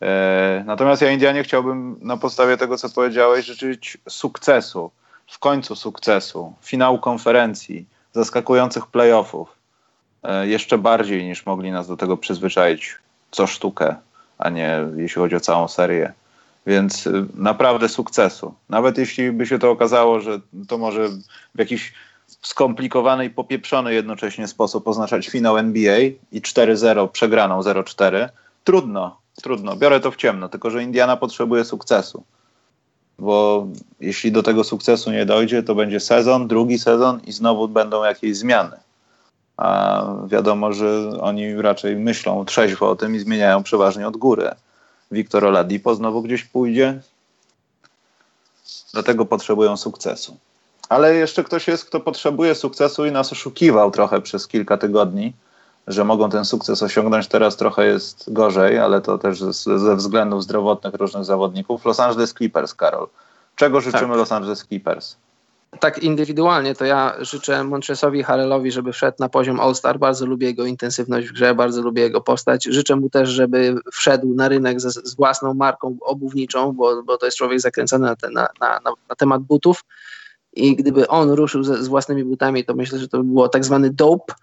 E, 0.03 0.63
natomiast 0.67 1.03
ja 1.03 1.11
Indianie 1.11 1.43
chciałbym 1.43 1.97
na 2.03 2.17
podstawie 2.17 2.57
tego, 2.57 2.77
co 2.77 2.89
powiedziałeś, 2.89 3.47
życzyć 3.47 3.99
sukcesu, 4.09 4.91
w 5.27 5.39
końcu 5.39 5.77
sukcesu, 5.77 6.55
finału 6.63 6.99
konferencji, 6.99 7.87
zaskakujących 8.13 8.87
playoffów, 8.87 9.49
e, 10.23 10.47
jeszcze 10.49 10.79
bardziej 10.79 11.25
niż 11.25 11.47
mogli 11.47 11.71
nas 11.73 11.89
do 11.89 11.97
tego 11.97 12.17
przyzwyczaić 12.17 12.97
co 13.31 13.47
sztukę, 13.47 13.97
a 14.39 14.51
nie 14.51 14.81
jeśli 14.97 15.23
chodzi 15.23 15.37
o 15.37 15.41
całą 15.41 15.69
serię. 15.69 16.13
Więc 16.67 17.07
y, 17.07 17.27
naprawdę 17.35 17.89
sukcesu. 17.89 18.55
Nawet 18.69 18.99
jeśli 18.99 19.33
by 19.33 19.47
się 19.47 19.59
to 19.59 19.71
okazało, 19.71 20.21
że 20.21 20.41
to 20.69 20.79
może 20.79 21.09
w 21.55 21.59
jakiś 21.59 21.93
skomplikowany 22.43 23.25
i 23.25 23.31
popieprzony 23.31 23.95
jednocześnie 23.95 24.49
sposób 24.49 24.89
oznaczać 24.89 25.29
finał 25.29 25.59
NBA 25.59 25.99
i 26.33 26.41
4-0 26.41 27.09
przegraną 27.09 27.61
0-4, 27.61 28.29
trudno, 28.65 29.17
trudno. 29.43 29.77
Biorę 29.77 30.01
to 30.01 30.11
w 30.11 30.17
ciemno, 30.17 30.49
tylko 30.49 30.71
że 30.71 30.83
Indiana 30.83 31.17
potrzebuje 31.17 31.65
sukcesu. 31.65 32.23
Bo 33.19 33.67
jeśli 34.01 34.33
do 34.33 34.43
tego 34.43 34.65
sukcesu 34.65 35.11
nie 35.11 35.27
dojdzie, 35.27 35.63
to 35.63 35.75
będzie 35.75 36.01
sezon, 36.01 36.49
drugi 36.49 36.79
sezon 36.79 37.21
i 37.27 37.33
znowu 37.33 37.69
będą 37.69 38.05
jakieś 38.05 38.37
zmiany. 38.37 38.77
A 39.57 40.03
wiadomo, 40.27 40.73
że 40.73 41.11
oni 41.21 41.63
raczej 41.63 41.97
myślą 41.97 42.45
trzeźwo 42.45 42.91
o 42.91 42.97
tym 42.97 43.15
i 43.15 43.19
zmieniają 43.19 43.63
przeważnie 43.63 44.09
od 44.09 44.17
góry. 44.17 44.51
Wiktor 45.11 45.45
Oladipo 45.45 45.95
znowu 45.95 46.23
gdzieś 46.23 46.45
pójdzie. 46.45 47.01
Dlatego 48.93 49.27
potrzebują 49.27 49.77
sukcesu. 49.77 50.37
Ale 50.91 51.15
jeszcze 51.15 51.45
ktoś 51.45 51.69
jest, 51.69 51.85
kto 51.85 52.01
potrzebuje 52.01 52.55
sukcesu 52.55 53.07
i 53.07 53.13
nas 53.13 53.33
oszukiwał 53.33 53.91
trochę 53.91 54.21
przez 54.21 54.49
kilka 54.49 54.77
tygodni, 54.77 55.33
że 55.87 56.05
mogą 56.05 56.31
ten 56.31 56.45
sukces 56.45 56.83
osiągnąć. 56.83 57.29
Teraz 57.29 57.57
trochę 57.57 57.87
jest 57.87 58.33
gorzej, 58.33 58.79
ale 58.79 59.01
to 59.01 59.19
też 59.19 59.41
ze 59.77 59.97
względów 59.97 60.43
zdrowotnych 60.43 60.95
różnych 60.95 61.25
zawodników. 61.25 61.85
Los 61.85 62.01
Angeles 62.01 62.35
Clippers, 62.35 62.75
Karol. 62.75 63.09
Czego 63.57 63.81
życzymy 63.81 64.09
tak. 64.09 64.17
Los 64.17 64.33
Angeles 64.33 64.65
Clippers? 64.65 65.17
tak 65.81 65.99
indywidualnie, 65.99 66.75
to 66.75 66.85
ja 66.85 67.15
życzę 67.21 67.65
Montresowi 67.65 68.23
Harrelowi, 68.23 68.73
żeby 68.73 68.93
wszedł 68.93 69.17
na 69.21 69.29
poziom 69.29 69.61
All-Star. 69.61 69.99
Bardzo 69.99 70.27
lubię 70.27 70.47
jego 70.47 70.65
intensywność 70.65 71.29
w 71.29 71.33
grze, 71.33 71.55
bardzo 71.55 71.83
lubię 71.83 72.03
jego 72.03 72.21
postać. 72.21 72.65
Życzę 72.65 72.97
mu 72.97 73.11
też, 73.11 73.29
żeby 73.29 73.75
wszedł 73.93 74.35
na 74.35 74.49
rynek 74.49 74.81
z, 74.81 75.09
z 75.09 75.17
własną 75.17 75.55
marką 75.55 75.97
obuwniczą, 76.01 76.73
bo, 76.73 77.03
bo 77.03 77.19
to 77.19 77.27
jest 77.27 77.39
człowiek 77.39 77.61
zakręcony 77.61 78.07
na, 78.07 78.17
te, 78.17 78.31
na, 78.31 78.49
na, 78.61 78.81
na 79.09 79.17
temat 79.17 79.43
butów. 79.43 79.85
I 80.61 80.77
gdyby 80.77 81.09
on 81.09 81.31
ruszył 81.31 81.63
z, 81.63 81.85
z 81.85 81.89
własnymi 81.89 82.25
butami, 82.25 82.65
to 82.65 82.75
myślę, 82.75 82.99
że 82.99 83.09
to 83.09 83.19
by 83.19 83.25
było 83.25 83.49
tak 83.49 83.65
zwany 83.65 83.91
dope 83.91 84.35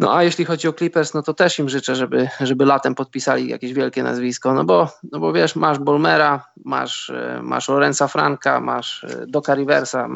no 0.00 0.16
a 0.16 0.22
jeśli 0.22 0.44
chodzi 0.44 0.68
o 0.68 0.72
Clippers, 0.72 1.14
no 1.14 1.22
to 1.22 1.34
też 1.34 1.58
im 1.58 1.68
życzę, 1.68 1.94
żeby, 1.96 2.28
żeby 2.40 2.64
latem 2.64 2.94
podpisali 2.94 3.48
jakieś 3.48 3.72
wielkie 3.72 4.02
nazwisko, 4.02 4.54
no 4.54 4.64
bo, 4.64 4.88
no 5.12 5.20
bo 5.20 5.32
wiesz, 5.32 5.56
masz 5.56 5.78
Bolmera, 5.78 6.44
masz, 6.64 7.10
e, 7.10 7.40
masz 7.42 7.68
Lorenza 7.68 8.08
Franka, 8.08 8.60
masz 8.60 9.04
e, 9.04 9.26
Doka 9.26 9.54
Riversa, 9.54 10.08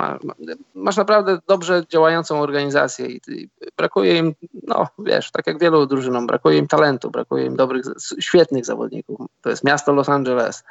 masz, 0.75 0.97
naprawdę 0.97 1.39
dobrze 1.47 1.83
działającą 1.89 2.41
organizację 2.41 3.07
i, 3.07 3.21
i 3.29 3.49
brakuje 3.77 4.19
im, 4.19 4.35
no 4.63 4.87
wiesz, 4.99 5.31
tak 5.31 5.47
jak 5.47 5.61
wielu 5.61 5.87
drużynom, 5.87 6.27
brakuje 6.27 6.59
im 6.59 6.67
talentu, 6.67 7.11
brakuje 7.11 7.47
im 7.47 7.57
dobrych, 7.57 7.85
świetnych 8.21 8.65
zawodników. 8.65 9.21
To 9.43 9.51
jest 9.51 9.65
miasto 9.65 9.93
Los 9.93 10.09
Angeles. 10.09 10.65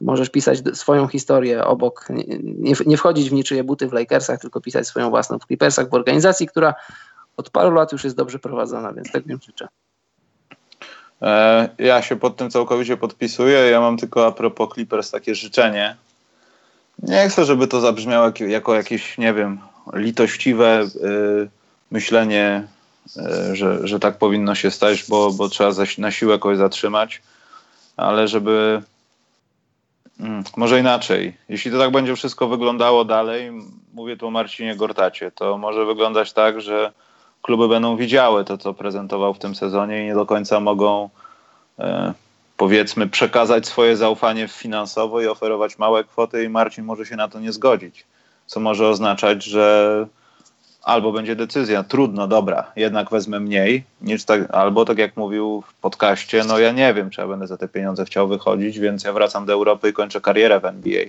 Możesz 0.00 0.30
pisać 0.30 0.58
swoją 0.72 1.08
historię 1.08 1.64
obok, 1.64 2.08
nie, 2.40 2.74
nie 2.86 2.96
wchodzić 2.96 3.30
w 3.30 3.32
niczyje 3.32 3.64
buty 3.64 3.88
w 3.88 3.92
Lakersach, 3.92 4.40
tylko 4.40 4.60
pisać 4.60 4.86
swoją 4.86 5.10
własną 5.10 5.38
w 5.38 5.46
Clippersach, 5.46 5.90
w 5.90 5.94
organizacji, 5.94 6.46
która 6.46 6.74
od 7.36 7.50
paru 7.50 7.74
lat 7.74 7.92
już 7.92 8.04
jest 8.04 8.16
dobrze 8.16 8.38
prowadzona, 8.38 8.92
więc 8.92 9.12
tak 9.12 9.26
mi 9.26 9.36
życzę. 9.46 9.68
E, 11.22 11.68
ja 11.78 12.02
się 12.02 12.16
pod 12.16 12.36
tym 12.36 12.50
całkowicie 12.50 12.96
podpisuję. 12.96 13.58
Ja 13.58 13.80
mam 13.80 13.96
tylko 13.96 14.26
a 14.26 14.32
propos 14.32 14.74
Clippers 14.74 15.10
takie 15.10 15.34
życzenie. 15.34 15.96
Nie 17.02 17.28
chcę, 17.28 17.44
żeby 17.44 17.66
to 17.66 17.80
zabrzmiało 17.80 18.32
jako 18.40 18.74
jakieś, 18.74 19.18
nie 19.18 19.34
wiem, 19.34 19.58
litościwe 19.94 20.82
y, 20.82 21.48
myślenie, 21.90 22.66
y, 23.16 23.56
że, 23.56 23.88
że 23.88 24.00
tak 24.00 24.18
powinno 24.18 24.54
się 24.54 24.70
stać, 24.70 25.04
bo, 25.08 25.32
bo 25.32 25.48
trzeba 25.48 25.70
na 25.98 26.10
siłę 26.10 26.38
kogoś 26.38 26.58
zatrzymać, 26.58 27.22
ale 27.96 28.28
żeby. 28.28 28.82
Mm, 30.20 30.44
może 30.56 30.80
inaczej. 30.80 31.36
Jeśli 31.48 31.70
to 31.70 31.78
tak 31.78 31.90
będzie 31.90 32.16
wszystko 32.16 32.48
wyglądało 32.48 33.04
dalej, 33.04 33.52
mówię 33.94 34.16
tu 34.16 34.26
o 34.26 34.30
Marcinie 34.30 34.76
Gortacie, 34.76 35.30
to 35.30 35.58
może 35.58 35.84
wyglądać 35.84 36.32
tak, 36.32 36.60
że 36.60 36.92
kluby 37.42 37.68
będą 37.68 37.96
widziały 37.96 38.44
to, 38.44 38.58
co 38.58 38.74
prezentował 38.74 39.34
w 39.34 39.38
tym 39.38 39.54
sezonie 39.54 40.02
i 40.02 40.06
nie 40.06 40.14
do 40.14 40.26
końca 40.26 40.60
mogą 40.60 41.10
e, 41.78 42.14
powiedzmy 42.56 43.06
przekazać 43.06 43.66
swoje 43.66 43.96
zaufanie 43.96 44.48
finansowo 44.48 45.20
i 45.20 45.26
oferować 45.26 45.78
małe 45.78 46.04
kwoty 46.04 46.44
i 46.44 46.48
Marcin 46.48 46.84
może 46.84 47.06
się 47.06 47.16
na 47.16 47.28
to 47.28 47.40
nie 47.40 47.52
zgodzić. 47.52 48.04
Co 48.46 48.60
może 48.60 48.88
oznaczać, 48.88 49.44
że 49.44 50.06
albo 50.86 51.12
będzie 51.12 51.36
decyzja, 51.36 51.82
trudno, 51.82 52.28
dobra, 52.28 52.72
jednak 52.76 53.10
wezmę 53.10 53.40
mniej, 53.40 53.84
niż 54.02 54.24
tak, 54.24 54.50
albo 54.54 54.84
tak 54.84 54.98
jak 54.98 55.16
mówił 55.16 55.62
w 55.66 55.74
podcaście, 55.74 56.44
no 56.44 56.58
ja 56.58 56.72
nie 56.72 56.94
wiem, 56.94 57.10
czy 57.10 57.20
ja 57.20 57.26
będę 57.26 57.46
za 57.46 57.56
te 57.56 57.68
pieniądze 57.68 58.04
chciał 58.04 58.28
wychodzić, 58.28 58.78
więc 58.78 59.04
ja 59.04 59.12
wracam 59.12 59.46
do 59.46 59.52
Europy 59.52 59.88
i 59.88 59.92
kończę 59.92 60.20
karierę 60.20 60.60
w 60.60 60.64
NBA. 60.64 61.04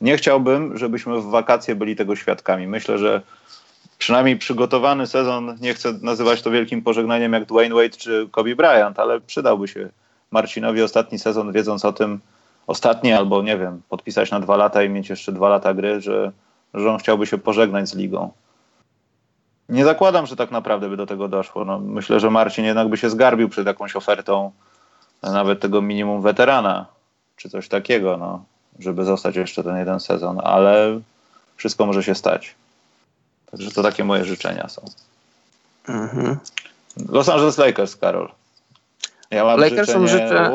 Nie 0.00 0.16
chciałbym, 0.16 0.78
żebyśmy 0.78 1.20
w 1.20 1.24
wakacje 1.24 1.74
byli 1.74 1.96
tego 1.96 2.16
świadkami. 2.16 2.66
Myślę, 2.66 2.98
że 2.98 3.22
przynajmniej 3.98 4.36
przygotowany 4.38 5.06
sezon, 5.06 5.56
nie 5.60 5.74
chcę 5.74 5.92
nazywać 6.02 6.42
to 6.42 6.50
wielkim 6.50 6.82
pożegnaniem 6.82 7.32
jak 7.32 7.44
Dwayne 7.44 7.74
Wade 7.74 7.96
czy 7.96 8.28
Kobe 8.30 8.56
Bryant, 8.56 8.98
ale 8.98 9.20
przydałby 9.20 9.68
się 9.68 9.88
Marcinowi 10.30 10.82
ostatni 10.82 11.18
sezon, 11.18 11.52
wiedząc 11.52 11.84
o 11.84 11.92
tym, 11.92 12.20
ostatni 12.66 13.12
albo 13.12 13.42
nie 13.42 13.58
wiem, 13.58 13.82
podpisać 13.88 14.30
na 14.30 14.40
dwa 14.40 14.56
lata 14.56 14.82
i 14.82 14.88
mieć 14.88 15.08
jeszcze 15.08 15.32
dwa 15.32 15.48
lata 15.48 15.74
gry, 15.74 16.00
że, 16.00 16.32
że 16.74 16.90
on 16.90 16.98
chciałby 16.98 17.26
się 17.26 17.38
pożegnać 17.38 17.88
z 17.88 17.94
ligą. 17.94 18.30
Nie 19.68 19.84
zakładam, 19.84 20.26
że 20.26 20.36
tak 20.36 20.50
naprawdę 20.50 20.88
by 20.88 20.96
do 20.96 21.06
tego 21.06 21.28
doszło. 21.28 21.64
No, 21.64 21.78
myślę, 21.78 22.20
że 22.20 22.30
Marcin 22.30 22.64
jednak 22.64 22.88
by 22.88 22.96
się 22.96 23.10
zgarbił 23.10 23.48
przed 23.48 23.66
jakąś 23.66 23.96
ofertą 23.96 24.52
nawet 25.22 25.60
tego 25.60 25.82
minimum 25.82 26.22
weterana, 26.22 26.86
czy 27.36 27.50
coś 27.50 27.68
takiego, 27.68 28.16
no, 28.16 28.44
żeby 28.78 29.04
zostać 29.04 29.36
jeszcze 29.36 29.64
ten 29.64 29.76
jeden 29.76 30.00
sezon, 30.00 30.40
ale 30.44 31.00
wszystko 31.56 31.86
może 31.86 32.02
się 32.02 32.14
stać. 32.14 32.54
Także 33.50 33.70
to 33.70 33.82
takie 33.82 34.04
moje 34.04 34.24
życzenia 34.24 34.68
są. 34.68 34.82
Mhm. 35.88 36.38
Los 37.08 37.28
Angeles 37.28 37.58
Lakers, 37.58 37.96
Karol. 37.96 38.28
Ja 39.30 39.44
mam 39.44 39.60
Lakersom 39.60 40.08
życzenie... 40.08 40.28
życzę... 40.28 40.52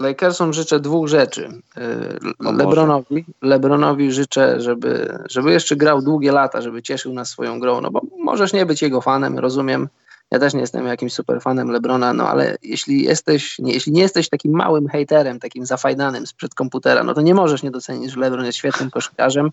Lakersom 0.00 0.52
życzę 0.52 0.80
dwóch 0.80 1.08
rzeczy. 1.08 1.48
Y, 1.78 2.52
Lebronowi, 2.52 3.24
Lebronowi 3.42 4.12
życzę, 4.12 4.60
żeby, 4.60 5.18
żeby 5.30 5.52
jeszcze 5.52 5.76
grał 5.76 6.02
długie 6.02 6.32
lata, 6.32 6.62
żeby 6.62 6.82
cieszył 6.82 7.12
nas 7.12 7.28
swoją 7.28 7.60
grą, 7.60 7.80
no 7.80 7.90
bo 7.90 8.00
możesz 8.18 8.52
nie 8.52 8.66
być 8.66 8.82
jego 8.82 9.00
fanem, 9.00 9.38
rozumiem. 9.38 9.88
Ja 10.30 10.38
też 10.38 10.54
nie 10.54 10.60
jestem 10.60 10.86
jakimś 10.86 11.12
super 11.12 11.40
fanem 11.40 11.70
Lebrona, 11.70 12.12
no 12.12 12.28
ale 12.28 12.56
jeśli 12.62 13.02
jesteś, 13.02 13.58
nie, 13.58 13.72
jeśli 13.72 13.92
nie 13.92 14.02
jesteś 14.02 14.28
takim 14.28 14.52
małym 14.52 14.88
hejterem, 14.88 15.40
takim 15.40 15.66
zafajdanym 15.66 16.26
sprzed 16.26 16.54
komputera, 16.54 17.04
no 17.04 17.14
to 17.14 17.20
nie 17.20 17.34
możesz 17.34 17.62
nie 17.62 17.70
docenić, 17.70 18.12
że 18.12 18.20
Lebron 18.20 18.44
jest 18.44 18.58
świetnym 18.58 18.90
koszykarzem 18.90 19.50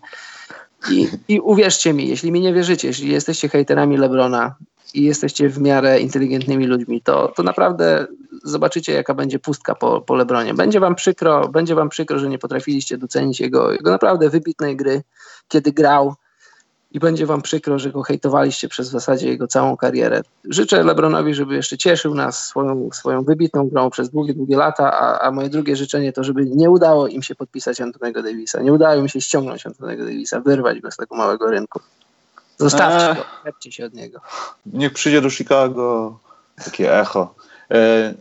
i, 0.90 1.08
I 1.28 1.40
uwierzcie 1.40 1.92
mi, 1.92 2.08
jeśli 2.08 2.32
mi 2.32 2.40
nie 2.40 2.52
wierzycie, 2.52 2.88
jeśli 2.88 3.12
jesteście 3.12 3.48
hejterami 3.48 3.96
Lebrona 3.96 4.54
i 4.94 5.02
jesteście 5.02 5.48
w 5.48 5.60
miarę 5.60 6.00
inteligentnymi 6.00 6.66
ludźmi, 6.66 7.02
to, 7.02 7.32
to 7.36 7.42
naprawdę 7.42 8.06
zobaczycie, 8.44 8.92
jaka 8.92 9.14
będzie 9.14 9.38
pustka 9.38 9.74
po, 9.74 10.00
po 10.00 10.14
Lebronie. 10.14 10.54
Będzie 10.54 10.80
wam 10.80 10.94
przykro, 10.94 11.48
będzie 11.48 11.74
wam 11.74 11.88
przykro, 11.88 12.18
że 12.18 12.28
nie 12.28 12.38
potrafiliście 12.38 12.98
docenić 12.98 13.40
jego, 13.40 13.72
jego 13.72 13.90
naprawdę 13.90 14.30
wybitnej 14.30 14.76
gry, 14.76 15.02
kiedy 15.48 15.72
grał, 15.72 16.14
i 16.96 17.00
będzie 17.00 17.26
wam 17.26 17.42
przykro, 17.42 17.78
że 17.78 17.90
go 17.90 18.02
hejtowaliście 18.02 18.68
przez 18.68 18.88
w 18.88 18.92
zasadzie 18.92 19.28
jego 19.28 19.46
całą 19.46 19.76
karierę. 19.76 20.22
Życzę 20.44 20.84
Lebronowi, 20.84 21.34
żeby 21.34 21.54
jeszcze 21.54 21.78
cieszył 21.78 22.14
nas 22.14 22.46
swoją, 22.46 22.88
swoją 22.92 23.22
wybitną 23.22 23.68
grą 23.68 23.90
przez 23.90 24.10
długie, 24.10 24.34
długie 24.34 24.56
lata, 24.56 24.92
a, 24.92 25.20
a 25.20 25.30
moje 25.30 25.48
drugie 25.48 25.76
życzenie 25.76 26.12
to, 26.12 26.24
żeby 26.24 26.46
nie 26.46 26.70
udało 26.70 27.06
im 27.06 27.22
się 27.22 27.34
podpisać 27.34 27.80
Antonego 27.80 28.22
Davisa, 28.22 28.62
nie 28.62 28.72
udało 28.72 28.94
im 28.94 29.08
się 29.08 29.20
ściągnąć 29.20 29.66
Antonego 29.66 30.04
Davisa, 30.04 30.40
wyrwać 30.40 30.80
go 30.80 30.90
z 30.90 30.96
tego 30.96 31.16
małego 31.16 31.50
rynku. 31.50 31.80
Zostawcie 32.58 33.08
eee, 33.08 33.16
go, 33.16 33.24
odlepcie 33.40 33.72
się 33.72 33.84
od 33.84 33.94
niego. 33.94 34.20
Niech 34.66 34.92
przyjdzie 34.92 35.20
do 35.20 35.30
Chicago, 35.30 36.18
takie 36.64 37.00
echo. 37.00 37.34
E, 37.70 38.14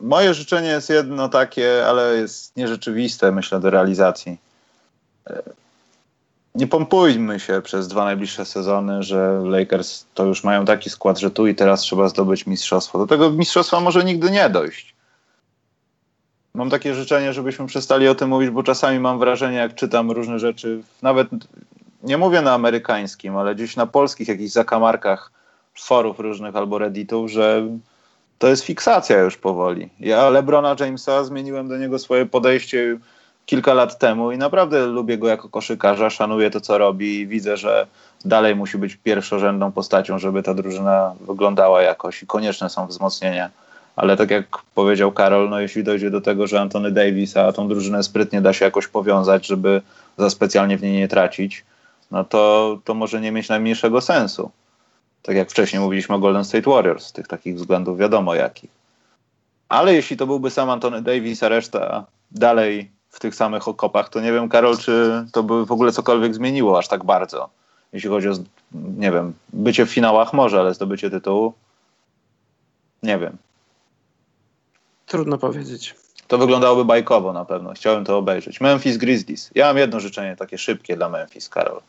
moje 0.00 0.34
życzenie 0.34 0.68
jest 0.68 0.90
jedno 0.90 1.28
takie, 1.28 1.86
ale 1.86 2.16
jest 2.16 2.56
nierzeczywiste, 2.56 3.32
myślę, 3.32 3.60
do 3.60 3.70
realizacji. 3.70 4.38
E, 5.30 5.42
nie 6.54 6.66
pompujmy 6.66 7.40
się 7.40 7.62
przez 7.62 7.88
dwa 7.88 8.04
najbliższe 8.04 8.44
sezony, 8.44 9.02
że 9.02 9.40
Lakers 9.44 10.04
to 10.14 10.24
już 10.24 10.44
mają 10.44 10.64
taki 10.64 10.90
skład, 10.90 11.18
że 11.18 11.30
tu 11.30 11.46
i 11.46 11.54
teraz 11.54 11.80
trzeba 11.80 12.08
zdobyć 12.08 12.46
mistrzostwo. 12.46 12.98
Do 12.98 13.06
tego 13.06 13.30
mistrzostwa 13.30 13.80
może 13.80 14.04
nigdy 14.04 14.30
nie 14.30 14.50
dojść. 14.50 14.94
Mam 16.54 16.70
takie 16.70 16.94
życzenie, 16.94 17.32
żebyśmy 17.32 17.66
przestali 17.66 18.08
o 18.08 18.14
tym 18.14 18.28
mówić, 18.28 18.50
bo 18.50 18.62
czasami 18.62 19.00
mam 19.00 19.18
wrażenie, 19.18 19.56
jak 19.56 19.74
czytam 19.74 20.10
różne 20.10 20.38
rzeczy, 20.38 20.82
nawet 21.02 21.28
nie 22.02 22.18
mówię 22.18 22.42
na 22.42 22.52
amerykańskim, 22.52 23.36
ale 23.36 23.54
gdzieś 23.54 23.76
na 23.76 23.86
polskich 23.86 24.28
jakichś 24.28 24.52
zakamarkach 24.52 25.32
forów 25.78 26.20
różnych 26.20 26.56
albo 26.56 26.78
redditów, 26.78 27.30
że 27.30 27.66
to 28.38 28.48
jest 28.48 28.64
fiksacja 28.64 29.18
już 29.18 29.36
powoli. 29.36 29.88
Ja 30.00 30.28
Lebrona 30.28 30.76
Jamesa 30.80 31.24
zmieniłem 31.24 31.68
do 31.68 31.76
niego 31.76 31.98
swoje 31.98 32.26
podejście 32.26 32.98
kilka 33.46 33.74
lat 33.74 33.98
temu 33.98 34.32
i 34.32 34.38
naprawdę 34.38 34.86
lubię 34.86 35.18
go 35.18 35.28
jako 35.28 35.48
koszykarza, 35.48 36.10
szanuję 36.10 36.50
to, 36.50 36.60
co 36.60 36.78
robi 36.78 37.20
i 37.20 37.26
widzę, 37.26 37.56
że 37.56 37.86
dalej 38.24 38.56
musi 38.56 38.78
być 38.78 38.96
pierwszorzędną 38.96 39.72
postacią, 39.72 40.18
żeby 40.18 40.42
ta 40.42 40.54
drużyna 40.54 41.14
wyglądała 41.20 41.82
jakoś 41.82 42.22
i 42.22 42.26
konieczne 42.26 42.70
są 42.70 42.86
wzmocnienia. 42.86 43.50
Ale 43.96 44.16
tak 44.16 44.30
jak 44.30 44.44
powiedział 44.74 45.12
Karol, 45.12 45.48
no 45.48 45.60
jeśli 45.60 45.84
dojdzie 45.84 46.10
do 46.10 46.20
tego, 46.20 46.46
że 46.46 46.60
Antony 46.60 46.90
Davis, 46.90 47.36
a 47.36 47.52
tą 47.52 47.68
drużynę 47.68 48.02
sprytnie 48.02 48.40
da 48.40 48.52
się 48.52 48.64
jakoś 48.64 48.86
powiązać, 48.86 49.46
żeby 49.46 49.82
za 50.18 50.30
specjalnie 50.30 50.78
w 50.78 50.82
niej 50.82 50.92
nie 50.92 51.08
tracić, 51.08 51.64
no 52.10 52.24
to, 52.24 52.78
to 52.84 52.94
może 52.94 53.20
nie 53.20 53.32
mieć 53.32 53.48
najmniejszego 53.48 54.00
sensu. 54.00 54.50
Tak 55.22 55.36
jak 55.36 55.50
wcześniej 55.50 55.82
mówiliśmy 55.82 56.14
o 56.14 56.18
Golden 56.18 56.44
State 56.44 56.70
Warriors, 56.70 57.06
z 57.06 57.12
tych 57.12 57.28
takich 57.28 57.56
względów 57.56 57.98
wiadomo 57.98 58.34
jakich. 58.34 58.70
Ale 59.68 59.94
jeśli 59.94 60.16
to 60.16 60.26
byłby 60.26 60.50
sam 60.50 60.70
Antony 60.70 61.02
Davis, 61.02 61.42
a 61.42 61.48
reszta 61.48 62.06
dalej 62.30 62.90
w 63.08 63.20
tych 63.20 63.34
samych 63.34 63.68
okopach, 63.68 64.08
to 64.08 64.20
nie 64.20 64.32
wiem, 64.32 64.48
Karol, 64.48 64.78
czy 64.78 65.26
to 65.32 65.42
by 65.42 65.66
w 65.66 65.72
ogóle 65.72 65.92
cokolwiek 65.92 66.34
zmieniło 66.34 66.78
aż 66.78 66.88
tak 66.88 67.04
bardzo. 67.04 67.48
Jeśli 67.92 68.10
chodzi 68.10 68.28
o, 68.28 68.32
nie 68.98 69.12
wiem, 69.12 69.32
bycie 69.52 69.86
w 69.86 69.90
finałach 69.90 70.32
może, 70.32 70.60
ale 70.60 70.74
zdobycie 70.74 71.10
tytułu, 71.10 71.54
nie 73.02 73.18
wiem. 73.18 73.36
Trudno 75.06 75.38
powiedzieć. 75.38 75.94
To 76.28 76.38
wyglądałoby 76.38 76.84
bajkowo 76.84 77.32
na 77.32 77.44
pewno. 77.44 77.72
Chciałem 77.72 78.04
to 78.04 78.18
obejrzeć. 78.18 78.60
Memphis 78.60 78.96
Grizzlies. 78.96 79.50
Ja 79.54 79.66
mam 79.66 79.76
jedno 79.78 80.00
życzenie 80.00 80.36
takie 80.36 80.58
szybkie 80.58 80.96
dla 80.96 81.08
Memphis, 81.08 81.48
Karol. 81.48 81.80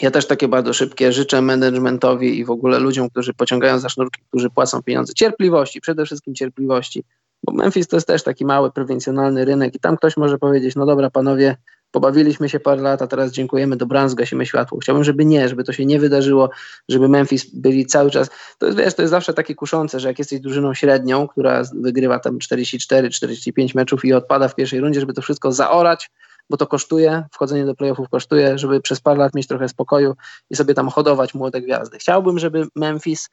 Ja 0.00 0.10
też 0.10 0.26
takie 0.26 0.48
bardzo 0.48 0.72
szybkie 0.72 1.12
życzę 1.12 1.42
managementowi 1.42 2.38
i 2.38 2.44
w 2.44 2.50
ogóle 2.50 2.78
ludziom, 2.78 3.10
którzy 3.10 3.34
pociągają 3.34 3.78
za 3.78 3.88
sznurki, 3.88 4.22
którzy 4.28 4.50
płacą 4.50 4.82
pieniądze. 4.82 5.14
Cierpliwości, 5.14 5.80
przede 5.80 6.06
wszystkim 6.06 6.34
cierpliwości. 6.34 7.04
Bo 7.42 7.52
Memphis 7.52 7.88
to 7.88 7.96
jest 7.96 8.06
też 8.06 8.22
taki 8.22 8.44
mały, 8.44 8.72
prowincjonalny 8.72 9.44
rynek 9.44 9.74
i 9.74 9.80
tam 9.80 9.96
ktoś 9.96 10.16
może 10.16 10.38
powiedzieć, 10.38 10.76
no 10.76 10.86
dobra 10.86 11.10
panowie, 11.10 11.56
pobawiliśmy 11.90 12.48
się 12.48 12.60
parę 12.60 12.82
lat, 12.82 13.02
a 13.02 13.06
teraz 13.06 13.32
dziękujemy, 13.32 13.76
dobranoc, 13.76 14.12
zgasimy 14.12 14.46
światło. 14.46 14.78
Chciałbym, 14.78 15.04
żeby 15.04 15.24
nie, 15.24 15.48
żeby 15.48 15.64
to 15.64 15.72
się 15.72 15.86
nie 15.86 15.98
wydarzyło, 15.98 16.50
żeby 16.88 17.08
Memphis 17.08 17.54
byli 17.54 17.86
cały 17.86 18.10
czas, 18.10 18.30
to 18.58 18.66
jest, 18.66 18.78
wiesz, 18.78 18.94
to 18.94 19.02
jest 19.02 19.10
zawsze 19.10 19.34
takie 19.34 19.54
kuszące, 19.54 20.00
że 20.00 20.08
jak 20.08 20.18
jesteś 20.18 20.40
drużyną 20.40 20.74
średnią, 20.74 21.28
która 21.28 21.62
wygrywa 21.74 22.18
tam 22.18 22.38
44-45 22.38 23.74
meczów 23.74 24.04
i 24.04 24.12
odpada 24.12 24.48
w 24.48 24.54
pierwszej 24.54 24.80
rundzie, 24.80 25.00
żeby 25.00 25.12
to 25.12 25.22
wszystko 25.22 25.52
zaorać, 25.52 26.10
bo 26.50 26.56
to 26.56 26.66
kosztuje, 26.66 27.24
wchodzenie 27.32 27.66
do 27.66 27.74
playoffów 27.74 28.08
kosztuje, 28.08 28.58
żeby 28.58 28.80
przez 28.80 29.00
parę 29.00 29.18
lat 29.18 29.34
mieć 29.34 29.46
trochę 29.46 29.68
spokoju 29.68 30.14
i 30.50 30.56
sobie 30.56 30.74
tam 30.74 30.88
hodować 30.88 31.34
młode 31.34 31.60
gwiazdy. 31.60 31.98
Chciałbym, 31.98 32.38
żeby 32.38 32.66
Memphis 32.76 33.28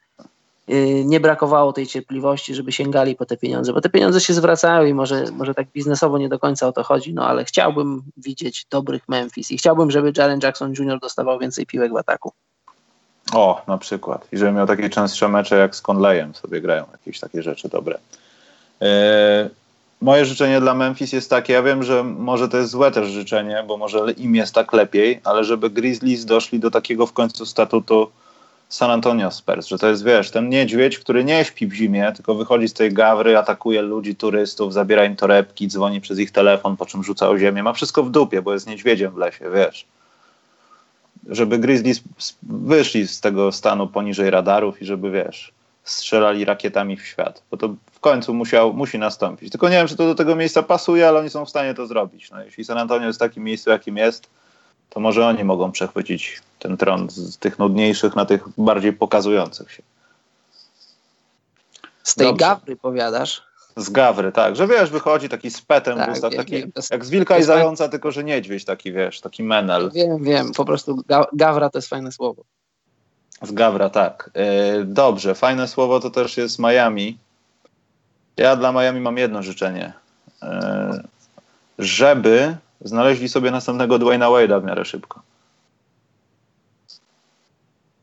Y, 0.70 1.04
nie 1.04 1.20
brakowało 1.20 1.72
tej 1.72 1.86
cierpliwości, 1.86 2.54
żeby 2.54 2.72
sięgali 2.72 3.16
po 3.16 3.26
te 3.26 3.36
pieniądze, 3.36 3.72
bo 3.72 3.80
te 3.80 3.90
pieniądze 3.90 4.20
się 4.20 4.34
zwracają 4.34 4.86
i 4.86 4.94
może, 4.94 5.24
może 5.32 5.54
tak 5.54 5.66
biznesowo 5.68 6.18
nie 6.18 6.28
do 6.28 6.38
końca 6.38 6.68
o 6.68 6.72
to 6.72 6.82
chodzi, 6.82 7.14
no 7.14 7.26
ale 7.26 7.44
chciałbym 7.44 8.02
widzieć 8.16 8.66
dobrych 8.70 9.08
Memphis 9.08 9.50
i 9.50 9.58
chciałbym, 9.58 9.90
żeby 9.90 10.12
Jaren 10.16 10.40
Jackson 10.42 10.72
Jr. 10.78 11.00
dostawał 11.00 11.38
więcej 11.38 11.66
piłek 11.66 11.92
w 11.92 11.96
ataku. 11.96 12.32
O, 13.32 13.62
na 13.66 13.78
przykład. 13.78 14.28
I 14.32 14.38
żeby 14.38 14.52
miał 14.52 14.66
takie 14.66 14.90
częstsze 14.90 15.28
mecze 15.28 15.56
jak 15.56 15.76
z 15.76 15.82
Conleyem 15.82 16.34
sobie 16.34 16.60
grają, 16.60 16.84
jakieś 16.92 17.20
takie 17.20 17.42
rzeczy 17.42 17.68
dobre. 17.68 17.98
Yy, 18.80 18.88
moje 20.02 20.24
życzenie 20.24 20.60
dla 20.60 20.74
Memphis 20.74 21.12
jest 21.12 21.30
takie, 21.30 21.52
ja 21.52 21.62
wiem, 21.62 21.82
że 21.82 22.04
może 22.04 22.48
to 22.48 22.56
jest 22.56 22.70
złe 22.70 22.90
też 22.90 23.08
życzenie, 23.08 23.64
bo 23.66 23.76
może 23.76 24.12
im 24.16 24.34
jest 24.34 24.54
tak 24.54 24.72
lepiej, 24.72 25.20
ale 25.24 25.44
żeby 25.44 25.70
Grizzlies 25.70 26.24
doszli 26.24 26.60
do 26.60 26.70
takiego 26.70 27.06
w 27.06 27.12
końcu 27.12 27.46
statutu 27.46 28.10
San 28.68 28.90
Antonio 28.90 29.30
Spurs, 29.30 29.66
że 29.66 29.78
to 29.78 29.88
jest, 29.88 30.04
wiesz, 30.04 30.30
ten 30.30 30.48
niedźwiedź, 30.48 30.98
który 30.98 31.24
nie 31.24 31.44
śpi 31.44 31.66
w 31.66 31.72
zimie, 31.72 32.12
tylko 32.16 32.34
wychodzi 32.34 32.68
z 32.68 32.72
tej 32.72 32.92
gawry, 32.92 33.38
atakuje 33.38 33.82
ludzi, 33.82 34.14
turystów, 34.14 34.72
zabiera 34.72 35.04
im 35.04 35.16
torebki, 35.16 35.68
dzwoni 35.68 36.00
przez 36.00 36.18
ich 36.18 36.30
telefon, 36.30 36.76
po 36.76 36.86
czym 36.86 37.04
rzuca 37.04 37.28
o 37.28 37.38
ziemię. 37.38 37.62
Ma 37.62 37.72
wszystko 37.72 38.02
w 38.02 38.10
dupie, 38.10 38.42
bo 38.42 38.52
jest 38.52 38.66
niedźwiedziem 38.66 39.12
w 39.12 39.16
lesie, 39.16 39.50
wiesz. 39.54 39.86
Żeby 41.28 41.58
Grizzlies 41.58 42.02
wyszli 42.42 43.08
z 43.08 43.20
tego 43.20 43.52
stanu 43.52 43.86
poniżej 43.86 44.30
radarów 44.30 44.82
i 44.82 44.84
żeby, 44.84 45.10
wiesz, 45.10 45.52
strzelali 45.84 46.44
rakietami 46.44 46.96
w 46.96 47.06
świat, 47.06 47.42
bo 47.50 47.56
to 47.56 47.74
w 47.92 48.00
końcu 48.00 48.34
musiał, 48.34 48.74
musi 48.74 48.98
nastąpić. 48.98 49.50
Tylko 49.50 49.68
nie 49.68 49.76
wiem, 49.76 49.88
czy 49.88 49.96
to 49.96 50.06
do 50.06 50.14
tego 50.14 50.36
miejsca 50.36 50.62
pasuje, 50.62 51.08
ale 51.08 51.20
oni 51.20 51.30
są 51.30 51.44
w 51.44 51.50
stanie 51.50 51.74
to 51.74 51.86
zrobić. 51.86 52.30
No, 52.30 52.44
jeśli 52.44 52.64
San 52.64 52.78
Antonio 52.78 53.06
jest 53.06 53.18
w 53.18 53.20
takim 53.20 53.44
miejscu, 53.44 53.70
jakim 53.70 53.96
jest, 53.96 54.30
to 54.90 55.00
może 55.00 55.26
oni 55.26 55.44
mogą 55.44 55.72
przechwycić 55.72 56.42
ten 56.58 56.76
tron 56.76 57.10
z 57.10 57.38
tych 57.38 57.58
nudniejszych 57.58 58.16
na 58.16 58.24
tych 58.24 58.44
bardziej 58.58 58.92
pokazujących 58.92 59.72
się. 59.72 59.82
Z 62.02 62.14
tej 62.14 62.26
Dobrze. 62.26 62.46
gawry 62.46 62.76
powiadasz? 62.76 63.42
Z 63.76 63.90
gawry, 63.90 64.32
tak, 64.32 64.56
że 64.56 64.66
wiesz, 64.66 64.90
wychodzi 64.90 65.28
taki 65.28 65.50
z 65.50 65.62
petem, 65.62 65.98
tak, 65.98 66.12
wiem, 66.12 66.30
taki, 66.30 66.52
wiem. 66.52 66.72
jak 66.90 67.04
z 67.04 67.10
wilka 67.10 67.38
i 67.38 67.42
zająca, 67.42 67.88
tylko 67.88 68.10
że 68.10 68.24
niedźwiedź 68.24 68.64
taki, 68.64 68.92
wiesz, 68.92 69.20
taki 69.20 69.42
menel. 69.42 69.90
Wiem, 69.94 70.24
wiem, 70.24 70.52
po 70.52 70.64
prostu 70.64 71.02
ga 71.06 71.26
gawra 71.32 71.70
to 71.70 71.78
jest 71.78 71.88
fajne 71.88 72.12
słowo. 72.12 72.44
Z 73.42 73.52
gawra, 73.52 73.90
tak. 73.90 74.30
Yy, 74.34 74.84
dobrze, 74.84 75.34
fajne 75.34 75.68
słowo 75.68 76.00
to 76.00 76.10
też 76.10 76.36
jest 76.36 76.58
Miami. 76.58 77.18
Ja 78.36 78.56
dla 78.56 78.72
Miami 78.72 79.00
mam 79.00 79.18
jedno 79.18 79.42
życzenie. 79.42 79.92
Yy, 80.42 80.48
żeby 81.78 82.56
znaleźli 82.80 83.28
sobie 83.28 83.50
następnego 83.50 83.98
Dwayna 83.98 84.26
Wade'a 84.26 84.60
w 84.60 84.64
miarę 84.64 84.84
szybko. 84.84 85.22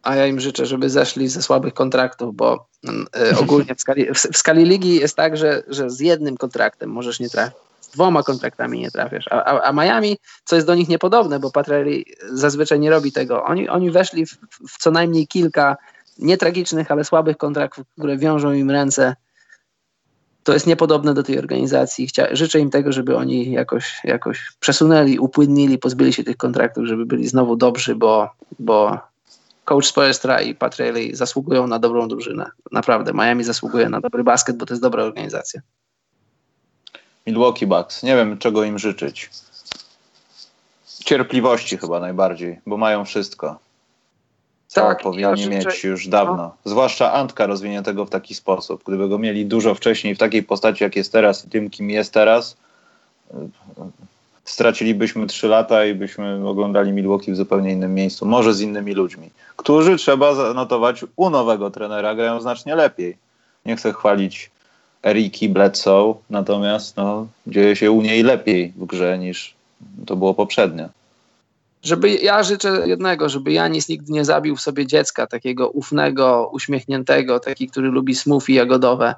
A 0.03 0.16
ja 0.16 0.28
im 0.28 0.40
życzę, 0.40 0.66
żeby 0.66 0.90
zeszli 0.90 1.28
ze 1.28 1.41
słabych 1.41 1.74
kontraktów, 1.74 2.36
bo 2.36 2.66
y, 3.32 3.38
ogólnie 3.40 3.76
w 3.76 3.82
skali, 3.82 4.14
w 4.14 4.38
skali 4.38 4.66
ligi 4.66 4.95
jest 4.95 5.16
tak, 5.16 5.38
że, 5.38 5.64
że 5.68 5.90
z 5.90 5.99
jednym 5.99 6.38
kontraktem 6.38 6.90
możesz 6.90 7.20
nie 7.20 7.30
trafić 7.30 7.68
dwoma 7.94 8.24
kontraktami 8.24 8.80
nie 8.80 8.91
trafiasz. 8.91 9.28
A, 9.32 9.44
a, 9.44 9.61
a, 9.61 9.72
Miami, 9.72 10.18
co 10.45 10.56
jest 10.56 10.68
do 10.68 10.76
nich 10.76 10.90
niepodobne, 10.90 11.40
bo 11.40 11.52
Patrelli 11.52 12.06
zazwyczaj 12.32 12.80
nie 12.80 12.90
robi 12.90 13.11
tego. 13.11 13.44
Oni, 13.44 13.70
oni 13.70 13.91
weszli 13.91 14.26
w, 14.26 14.38
w 14.70 14.78
co 14.78 14.91
najmniej 14.91 15.28
kilka 15.28 15.78
nietragicznych, 16.20 16.91
ale 16.91 17.03
słabych 17.03 17.38
kontraktów, 17.38 17.88
które 17.98 18.18
wiążą 18.18 18.52
im 18.52 18.72
ręce 18.72 19.16
to 20.44 20.53
jest 20.53 20.68
niepodobne 20.68 21.14
do 21.14 21.24
tej 21.24 21.40
organizacji. 21.40 22.07
Chcia, 22.07 22.28
życzę 22.32 22.60
im 22.60 22.70
tego, 22.70 22.91
żeby 22.91 23.18
oni 23.18 23.52
jakoś, 23.52 24.02
jakoś 24.03 24.52
przesunęli, 24.60 25.20
upłynnili, 25.20 25.78
pozbyli 25.78 26.14
się 26.14 26.24
tych 26.24 26.38
kontraktów, 26.38 26.86
żeby 26.86 27.06
byli 27.06 27.28
znowu 27.28 27.56
dobrzy, 27.56 27.95
bo, 27.95 28.30
bo 28.60 28.99
coach 29.66 29.86
Spoelstra 29.86 30.41
i 30.41 30.56
Pat 30.56 30.76
Riley 30.76 31.16
zasługują 31.16 31.68
na 31.68 31.80
dobrą 31.80 32.07
drużynę. 32.07 32.52
Naprawdę, 32.72 33.14
Miami 33.14 33.44
zasługuje 33.44 33.90
na 33.90 34.02
dobry 34.02 34.24
basket, 34.24 34.57
bo 34.57 34.66
to 34.66 34.74
jest 34.74 34.82
dobra 34.82 35.03
organizacja. 35.03 35.61
Milwaukee 37.30 37.68
Bucks. 37.68 38.03
Nie 38.03 38.15
wiem, 38.15 38.38
czego 38.38 38.64
im 38.64 38.80
życzyć. 38.80 39.30
Cierpliwości 41.06 41.77
chyba 41.77 41.99
najbardziej, 41.99 42.60
bo 42.65 42.77
mają 42.77 43.06
wszystko 43.06 43.60
co 44.69 44.81
tak, 44.81 45.01
powinni 45.01 45.22
ja 45.22 45.49
mieć 45.49 45.84
już 45.84 46.07
dawno. 46.07 46.35
No. 46.35 46.56
Zwłaszcza 46.65 47.14
Antka 47.14 47.45
rozwiniętego 47.45 48.06
w 48.06 48.10
taki 48.10 48.35
sposób. 48.35 48.84
Gdyby 48.88 49.10
go 49.10 49.18
mieli 49.18 49.45
dużo 49.45 49.76
wcześniej 49.76 50.15
w 50.15 50.18
takiej 50.18 50.43
postaci, 50.43 50.84
jak 50.84 50.95
jest 50.95 51.11
teraz 51.11 51.45
i 51.45 51.49
tym, 51.49 51.69
kim 51.69 51.89
jest 51.89 52.14
teraz, 52.14 52.57
stracilibyśmy 54.45 55.27
trzy 55.27 55.47
lata 55.47 55.85
i 55.85 55.93
byśmy 55.93 56.47
oglądali 56.49 56.91
Milwaukee 56.91 57.31
w 57.31 57.35
zupełnie 57.35 57.72
innym 57.72 57.93
miejscu, 57.93 58.26
może 58.26 58.53
z 58.53 58.61
innymi 58.61 58.93
ludźmi, 58.93 59.30
którzy 59.56 59.97
trzeba 59.97 60.35
zanotować 60.35 61.06
u 61.15 61.30
nowego 61.30 61.72
trenera, 61.72 62.15
grają 62.15 62.41
znacznie 62.41 62.76
lepiej. 62.76 63.18
Nie 63.65 63.76
chcę 63.76 63.93
chwalić 63.93 64.51
Eriki 65.03 65.49
Bledsoe, 65.49 66.15
natomiast 66.30 66.97
no, 66.97 67.27
dzieje 67.47 67.76
się 67.76 67.91
u 67.91 68.01
niej 68.01 68.23
lepiej 68.23 68.73
w 68.77 68.85
grze 68.85 69.17
niż 69.19 69.55
to 70.05 70.15
było 70.15 70.34
poprzednio. 70.34 70.89
Żeby 71.84 72.09
ja 72.09 72.43
życzę 72.43 72.84
jednego, 72.85 73.30
żeby 73.30 73.51
Janis 73.51 73.89
nigdy 73.89 74.13
nie 74.13 74.26
zabił 74.26 74.55
w 74.55 74.61
sobie 74.61 74.88
dziecka 74.88 75.27
takiego 75.27 75.69
ufnego, 75.69 76.49
uśmiechniętego, 76.53 77.39
taki, 77.39 77.67
który 77.67 77.89
lubi 77.89 78.15
smoothie 78.15 78.53
jagodowe, 78.53 79.15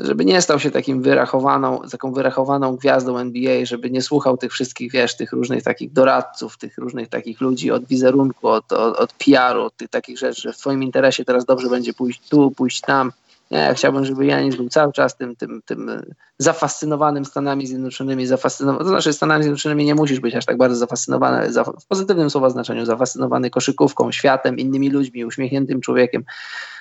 żeby 0.00 0.24
nie 0.24 0.42
stał 0.42 0.60
się 0.60 0.70
takim 0.70 1.02
wyrachowaną, 1.02 1.80
taką 1.90 2.12
wyrachowaną 2.12 2.76
gwiazdą 2.76 3.18
NBA, 3.18 3.64
żeby 3.64 3.90
nie 3.90 4.02
słuchał 4.02 4.36
tych 4.36 4.52
wszystkich, 4.52 4.92
wiesz, 4.92 5.16
tych 5.16 5.32
różnych 5.32 5.62
takich 5.62 5.92
doradców, 5.92 6.58
tych 6.58 6.78
różnych 6.78 7.08
takich 7.08 7.40
ludzi 7.40 7.70
od 7.70 7.86
wizerunku, 7.86 8.48
od, 8.48 8.72
od, 8.72 8.96
od 8.96 9.12
PR-u, 9.12 9.62
od 9.62 9.76
tych 9.76 9.88
takich 9.88 10.18
rzeczy, 10.18 10.40
że 10.40 10.52
w 10.52 10.56
twoim 10.56 10.82
interesie 10.82 11.24
teraz 11.24 11.44
dobrze 11.44 11.68
będzie 11.68 11.94
pójść 11.94 12.28
tu, 12.28 12.50
pójść 12.50 12.80
tam, 12.80 13.12
nie, 13.50 13.74
chciałbym, 13.74 14.04
żeby 14.04 14.26
Janis 14.26 14.56
był 14.56 14.68
cały 14.68 14.92
czas 14.92 15.16
tym, 15.16 15.36
tym, 15.36 15.62
tym 15.64 16.02
zafascynowanym 16.38 17.24
Stanami 17.24 17.66
Zjednoczonymi, 17.66 18.26
zafascynowany, 18.26 18.84
to 18.84 18.88
znaczy 18.88 19.12
Stanami 19.12 19.42
Zjednoczonymi 19.42 19.84
nie 19.84 19.94
musisz 19.94 20.20
być 20.20 20.34
aż 20.34 20.44
tak 20.44 20.56
bardzo 20.56 20.76
zafascynowany, 20.76 21.36
ale 21.36 21.64
w 21.80 21.86
pozytywnym 21.86 22.30
słowa 22.30 22.50
znaczeniu, 22.50 22.84
zafascynowany 22.84 23.50
koszykówką, 23.50 24.12
światem, 24.12 24.58
innymi 24.58 24.90
ludźmi, 24.90 25.24
uśmiechniętym 25.24 25.80
człowiekiem, 25.80 26.24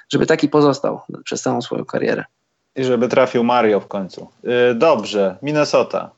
żeby 0.09 0.25
taki 0.25 0.49
pozostał 0.49 1.01
przez 1.23 1.41
całą 1.41 1.61
swoją 1.61 1.85
karierę. 1.85 2.23
I 2.75 2.83
żeby 2.83 3.07
trafił 3.07 3.43
Mario 3.43 3.79
w 3.79 3.87
końcu. 3.87 4.27
Yy, 4.43 4.75
dobrze, 4.75 5.37
Minnesota. 5.41 6.11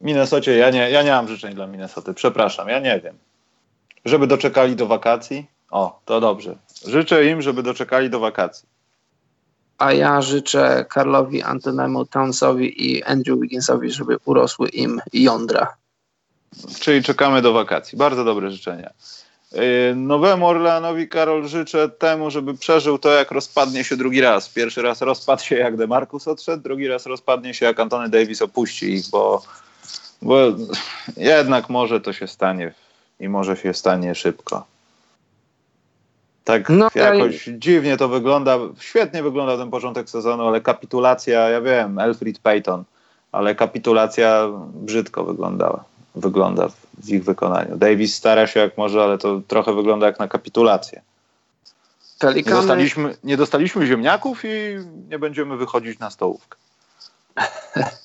Minnesocie, 0.00 0.56
ja 0.56 0.70
nie, 0.70 0.90
ja 0.90 1.02
nie 1.02 1.10
mam 1.10 1.28
życzeń 1.28 1.54
dla 1.54 1.66
Minnesoty, 1.66 2.14
przepraszam, 2.14 2.68
ja 2.68 2.78
nie 2.78 3.00
wiem. 3.00 3.18
Żeby 4.04 4.26
doczekali 4.26 4.76
do 4.76 4.86
wakacji? 4.86 5.46
O, 5.70 6.00
to 6.04 6.20
dobrze. 6.20 6.56
Życzę 6.86 7.26
im, 7.26 7.42
żeby 7.42 7.62
doczekali 7.62 8.10
do 8.10 8.20
wakacji 8.20 8.71
a 9.82 9.92
ja 9.92 10.22
życzę 10.22 10.86
Karlowi 10.88 11.42
Antonemu 11.42 12.06
Townsowi 12.06 12.90
i 12.90 13.04
Andrew 13.04 13.40
Wigginsowi, 13.40 13.90
żeby 13.90 14.16
urosły 14.24 14.68
im 14.68 15.00
jądra. 15.12 15.74
Czyli 16.80 17.02
czekamy 17.02 17.42
do 17.42 17.52
wakacji. 17.52 17.98
Bardzo 17.98 18.24
dobre 18.24 18.50
życzenia. 18.50 18.90
Yy, 19.52 19.60
Nowemu 19.96 20.46
Orleanowi, 20.46 21.08
Karol, 21.08 21.48
życzę 21.48 21.88
temu, 21.88 22.30
żeby 22.30 22.54
przeżył 22.54 22.98
to, 22.98 23.10
jak 23.10 23.30
rozpadnie 23.30 23.84
się 23.84 23.96
drugi 23.96 24.20
raz. 24.20 24.48
Pierwszy 24.48 24.82
raz 24.82 25.00
rozpadł 25.00 25.42
się, 25.42 25.56
jak 25.56 25.76
DeMarcus 25.76 26.28
odszedł, 26.28 26.62
drugi 26.62 26.88
raz 26.88 27.06
rozpadnie 27.06 27.54
się, 27.54 27.66
jak 27.66 27.80
Antony 27.80 28.08
Davis 28.08 28.42
opuści 28.42 28.92
ich, 28.92 29.10
bo, 29.10 29.42
bo 30.22 30.36
jednak 31.16 31.68
może 31.68 32.00
to 32.00 32.12
się 32.12 32.26
stanie 32.26 32.74
i 33.20 33.28
może 33.28 33.56
się 33.56 33.74
stanie 33.74 34.14
szybko. 34.14 34.71
Tak 36.44 36.68
no, 36.68 36.88
jakoś 36.94 37.46
ja... 37.46 37.52
dziwnie 37.56 37.96
to 37.96 38.08
wygląda. 38.08 38.58
Świetnie 38.80 39.22
wygląda 39.22 39.56
ten 39.56 39.70
początek 39.70 40.10
sezonu, 40.10 40.46
ale 40.48 40.60
kapitulacja, 40.60 41.48
ja 41.48 41.60
wiem, 41.60 41.98
Elfrid 41.98 42.38
Payton, 42.38 42.84
ale 43.32 43.54
kapitulacja 43.54 44.48
brzydko 44.74 45.24
wyglądała. 45.24 45.84
Wygląda 46.14 46.68
w 46.98 47.08
ich 47.08 47.24
wykonaniu. 47.24 47.76
Davis 47.76 48.14
stara 48.14 48.46
się 48.46 48.60
jak 48.60 48.78
może, 48.78 49.02
ale 49.02 49.18
to 49.18 49.40
trochę 49.48 49.74
wygląda 49.74 50.06
jak 50.06 50.18
na 50.18 50.28
kapitulację. 50.28 51.02
Pelikany... 52.18 52.56
Nie, 52.56 52.62
dostaliśmy, 52.62 53.16
nie 53.24 53.36
dostaliśmy 53.36 53.86
ziemniaków 53.86 54.44
i 54.44 54.48
nie 55.08 55.18
będziemy 55.18 55.56
wychodzić 55.56 55.98
na 55.98 56.10
stołówkę. 56.10 56.58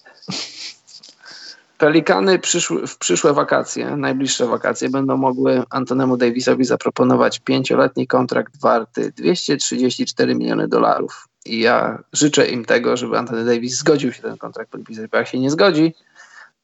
Pelikany 1.78 2.40
przyszły, 2.40 2.88
w 2.88 2.98
przyszłe 2.98 3.34
wakacje, 3.34 3.98
najbliższe 3.98 4.48
wakacje, 4.48 4.90
będą 4.90 5.18
mogły 5.18 5.64
Antonemu 5.70 6.18
Davisowi 6.18 6.66
zaproponować 6.66 7.40
pięcioletni 7.40 8.08
kontrakt 8.08 8.62
warty 8.62 9.12
234 9.12 10.36
miliony 10.36 10.68
dolarów. 10.68 11.28
I 11.46 11.60
ja 11.60 12.04
życzę 12.14 12.48
im 12.48 12.66
tego, 12.66 12.98
żeby 12.98 13.18
Antony 13.18 13.46
Davis 13.46 13.78
zgodził 13.78 14.14
się 14.14 14.22
ten 14.22 14.38
kontrakt 14.38 14.72
podpisać, 14.72 15.10
bo 15.12 15.18
jak 15.18 15.28
się 15.28 15.40
nie 15.40 15.52
zgodzi, 15.52 15.94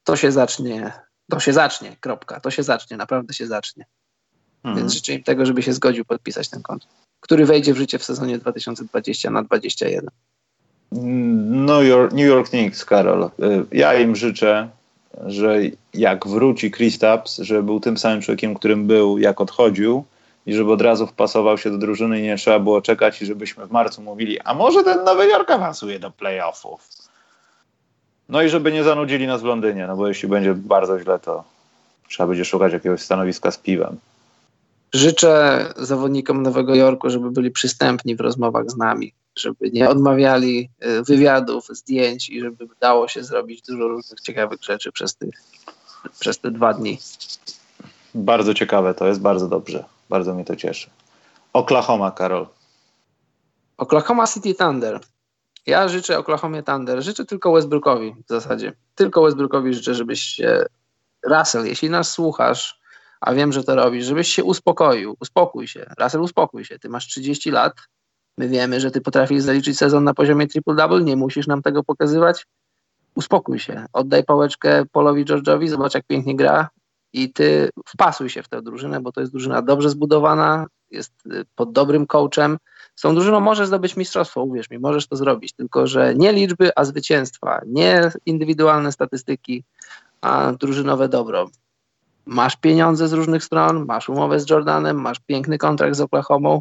to 0.04 0.16
się 0.16 0.32
zacznie, 0.32 0.92
to 1.30 1.40
się 1.40 1.52
zacznie, 1.52 1.96
kropka, 2.00 2.40
to 2.40 2.50
się 2.50 2.62
zacznie, 2.62 2.96
naprawdę 2.96 3.34
się 3.34 3.46
zacznie. 3.46 3.86
Mhm. 4.64 4.76
Więc 4.76 4.94
życzę 4.94 5.12
im 5.12 5.22
tego, 5.22 5.46
żeby 5.46 5.62
się 5.62 5.72
zgodził 5.72 6.04
podpisać 6.04 6.48
ten 6.48 6.62
kontrakt, 6.62 6.96
który 7.20 7.46
wejdzie 7.46 7.74
w 7.74 7.76
życie 7.76 7.98
w 7.98 8.04
sezonie 8.04 8.38
2020 8.38 9.30
na 9.30 9.42
2021. 9.42 10.10
New 11.66 11.84
York, 11.84 12.12
New 12.12 12.26
York 12.26 12.48
Knicks, 12.48 12.84
Karol. 12.84 13.24
Y, 13.24 13.66
ja 13.72 13.94
im 13.94 14.16
życzę, 14.16 14.68
że 15.26 15.58
jak 15.94 16.26
wróci 16.26 16.70
Kristaps, 16.70 17.38
żeby 17.38 17.62
był 17.62 17.80
tym 17.80 17.98
samym 17.98 18.20
człowiekiem, 18.20 18.54
którym 18.54 18.86
był, 18.86 19.18
jak 19.18 19.40
odchodził 19.40 20.04
i 20.46 20.54
żeby 20.54 20.72
od 20.72 20.80
razu 20.80 21.06
wpasował 21.06 21.58
się 21.58 21.70
do 21.70 21.78
drużyny 21.78 22.20
i 22.20 22.22
nie 22.22 22.36
trzeba 22.36 22.58
było 22.58 22.82
czekać 22.82 23.22
i 23.22 23.26
żebyśmy 23.26 23.66
w 23.66 23.70
marcu 23.70 24.02
mówili, 24.02 24.40
a 24.40 24.54
może 24.54 24.84
ten 24.84 25.04
Nowy 25.04 25.26
Jork 25.26 25.50
awansuje 25.50 25.98
do 25.98 26.10
playoffów. 26.10 26.88
No 28.28 28.42
i 28.42 28.48
żeby 28.48 28.72
nie 28.72 28.84
zanudzili 28.84 29.26
nas 29.26 29.42
w 29.42 29.44
Londynie, 29.44 29.86
no 29.86 29.96
bo 29.96 30.08
jeśli 30.08 30.28
będzie 30.28 30.54
bardzo 30.54 31.00
źle, 31.00 31.18
to 31.18 31.44
trzeba 32.08 32.26
będzie 32.26 32.44
szukać 32.44 32.72
jakiegoś 32.72 33.02
stanowiska 33.02 33.50
z 33.50 33.58
piwem. 33.58 33.96
Życzę 34.92 35.64
zawodnikom 35.76 36.42
Nowego 36.42 36.74
Jorku, 36.74 37.10
żeby 37.10 37.30
byli 37.30 37.50
przystępni 37.50 38.16
w 38.16 38.20
rozmowach 38.20 38.70
z 38.70 38.76
nami, 38.76 39.12
żeby 39.36 39.70
nie 39.72 39.88
odmawiali 39.88 40.70
y, 40.84 41.02
wywiadów, 41.02 41.66
zdjęć 41.68 42.30
i 42.30 42.40
żeby 42.40 42.66
dało 42.80 43.08
się 43.08 43.24
zrobić 43.24 43.62
dużo 43.62 43.88
różnych 43.88 44.20
ciekawych 44.20 44.62
rzeczy 44.62 44.92
przez, 44.92 45.16
tych, 45.16 45.34
przez 46.18 46.38
te 46.38 46.50
dwa 46.50 46.74
dni. 46.74 46.98
Bardzo 48.14 48.54
ciekawe 48.54 48.94
to 48.94 49.06
jest, 49.06 49.20
bardzo 49.20 49.48
dobrze. 49.48 49.84
Bardzo 50.08 50.34
mnie 50.34 50.44
to 50.44 50.56
cieszy. 50.56 50.90
Oklahoma, 51.52 52.10
Karol. 52.10 52.46
Oklahoma 53.76 54.26
City 54.26 54.54
Thunder. 54.54 55.00
Ja 55.66 55.88
życzę 55.88 56.18
Oklahomie 56.18 56.62
Thunder. 56.62 57.02
Życzę 57.02 57.24
tylko 57.24 57.52
Westbrookowi 57.52 58.14
w 58.26 58.28
zasadzie. 58.28 58.72
Tylko 58.94 59.22
Westbrookowi 59.22 59.74
życzę, 59.74 59.94
żebyś 59.94 60.20
się... 60.20 60.66
Russell, 61.26 61.66
jeśli 61.66 61.90
nas 61.90 62.10
słuchasz, 62.10 62.80
a 63.20 63.34
wiem, 63.34 63.52
że 63.52 63.64
to 63.64 63.74
robisz, 63.74 64.06
żebyś 64.06 64.28
się 64.28 64.44
uspokoił. 64.44 65.16
Uspokój 65.20 65.68
się. 65.68 65.86
Russell, 65.98 66.20
uspokój 66.20 66.64
się. 66.64 66.78
Ty 66.78 66.88
masz 66.88 67.06
30 67.06 67.50
lat, 67.50 67.72
My 68.38 68.48
wiemy, 68.48 68.80
że 68.80 68.90
ty 68.90 69.00
potrafisz 69.00 69.42
zaliczyć 69.42 69.78
sezon 69.78 70.04
na 70.04 70.14
poziomie 70.14 70.46
triple-double, 70.46 71.04
nie 71.04 71.16
musisz 71.16 71.46
nam 71.46 71.62
tego 71.62 71.84
pokazywać. 71.84 72.46
Uspokój 73.14 73.58
się, 73.58 73.86
oddaj 73.92 74.24
pałeczkę 74.24 74.84
Polowi 74.92 75.24
George'owi, 75.24 75.68
zobacz 75.68 75.94
jak 75.94 76.06
pięknie 76.06 76.36
gra 76.36 76.68
i 77.12 77.32
ty 77.32 77.70
wpasuj 77.86 78.30
się 78.30 78.42
w 78.42 78.48
tę 78.48 78.62
drużynę, 78.62 79.00
bo 79.00 79.12
to 79.12 79.20
jest 79.20 79.32
drużyna 79.32 79.62
dobrze 79.62 79.90
zbudowana, 79.90 80.66
jest 80.90 81.12
y, 81.26 81.44
pod 81.54 81.72
dobrym 81.72 82.06
coachem. 82.06 82.58
Z 82.94 83.02
tą 83.02 83.14
drużyną 83.14 83.40
możesz 83.40 83.66
zdobyć 83.66 83.96
mistrzostwo, 83.96 84.42
uwierz 84.42 84.70
mi, 84.70 84.78
możesz 84.78 85.06
to 85.06 85.16
zrobić, 85.16 85.52
tylko 85.52 85.86
że 85.86 86.14
nie 86.14 86.32
liczby, 86.32 86.70
a 86.76 86.84
zwycięstwa, 86.84 87.60
nie 87.66 88.10
indywidualne 88.26 88.92
statystyki, 88.92 89.64
a 90.20 90.52
drużynowe 90.52 91.08
dobro. 91.08 91.50
Masz 92.26 92.56
pieniądze 92.56 93.08
z 93.08 93.12
różnych 93.12 93.44
stron, 93.44 93.84
masz 93.84 94.08
umowę 94.08 94.40
z 94.40 94.50
Jordanem, 94.50 95.00
masz 95.00 95.20
piękny 95.20 95.58
kontrakt 95.58 95.96
z 95.96 96.00
Oklahomą, 96.00 96.60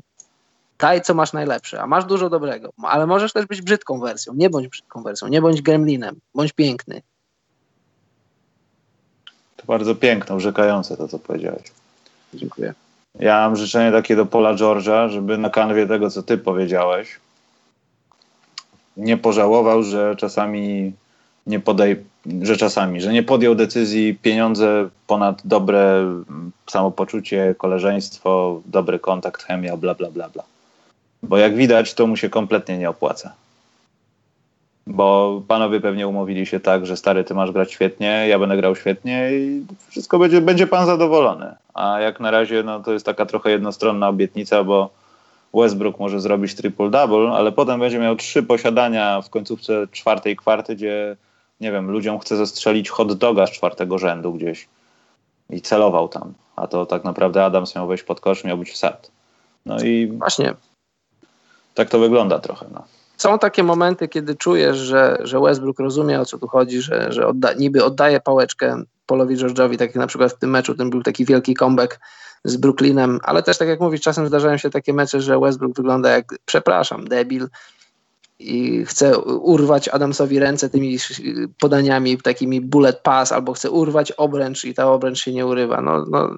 daj 0.80 1.02
co 1.02 1.14
masz 1.14 1.34
najlepsze, 1.34 1.82
a 1.82 1.88
masz 1.88 2.06
dużo 2.06 2.30
dobrego, 2.30 2.70
ale 2.84 3.08
możesz 3.08 3.34
też 3.34 3.46
być 3.46 3.62
brzydką 3.62 4.00
wersją, 4.00 4.34
nie 4.36 4.50
bądź 4.50 4.68
brzydką 4.68 5.04
wersją, 5.04 5.28
nie 5.28 5.42
bądź 5.42 5.62
gremlinem, 5.62 6.16
bądź 6.36 6.54
piękny. 6.54 7.02
To 9.58 9.64
bardzo 9.68 9.96
piękne, 9.96 10.36
urzekające 10.36 10.98
to, 10.98 11.08
co 11.08 11.20
powiedziałeś. 11.20 11.64
Dziękuję. 12.34 12.74
Ja 13.20 13.40
mam 13.40 13.56
życzenie 13.56 13.92
takie 13.92 14.16
do 14.16 14.26
Pola 14.26 14.54
George'a, 14.54 15.10
żeby 15.10 15.38
na 15.38 15.50
kanwie 15.50 15.88
tego, 15.88 16.10
co 16.10 16.24
ty 16.24 16.38
powiedziałeś, 16.38 17.20
nie 18.98 19.18
pożałował, 19.18 19.84
że 19.84 20.16
czasami 20.16 20.94
nie 21.48 21.60
podej, 21.60 22.04
że 22.42 22.58
czasami, 22.58 23.02
że 23.02 23.14
nie 23.14 23.24
podjął 23.24 23.56
decyzji 23.56 24.18
pieniądze 24.22 24.90
ponad 25.08 25.42
dobre 25.46 26.06
samopoczucie, 26.70 27.56
koleżeństwo, 27.58 28.62
dobry 28.66 29.00
kontakt, 29.00 29.44
chemia, 29.44 29.78
bla, 29.78 29.96
bla, 29.96 30.12
bla, 30.12 30.30
bla. 30.30 30.44
Bo 31.24 31.38
jak 31.38 31.56
widać, 31.56 31.94
to 31.94 32.08
mu 32.08 32.18
się 32.18 32.30
kompletnie 32.30 32.78
nie 32.78 32.90
opłaca. 32.90 33.34
Bo 34.88 35.42
panowie 35.48 35.82
pewnie 35.82 36.08
umówili 36.08 36.46
się 36.46 36.60
tak, 36.60 36.86
że 36.86 36.98
stary, 36.98 37.24
ty 37.24 37.34
masz 37.34 37.52
grać 37.52 37.72
świetnie, 37.72 38.26
ja 38.28 38.40
będę 38.40 38.58
grał 38.58 38.76
świetnie 38.76 39.30
i 39.32 39.66
wszystko 39.90 40.20
będzie, 40.20 40.42
będzie 40.42 40.68
pan 40.68 40.86
zadowolony. 40.86 41.56
A 41.74 42.00
jak 42.00 42.20
na 42.20 42.32
razie, 42.32 42.64
no 42.64 42.80
to 42.80 42.94
jest 42.94 43.06
taka 43.06 43.26
trochę 43.26 43.52
jednostronna 43.52 44.08
obietnica, 44.08 44.64
bo 44.64 44.90
Westbrook 45.54 46.00
może 46.00 46.22
zrobić 46.22 46.56
triple-double, 46.56 47.36
ale 47.36 47.52
potem 47.52 47.80
będzie 47.80 48.00
miał 48.00 48.16
trzy 48.16 48.44
posiadania 48.44 49.22
w 49.22 49.30
końcówce 49.30 49.88
czwartej 49.92 50.36
kwarty, 50.36 50.76
gdzie, 50.76 51.16
nie 51.62 51.72
wiem, 51.72 51.92
ludziom 51.92 52.20
chce 52.20 52.38
zestrzelić 52.38 52.90
hot 52.90 53.14
doga 53.14 53.48
z 53.48 53.52
czwartego 53.52 53.98
rzędu 53.98 54.34
gdzieś 54.34 54.68
i 55.50 55.62
celował 55.62 56.10
tam. 56.10 56.34
A 56.56 56.68
to 56.68 56.86
tak 56.86 57.04
naprawdę 57.04 57.46
Adams 57.46 57.76
miał 57.76 57.88
wejść 57.88 58.04
pod 58.04 58.20
kosz, 58.20 58.44
miał 58.44 58.58
być 58.58 58.72
wsad. 58.72 59.12
No 59.66 59.80
i 59.80 60.08
właśnie 60.08 60.54
tak 61.74 61.90
to 61.90 62.00
wygląda 62.00 62.40
trochę. 62.40 62.66
No. 62.74 62.84
Są 63.18 63.40
takie 63.40 63.64
momenty, 63.64 64.08
kiedy 64.08 64.36
czujesz, 64.36 64.78
że, 64.78 65.18
że 65.24 65.40
Westbrook 65.40 65.80
rozumie 65.80 66.22
o 66.22 66.26
co 66.26 66.38
tu 66.38 66.48
chodzi, 66.48 66.82
że, 66.82 67.12
że 67.12 67.28
odda, 67.28 67.54
niby 67.54 67.84
oddaje 67.84 68.20
pałeczkę 68.20 68.84
Polowi 69.06 69.38
George'owi, 69.38 69.78
tak 69.78 69.90
jak 69.90 69.96
na 69.96 70.08
przykład 70.08 70.34
w 70.34 70.40
tym 70.40 70.50
meczu, 70.50 70.76
ten 70.76 70.90
był 70.90 71.04
taki 71.04 71.26
wielki 71.26 71.54
comeback 71.54 72.00
z 72.44 72.58
Brooklynem, 72.58 73.20
ale 73.24 73.44
też 73.44 73.58
tak 73.58 73.68
jak 73.68 73.80
mówisz, 73.80 74.02
czasem 74.02 74.28
zdarzają 74.28 74.58
się 74.58 74.70
takie 74.70 74.94
mecze, 74.94 75.22
że 75.22 75.40
Westbrook 75.40 75.76
wygląda 75.76 76.10
jak, 76.10 76.36
przepraszam, 76.46 77.08
debil 77.08 77.48
i 78.40 78.86
chce 78.86 79.20
urwać 79.20 79.90
Adamsowi 79.90 80.40
ręce 80.40 80.70
tymi 80.70 80.98
podaniami, 81.60 82.18
takimi 82.18 82.62
bullet 82.62 83.00
pass, 83.00 83.32
albo 83.32 83.54
chce 83.54 83.72
urwać 83.72 84.12
obręcz 84.12 84.66
i 84.66 84.74
ta 84.74 84.92
obręcz 84.92 85.20
się 85.20 85.34
nie 85.34 85.46
urywa. 85.46 85.82
No, 85.82 86.06
no, 86.06 86.30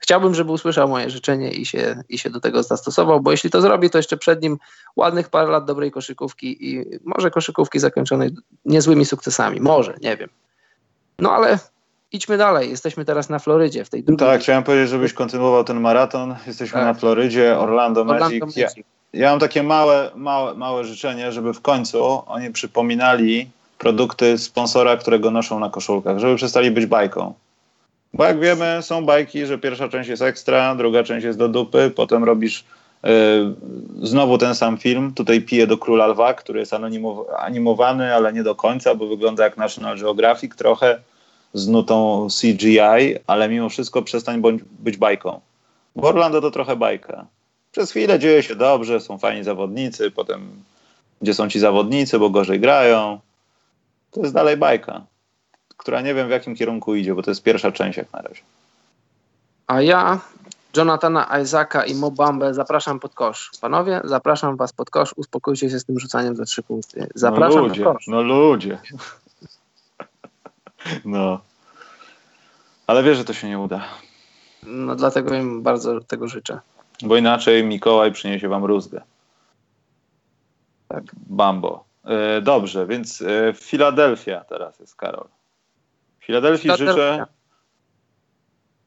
chciałbym, 0.00 0.34
żeby 0.34 0.52
usłyszał 0.52 0.88
moje 0.88 1.10
życzenie 1.10 1.50
i 1.50 1.66
się, 1.66 2.02
i 2.08 2.18
się 2.18 2.30
do 2.30 2.40
tego 2.40 2.62
zastosował, 2.62 3.20
bo 3.20 3.30
jeśli 3.30 3.50
to 3.50 3.60
zrobi, 3.60 3.90
to 3.90 3.98
jeszcze 3.98 4.16
przed 4.16 4.42
nim 4.42 4.58
ładnych 4.96 5.28
parę 5.28 5.50
lat 5.50 5.64
dobrej 5.64 5.90
koszykówki 5.90 6.70
i 6.70 6.84
może 7.04 7.30
koszykówki 7.30 7.78
zakończonej 7.78 8.30
niezłymi 8.64 9.04
sukcesami. 9.04 9.60
Może, 9.60 9.94
nie 10.00 10.16
wiem. 10.16 10.28
No 11.18 11.32
ale 11.32 11.58
idźmy 12.12 12.36
dalej. 12.36 12.70
Jesteśmy 12.70 13.04
teraz 13.04 13.28
na 13.28 13.38
Florydzie, 13.38 13.84
w 13.84 13.90
tej 13.90 14.04
drugiej. 14.04 14.28
Tak, 14.28 14.40
chciałem 14.40 14.62
powiedzieć, 14.62 14.88
żebyś 14.90 15.12
kontynuował 15.12 15.64
ten 15.64 15.80
maraton. 15.80 16.36
Jesteśmy 16.46 16.74
tak. 16.74 16.84
na 16.84 16.94
Florydzie, 16.94 17.58
Orlando, 17.58 18.00
Orlando 18.00 18.24
Magic. 18.24 18.40
Magic. 18.40 18.56
Ja, 18.56 18.68
ja 19.12 19.30
mam 19.30 19.40
takie 19.40 19.62
małe, 19.62 20.10
małe, 20.14 20.54
małe 20.54 20.84
życzenie, 20.84 21.32
żeby 21.32 21.54
w 21.54 21.60
końcu 21.60 22.22
oni 22.26 22.50
przypominali 22.50 23.50
produkty 23.78 24.38
sponsora, 24.38 24.96
którego 24.96 25.30
noszą 25.30 25.58
na 25.58 25.70
koszulkach, 25.70 26.18
żeby 26.18 26.36
przestali 26.36 26.70
być 26.70 26.86
bajką. 26.86 27.34
Bo 28.14 28.24
jak 28.24 28.40
wiemy, 28.40 28.78
są 28.80 29.06
bajki, 29.06 29.46
że 29.46 29.58
pierwsza 29.58 29.88
część 29.88 30.08
jest 30.08 30.22
ekstra, 30.22 30.74
druga 30.74 31.02
część 31.02 31.24
jest 31.24 31.38
do 31.38 31.48
dupy, 31.48 31.92
potem 31.96 32.24
robisz 32.24 32.64
yy, 33.02 33.10
znowu 34.02 34.38
ten 34.38 34.54
sam 34.54 34.78
film. 34.78 35.12
Tutaj 35.14 35.40
piję 35.40 35.66
do 35.66 35.78
Króla 35.78 36.06
Lwa, 36.06 36.34
który 36.34 36.60
jest 36.60 36.72
animowany, 37.38 38.14
ale 38.14 38.32
nie 38.32 38.42
do 38.42 38.54
końca, 38.54 38.94
bo 38.94 39.06
wygląda 39.06 39.44
jak 39.44 39.56
National 39.56 39.98
Geographic 39.98 40.56
trochę 40.56 41.00
z 41.54 41.68
nutą 41.68 42.26
CGI, 42.40 43.16
ale 43.26 43.48
mimo 43.48 43.68
wszystko 43.68 44.02
przestań 44.02 44.40
bądź, 44.40 44.62
być 44.78 44.96
bajką. 44.96 45.40
Bo 45.96 46.08
Orlando 46.08 46.40
to 46.40 46.50
trochę 46.50 46.76
bajka. 46.76 47.26
Przez 47.72 47.90
chwilę 47.90 48.18
dzieje 48.18 48.42
się 48.42 48.56
dobrze, 48.56 49.00
są 49.00 49.18
fajni 49.18 49.44
zawodnicy, 49.44 50.10
potem 50.10 50.50
gdzie 51.22 51.34
są 51.34 51.48
ci 51.48 51.60
zawodnicy, 51.60 52.18
bo 52.18 52.30
gorzej 52.30 52.60
grają. 52.60 53.20
To 54.10 54.20
jest 54.20 54.34
dalej 54.34 54.56
bajka 54.56 55.02
która 55.80 56.00
nie 56.00 56.14
wiem 56.14 56.28
w 56.28 56.30
jakim 56.30 56.56
kierunku 56.56 56.94
idzie, 56.94 57.14
bo 57.14 57.22
to 57.22 57.30
jest 57.30 57.42
pierwsza 57.42 57.72
część 57.72 57.98
jak 57.98 58.12
na 58.12 58.22
razie. 58.22 58.42
A 59.66 59.82
ja 59.82 60.20
Jonathana 60.76 61.40
Isaaca 61.42 61.84
i 61.84 61.94
Mobambę 61.94 62.54
zapraszam 62.54 63.00
pod 63.00 63.14
kosz. 63.14 63.50
Panowie, 63.60 64.00
zapraszam 64.04 64.56
was 64.56 64.72
pod 64.72 64.90
kosz, 64.90 65.14
uspokójcie 65.16 65.70
się 65.70 65.78
z 65.78 65.84
tym 65.84 66.00
rzucaniem 66.00 66.36
za 66.36 66.44
trzy 66.44 66.62
punkty. 66.62 67.06
Zapraszam 67.14 67.60
no 67.60 67.68
ludzie, 67.68 67.84
pod 67.84 67.96
kosz. 67.96 68.06
No 68.06 68.22
ludzie. 68.22 68.78
No. 71.04 71.40
Ale 72.86 73.02
wiesz, 73.02 73.16
że 73.18 73.24
to 73.24 73.32
się 73.32 73.48
nie 73.48 73.58
uda. 73.58 73.84
No 74.62 74.96
dlatego 74.96 75.34
im 75.34 75.62
bardzo 75.62 76.00
tego 76.00 76.28
życzę. 76.28 76.60
Bo 77.02 77.16
inaczej 77.16 77.64
Mikołaj 77.64 78.12
przyniesie 78.12 78.48
wam 78.48 78.64
rózgę. 78.64 79.02
Tak. 80.88 81.04
Bambo. 81.14 81.84
E, 82.04 82.40
dobrze, 82.40 82.86
więc 82.86 83.22
e, 83.22 83.52
Filadelfia 83.54 84.44
teraz 84.44 84.80
jest 84.80 84.96
Karol. 84.96 85.28
Filadelfii 86.30 86.70
życzę 86.78 87.26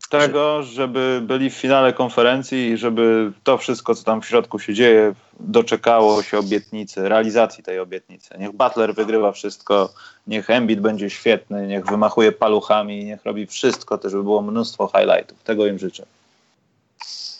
tego, 0.09 0.63
żeby 0.63 1.21
byli 1.23 1.49
w 1.49 1.53
finale 1.53 1.93
konferencji 1.93 2.67
i 2.67 2.77
żeby 2.77 3.31
to 3.43 3.57
wszystko, 3.57 3.95
co 3.95 4.03
tam 4.03 4.21
w 4.21 4.25
środku 4.25 4.59
się 4.59 4.73
dzieje, 4.73 5.13
doczekało 5.39 6.23
się 6.23 6.39
obietnicy, 6.39 7.09
realizacji 7.09 7.63
tej 7.63 7.79
obietnicy. 7.79 8.35
Niech 8.39 8.51
Butler 8.51 8.95
wygrywa 8.95 9.31
wszystko, 9.31 9.89
niech 10.27 10.49
Embiid 10.49 10.79
będzie 10.79 11.09
świetny, 11.09 11.67
niech 11.67 11.85
wymachuje 11.85 12.31
paluchami, 12.31 13.05
niech 13.05 13.25
robi 13.25 13.47
wszystko, 13.47 13.97
też 13.97 14.11
żeby 14.11 14.23
było 14.23 14.41
mnóstwo 14.41 14.91
highlightów. 14.95 15.43
Tego 15.43 15.67
im 15.67 15.79
życzę. 15.79 16.05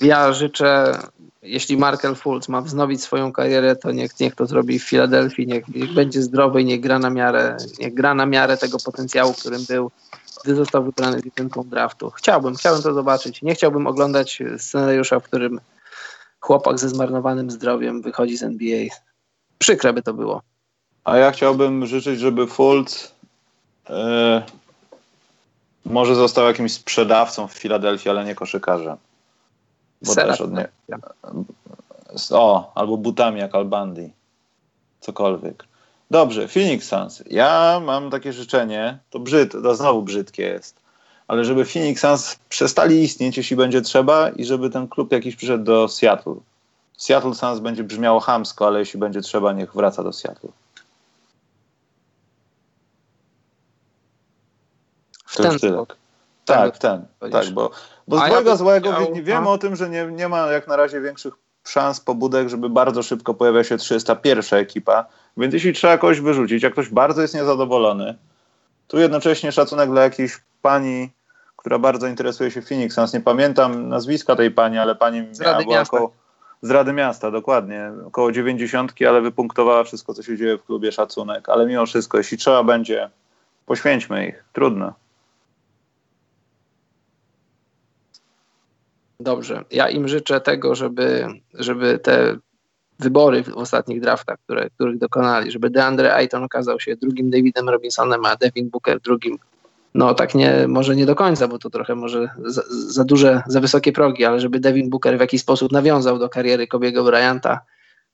Ja 0.03 0.34
życzę, 0.34 0.99
jeśli 1.41 1.77
Markel 1.77 2.15
Fultz 2.15 2.49
ma 2.49 2.61
wznowić 2.61 3.03
swoją 3.03 3.31
karierę, 3.31 3.75
to 3.75 3.91
niech, 3.91 4.19
niech 4.19 4.35
to 4.35 4.45
zrobi 4.45 4.80
w 4.80 4.84
Filadelfii, 4.84 5.47
niech, 5.47 5.67
niech 5.67 5.93
będzie 5.93 6.21
zdrowy 6.21 6.61
i 6.61 6.65
niech 6.65 6.80
gra 6.80 6.99
na 6.99 7.09
miarę, 7.09 7.57
niech 7.80 7.93
gra 7.93 8.13
na 8.13 8.25
miarę 8.25 8.57
tego 8.57 8.77
potencjału, 8.85 9.34
którym 9.34 9.65
był, 9.65 9.91
gdy 10.43 10.55
został 10.55 10.84
wybrany 10.84 11.21
licenką 11.25 11.63
draftu. 11.63 12.09
Chciałbym, 12.09 12.55
chciałbym 12.55 12.84
to 12.84 12.93
zobaczyć. 12.93 13.41
Nie 13.41 13.55
chciałbym 13.55 13.88
oglądać 13.88 14.43
scenariusza, 14.57 15.19
w 15.19 15.23
którym 15.23 15.59
chłopak 16.39 16.80
ze 16.80 16.89
zmarnowanym 16.89 17.51
zdrowiem 17.51 18.01
wychodzi 18.01 18.38
z 18.38 18.43
NBA. 18.43 18.85
Przykre 19.57 19.93
by 19.93 20.01
to 20.01 20.13
było. 20.13 20.41
A 21.03 21.17
ja 21.17 21.31
chciałbym 21.31 21.85
życzyć, 21.85 22.19
żeby 22.19 22.47
Fultz 22.47 23.11
e, 23.89 24.43
może 25.85 26.15
został 26.15 26.45
jakimś 26.45 26.73
sprzedawcą 26.73 27.47
w 27.47 27.53
Filadelfii, 27.53 28.09
ale 28.09 28.25
nie 28.25 28.35
koszykarzem. 28.35 28.97
Bo 30.03 30.13
Sera. 30.13 30.27
też 30.31 30.41
od 30.41 30.51
nie... 30.53 30.67
O, 32.31 32.71
albo 32.75 32.97
butami 32.97 33.39
jak 33.39 33.55
Albandi. 33.55 34.13
Cokolwiek. 34.99 35.65
Dobrze, 36.11 36.47
Phoenix 36.47 36.88
Suns. 36.88 37.23
Ja 37.30 37.81
mam 37.85 38.09
takie 38.09 38.34
życzenie, 38.34 38.97
to 39.09 39.19
brzyd, 39.19 39.51
to 39.51 39.75
znowu 39.75 40.01
brzydkie 40.01 40.43
jest, 40.43 40.75
ale 41.27 41.45
żeby 41.45 41.65
Phoenix 41.65 42.01
Suns 42.01 42.39
przestali 42.49 43.01
istnieć, 43.01 43.38
jeśli 43.38 43.55
będzie 43.55 43.81
trzeba 43.81 44.30
i 44.30 44.45
żeby 44.45 44.69
ten 44.69 44.88
klub 44.88 45.11
jakiś 45.11 45.35
przyszedł 45.35 45.63
do 45.63 45.88
Seattle. 45.88 46.35
Seattle 46.97 47.35
Suns 47.35 47.59
będzie 47.59 47.84
brzmiało 47.84 48.19
chamsko, 48.19 48.67
ale 48.67 48.80
jeśli 48.80 48.99
będzie 48.99 49.21
trzeba, 49.21 49.53
niech 49.53 49.73
wraca 49.73 50.03
do 50.03 50.13
Seattle. 50.13 50.49
W 55.25 55.35
To 55.35 55.43
ten 55.43 55.51
już 55.51 55.61
tyle. 55.61 55.73
sposób. 55.73 55.95
Tak, 56.45 56.75
w 56.75 56.80
ten. 56.80 57.05
Tak, 57.31 57.49
bo, 57.49 57.71
bo 58.07 58.21
A 58.21 58.27
ja 58.27 58.34
złego, 58.34 58.57
złego 58.57 58.93
wi- 59.13 59.23
wiemy 59.23 59.45
no. 59.45 59.51
o 59.51 59.57
tym, 59.57 59.75
że 59.75 59.89
nie, 59.89 60.05
nie 60.05 60.30
ma 60.30 60.38
jak 60.51 60.67
na 60.67 60.75
razie 60.75 61.01
większych 61.01 61.34
szans, 61.67 61.99
pobudek, 61.99 62.49
żeby 62.49 62.69
bardzo 62.69 63.03
szybko 63.03 63.34
pojawia 63.34 63.63
się 63.63 63.77
301 63.77 64.59
ekipa, 64.59 65.05
więc 65.38 65.53
jeśli 65.53 65.73
trzeba 65.73 65.97
kogoś 65.97 66.19
wyrzucić, 66.19 66.63
jak 66.63 66.73
ktoś 66.73 66.89
bardzo 66.89 67.21
jest 67.21 67.34
niezadowolony, 67.35 68.15
tu 68.88 68.99
jednocześnie 68.99 69.51
szacunek 69.51 69.89
dla 69.89 70.03
jakiejś 70.03 70.41
pani, 70.61 71.09
która 71.57 71.80
bardzo 71.80 72.07
interesuje 72.07 72.51
się 72.51 72.61
Phoenix 72.61 72.95
Suns, 72.95 73.13
nie 73.13 73.21
pamiętam 73.21 73.89
nazwiska 73.89 74.35
tej 74.35 74.51
pani, 74.51 74.77
ale 74.77 74.95
pani 74.95 75.27
Z 75.35 75.39
miała 75.39 75.53
Rady 75.53 75.63
była 75.63 75.75
Miasta. 75.77 75.97
około, 75.97 76.11
z 76.61 76.71
Rady 76.71 76.93
Miasta, 76.93 77.31
dokładnie, 77.31 77.91
około 78.07 78.31
90, 78.31 78.93
ale 79.09 79.21
wypunktowała 79.21 79.84
wszystko, 79.84 80.13
co 80.13 80.23
się 80.23 80.38
dzieje 80.38 80.57
w 80.57 80.63
klubie, 80.65 80.91
szacunek, 80.91 81.49
ale 81.49 81.65
mimo 81.65 81.85
wszystko, 81.85 82.17
jeśli 82.17 82.38
trzeba 82.38 82.63
będzie, 82.63 83.09
poświęćmy 83.65 84.27
ich, 84.27 84.43
trudno. 84.53 84.93
Dobrze. 89.19 89.64
Ja 89.72 89.90
im 89.90 90.07
życzę 90.07 90.41
tego, 90.41 90.76
żeby, 90.76 91.27
żeby 91.53 91.99
te 91.99 92.38
wybory 92.99 93.44
w 93.44 93.49
ostatnich 93.49 94.02
draftach, 94.02 94.38
które, 94.40 94.69
których 94.69 94.98
dokonali, 94.98 95.52
żeby 95.52 95.69
DeAndre 95.69 96.15
Ayton 96.15 96.44
okazał 96.44 96.80
się 96.80 96.95
drugim 96.95 97.30
Davidem 97.30 97.69
Robinsonem, 97.69 98.26
a 98.26 98.35
Devin 98.35 98.69
Booker 98.69 98.99
drugim. 98.99 99.38
No 99.94 100.14
tak 100.14 100.35
nie, 100.35 100.68
może 100.68 100.95
nie 100.95 101.06
do 101.06 101.15
końca, 101.15 101.48
bo 101.48 101.60
to 101.60 101.69
trochę 101.69 101.95
może 101.95 102.30
za, 102.45 102.61
za 102.69 103.03
duże, 103.03 103.44
za 103.48 103.60
wysokie 103.60 103.91
progi, 103.91 104.26
ale 104.26 104.40
żeby 104.40 104.60
Devin 104.60 104.90
Booker 104.90 105.18
w 105.18 105.22
jakiś 105.22 105.41
sposób 105.41 105.72
nawiązał 105.72 106.19
do 106.19 106.30
kariery 106.30 106.68
Kobiego 106.68 107.03
Bryanta 107.03 107.60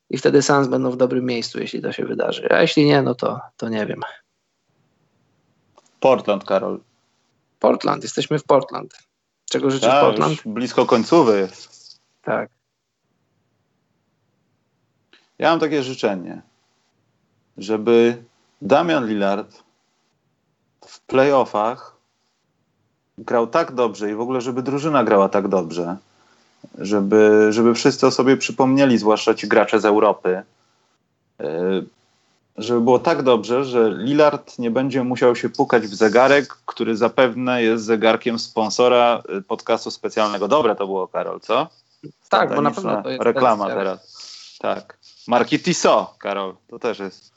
i 0.09 0.17
wtedy 0.17 0.41
Suns 0.41 0.67
będą 0.67 0.91
w 0.91 0.97
dobrym 0.97 1.26
miejscu, 1.26 1.59
jeśli 1.59 1.81
to 1.81 1.91
się 1.91 2.05
wydarzy. 2.05 2.47
A 2.51 2.61
jeśli 2.61 2.85
nie, 2.85 3.01
no 3.01 3.15
to, 3.15 3.39
to 3.57 3.69
nie 3.69 3.85
wiem. 3.85 4.01
Portland, 5.99 6.43
Karol. 6.43 6.80
Portland, 7.59 8.03
jesteśmy 8.03 8.39
w 8.39 8.43
Portland. 8.43 9.09
Czego 9.49 9.71
życzysz 9.71 9.89
Tak, 9.89 10.01
Portland? 10.01 10.39
blisko 10.45 10.85
końcówy 10.85 11.39
jest. 11.39 11.99
Tak. 12.21 12.49
Ja 15.39 15.49
mam 15.49 15.59
takie 15.59 15.84
życzenie, 15.84 16.41
żeby 17.57 18.23
Damian 18.61 19.07
Lillard 19.07 19.63
w 20.85 20.99
playoffach 20.99 21.95
grał 23.17 23.47
tak 23.47 23.71
dobrze 23.71 24.11
i 24.11 24.15
w 24.15 24.21
ogóle, 24.21 24.41
żeby 24.41 24.61
drużyna 24.61 25.03
grała 25.03 25.30
tak 25.30 25.47
dobrze, 25.47 25.97
żeby, 26.77 27.47
żeby 27.49 27.73
wszyscy 27.73 28.07
o 28.07 28.11
sobie 28.11 28.38
przypomnieli, 28.38 28.97
zwłaszcza 28.97 29.34
ci 29.34 29.47
gracze 29.47 29.80
z 29.80 29.85
Europy, 29.85 30.41
yy, 31.39 31.85
żeby 32.60 32.81
było 32.81 32.99
tak 32.99 33.23
dobrze, 33.23 33.65
że 33.65 33.90
Lillard 33.98 34.60
nie 34.60 34.72
będzie 34.72 35.03
musiał 35.03 35.36
się 35.36 35.49
pukać 35.49 35.84
w 35.84 35.95
zegarek, 35.95 36.48
który 36.65 36.98
zapewne 36.98 37.64
jest 37.64 37.86
zegarkiem 37.86 38.40
sponsora 38.40 39.23
y, 39.38 39.41
podcastu 39.41 39.91
specjalnego. 39.91 40.48
Dobre 40.48 40.76
to 40.76 40.86
było, 40.86 41.07
Karol, 41.07 41.40
co? 41.40 41.68
Tak, 42.30 42.56
bo 42.56 42.61
na 42.61 42.72
pewno 42.72 43.03
to 43.03 43.10
jest 43.10 43.23
reklama 43.23 43.68
teraz- 43.68 43.77
teraz. 43.77 44.57
Tak. 44.60 44.98
Marki 45.27 45.60
Tissot, 45.60 46.18
Karol, 46.18 46.56
to 46.69 46.80
też 46.80 46.99
jest 46.99 47.31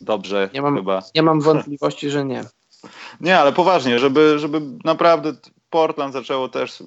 dobrze 0.00 0.50
Nie 0.54 0.62
mam- 0.62 0.76
chyba. 0.76 1.02
Nie 1.14 1.22
mam 1.22 1.40
wątpliwości, 1.40 2.10
że 2.10 2.24
nie. 2.24 2.44
Nie, 3.20 3.38
ale 3.38 3.52
poważnie, 3.52 3.98
żeby, 3.98 4.38
żeby 4.38 4.60
naprawdę 4.84 5.32
Portland 5.70 6.12
zaczęło 6.12 6.48
też 6.48 6.82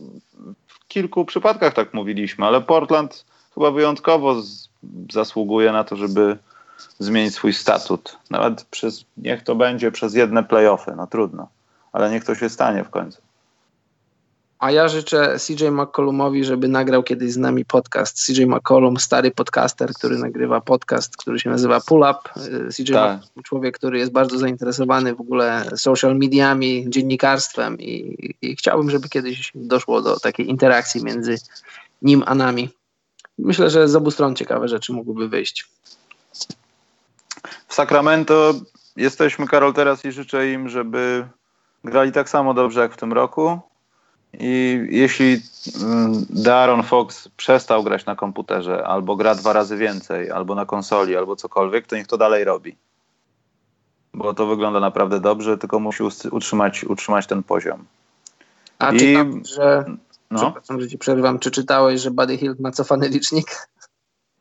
w 0.68 0.88
kilku 0.88 1.26
przypadkach 1.26 1.74
tak 1.74 1.94
mówiliśmy, 1.94 2.46
ale 2.46 2.62
Portland 2.62 3.26
chyba 3.54 3.72
wyjątkowo 3.72 4.42
z, 4.42 4.70
zasługuje 5.12 5.72
na 5.72 5.84
to, 5.84 5.96
żeby 5.96 6.38
zmienić 6.99 7.34
swój 7.34 7.54
statut. 7.54 8.18
Nawet 8.30 8.64
przez, 8.64 9.06
niech 9.18 9.44
to 9.44 9.56
będzie 9.56 9.91
przez 9.91 10.14
jedne 10.14 10.44
playoffy, 10.44 10.94
no 10.98 11.08
trudno, 11.08 11.48
ale 11.91 12.12
niech 12.12 12.26
to 12.26 12.36
się 12.36 12.49
stanie 12.49 12.84
w 12.84 12.90
końcu. 12.90 13.22
A 14.60 14.72
ja 14.72 14.88
życzę 14.88 15.38
CJ 15.40 15.66
McCollumowi, 15.72 16.44
żeby 16.44 16.68
nagrał 16.68 17.04
kiedyś 17.04 17.32
z 17.32 17.38
nami 17.38 17.66
podcast. 17.66 18.26
CJ 18.26 18.45
McCollum, 18.45 18.98
stary 18.98 19.32
podcaster, 19.32 19.94
który 19.94 20.18
nagrywa 20.18 20.62
podcast, 20.62 21.18
który 21.18 21.40
się 21.40 21.49
nazywa 21.49 21.82
Pull 21.82 21.99
Up. 21.99 22.44
Y, 22.70 22.74
CJ 22.74 22.94
Tak. 22.94 23.20
Człowiek, 23.44 23.78
który 23.78 23.99
jest 23.99 24.12
bardzo 24.12 24.38
zainteresowany 24.38 25.16
w 25.16 25.22
ogóle 25.22 25.70
social 25.76 26.18
mediami, 26.18 26.86
dziennikarstwem 26.88 27.80
i, 27.80 28.18
i 28.41 28.56
chciałbym, 28.56 28.90
żeby 28.90 29.10
kiedyś 29.10 29.52
doszło 29.56 30.02
do 30.02 30.20
takiej 30.20 30.49
interakcji 30.49 31.04
między 31.04 31.38
nim 32.02 32.24
a 32.26 32.36
nami. 32.36 32.70
Myślę, 33.38 33.70
że 33.70 33.88
z 33.88 33.95
obu 33.95 34.12
stron 34.12 34.36
ciekawe 34.36 34.68
rzeczy 34.68 34.94
mogłyby 34.94 35.30
wyjść. 35.30 35.68
W 37.68 37.74
Sacramento 37.74 38.54
jesteśmy, 38.96 39.48
Karol, 39.48 39.74
teraz 39.74 40.06
i 40.06 40.12
życzę 40.12 40.52
im, 40.52 40.70
żeby 40.70 41.28
grali 41.84 42.12
tak 42.12 42.30
samo 42.30 42.54
dobrze 42.54 42.80
jak 42.82 42.94
w 42.94 42.98
tym 42.98 43.14
roku. 43.14 43.60
I 44.34 44.80
jeśli 44.90 45.42
mm, 45.84 46.26
Darren 46.30 46.84
Fox 46.84 47.30
przestał 47.38 47.84
grać 47.84 48.06
na 48.06 48.16
komputerze, 48.16 48.88
albo 48.88 49.16
gra 49.16 49.36
dwa 49.36 49.54
razy 49.54 49.78
więcej, 49.78 50.32
albo 50.32 50.56
na 50.56 50.66
konsoli, 50.66 51.16
albo 51.18 51.36
cokolwiek, 51.36 51.88
to 51.88 51.96
niech 51.96 52.08
to 52.08 52.18
dalej 52.18 52.44
robi. 52.44 52.76
Bo 54.14 54.34
to 54.34 54.48
wygląda 54.48 54.80
naprawdę 54.80 55.20
dobrze, 55.20 55.58
tylko 55.58 55.80
musi 55.80 56.04
utrzymać, 56.32 56.84
utrzymać 56.84 57.28
ten 57.28 57.44
poziom. 57.44 57.86
A 58.80 58.92
I- 58.92 59.00
czytam, 59.00 59.42
że, 59.46 59.86
No. 60.32 60.40
przepraszam, 60.40 60.82
że 60.82 60.88
ci 60.88 60.98
przerwam, 60.98 61.40
czy 61.40 61.52
czytałeś, 61.52 62.02
że 62.02 62.12
Buddy 62.12 62.38
Hield 62.38 62.60
ma 62.60 62.72
cofany 62.72 63.10
licznik? 63.10 63.68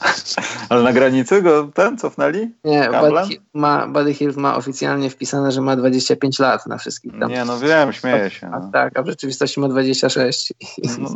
Ale 0.68 0.82
na 0.82 0.92
granicy 0.92 1.42
go 1.42 1.70
ten 1.74 1.98
cofnęli? 1.98 2.50
Nie? 2.64 2.90
Buddy 3.00 3.36
ma, 3.54 3.86
Buddy 3.88 4.14
Hield 4.14 4.36
ma 4.36 4.56
oficjalnie 4.56 5.10
wpisane, 5.10 5.52
że 5.52 5.60
ma 5.60 5.76
25 5.76 6.38
lat 6.38 6.66
na 6.66 6.78
wszystkich 6.78 7.12
tam. 7.20 7.30
Nie, 7.30 7.44
no 7.44 7.58
wiem, 7.58 7.92
śmieję 7.92 8.30
się. 8.30 8.46
A 8.46 8.58
No. 8.58 8.70
tak, 8.72 8.98
a 8.98 9.02
w 9.02 9.06
rzeczywistości 9.06 9.60
ma 9.60 9.68
26. 9.68 10.52
No, 10.98 11.08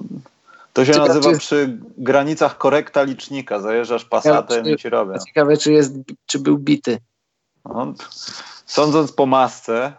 to 0.73 0.85
się 0.85 0.93
Ciekawe, 0.93 1.09
nazywa 1.09 1.33
czy- 1.33 1.39
przy 1.39 1.79
granicach 1.99 2.59
korekta 2.59 3.03
licznika. 3.03 3.61
Zajeżdżasz 3.61 4.05
pasatem 4.05 4.67
i 4.67 4.77
ci 4.77 4.89
robią. 4.89 5.15
Ciekawe, 5.27 5.57
czy, 5.57 5.73
jest, 5.73 5.95
czy 6.27 6.39
był 6.39 6.59
bity. 6.59 6.99
No, 7.65 7.93
sądząc 8.67 9.13
po 9.13 9.27
masce, 9.27 9.93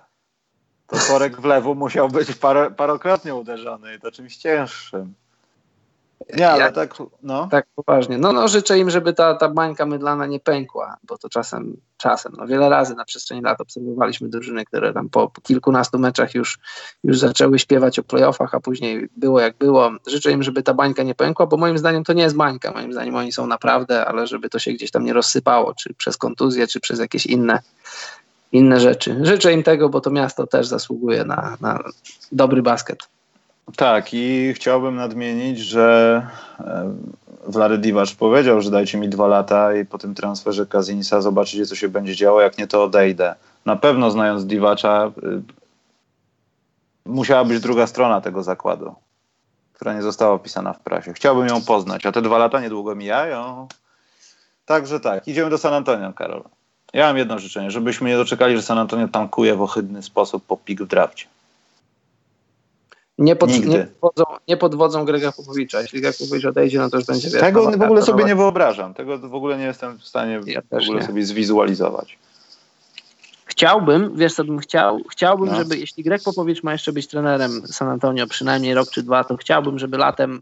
to 0.88 0.98
korek 1.08 1.41
w 1.41 1.45
lewo 1.45 1.74
musiał 1.76 2.10
być 2.10 2.36
parę, 2.36 2.72
parokrotnie 2.72 3.36
uderzony 3.36 3.95
i 3.95 3.99
to 3.99 4.12
czymś 4.12 4.38
cięższym. 4.38 5.14
Nie, 6.38 6.49
ale 6.49 6.64
Ja- 6.64 6.72
tak, 6.72 6.94
no. 7.23 7.48
Tak, 7.52 7.65
poważnie. 7.76 8.18
No, 8.18 8.34
no 8.34 8.48
życzę 8.48 8.80
im, 8.80 8.89
żeby 8.89 9.14
ta, 9.14 9.35
ta 9.35 9.49
bańka 9.49 9.85
mydlana 9.85 10.26
nie 10.26 10.39
pękła, 10.39 10.98
bo 11.03 11.18
to 11.18 11.30
czasem, 11.30 11.77
czasem, 11.98 12.34
no 12.38 12.48
wiele 12.48 12.69
razy 12.69 12.95
na 12.95 13.06
przestrzeni 13.06 13.41
lat 13.41 13.61
obserwowaliśmy 13.61 14.30
drużyny, 14.30 14.65
które 14.65 14.94
tam 14.94 15.10
po, 15.10 15.27
po 15.27 15.41
kilkunastu 15.41 15.99
meczach 15.99 16.35
już, 16.35 16.60
już 17.03 17.19
zaczęły 17.19 17.60
śpiewać 17.60 17.99
o 17.99 18.03
playoffach, 18.03 18.56
a 18.56 18.60
później 18.60 19.10
było 19.18 19.39
jak 19.39 19.57
było. 19.57 19.91
Życzę 20.07 20.31
im, 20.31 20.44
żeby 20.44 20.64
ta 20.64 20.73
bańka 20.73 21.03
nie 21.03 21.15
pękła, 21.15 21.45
bo 21.45 21.57
moim 21.57 21.77
zdaniem 21.77 22.03
to 22.03 22.14
nie 22.14 22.23
jest 22.23 22.35
bańka, 22.35 22.72
moim 22.72 22.94
zdaniem 22.94 23.15
oni 23.15 23.31
są 23.31 23.48
naprawdę, 23.48 24.06
ale 24.06 24.27
żeby 24.27 24.49
to 24.49 24.60
się 24.60 24.72
gdzieś 24.72 24.91
tam 24.91 25.06
nie 25.06 25.14
rozsypało, 25.14 25.73
czy 25.73 25.94
przez 25.94 26.18
kontuzję, 26.18 26.68
czy 26.68 26.80
przez 26.80 26.99
jakieś 26.99 27.26
inne, 27.26 27.60
inne 28.52 28.80
rzeczy. 28.80 29.19
Życzę 29.22 29.53
im 29.53 29.64
tego, 29.64 29.89
bo 29.89 30.02
to 30.02 30.10
miasto 30.10 30.48
też 30.48 30.68
zasługuje 30.68 31.23
na, 31.23 31.57
na 31.61 31.80
dobry 32.31 32.61
basket. 32.61 32.99
Tak, 33.76 34.14
i 34.14 34.53
chciałbym 34.56 34.95
nadmienić, 34.95 35.60
że 35.60 36.27
e, 36.60 36.94
Vlady 37.48 37.77
Divac 37.77 38.14
powiedział, 38.14 38.61
że 38.61 38.72
dajcie 38.72 38.98
mi 38.98 39.10
dwa 39.10 39.27
lata 39.27 39.76
i 39.76 39.85
po 39.85 39.98
tym 39.98 40.15
transferze 40.15 40.65
Kazinsa 40.65 41.22
zobaczycie, 41.22 41.65
co 41.65 41.76
się 41.76 41.89
będzie 41.89 42.15
działo, 42.15 42.41
jak 42.41 42.57
nie 42.57 42.68
to 42.68 42.84
odejdę. 42.84 43.35
Na 43.65 43.76
pewno 43.76 44.11
znając 44.11 44.45
Divacza, 44.45 45.11
y, 45.23 45.41
musiała 47.06 47.45
być 47.45 47.60
druga 47.60 47.88
strona 47.88 48.22
tego 48.22 48.44
zakładu, 48.44 48.95
która 49.73 49.94
nie 49.94 50.02
została 50.02 50.34
opisana 50.34 50.73
w 50.73 50.80
prasie. 50.80 51.14
Chciałbym 51.14 51.48
ją 51.48 51.61
poznać, 51.61 52.06
a 52.06 52.11
te 52.11 52.22
dwa 52.22 52.38
lata 52.38 52.61
niedługo 52.61 52.95
mijają. 52.95 53.68
Także 54.65 54.99
tak, 54.99 55.27
idziemy 55.27 55.49
do 55.49 55.57
San 55.57 55.73
Antonio, 55.73 56.14
Karol. 56.14 56.44
Ja 56.94 57.07
mam 57.07 57.18
jedno 57.18 57.39
życzenie, 57.39 57.72
żebyśmy 57.72 58.10
nie 58.10 58.18
doczekali, 58.18 58.56
że 58.56 58.61
San 58.61 58.77
Antonio 58.77 59.07
tankuje 59.07 59.56
w 59.56 59.61
ohydny 59.61 60.03
sposób 60.03 60.45
po 60.45 60.57
pik 60.57 60.81
w 60.81 60.88
drafcie. 60.88 61.27
Nie, 63.18 63.35
pod, 63.35 63.49
Nigdy. 63.49 63.68
nie, 63.69 63.88
podwodzą, 64.02 64.23
nie 64.48 64.57
podwodzą 64.57 65.06
Grega 65.06 65.31
Popowicza. 65.31 65.81
Jeśli 65.81 66.02
Greg 66.02 66.18
Popowicz 66.18 66.45
odejdzie, 66.45 66.80
no 66.80 66.89
to 66.89 66.98
już 66.98 67.06
będzie 67.06 67.30
wiesz, 67.30 67.41
Tego 67.41 67.64
nowa 67.64 67.77
w 67.77 67.81
ogóle 67.81 68.02
sobie 68.02 68.23
nie 68.23 68.35
wyobrażam. 68.35 68.94
Tego 68.94 69.18
w 69.19 69.35
ogóle 69.35 69.57
nie 69.57 69.64
jestem 69.65 69.98
w 69.98 70.06
stanie 70.06 70.39
Ja 70.45 70.61
w 70.61 70.73
ogóle 70.84 70.99
nie. 70.99 71.07
sobie 71.07 71.26
zwizualizować. 71.26 72.18
Chciałbym, 73.45 74.15
wiesz 74.15 74.34
co 74.34 74.44
bym 74.44 74.60
chciał? 74.60 75.02
Chciałbym, 75.11 75.49
No. 75.49 75.56
żeby 75.56 75.77
jeśli 75.77 76.03
Greg 76.03 76.23
Popowicz 76.23 76.64
ma 76.64 76.72
jeszcze 76.72 76.94
być 76.94 77.07
trenerem 77.07 77.68
San 77.68 77.88
Antonio 77.88 78.27
przynajmniej 78.27 78.73
rok 78.73 78.89
czy 78.89 79.03
dwa, 79.03 79.23
to 79.23 79.38
chciałbym, 79.38 79.80
żeby 79.80 79.98
latem 79.98 80.41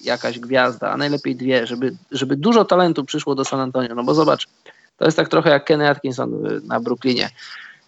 jakaś 0.00 0.38
gwiazda, 0.38 0.90
a 0.90 0.96
najlepiej 0.96 1.36
dwie, 1.36 1.66
żeby, 1.66 1.96
żeby 2.10 2.36
dużo 2.36 2.64
talentu 2.64 3.04
przyszło 3.04 3.34
do 3.34 3.44
San 3.44 3.60
Antonio. 3.60 3.94
No 3.94 4.04
bo 4.04 4.14
zobacz, 4.14 4.48
to 4.96 5.04
jest 5.04 5.16
tak 5.16 5.28
trochę 5.28 5.50
jak 5.50 5.64
Kenny 5.64 5.88
Atkinson 5.90 6.46
y, 6.46 6.60
na 6.64 6.80
Brooklynie. 6.80 7.30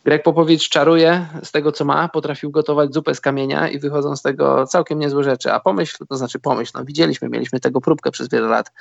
Greg 0.05 0.23
Popowicz 0.23 0.69
czaruje 0.69 1.27
z 1.43 1.53
tego, 1.53 1.73
co 1.73 1.85
ma, 1.85 2.09
potrafił 2.09 2.51
gotować 2.51 2.95
zupę 2.95 3.15
z 3.15 3.21
kamienia 3.21 3.69
i 3.69 3.79
wychodzą 3.79 4.17
z 4.17 4.23
tego 4.23 4.67
całkiem 4.67 4.99
niezłe 4.99 5.25
rzeczy. 5.25 5.53
A 5.53 5.61
pomyśl, 5.61 6.07
to 6.09 6.17
znaczy 6.17 6.39
pomyśl, 6.41 6.73
no 6.75 6.85
widzieliśmy, 6.85 7.29
mieliśmy 7.29 7.61
tego 7.61 7.81
próbkę 7.81 8.11
przez 8.11 8.29
wiele 8.29 8.49
lat. 8.49 8.73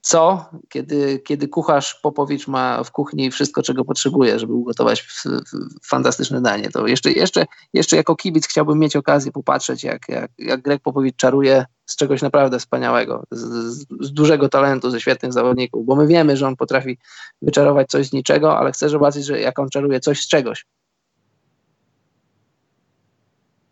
Co, 0.00 0.44
kiedy, 0.68 1.18
kiedy 1.18 1.48
kucharz 1.48 1.94
Popowicz 1.94 2.48
ma 2.48 2.84
w 2.84 2.90
kuchni 2.90 3.30
wszystko, 3.30 3.62
czego 3.62 3.84
potrzebuje, 3.84 4.38
żeby 4.38 4.52
ugotować 4.52 5.00
f, 5.00 5.22
f, 5.26 5.60
fantastyczne 5.84 6.40
danie, 6.40 6.70
to 6.70 6.86
jeszcze, 6.86 7.12
jeszcze, 7.12 7.46
jeszcze 7.72 7.96
jako 7.96 8.16
kibic 8.16 8.46
chciałbym 8.46 8.78
mieć 8.78 8.96
okazję 8.96 9.32
popatrzeć, 9.32 9.84
jak, 9.84 10.08
jak, 10.08 10.30
jak 10.38 10.62
Greg 10.62 10.82
Popowicz 10.82 11.16
czaruje 11.16 11.64
z 11.86 11.96
czegoś 11.96 12.22
naprawdę 12.22 12.58
wspaniałego, 12.58 13.24
z, 13.30 13.40
z, 13.40 13.86
z 14.00 14.12
dużego 14.12 14.48
talentu, 14.48 14.90
ze 14.90 15.00
świetnych 15.00 15.32
zawodników, 15.32 15.86
bo 15.86 15.96
my 15.96 16.06
wiemy, 16.06 16.36
że 16.36 16.46
on 16.46 16.56
potrafi 16.56 16.98
wyczarować 17.42 17.88
coś 17.88 18.06
z 18.06 18.12
niczego, 18.12 18.58
ale 18.58 18.72
chcę 18.72 18.88
zobaczyć, 18.88 19.24
że 19.24 19.40
jak 19.40 19.58
on 19.58 19.68
czaruje 19.68 20.00
coś 20.00 20.22
z 20.22 20.28
czegoś. 20.28 20.66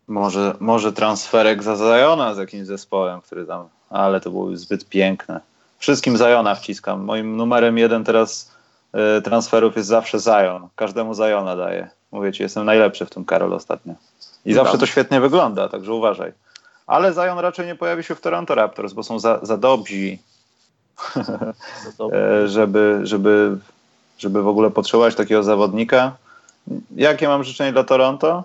Może, 0.07 0.57
może 0.61 0.93
transferek 0.93 1.63
za 1.63 1.77
Zajona 1.77 2.35
z 2.35 2.39
jakimś 2.39 2.67
zespołem, 2.67 3.21
który 3.21 3.47
tam, 3.47 3.69
ale 3.91 4.21
to 4.21 4.31
byłoby 4.31 4.57
zbyt 4.57 4.89
piękne. 4.89 5.54
Wszystkim 5.79 6.17
Zajona 6.17 6.55
wciskam. 6.55 7.05
Moim 7.05 7.37
numerem 7.37 7.79
jeden 7.79 8.05
teraz 8.05 8.53
y, 9.19 9.23
transferów 9.23 9.77
jest 9.77 9.89
zawsze 9.89 10.21
Zajon. 10.21 10.69
Każdemu 10.77 11.15
Zajona 11.15 11.57
daję. 11.57 11.91
Mówię 12.13 12.33
ci, 12.33 12.43
jestem 12.43 12.65
najlepszy 12.65 13.07
w 13.07 13.11
tym 13.11 13.25
Karol 13.25 13.53
ostatnio. 13.53 13.95
I 14.45 14.55
zawsze 14.55 14.79
to 14.79 14.87
świetnie 14.87 15.21
wygląda, 15.21 15.69
także 15.69 15.93
uważaj. 15.93 16.33
Ale 16.87 17.13
Zajon 17.13 17.39
raczej 17.39 17.67
nie 17.67 17.75
pojawi 17.75 18.05
się 18.05 18.15
w 18.15 18.21
Toronto 18.21 18.55
Raptors, 18.55 18.93
bo 18.93 19.03
są 19.03 19.19
za, 19.19 19.41
za 19.43 19.57
dobrzy, 19.57 20.19
e, 22.13 22.49
żeby, 22.49 23.01
żeby, 23.03 23.59
żeby 24.19 24.43
w 24.43 24.49
ogóle 24.49 24.71
potrzebować 24.71 25.15
takiego 25.15 25.43
zawodnika. 25.43 26.17
Jakie 26.97 27.29
mam 27.29 27.45
życzenie 27.45 27.73
dla 27.73 27.85
Toronto? 27.85 28.45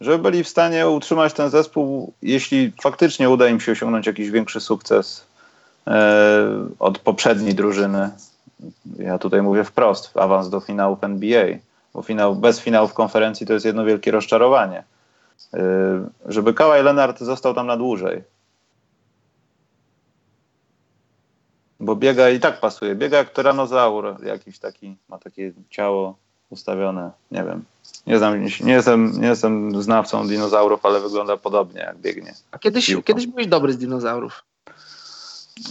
Żeby 0.00 0.18
byli 0.18 0.44
w 0.44 0.48
stanie 0.48 0.88
utrzymać 0.88 1.32
ten 1.32 1.50
zespół, 1.50 2.12
jeśli 2.22 2.72
faktycznie 2.82 3.30
uda 3.30 3.48
im 3.48 3.60
się 3.60 3.72
osiągnąć 3.72 4.06
jakiś 4.06 4.30
większy 4.30 4.60
sukces 4.60 5.26
e, 5.26 5.29
od 6.78 6.98
poprzedniej 6.98 7.54
drużyny. 7.54 8.10
Ja 8.98 9.18
tutaj 9.18 9.42
mówię 9.42 9.64
wprost, 9.64 10.16
awans 10.16 10.50
do 10.50 10.60
finałów 10.60 11.04
NBA, 11.04 11.46
bo 11.94 12.02
finał, 12.02 12.36
bez 12.36 12.60
finałów 12.60 12.94
konferencji 12.94 13.46
to 13.46 13.52
jest 13.52 13.66
jedno 13.66 13.84
wielkie 13.84 14.10
rozczarowanie. 14.10 14.84
E, 15.54 15.60
żeby 16.26 16.54
Kawhi 16.54 16.82
Leonard 16.82 17.20
został 17.20 17.54
tam 17.54 17.66
na 17.66 17.76
dłużej. 17.76 18.22
Bo 21.80 21.96
biega 21.96 22.30
i 22.30 22.40
tak 22.40 22.60
pasuje. 22.60 22.94
Biega 22.94 23.18
jak 23.18 23.30
tyranozaur, 23.30 24.24
jakiś 24.24 24.58
taki, 24.58 24.96
ma 25.08 25.18
takie 25.18 25.52
ciało 25.70 26.16
ustawione, 26.50 27.10
nie 27.30 27.44
wiem. 27.44 27.64
Nie 28.06 28.18
znam, 28.18 28.44
nie 28.60 28.72
jestem, 28.72 29.20
nie 29.20 29.26
jestem 29.26 29.82
znawcą 29.82 30.28
dinozaurów, 30.28 30.86
ale 30.86 31.00
wygląda 31.00 31.36
podobnie 31.36 31.80
jak 31.80 31.98
biegnie. 31.98 32.34
A 32.50 32.58
kiedyś, 32.58 32.86
Piłką. 32.86 33.02
kiedyś 33.02 33.26
byłeś 33.26 33.46
dobry 33.46 33.72
z 33.72 33.78
dinozaurów. 33.78 34.42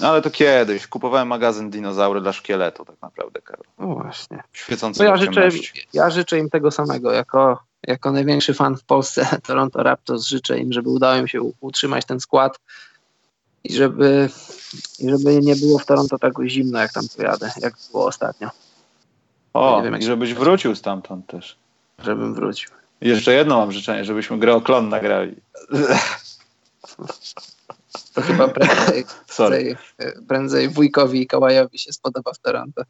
Ale 0.01 0.21
to 0.21 0.29
kiedyś. 0.29 0.87
Kupowałem 0.87 1.27
magazyn 1.27 1.69
Dinozaury 1.69 2.21
dla 2.21 2.33
szkieletu 2.33 2.85
tak 2.85 3.01
naprawdę, 3.01 3.41
Karol. 3.41 3.65
No 3.79 3.87
właśnie. 3.87 4.43
Świecący 4.53 4.97
To 4.97 5.03
ja 5.03 5.17
życzę, 5.17 5.49
ja 5.93 6.09
życzę 6.09 6.39
im 6.39 6.49
tego 6.49 6.71
samego. 6.71 7.11
Jako, 7.11 7.63
jako 7.87 8.11
największy 8.11 8.53
fan 8.53 8.77
w 8.77 8.83
Polsce 8.83 9.27
Toronto 9.47 9.83
Raptors 9.83 10.25
życzę 10.25 10.59
im, 10.59 10.73
żeby 10.73 10.89
udało 10.89 11.15
im 11.15 11.27
się 11.27 11.41
utrzymać 11.59 12.05
ten 12.05 12.19
skład 12.19 12.59
i 13.63 13.73
żeby, 13.73 14.29
i 14.99 15.09
żeby 15.09 15.39
nie 15.41 15.55
było 15.55 15.79
w 15.79 15.85
Toronto 15.85 16.19
tak 16.19 16.33
zimno, 16.45 16.79
jak 16.79 16.93
tam 16.93 17.03
pojadę, 17.17 17.51
jak 17.61 17.73
było 17.91 18.05
ostatnio, 18.05 18.49
O, 19.53 19.81
wiem, 19.83 19.97
i 19.97 20.03
żebyś 20.03 20.33
wrócił 20.33 20.75
stamtąd 20.75 21.27
też. 21.27 21.57
żebym 22.03 22.33
wrócił. 22.33 22.69
Jeszcze 23.01 23.33
jedno 23.33 23.57
mam 23.57 23.71
życzenie, 23.71 24.05
żebyśmy 24.05 24.39
grę 24.39 24.55
o 24.55 24.61
klon 24.61 24.89
nagrali. 24.89 25.35
To 28.19 28.25
chyba 28.25 28.47
prędzej, 28.47 29.05
prędzej, 29.37 29.75
prędzej 30.27 30.69
wujkowi 30.69 31.21
i 31.21 31.27
Kałajowi 31.27 31.79
się 31.79 31.93
spodoba 31.93 32.33
w 32.33 32.39
Toronto. 32.39 32.83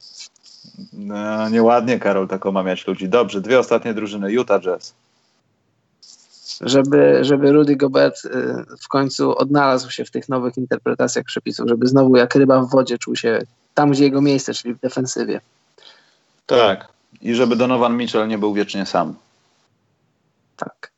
No, 0.94 1.50
nieładnie, 1.50 2.00
Karol, 2.00 2.28
tak 2.28 2.46
omamiać 2.46 2.88
ludzi. 2.88 3.10
Dobrze, 3.10 3.42
dwie 3.42 3.60
ostatnie 3.60 3.94
drużyny. 3.94 4.32
Utah 4.32 4.62
Jazz. 4.62 4.94
Żeby, 6.62 7.20
żeby 7.22 7.52
Rudy 7.52 7.76
Gobert 7.76 8.26
y, 8.26 8.30
w 8.82 8.88
końcu 8.88 9.38
odnalazł 9.38 9.92
się 9.92 10.06
w 10.06 10.12
tych 10.12 10.30
nowych 10.30 10.58
interpretacjach 10.58 11.26
przepisów, 11.26 11.70
żeby 11.70 11.88
znowu 11.88 12.16
jak 12.16 12.36
ryba 12.36 12.62
w 12.62 12.70
wodzie 12.70 12.98
czuł 12.98 13.16
się 13.16 13.40
tam, 13.74 13.92
gdzie 13.92 14.04
jego 14.04 14.22
miejsce, 14.22 14.54
czyli 14.54 14.74
w 14.74 14.80
defensywie. 14.80 15.42
Tak. 16.46 16.88
I 17.22 17.36
żeby 17.36 17.56
Donovan 17.56 17.98
Mitchell 17.98 18.28
nie 18.28 18.38
był 18.38 18.54
wiecznie 18.54 18.86
sam. 18.86 19.16
Tak. 20.58 20.92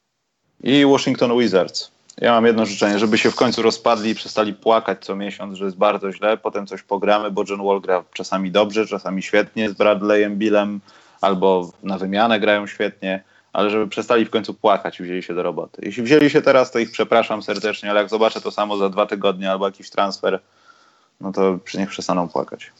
I 0.63 0.85
Washington 0.85 1.39
Wizards. 1.39 1.91
Ja 2.17 2.31
mam 2.31 2.45
jedno 2.45 2.65
życzenie, 2.65 2.99
żeby 2.99 3.17
się 3.17 3.31
w 3.31 3.35
końcu 3.35 3.61
rozpadli 3.61 4.09
i 4.09 4.15
przestali 4.15 4.53
płakać 4.53 5.05
co 5.05 5.15
miesiąc, 5.15 5.57
że 5.57 5.65
jest 5.65 5.77
bardzo 5.77 6.11
źle, 6.11 6.37
potem 6.37 6.67
coś 6.67 6.83
pogramy, 6.83 7.31
bo 7.31 7.43
John 7.49 7.65
Wall 7.65 7.81
gra 7.81 8.03
czasami 8.13 8.51
dobrze, 8.51 8.87
czasami 8.87 9.23
świetnie 9.23 9.69
z 9.69 9.73
Bradleyem 9.73 10.37
Billem, 10.37 10.79
albo 11.21 11.71
na 11.83 11.97
wymianę 11.97 12.39
grają 12.39 12.67
świetnie, 12.67 13.23
ale 13.53 13.69
żeby 13.69 13.87
przestali 13.87 14.25
w 14.25 14.29
końcu 14.29 14.53
płakać 14.53 14.99
i 14.99 15.03
wzięli 15.03 15.23
się 15.23 15.33
do 15.33 15.43
roboty. 15.43 15.81
Jeśli 15.85 16.03
wzięli 16.03 16.29
się 16.29 16.41
teraz, 16.41 16.71
to 16.71 16.79
ich 16.79 16.91
przepraszam 16.91 17.43
serdecznie, 17.43 17.89
ale 17.89 17.99
jak 17.99 18.09
zobaczę 18.09 18.41
to 18.41 18.51
samo 18.51 18.77
za 18.77 18.89
dwa 18.89 19.05
tygodnie 19.05 19.51
albo 19.51 19.65
jakiś 19.65 19.89
transfer, 19.89 20.39
no 21.21 21.31
to 21.31 21.57
przy 21.63 21.77
niech 21.77 21.89
przestaną 21.89 22.29
płakać. 22.29 22.71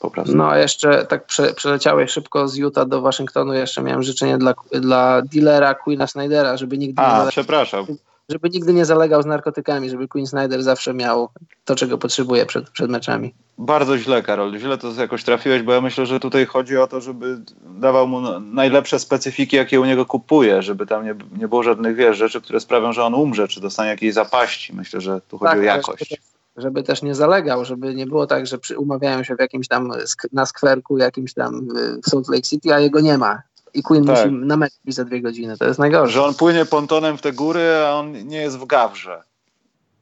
Po 0.00 0.10
prostu. 0.10 0.36
No 0.36 0.50
a 0.50 0.58
jeszcze 0.58 1.06
tak 1.06 1.26
prze, 1.26 1.54
przeleciałeś 1.54 2.10
szybko 2.10 2.48
z 2.48 2.56
Utah 2.56 2.88
do 2.88 3.00
Waszyngtonu, 3.00 3.52
jeszcze 3.52 3.82
miałem 3.82 4.02
życzenie 4.02 4.38
dla, 4.38 4.54
dla 4.72 5.22
dealera 5.22 5.74
Queena 5.74 6.06
Snydera, 6.06 6.56
żeby 6.56 6.78
nigdy, 6.78 7.02
nie 7.02 7.08
A, 7.08 7.26
przepraszam. 7.26 7.86
Żeby 8.30 8.50
nigdy 8.50 8.74
nie 8.74 8.84
zalegał 8.84 9.22
z 9.22 9.26
narkotykami, 9.26 9.90
żeby 9.90 10.08
Queen 10.08 10.26
Snyder 10.26 10.62
zawsze 10.62 10.94
miał 10.94 11.28
to, 11.64 11.76
czego 11.76 11.98
potrzebuje 11.98 12.46
przed, 12.46 12.70
przed 12.70 12.90
meczami. 12.90 13.34
Bardzo 13.58 13.98
źle, 13.98 14.22
Karol. 14.22 14.58
Źle 14.58 14.78
to 14.78 14.92
jakoś 14.92 15.24
trafiłeś, 15.24 15.62
bo 15.62 15.72
ja 15.72 15.80
myślę, 15.80 16.06
że 16.06 16.20
tutaj 16.20 16.46
chodzi 16.46 16.76
o 16.76 16.86
to, 16.86 17.00
żeby 17.00 17.40
dawał 17.64 18.08
mu 18.08 18.40
najlepsze 18.40 18.98
specyfiki, 18.98 19.56
jakie 19.56 19.80
u 19.80 19.84
niego 19.84 20.06
kupuje, 20.06 20.62
żeby 20.62 20.86
tam 20.86 21.04
nie, 21.04 21.14
nie 21.38 21.48
było 21.48 21.62
żadnych 21.62 21.96
wiesz, 21.96 22.16
rzeczy, 22.16 22.40
które 22.40 22.60
sprawią, 22.60 22.92
że 22.92 23.04
on 23.04 23.14
umrze, 23.14 23.48
czy 23.48 23.60
dostanie 23.60 23.90
jakiejś 23.90 24.14
zapaści. 24.14 24.74
Myślę, 24.74 25.00
że 25.00 25.20
tu 25.28 25.38
chodzi 25.38 25.48
o 25.48 25.52
ale 25.52 25.64
jakość. 25.64 26.08
Żeby, 26.10 26.22
żeby 26.56 26.82
też 26.82 27.02
nie 27.02 27.14
zalegał, 27.14 27.64
żeby 27.64 27.94
nie 27.94 28.06
było 28.06 28.26
tak, 28.26 28.46
że 28.46 28.58
przy, 28.58 28.78
umawiają 28.78 29.22
się 29.22 29.36
w 29.36 29.40
jakimś 29.40 29.68
tam 29.68 29.92
na 30.32 30.46
skwerku 30.46 30.98
jakimś 30.98 31.34
tam 31.34 31.68
w 32.04 32.10
Salt 32.10 32.28
Lake 32.28 32.42
City, 32.42 32.74
a 32.74 32.80
jego 32.80 33.00
nie 33.00 33.18
ma. 33.18 33.42
I 33.74 33.82
Queen 33.82 34.04
Tak. 34.04 34.16
musi 34.16 34.46
na 34.46 34.56
mecz 34.56 34.72
za 34.86 35.04
dwie 35.04 35.20
godziny. 35.20 35.56
To 35.58 35.64
jest 35.64 35.78
najgorsze. 35.78 36.12
Że 36.12 36.24
on 36.24 36.34
płynie 36.34 36.64
pontonem 36.64 37.18
w 37.18 37.22
te 37.22 37.32
góry, 37.32 37.84
a 37.86 37.94
on 37.94 38.12
nie 38.12 38.38
jest 38.38 38.58
w 38.58 38.66
gawrze 38.66 39.22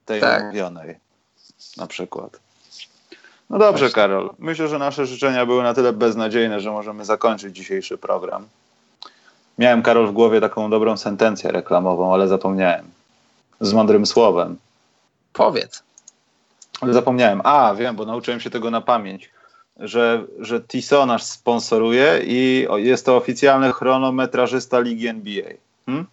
tej 0.05 0.21
Tak. 0.21 0.55
Na 1.77 1.87
przykład. 1.87 2.41
No 3.51 3.59
dobrze, 3.59 3.85
Właśnie. 3.85 3.95
Karol. 3.95 4.31
Myślę, 4.39 4.69
że 4.69 4.79
nasze 4.79 5.07
życzenia 5.07 5.47
były 5.47 5.63
na 5.63 5.75
tyle 5.75 5.93
beznadziejne, 5.93 6.61
że 6.61 6.71
możemy 6.71 7.05
zakończyć 7.05 7.57
dzisiejszy 7.57 7.99
program. 7.99 8.47
Miałem, 9.59 9.83
Karol, 9.83 10.07
w 10.07 10.13
głowie 10.13 10.41
taką 10.41 10.71
dobrą 10.71 10.97
sentencję 10.97 11.53
reklamową, 11.53 12.15
ale 12.15 12.29
zapomniałem. 12.29 12.85
Z 13.61 13.73
mądrym 13.73 14.07
słowem. 14.07 14.57
Powiedz. 15.33 15.83
Ale 16.81 16.93
zapomniałem. 16.93 17.41
A, 17.45 17.75
wiem, 17.75 17.97
bo 17.97 18.05
nauczyłem 18.05 18.41
się 18.41 18.51
tego 18.51 18.71
na 18.71 18.81
pamięć. 18.81 19.31
Że, 19.79 20.25
że 20.39 20.61
Tissot 20.61 21.07
nas 21.07 21.31
sponsoruje 21.31 22.21
i 22.25 22.67
jest 22.77 23.07
to 23.07 23.17
oficjalny 23.17 23.73
chronometrażysta 23.73 24.81
Ligi 24.81 25.07
NBA. 25.07 25.51
Hmm? 25.87 26.07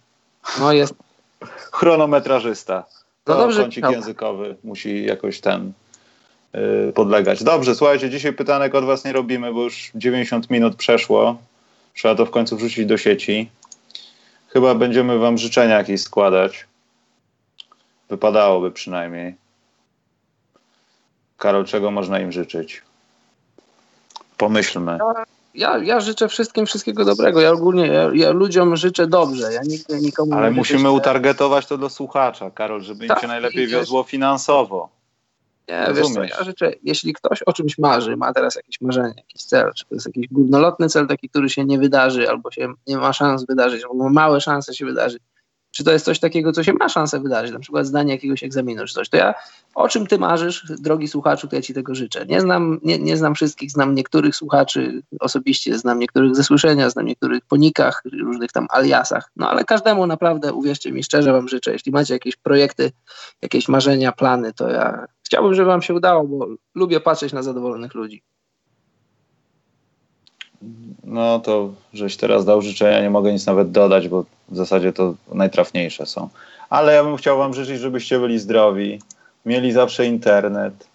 No 0.60 0.72
jest. 0.72 0.94
chronometrażysta. 1.78 2.84
To 3.24 3.34
No 3.34 3.40
dobrze, 3.40 3.62
kącik 3.62 3.76
Michał. 3.76 3.92
językowy 3.92 4.56
musi 4.64 5.04
jakoś 5.04 5.40
ten 5.40 5.72
y, 6.88 6.92
podlegać. 6.92 7.44
Dobrze, 7.44 7.74
słuchajcie, 7.74 8.10
dzisiaj 8.10 8.32
pytanek 8.32 8.74
od 8.74 8.84
was 8.84 9.04
nie 9.04 9.12
robimy, 9.12 9.52
bo 9.52 9.62
już 9.62 9.90
90 9.94 10.50
minut 10.50 10.76
przeszło. 10.76 11.38
Trzeba 11.94 12.14
to 12.14 12.26
w 12.26 12.30
końcu 12.30 12.56
wrzucić 12.56 12.86
do 12.86 12.98
sieci. 12.98 13.50
Chyba 14.48 14.74
będziemy 14.74 15.18
wam 15.18 15.38
życzenia 15.38 15.78
jakieś 15.78 16.00
składać. 16.00 16.66
Wypadałoby 18.08 18.70
przynajmniej. 18.70 19.34
Karol, 21.38 21.64
czego 21.64 21.90
można 21.90 22.20
im 22.20 22.32
życzyć? 22.32 22.82
Pomyślmy. 24.36 24.98
Ja, 25.54 25.78
ja 25.78 26.00
życzę 26.00 26.28
wszystkim 26.28 26.66
wszystkiego 26.66 27.04
dobrego. 27.04 27.40
Ja 27.40 27.50
ogólnie 27.52 27.86
ja, 27.86 28.10
ja 28.14 28.30
ludziom 28.30 28.76
życzę 28.76 29.06
dobrze. 29.06 29.52
Ja 29.52 29.60
nigdy 29.62 30.00
nikomu 30.00 30.34
Ale 30.34 30.50
musimy 30.50 30.78
życzę- 30.80 30.90
utargetować 30.96 31.66
to 31.66 31.78
do 31.78 31.88
słuchacza, 31.90 32.50
Karol, 32.50 32.80
żeby 32.82 33.04
im 33.04 33.08
Tak, 33.08 33.20
się 33.20 33.26
najlepiej 33.26 33.66
wiozło 33.66 34.02
finansowo. 34.02 34.88
Nie, 35.68 35.86
wiesz 35.94 36.08
co, 36.08 36.22
ja 36.22 36.44
życzę, 36.44 36.72
jeśli 36.82 37.12
ktoś 37.12 37.42
o 37.42 37.52
czymś 37.52 37.78
marzy, 37.78 38.16
ma 38.16 38.32
teraz 38.32 38.54
jakieś 38.54 38.80
marzenie, 38.80 39.14
jakiś 39.16 39.42
cel, 39.44 39.72
czy 39.76 39.84
to 39.86 39.94
jest 39.94 40.06
jakiś 40.06 40.28
górnolotny 40.28 40.88
cel 40.88 41.06
taki, 41.06 41.28
który 41.28 41.48
się 41.50 41.64
nie 41.64 41.78
wydarzy, 41.78 42.28
albo 42.30 42.50
się 42.50 42.72
nie 42.86 42.96
ma 42.96 43.12
szans 43.12 43.46
wydarzyć, 43.46 43.82
albo 43.84 43.94
ma 44.04 44.10
małe 44.10 44.40
szanse 44.40 44.74
się 44.74 44.84
wydarzyć, 44.86 45.22
czy 45.76 45.84
to 45.84 45.92
jest 45.92 46.04
coś 46.04 46.20
takiego, 46.20 46.52
co 46.52 46.64
się 46.64 46.72
ma 46.72 46.88
szansę 46.88 47.20
wydarzyć, 47.20 47.52
na 47.52 47.58
przykład 47.58 47.86
zdanie 47.86 48.12
jakiegoś 48.12 48.42
egzaminu, 48.42 48.86
czy 48.86 48.94
coś, 48.94 49.08
to 49.08 49.16
ja, 49.16 49.34
o 49.74 49.88
czym 49.88 50.06
ty 50.06 50.18
marzysz, 50.18 50.72
drogi 50.78 51.08
słuchaczu, 51.08 51.48
to 51.48 51.56
ja 51.56 51.62
ci 51.62 51.74
tego 51.74 51.94
życzę. 51.94 52.26
Nie 52.26 52.40
znam, 52.40 52.80
nie, 52.82 52.98
nie 52.98 53.16
znam 53.16 53.34
wszystkich, 53.34 53.70
znam 53.70 53.94
niektórych 53.94 54.36
słuchaczy 54.36 55.02
osobiście, 55.20 55.78
znam 55.78 55.98
niektórych 55.98 56.36
ze 56.36 56.44
słyszenia, 56.44 56.90
znam 56.90 57.06
niektórych 57.06 57.44
po 57.48 57.56
nikach, 57.56 58.02
różnych 58.12 58.52
tam 58.52 58.66
aliasach, 58.70 59.30
no 59.36 59.50
ale 59.50 59.64
każdemu 59.64 60.06
naprawdę, 60.06 60.52
uwierzcie 60.52 60.92
mi, 60.92 61.02
szczerze 61.02 61.32
wam 61.32 61.48
życzę, 61.48 61.72
jeśli 61.72 61.92
macie 61.92 62.14
jakieś 62.14 62.36
projekty, 62.36 62.92
jakieś 63.42 63.68
marzenia, 63.68 64.12
plany, 64.12 64.52
to 64.52 64.68
ja 64.68 65.06
chciałbym, 65.26 65.54
żeby 65.54 65.66
wam 65.66 65.82
się 65.82 65.94
udało, 65.94 66.24
bo 66.24 66.46
lubię 66.74 67.00
patrzeć 67.00 67.32
na 67.32 67.42
zadowolonych 67.42 67.94
ludzi. 67.94 68.22
No 71.04 71.40
to 71.40 71.70
żeś 71.94 72.16
teraz 72.16 72.44
dał 72.44 72.62
życzenia, 72.62 73.00
nie 73.00 73.10
mogę 73.10 73.32
nic 73.32 73.46
nawet 73.46 73.70
dodać, 73.70 74.08
bo 74.08 74.24
w 74.48 74.56
zasadzie 74.56 74.92
to 74.92 75.14
najtrafniejsze 75.32 76.06
są. 76.06 76.28
Ale 76.70 76.94
ja 76.94 77.04
bym 77.04 77.16
chciał 77.16 77.38
wam 77.38 77.54
życzyć, 77.54 77.80
żebyście 77.80 78.18
byli 78.18 78.38
zdrowi, 78.38 78.98
mieli 79.46 79.72
zawsze 79.72 80.06
internet, 80.06 80.86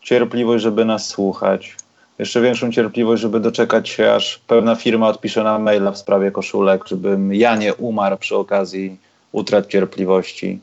cierpliwość, 0.00 0.62
żeby 0.62 0.84
nas 0.84 1.06
słuchać, 1.06 1.76
jeszcze 2.18 2.40
większą 2.40 2.72
cierpliwość, 2.72 3.22
żeby 3.22 3.40
doczekać 3.40 3.88
się, 3.88 4.12
aż 4.12 4.38
pewna 4.38 4.74
firma 4.74 5.08
odpisze 5.08 5.44
nam 5.44 5.62
maila 5.62 5.90
w 5.90 5.98
sprawie 5.98 6.30
koszulek, 6.30 6.88
żebym 6.88 7.34
ja 7.34 7.56
nie 7.56 7.74
umarł 7.74 8.16
przy 8.16 8.36
okazji 8.36 8.96
utrat 9.32 9.66
cierpliwości. 9.66 10.58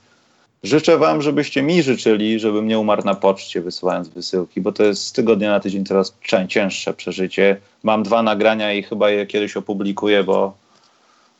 Życzę 0.63 0.97
wam, 0.97 1.21
żebyście 1.21 1.63
mi 1.63 1.83
życzyli, 1.83 2.39
żebym 2.39 2.67
nie 2.67 2.79
umarł 2.79 3.03
na 3.03 3.15
poczcie 3.15 3.61
wysyłając 3.61 4.09
wysyłki, 4.09 4.61
bo 4.61 4.71
to 4.71 4.83
jest 4.83 5.05
z 5.05 5.11
tygodnia 5.11 5.49
na 5.49 5.59
tydzień 5.59 5.85
coraz 5.85 6.17
cięższe 6.47 6.93
przeżycie. 6.93 7.57
Mam 7.83 8.03
dwa 8.03 8.23
nagrania 8.23 8.73
i 8.73 8.83
chyba 8.83 9.09
je 9.09 9.25
kiedyś 9.25 9.57
opublikuję, 9.57 10.23
bo 10.23 10.53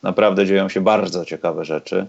naprawdę 0.04 0.46
dzieją 0.46 0.70
się 0.70 0.82
bardzo 0.82 1.26
ciekawe 1.26 1.66
rzeczy. 1.66 2.08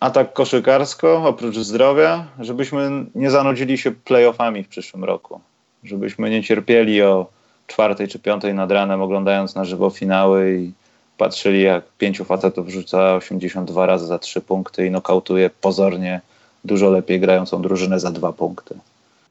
A 0.00 0.10
tak 0.10 0.32
koszykarsko, 0.32 1.22
oprócz 1.24 1.56
zdrowia, 1.56 2.26
żebyśmy 2.40 3.06
nie 3.14 3.30
zanudzili 3.30 3.78
się 3.78 3.90
playoffami 3.90 4.64
w 4.64 4.68
przyszłym 4.68 5.04
roku. 5.04 5.40
Żebyśmy 5.84 6.30
nie 6.30 6.42
cierpieli 6.42 7.02
o 7.02 7.26
czwartej 7.66 8.08
czy 8.08 8.18
piątej 8.18 8.54
nad 8.54 8.70
ranem 8.70 9.02
oglądając 9.02 9.54
na 9.54 9.64
żywo 9.64 9.90
finały 9.90 10.58
i 10.58 10.72
patrzyli 11.18 11.62
jak 11.62 11.84
pięciu 11.98 12.24
facetów 12.24 12.68
rzuca 12.68 13.14
82 13.14 13.86
razy 13.86 14.06
za 14.06 14.18
trzy 14.18 14.40
punkty 14.40 14.86
i 14.86 14.90
nokautuje 14.90 15.50
pozornie 15.60 16.20
dużo 16.64 16.90
lepiej 16.90 17.20
grającą 17.20 17.62
drużynę 17.62 18.00
za 18.00 18.10
dwa 18.10 18.32
punkty. 18.32 18.74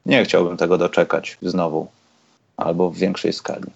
Nie 0.06 0.26
chciałbym 0.26 0.58
tego 0.58 0.78
doczekać 0.78 1.38
znowu 1.42 1.88
albo 2.58 2.90
w 2.90 2.98
większej 2.98 3.34
skali. 3.34 3.72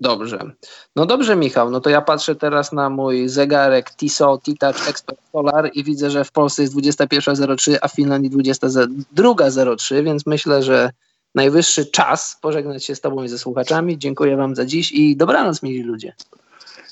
Dobrze. 0.00 0.50
No 0.96 1.06
dobrze, 1.06 1.36
Michał, 1.36 1.70
no 1.70 1.80
to 1.80 1.90
ja 1.90 2.02
patrzę 2.02 2.34
teraz 2.34 2.72
na 2.72 2.90
mój 2.90 3.28
zegarek 3.28 3.90
Tissot 3.90 4.42
T-Touch 4.42 4.88
Expert 4.88 5.18
Solar 5.32 5.70
i 5.74 5.84
widzę, 5.84 6.10
że 6.10 6.24
w 6.24 6.32
Polsce 6.32 6.62
jest 6.62 6.74
21.03, 6.74 7.76
a 7.80 7.88
w 7.88 7.92
Finlandii 7.92 8.30
22.03, 8.30 10.04
więc 10.04 10.26
myślę, 10.26 10.62
że 10.62 10.90
najwyższy 11.34 11.86
czas 11.86 12.36
pożegnać 12.40 12.84
się 12.84 12.94
z 12.94 13.00
Tobą 13.00 13.22
i 13.22 13.28
ze 13.28 13.38
słuchaczami. 13.38 13.98
Dziękuję 13.98 14.36
Wam 14.36 14.54
za 14.56 14.66
dziś 14.66 14.92
i 14.92 15.16
dobranoc, 15.16 15.62
mili 15.62 15.82
ludzie. 15.82 16.12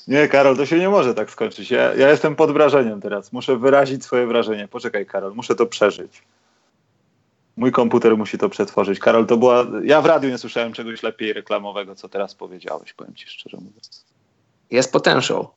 Nie, 0.07 0.27
Karol, 0.27 0.57
to 0.57 0.65
się 0.65 0.79
nie 0.79 0.89
może 0.89 1.13
tak 1.13 1.31
skończyć. 1.31 1.71
Ja, 1.71 1.93
ja 1.93 2.09
jestem 2.09 2.35
pod 2.35 2.51
wrażeniem 2.51 3.01
teraz. 3.01 3.33
Muszę 3.33 3.57
wyrazić 3.57 4.03
swoje 4.03 4.27
wrażenie. 4.27 4.67
Poczekaj, 4.67 5.05
Karol, 5.05 5.33
muszę 5.35 5.55
to 5.55 5.65
przeżyć. 5.65 6.23
Mój 7.57 7.71
komputer 7.71 8.17
musi 8.17 8.37
to 8.37 8.49
przetworzyć. 8.49 8.99
Karol, 8.99 9.25
to 9.25 9.37
była. 9.37 9.65
Ja 9.83 10.01
w 10.01 10.05
radiu 10.05 10.29
nie 10.29 10.37
słyszałem 10.37 10.73
czegoś 10.73 11.03
lepiej 11.03 11.33
reklamowego, 11.33 11.95
co 11.95 12.09
teraz 12.09 12.35
powiedziałeś, 12.35 12.93
powiem 12.93 13.15
ci 13.15 13.27
szczerze 13.27 13.57
mówiąc. 13.57 14.05
Jest 14.71 14.91
potential. 14.91 15.47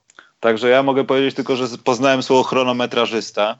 Także 0.41 0.69
ja 0.69 0.83
mogę 0.83 1.05
powiedzieć 1.05 1.35
tylko, 1.35 1.57
że 1.57 1.67
poznałem 1.85 2.23
słowo 2.23 2.43
chronometrażysta. 2.43 3.59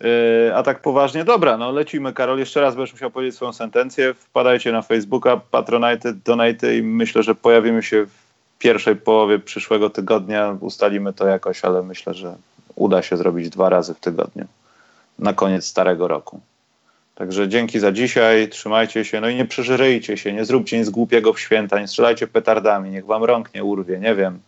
Yy, 0.00 0.56
a 0.56 0.62
tak 0.62 0.82
poważnie, 0.82 1.24
dobra, 1.24 1.56
no 1.56 1.72
lecimy, 1.72 2.12
Karol. 2.12 2.38
Jeszcze 2.38 2.60
raz 2.60 2.74
będziesz 2.74 2.92
musiał 2.92 3.10
powiedzieć 3.10 3.36
swoją 3.36 3.52
sentencję. 3.52 4.14
Wpadajcie 4.14 4.72
na 4.72 4.82
Facebooka, 4.82 5.36
Patronite, 5.36 6.12
Donate 6.12 6.76
i 6.76 6.82
myślę, 6.82 7.22
że 7.22 7.34
pojawimy 7.34 7.82
się 7.82 8.06
w 8.06 8.23
pierwszej 8.64 8.96
połowie 8.96 9.38
przyszłego 9.38 9.90
tygodnia. 9.90 10.56
Ustalimy 10.60 11.12
to 11.12 11.26
jakoś, 11.26 11.64
ale 11.64 11.82
myślę, 11.82 12.14
że 12.14 12.36
uda 12.74 13.02
się 13.02 13.16
zrobić 13.16 13.50
dwa 13.50 13.68
razy 13.68 13.94
w 13.94 14.00
tygodniu. 14.00 14.44
Na 15.18 15.32
koniec 15.32 15.66
starego 15.66 16.08
roku. 16.08 16.40
Także 17.14 17.48
dzięki 17.48 17.80
za 17.80 17.92
dzisiaj, 17.92 18.48
trzymajcie 18.48 19.04
się, 19.04 19.20
no 19.20 19.28
i 19.28 19.36
nie 19.36 19.44
przeżyryjcie 19.44 20.16
się, 20.16 20.32
nie 20.32 20.44
zróbcie 20.44 20.78
nic 20.78 20.90
głupiego 20.90 21.32
w 21.32 21.40
święta, 21.40 21.80
nie 21.80 21.88
strzelajcie 21.88 22.26
petardami, 22.26 22.90
niech 22.90 23.06
wam 23.06 23.24
rąk 23.24 23.54
nie 23.54 23.64
urwie, 23.64 24.00
nie 24.00 24.14
wiem. 24.14 24.38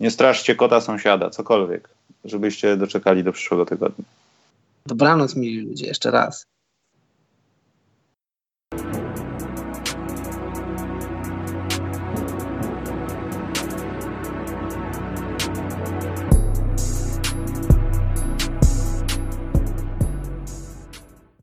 Nie 0.00 0.10
straszcie 0.10 0.54
kota 0.54 0.80
sąsiada, 0.80 1.30
cokolwiek, 1.30 1.88
żebyście 2.24 2.76
doczekali 2.76 3.24
do 3.24 3.32
przyszłego 3.32 3.66
tygodnia. 3.66 4.04
Dobranoc, 4.86 5.36
mili 5.36 5.60
ludzie, 5.60 5.86
jeszcze 5.86 6.10
raz. 6.10 6.46